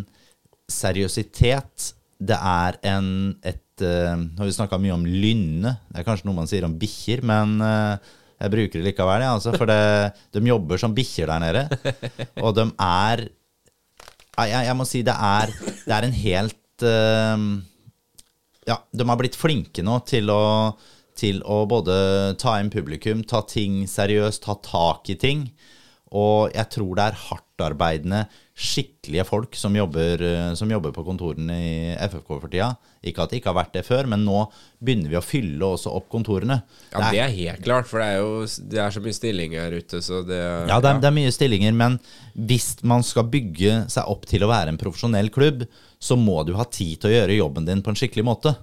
seriøsitet. 0.72 1.94
Det 2.24 2.40
er 2.40 2.82
en 2.88 3.14
et 3.44 3.60
uh, 3.84 4.16
Nå 4.16 4.38
har 4.40 4.50
vi 4.50 4.54
snakka 4.56 4.78
mye 4.82 4.96
om 4.96 5.06
lynne. 5.06 5.78
Det 5.90 6.02
er 6.02 6.08
kanskje 6.08 6.30
noe 6.30 6.38
man 6.42 6.50
sier 6.50 6.66
om 6.66 6.76
bikkjer, 6.80 7.24
men 7.26 7.56
eh, 7.66 8.14
jeg 8.44 8.52
bruker 8.52 8.82
det 8.82 8.90
likevel, 8.90 9.24
ja, 9.24 9.36
altså, 9.38 9.54
for 9.56 9.70
det, 9.70 9.80
de 10.36 10.44
jobber 10.50 10.82
som 10.82 10.96
bikkjer 10.96 11.32
der 11.32 11.44
nede. 11.44 11.62
Og 12.44 12.52
de 12.58 12.68
er 12.76 13.28
jeg, 14.34 14.66
jeg 14.66 14.76
må 14.76 14.88
si 14.90 15.04
det 15.06 15.14
er, 15.14 15.54
det 15.86 15.94
er 15.94 16.08
en 16.08 16.18
helt 16.18 16.86
uh, 16.88 17.46
Ja, 18.68 18.80
de 18.92 19.08
har 19.08 19.20
blitt 19.20 19.38
flinke 19.38 19.86
nå 19.86 20.00
til 20.10 20.32
å, 20.34 20.44
til 21.20 21.44
å 21.46 21.64
både 21.70 21.96
ta 22.42 22.58
inn 22.60 22.72
publikum, 22.74 23.22
ta 23.28 23.44
ting 23.48 23.84
seriøst, 23.90 24.46
ta 24.48 24.58
tak 24.66 25.12
i 25.14 25.18
ting. 25.20 25.46
Og 26.14 26.54
jeg 26.54 26.70
tror 26.70 26.98
det 26.98 27.06
er 27.08 27.16
hardtarbeidende, 27.18 28.20
skikkelige 28.54 29.24
folk 29.26 29.56
som 29.58 29.74
jobber, 29.74 30.22
eh, 30.22 30.50
som 30.54 30.70
jobber 30.70 30.94
på 30.94 31.02
kontorene 31.08 31.56
i 31.58 31.78
FFK 32.06 32.28
for 32.36 32.52
tida. 32.52 32.68
Ikke 33.02 33.24
at 33.24 33.34
det 33.34 33.40
ikke 33.40 33.50
har 33.50 33.58
vært 33.58 33.74
det 33.74 33.82
før, 33.88 34.06
men 34.12 34.22
nå 34.28 34.44
begynner 34.78 35.10
vi 35.10 35.18
å 35.18 35.24
fylle 35.26 35.72
også 35.74 35.90
opp 35.98 36.06
kontorene. 36.14 36.60
Ja, 36.92 37.10
det 37.10 37.24
er 37.24 37.34
helt 37.34 37.66
klart, 37.66 37.90
for 37.90 38.04
det 38.04 38.12
er 38.12 38.22
jo 38.22 38.46
det 38.70 38.84
er 38.84 38.94
så 38.94 39.02
mye 39.02 39.18
stillinger 39.18 39.66
her 39.66 39.78
ute, 39.82 40.04
så 40.06 40.22
det 40.28 40.40
Ja, 40.70 40.78
det 40.78 40.92
er, 40.92 41.02
det 41.02 41.10
er 41.10 41.18
mye 41.18 41.34
stillinger, 41.34 41.74
men 41.82 41.98
hvis 42.38 42.76
man 42.86 43.02
skal 43.06 43.26
bygge 43.34 43.82
seg 43.90 44.14
opp 44.14 44.30
til 44.30 44.46
å 44.46 44.52
være 44.54 44.76
en 44.76 44.82
profesjonell 44.82 45.34
klubb, 45.34 45.66
så 45.98 46.20
må 46.20 46.44
du 46.46 46.54
ha 46.60 46.68
tid 46.70 47.02
til 47.02 47.10
å 47.10 47.18
gjøre 47.18 47.42
jobben 47.42 47.66
din 47.66 47.82
på 47.82 47.90
en 47.90 47.98
skikkelig 47.98 48.28
måte. 48.28 48.54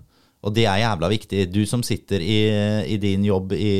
Og 0.46 0.54
det 0.54 0.68
er 0.70 0.84
jævla 0.84 1.10
viktig. 1.10 1.48
Du 1.52 1.64
som 1.68 1.82
sitter 1.84 2.22
i, 2.24 2.38
i 2.94 2.96
din 3.00 3.26
jobb 3.26 3.52
i 3.58 3.74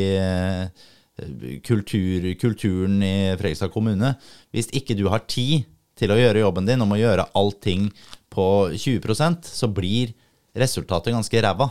kultur, 1.67 2.27
kulturen 2.41 3.03
i 3.03 3.15
Fredrikstad 3.37 3.73
kommune. 3.75 4.15
Hvis 4.55 4.71
ikke 4.77 4.97
du 4.99 5.07
har 5.13 5.27
tid 5.31 5.67
til 5.99 6.13
å 6.13 6.19
gjøre 6.19 6.45
jobben 6.45 6.69
din 6.69 6.81
om 6.81 6.95
å 6.95 7.01
gjøre 7.01 7.29
allting 7.37 7.89
på 8.31 8.47
20 8.73 9.41
så 9.51 9.69
blir 9.69 10.15
resultatet 10.57 11.15
ganske 11.15 11.43
ræva. 11.43 11.69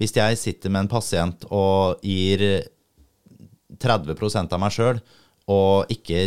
Hvis 0.00 0.14
jeg 0.16 0.38
sitter 0.40 0.72
med 0.72 0.86
en 0.86 0.92
pasient 0.92 1.44
og 1.50 2.00
gir 2.06 2.64
30% 3.80 4.54
av 4.54 4.62
meg 4.62 4.74
sjøl 4.74 5.00
og 5.50 5.90
ikke 5.92 6.24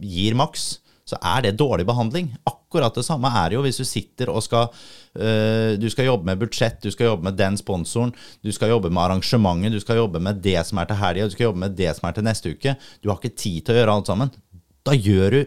gir 0.00 0.36
maks, 0.38 0.80
så 1.10 1.18
er 1.18 1.44
det 1.44 1.58
dårlig 1.58 1.86
behandling. 1.88 2.30
Akkurat 2.48 2.94
det 2.94 3.04
samme 3.06 3.30
er 3.42 3.50
det 3.50 3.58
jo 3.58 3.64
hvis 3.66 3.80
du 3.82 3.86
sitter 3.88 4.30
og 4.32 4.44
skal 4.46 4.68
øh, 5.18 5.76
Du 5.80 5.88
skal 5.90 6.08
jobbe 6.08 6.28
med 6.30 6.40
budsjett, 6.40 6.80
du 6.82 6.90
skal 6.90 7.10
jobbe 7.10 7.26
med 7.28 7.38
den 7.38 7.58
sponsoren, 7.58 8.14
du 8.44 8.52
skal 8.54 8.70
jobbe 8.70 8.90
med 8.90 9.02
arrangementet, 9.02 9.74
du 9.74 9.80
skal 9.82 10.02
jobbe 10.02 10.22
med 10.22 10.42
det 10.44 10.60
som 10.66 10.78
er 10.78 10.90
til 10.90 11.00
helga, 11.02 11.26
du 11.26 11.36
skal 11.36 11.50
jobbe 11.50 11.64
med 11.66 11.78
det 11.78 11.94
som 11.96 12.08
er 12.08 12.18
til 12.18 12.26
neste 12.26 12.54
uke. 12.54 12.76
Du 13.02 13.10
har 13.10 13.18
ikke 13.18 13.36
tid 13.36 13.64
til 13.64 13.74
å 13.74 13.80
gjøre 13.80 13.96
alt 13.98 14.12
sammen. 14.12 14.30
Da 14.86 14.94
gjør 14.96 15.36
du 15.36 15.40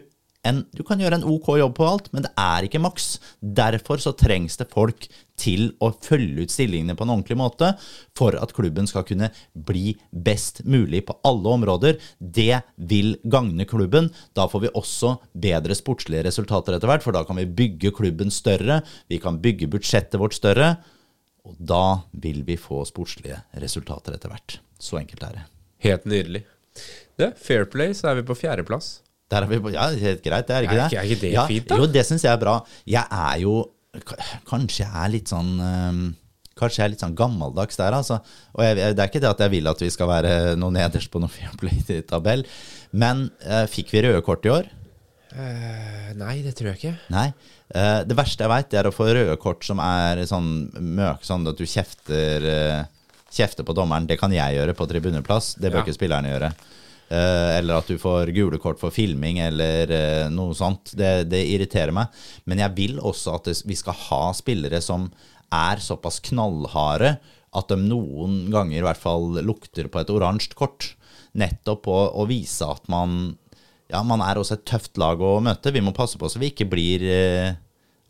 en, 0.44 0.60
du 0.76 0.82
kan 0.84 1.00
gjøre 1.00 1.18
en 1.20 1.26
ok 1.28 1.54
jobb 1.56 1.76
på 1.78 1.86
alt, 1.88 2.10
men 2.12 2.26
det 2.26 2.32
er 2.40 2.66
ikke 2.66 2.82
maks. 2.84 3.14
Derfor 3.40 4.02
så 4.02 4.12
trengs 4.16 4.58
det 4.60 4.68
folk 4.72 5.08
til 5.40 5.72
å 5.82 5.90
følge 6.04 6.44
ut 6.44 6.52
stillingene 6.52 6.96
på 6.96 7.06
en 7.06 7.12
ordentlig 7.16 7.36
måte 7.38 7.72
for 8.16 8.36
at 8.38 8.54
klubben 8.56 8.86
skal 8.90 9.06
kunne 9.08 9.30
bli 9.52 9.94
best 10.10 10.62
mulig 10.68 11.04
på 11.08 11.16
alle 11.26 11.54
områder. 11.58 11.98
Det 12.18 12.62
vil 12.76 13.16
gagne 13.24 13.66
klubben. 13.68 14.10
Da 14.36 14.46
får 14.50 14.66
vi 14.66 14.74
også 14.78 15.16
bedre 15.32 15.76
sportslige 15.78 16.24
resultater 16.28 16.76
etter 16.76 16.90
hvert, 16.90 17.04
for 17.04 17.16
da 17.16 17.24
kan 17.26 17.38
vi 17.40 17.48
bygge 17.48 17.94
klubben 17.96 18.32
større, 18.34 18.82
vi 19.10 19.20
kan 19.22 19.40
bygge 19.42 19.70
budsjettet 19.72 20.20
vårt 20.20 20.36
større, 20.38 20.76
og 21.44 21.56
da 21.60 22.00
vil 22.24 22.42
vi 22.46 22.56
få 22.56 22.84
sportslige 22.88 23.42
resultater 23.60 24.16
etter 24.16 24.32
hvert. 24.32 24.58
Så 24.80 25.00
enkelt 25.00 25.26
er 25.26 25.40
det. 25.40 25.46
Helt 25.84 26.06
nydelig. 26.08 26.44
Det, 27.20 27.34
Fair 27.38 27.66
Play, 27.70 27.92
så 27.94 28.10
er 28.10 28.20
vi 28.20 28.26
på 28.26 28.36
fjerdeplass. 28.38 28.98
Der 29.32 29.44
er 29.44 29.50
vi 29.50 29.58
på, 29.62 29.72
ja, 29.72 29.86
helt 29.88 30.22
greit, 30.24 30.48
det 30.48 30.56
er 30.56 30.66
ikke 30.66 30.76
det? 30.78 30.88
er 30.98 31.08
ikke 31.08 31.20
det 31.20 31.32
ja, 31.32 31.44
fint, 31.48 31.68
da? 31.68 31.78
Jo, 31.80 31.86
det 31.90 32.04
syns 32.06 32.24
jeg 32.26 32.32
er 32.32 32.40
bra. 32.40 32.58
Jeg 32.88 33.04
er 33.08 33.38
jo 33.42 33.54
Kanskje 34.48 34.84
jeg 34.84 34.92
er 35.04 35.10
litt 35.12 35.30
sånn 35.32 35.54
Kanskje 36.54 36.78
jeg 36.80 36.84
er 36.86 36.92
litt 36.92 37.02
sånn 37.02 37.16
gammeldags 37.18 37.74
der, 37.80 37.96
altså. 37.96 38.20
Og 38.54 38.62
jeg, 38.62 38.76
det 38.94 39.02
er 39.02 39.08
ikke 39.10 39.20
det 39.24 39.30
at 39.32 39.40
jeg 39.42 39.50
vil 39.56 39.66
at 39.66 39.80
vi 39.82 39.88
skal 39.90 40.06
være 40.06 40.34
noe 40.54 40.70
nederst 40.70 41.10
på 41.10 41.18
noen 41.18 41.32
Fairplay-tabell, 41.34 42.44
men 42.94 43.24
eh, 43.42 43.64
fikk 43.66 43.90
vi 43.90 44.04
røde 44.06 44.20
kort 44.22 44.46
i 44.46 44.52
år? 44.54 44.68
Eh, 45.34 46.12
nei, 46.14 46.36
det 46.46 46.52
tror 46.54 46.70
jeg 46.70 46.78
ikke. 46.78 46.92
Nei. 47.10 47.24
Eh, 47.74 48.04
det 48.06 48.14
verste 48.14 48.46
jeg 48.46 48.52
veit, 48.52 48.76
er 48.78 48.86
å 48.86 48.94
få 48.94 49.08
røde 49.10 49.34
kort 49.42 49.66
som 49.66 49.82
er 49.82 50.22
sånn 50.30 50.52
møk, 50.78 51.26
sånn 51.26 51.42
at 51.50 51.58
du 51.58 51.66
kjefter, 51.66 52.46
eh, 52.46 53.10
kjefter 53.34 53.66
på 53.66 53.74
dommeren. 53.74 54.06
Det 54.06 54.20
kan 54.20 54.30
jeg 54.30 54.54
gjøre 54.60 54.76
på 54.78 54.86
tribuneplass, 54.94 55.56
det 55.58 55.72
bør 55.74 55.82
Ja. 55.82 55.88
ikke 55.88 55.98
spillerne 55.98 56.30
gjøre. 56.30 56.52
Eh, 57.12 57.50
eller 57.58 57.78
at 57.78 57.90
du 57.90 57.98
får 58.00 58.32
gule 58.34 58.58
kort 58.62 58.80
for 58.80 58.94
filming 58.94 59.40
eller 59.44 59.92
eh, 59.92 60.26
noe 60.32 60.56
sånt. 60.56 60.94
Det, 60.96 61.26
det 61.28 61.42
irriterer 61.52 61.94
meg. 61.94 62.12
Men 62.48 62.62
jeg 62.64 62.76
vil 62.78 62.98
også 63.02 63.36
at 63.38 63.50
vi 63.68 63.76
skal 63.78 63.98
ha 64.08 64.24
spillere 64.36 64.80
som 64.84 65.10
er 65.54 65.82
såpass 65.82 66.20
knallharde 66.24 67.16
at 67.54 67.70
de 67.70 67.78
noen 67.78 68.48
ganger 68.50 68.80
i 68.80 68.86
hvert 68.86 69.00
fall 69.00 69.38
lukter 69.46 69.90
på 69.92 70.00
et 70.00 70.10
oransje 70.10 70.56
kort. 70.58 70.94
Nettopp 71.38 71.84
på 71.86 71.94
å 71.94 72.26
vise 72.30 72.66
at 72.66 72.88
man 72.90 73.34
ja, 73.92 74.00
man 74.06 74.22
er 74.24 74.38
også 74.40 74.56
et 74.56 74.64
tøft 74.66 74.96
lag 74.98 75.20
å 75.20 75.36
møte. 75.44 75.74
Vi 75.74 75.82
må 75.84 75.92
passe 75.94 76.18
på 76.18 76.30
så 76.30 76.40
vi 76.40 76.50
ikke 76.54 76.66
blir 76.70 77.04
eh, 77.04 77.52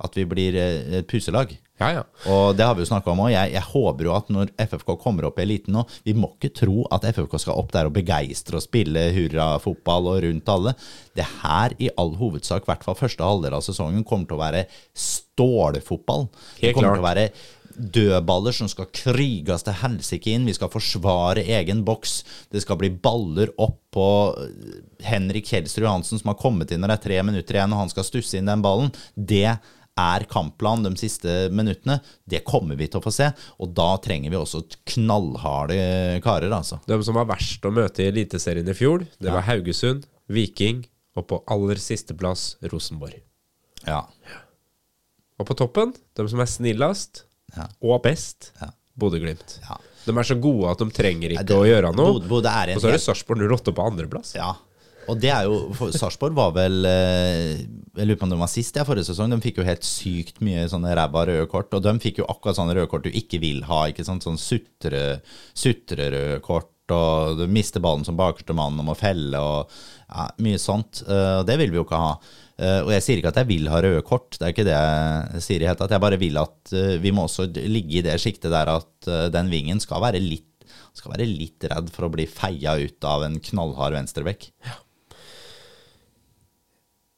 at 0.04 0.16
vi 0.16 0.24
blir 0.28 0.56
et 0.56 1.08
puselag. 1.10 1.52
Ja, 1.80 1.88
ja. 1.90 2.02
Og 2.30 2.54
det 2.54 2.66
har 2.66 2.76
vi 2.76 2.84
jo 2.84 2.88
snakka 2.88 3.10
om 3.10 3.24
òg. 3.24 3.32
Jeg, 3.32 3.50
jeg 3.56 3.66
håper 3.72 4.06
jo 4.06 4.14
at 4.14 4.28
når 4.30 4.52
FFK 4.62 4.94
kommer 5.02 5.26
opp 5.26 5.40
i 5.40 5.42
eliten 5.42 5.74
nå 5.74 5.82
Vi 6.06 6.14
må 6.14 6.28
ikke 6.36 6.52
tro 6.54 6.84
at 6.94 7.06
FFK 7.08 7.34
skal 7.42 7.58
opp 7.58 7.72
der 7.74 7.90
og 7.90 7.96
begeistre 7.96 8.60
og 8.60 8.64
spille 8.64 9.08
hurrafotball 9.16 10.12
og 10.12 10.20
rundt 10.22 10.54
alle. 10.54 10.76
Det 11.18 11.26
her 11.42 11.74
i 11.82 11.90
all 11.98 12.14
hovedsak, 12.20 12.62
i 12.62 12.70
hvert 12.70 12.86
fall 12.86 12.98
første 12.98 13.26
halvdel 13.26 13.58
av 13.58 13.66
sesongen, 13.66 14.06
kommer 14.06 14.30
til 14.30 14.38
å 14.38 14.44
være 14.44 14.64
stålfotball. 14.94 16.28
Det 16.60 16.72
kommer 16.76 16.94
klart. 16.94 17.00
til 17.00 17.04
å 17.04 17.10
være 17.10 17.28
dødballer 17.74 18.54
som 18.54 18.68
skal 18.70 18.90
kriges 18.94 19.64
til 19.66 19.76
helsike 19.80 20.30
inn. 20.30 20.46
Vi 20.46 20.54
skal 20.56 20.70
forsvare 20.70 21.42
egen 21.58 21.82
boks. 21.86 22.20
Det 22.54 22.62
skal 22.62 22.78
bli 22.80 22.92
baller 22.94 23.50
opp 23.58 23.80
på 23.94 24.08
eh, 24.38 24.82
Henrik 25.06 25.50
Kjelsrud 25.50 25.86
Johansen, 25.86 26.20
som 26.20 26.30
har 26.32 26.40
kommet 26.40 26.70
inn 26.70 26.82
når 26.84 26.94
det 26.94 26.98
er 27.00 27.06
tre 27.08 27.22
minutter 27.26 27.58
igjen, 27.58 27.74
og 27.74 27.84
han 27.84 27.92
skal 27.92 28.06
stusse 28.06 28.38
inn 28.38 28.50
den 28.50 28.62
ballen. 28.64 28.94
Det 29.14 29.58
er 29.96 30.24
kampplan 30.26 30.82
de 30.82 30.90
siste 30.98 31.48
minuttene. 31.54 32.00
Det 32.26 32.42
kommer 32.46 32.76
vi 32.78 32.88
til 32.90 33.00
å 33.00 33.04
få 33.04 33.12
se. 33.14 33.28
Og 33.62 33.74
da 33.76 33.92
trenger 34.02 34.32
vi 34.32 34.36
også 34.40 34.64
knallharde 34.94 35.76
karer, 36.24 36.50
altså. 36.54 36.80
De 36.88 36.98
som 37.06 37.14
var 37.18 37.28
verst 37.30 37.62
å 37.66 37.70
møte 37.74 38.02
i 38.02 38.08
Eliteserien 38.10 38.68
i 38.68 38.74
fjor, 38.76 39.06
det 39.22 39.30
var 39.34 39.46
Haugesund, 39.46 40.06
Viking 40.28 40.84
og 41.14 41.28
på 41.30 41.38
aller 41.52 41.78
sisteplass 41.78 42.56
Rosenborg. 42.72 43.20
Ja. 43.86 44.02
Og 45.38 45.46
på 45.48 45.56
toppen, 45.58 45.94
de 46.16 46.26
som 46.30 46.40
er 46.42 46.50
snillest 46.50 47.24
Ja. 47.56 47.68
og 47.82 48.02
best, 48.02 48.52
Ja. 48.60 48.70
Bodø-Glimt. 48.98 49.58
Ja. 49.68 49.76
De 50.06 50.12
er 50.12 50.22
så 50.22 50.36
gode 50.40 50.70
at 50.70 50.78
de 50.78 50.84
trenger 50.90 51.30
ikke 51.34 51.46
det- 51.46 51.56
å 51.56 51.64
gjøre 51.66 51.94
noe. 51.94 52.14
Bodø- 52.20 52.28
Bodø 52.28 52.48
en 52.48 52.76
og 52.76 52.82
så 52.82 52.88
er 52.88 52.92
det 52.92 53.00
Sarpsborg 53.00 53.40
08 53.42 53.72
på 53.74 53.82
andreplass. 53.90 54.34
Ja. 54.34 54.54
Og 55.10 55.18
det 55.20 55.30
er 55.34 55.46
jo 55.48 55.88
Sarpsborg 55.92 56.34
var 56.36 56.52
vel 56.56 56.84
eh, 56.88 57.62
Jeg 57.96 58.06
lurer 58.08 58.18
på 58.20 58.26
om 58.28 58.32
de 58.34 58.38
var 58.40 58.50
sist 58.52 58.76
jeg 58.78 58.86
forrige 58.88 59.08
sesong. 59.10 59.32
De 59.34 59.40
fikk 59.44 59.58
jo 59.60 59.66
helt 59.66 59.84
sykt 59.86 60.40
mye 60.44 60.66
sånne 60.70 60.94
ræva 60.96 61.26
røde 61.28 61.48
kort. 61.50 61.74
Og 61.76 61.82
de 61.84 61.92
fikk 62.02 62.22
jo 62.22 62.28
akkurat 62.30 62.58
sånne 62.58 62.76
røde 62.78 62.90
kort 62.92 63.04
du 63.06 63.10
ikke 63.12 63.40
vil 63.42 63.64
ha. 63.68 63.84
ikke 63.90 64.06
sant? 64.06 64.24
Sånn 64.26 64.40
sutre, 64.40 65.20
sutrerøde 65.58 66.40
kort. 66.44 66.70
Og 66.92 67.38
du 67.38 67.46
mister 67.48 67.80
ballen 67.80 68.04
som 68.04 68.16
bakerste 68.18 68.52
mann 68.56 68.76
og 68.80 68.84
må 68.90 68.96
felle 68.98 69.38
og 69.40 69.70
ja, 70.10 70.26
mye 70.44 70.60
sånt. 70.60 71.04
Eh, 71.08 71.40
Og 71.40 71.46
det 71.48 71.58
vil 71.62 71.72
vi 71.72 71.80
jo 71.80 71.86
ikke 71.86 72.00
ha. 72.00 72.14
Eh, 72.60 72.80
Og 72.84 72.92
jeg 72.92 73.04
sier 73.06 73.20
ikke 73.22 73.32
at 73.32 73.40
jeg 73.42 73.50
vil 73.54 73.70
ha 73.72 73.80
røde 73.84 74.02
kort, 74.04 74.36
det 74.36 74.44
er 74.48 74.52
ikke 74.56 74.66
det 74.68 74.74
jeg 74.78 75.44
sier 75.46 75.64
i 75.64 75.68
hele 75.70 75.80
tatt. 75.80 75.94
Jeg 75.96 76.04
bare 76.04 76.20
vil 76.20 76.40
at 76.42 76.74
vi 77.00 77.12
må 77.14 77.24
også 77.28 77.48
ligge 77.56 78.00
i 78.00 78.04
det 78.04 78.18
sjiktet 78.20 78.52
der 78.52 78.72
at 78.78 79.12
den 79.32 79.48
vingen 79.52 79.80
skal 79.82 80.02
være 80.04 80.20
litt 80.22 80.50
skal 80.94 81.10
være 81.16 81.26
litt 81.26 81.64
redd 81.70 81.88
for 81.90 82.06
å 82.06 82.10
bli 82.12 82.24
feia 82.30 82.76
ut 82.78 83.06
av 83.10 83.24
en 83.26 83.34
knallhard 83.42 83.96
venstrebekk. 83.96 84.46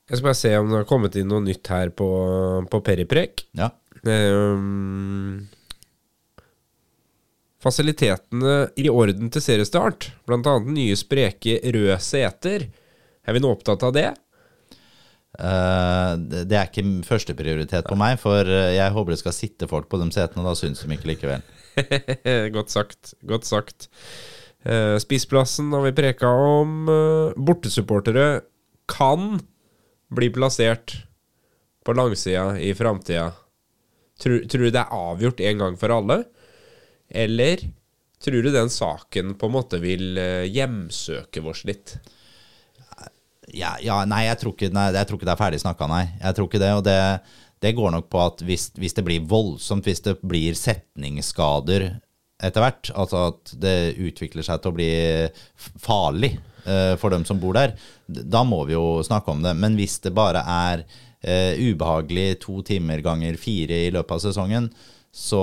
Jeg 0.06 0.20
skal 0.20 0.28
bare 0.28 0.38
se 0.38 0.50
om 0.54 0.68
det 0.70 0.78
har 0.78 0.86
kommet 0.86 1.16
inn 1.18 1.26
noe 1.26 1.42
nytt 1.42 1.66
her 1.72 1.90
på, 1.90 2.06
på 2.70 2.80
Periprek. 2.86 3.42
Ja. 3.58 3.72
Um, 4.06 5.48
fasilitetene 7.62 8.68
i 8.78 8.86
orden 8.92 9.32
til 9.34 9.42
seriestart, 9.42 10.12
bl.a. 10.28 10.52
nye 10.62 10.94
spreke 10.98 11.58
røde 11.74 11.98
seter. 12.04 12.68
Er 13.26 13.34
vi 13.34 13.42
nå 13.42 13.50
opptatt 13.50 13.82
av 13.88 13.96
det? 13.96 14.12
Uh, 15.36 16.14
det 16.22 16.54
er 16.54 16.70
ikke 16.70 16.86
førsteprioritet 17.08 17.90
på 17.90 17.98
meg, 17.98 18.20
for 18.22 18.46
eh, 18.46 18.76
jeg 18.78 18.94
håper 18.94 19.12
det 19.12 19.20
skal 19.20 19.34
sitte 19.36 19.68
folk 19.68 19.90
på 19.90 19.98
de 20.00 20.06
setene, 20.14 20.46
da 20.46 20.54
syns 20.56 20.84
de 20.84 20.94
ikke 20.94 21.10
likevel. 21.10 21.42
godt 22.56 22.70
sagt. 22.72 23.16
Godt 23.26 23.50
sagt. 23.50 23.90
Uh, 24.62 24.94
Spissplassen 25.02 25.74
har 25.74 25.82
vi 25.88 25.96
preka 25.98 26.30
om. 26.30 26.86
Bortesupportere 27.34 28.30
kan 28.86 29.40
bli 30.12 30.30
plassert 30.34 30.94
på 31.86 31.94
langsida 31.96 32.58
i 32.58 32.74
framtida. 32.74 33.32
Tror, 34.22 34.42
du 34.48 34.70
det 34.70 34.80
er 34.80 34.94
avgjort 34.94 35.40
en 35.44 35.58
gang 35.62 35.76
for 35.78 35.92
alle? 35.92 36.22
Eller 37.08 37.62
tror 38.22 38.42
du 38.42 38.50
den 38.50 38.70
saken 38.72 39.34
på 39.38 39.48
en 39.48 39.54
måte 39.54 39.80
vil 39.82 40.16
eh, 40.18 40.46
hjemsøke 40.48 41.42
oss 41.44 41.64
litt? 41.68 41.98
Ja, 43.54 43.76
ja 43.82 44.00
nei, 44.08 44.24
jeg 44.26 44.40
tror, 44.40 44.56
ikke, 44.56 44.72
nei, 44.74 44.88
jeg 44.96 45.08
tror 45.08 45.20
ikke 45.20 45.28
det 45.28 45.34
er 45.36 45.42
ferdig 45.44 45.60
snakka, 45.62 45.88
nei. 45.90 46.06
Jeg 46.22 46.38
tror 46.38 46.48
ikke 46.48 46.62
det. 46.62 46.72
Og 46.78 46.82
det, 46.86 46.98
det 47.62 47.76
går 47.76 47.94
nok 47.94 48.08
på 48.12 48.24
at 48.24 48.42
hvis, 48.46 48.70
hvis 48.80 48.96
det 48.96 49.06
blir 49.06 49.28
voldsomt, 49.30 49.86
hvis 49.86 50.02
det 50.08 50.16
blir 50.24 50.58
setningsskader 50.58 51.90
etter 52.44 52.64
hvert, 52.64 52.90
altså 52.92 53.28
at 53.30 53.54
det 53.62 53.96
utvikler 54.02 54.44
seg 54.44 54.60
til 54.60 54.72
å 54.72 54.76
bli 54.76 54.90
farlig 55.80 56.34
for 56.98 57.14
dem 57.14 57.22
som 57.28 57.38
bor 57.38 57.54
der, 57.54 57.76
da 58.06 58.40
må 58.42 58.64
vi 58.66 58.74
jo 58.74 58.98
snakke 59.06 59.30
om 59.30 59.44
det. 59.44 59.52
Men 59.54 59.76
hvis 59.78 60.00
det 60.02 60.10
bare 60.16 60.42
er 60.42 60.82
eh, 61.22 61.54
ubehagelig 61.58 62.40
to 62.42 62.60
timer 62.66 63.02
ganger 63.04 63.38
fire 63.40 63.84
i 63.86 63.92
løpet 63.94 64.16
av 64.16 64.22
sesongen, 64.24 64.68
så 65.16 65.42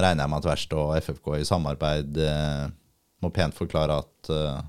regner 0.00 0.24
jeg 0.24 0.32
med 0.32 0.40
at 0.40 0.48
Verst 0.48 0.76
og 0.76 0.94
FFK 1.02 1.34
i 1.40 1.48
samarbeid 1.48 2.20
eh, 2.22 2.62
må 3.24 3.32
pent 3.34 3.56
forklare 3.56 3.98
at 4.04 4.30
eh, 4.32 4.62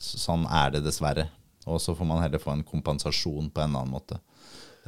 sånn 0.00 0.46
er 0.48 0.74
det 0.74 0.84
dessverre. 0.86 1.28
Og 1.68 1.78
så 1.82 1.94
får 1.94 2.08
man 2.08 2.22
heller 2.22 2.42
få 2.42 2.54
en 2.54 2.66
kompensasjon 2.66 3.50
på 3.52 3.62
en 3.62 3.76
annen 3.76 3.92
måte. 3.92 4.18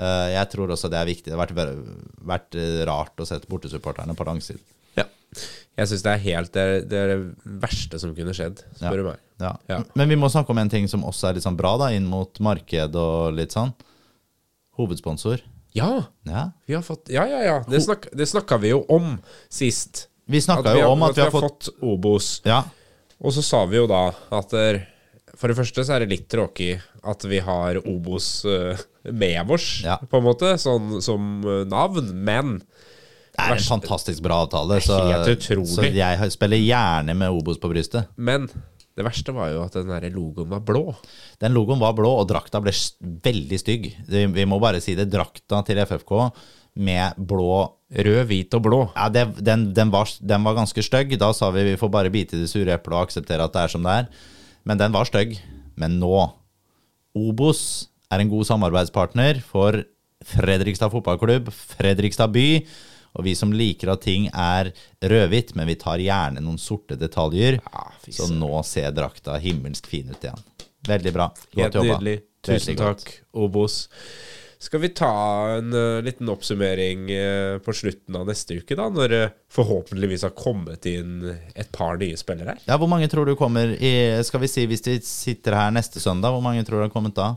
Eh, 0.00 0.28
jeg 0.34 0.50
tror 0.54 0.72
også 0.72 0.90
det 0.90 0.98
er 1.00 1.10
viktig. 1.10 1.30
Det 1.30 1.36
har 1.36 1.44
vært, 1.44 1.82
vært 2.32 2.58
eh, 2.58 2.82
rart 2.88 3.20
å 3.20 3.28
sette 3.28 3.50
bortesupporterne 3.50 4.16
på 4.18 4.26
langsiden. 4.28 4.64
Ja. 5.32 5.82
Jeg 5.82 5.88
syns 5.88 6.02
det 6.04 6.10
er 6.12 6.20
helt 6.26 6.52
det, 6.52 6.62
er, 6.62 6.82
det 6.84 6.98
er 7.00 7.10
det 7.14 7.20
verste 7.62 7.98
som 7.98 8.10
kunne 8.14 8.34
skjedd, 8.36 8.60
spør 8.76 9.00
du 9.00 9.04
meg. 9.08 9.20
Ja. 9.40 9.52
Ja. 9.70 9.78
Men 9.96 10.08
vi 10.12 10.18
må 10.20 10.28
snakke 10.30 10.52
om 10.52 10.58
en 10.60 10.68
ting 10.70 10.84
som 10.90 11.02
også 11.08 11.30
er 11.30 11.38
litt 11.38 11.46
sånn 11.46 11.56
bra, 11.56 11.72
da, 11.80 11.88
inn 11.96 12.04
mot 12.10 12.36
marked 12.44 12.94
og 13.00 13.32
litt 13.38 13.54
sånn. 13.56 13.72
Hovedsponsor. 14.78 15.40
Ja, 15.74 16.04
Ja. 16.28 16.50
vi 16.66 16.74
har 16.74 16.82
fått 16.84 17.08
Ja, 17.08 17.24
ja, 17.26 17.40
ja. 17.44 17.64
Det, 17.68 17.80
snak, 17.82 18.06
det 18.12 18.26
snakka 18.28 18.58
vi 18.60 18.68
jo 18.74 18.82
om 18.92 19.18
sist. 19.48 20.08
Vi 20.28 20.40
snakka 20.40 20.76
jo 20.78 20.90
om 20.92 21.02
at 21.02 21.16
vi 21.16 21.22
har 21.24 21.30
fått 21.32 21.68
Obos. 21.82 22.42
Ja. 22.44 22.62
Og 23.20 23.32
så 23.32 23.42
sa 23.42 23.64
vi 23.66 23.76
jo 23.80 23.86
da 23.86 24.10
at 24.30 24.52
for 25.36 25.48
det 25.48 25.56
første 25.56 25.82
så 25.84 25.94
er 25.96 26.04
det 26.04 26.10
litt 26.12 26.28
tråkig 26.30 26.76
at 27.08 27.24
vi 27.24 27.38
har 27.42 27.80
Obos 27.88 28.44
eh, 28.44 28.76
med 29.10 29.50
oss, 29.50 29.80
Ja. 29.82 29.96
på 29.98 30.18
en 30.20 30.24
måte, 30.28 30.52
sånn 30.60 31.00
som 31.02 31.40
eh, 31.42 31.64
navn. 31.66 32.12
Men 32.22 32.60
Det 33.32 33.40
er 33.40 33.56
en 33.56 33.64
fantastisk 33.64 34.20
bra 34.24 34.42
avtale. 34.44 34.76
Så, 34.84 34.98
så 35.70 35.86
jeg 35.88 36.32
spiller 36.34 36.60
gjerne 36.60 37.14
med 37.16 37.32
Obos 37.32 37.60
på 37.60 37.70
brystet. 37.72 38.10
Men 38.20 38.44
det 38.92 39.06
verste 39.06 39.32
var 39.32 39.48
jo 39.54 39.62
at 39.64 39.76
den 39.78 39.88
der 39.88 40.10
logoen 40.12 40.50
var 40.52 40.60
blå. 40.68 40.90
Den 41.40 41.54
logoen 41.56 41.80
var 41.80 41.94
blå, 41.96 42.10
og 42.20 42.26
drakta 42.28 42.60
ble 42.60 42.74
veldig 43.24 43.60
stygg. 43.60 43.88
Vi 44.08 44.44
må 44.48 44.58
bare 44.60 44.82
si 44.84 44.96
det. 44.98 45.08
Drakta 45.12 45.62
til 45.64 45.80
FFK 45.86 46.12
med 46.82 47.22
blå 47.28 47.78
Rød, 47.92 48.22
hvit 48.30 48.54
og 48.56 48.62
blå. 48.64 48.78
Ja, 48.96 49.10
det, 49.12 49.26
den, 49.44 49.66
den, 49.76 49.90
var, 49.92 50.08
den 50.24 50.44
var 50.46 50.56
ganske 50.56 50.84
stygg. 50.84 51.10
Da 51.20 51.28
sa 51.36 51.50
vi 51.52 51.66
vi 51.66 51.80
får 51.80 51.90
bare 51.92 52.12
bite 52.12 52.38
i 52.38 52.44
det 52.44 52.48
sure 52.48 52.72
eplet 52.72 52.96
og 52.96 53.02
akseptere 53.04 53.44
at 53.44 53.52
det 53.52 53.64
er 53.64 53.72
som 53.72 53.84
det 53.84 53.96
er. 54.00 54.06
Men 54.64 54.80
den 54.80 54.94
var 54.94 55.08
stygg. 55.08 55.34
Men 55.76 55.98
nå 56.00 56.14
Obos 57.16 57.90
er 58.12 58.22
en 58.22 58.32
god 58.32 58.48
samarbeidspartner 58.48 59.42
for 59.44 59.82
Fredrikstad 60.24 60.92
fotballklubb, 60.92 61.50
Fredrikstad 61.52 62.32
by. 62.32 62.46
Og 63.12 63.26
vi 63.26 63.34
som 63.36 63.52
liker 63.52 63.92
at 63.92 64.04
ting 64.06 64.28
er 64.32 64.72
rødhvitt, 65.04 65.54
men 65.58 65.68
vi 65.68 65.76
tar 65.80 66.00
gjerne 66.00 66.40
noen 66.40 66.60
sorte 66.60 66.96
detaljer. 67.00 67.58
Ja, 67.60 67.86
så 68.08 68.28
nå 68.32 68.54
ser 68.66 68.94
drakta 68.96 69.36
himmelsk 69.42 69.88
fin 69.90 70.12
ut 70.12 70.24
igjen. 70.24 70.46
Veldig 70.88 71.12
bra. 71.14 71.28
Godt 71.52 71.76
jobba. 71.80 71.98
nydelig. 71.98 72.22
Tusen 72.42 72.78
takk, 72.78 73.04
Obos. 73.38 73.84
Skal 74.62 74.78
vi 74.82 74.92
ta 74.94 75.10
en 75.56 75.74
uh, 75.74 76.02
liten 76.02 76.28
oppsummering 76.30 77.08
uh, 77.10 77.58
på 77.62 77.74
slutten 77.74 78.16
av 78.18 78.28
neste 78.28 78.60
uke, 78.60 78.76
da? 78.78 78.86
Når 78.94 79.08
det 79.10 79.22
forhåpentligvis 79.50 80.22
har 80.26 80.34
kommet 80.38 80.86
inn 80.86 81.16
et 81.30 81.72
par 81.74 81.98
nye 81.98 82.18
spillere 82.18 82.54
her? 82.54 82.62
Ja, 82.68 82.78
Hvor 82.78 82.90
mange 82.90 83.10
tror 83.10 83.26
du 83.26 83.34
kommer 83.38 83.74
i 83.74 83.92
Skal 84.22 84.44
vi 84.44 84.50
si 84.50 84.66
hvis 84.70 84.86
vi 84.86 85.00
sitter 85.02 85.58
her 85.58 85.74
neste 85.74 86.02
søndag, 86.02 86.30
hvor 86.30 86.44
mange 86.46 86.62
tror 86.66 86.78
du 86.78 86.86
har 86.86 86.94
kommet 86.94 87.18
da? 87.18 87.32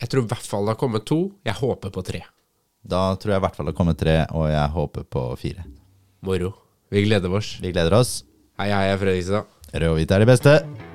Jeg 0.00 0.08
tror 0.08 0.24
i 0.24 0.30
hvert 0.32 0.48
fall 0.48 0.64
det 0.64 0.72
har 0.72 0.80
kommet 0.80 1.04
to. 1.08 1.20
Jeg 1.44 1.60
håper 1.60 1.92
på 1.92 2.04
tre. 2.08 2.24
Da 2.82 3.14
tror 3.20 3.34
jeg 3.34 3.42
i 3.42 3.44
hvert 3.44 3.56
fall 3.58 3.70
det 3.70 3.76
kommer 3.76 3.96
tre, 3.98 4.22
og 4.32 4.48
jeg 4.50 4.74
håper 4.76 5.04
på 5.04 5.24
fire. 5.40 5.66
Moro. 6.26 6.54
Vi 6.90 7.04
gleder 7.06 7.32
oss. 7.36 7.58
Vi 7.62 7.72
gleder 7.72 7.94
oss. 8.00 8.20
Hei, 8.60 8.70
hei, 8.72 8.86
jeg 8.88 8.96
er 8.96 9.02
Fredrikstad. 9.04 9.58
Rød 9.74 9.92
og 9.92 10.00
hvit 10.00 10.16
er 10.16 10.24
det 10.24 10.30
beste. 10.32 10.89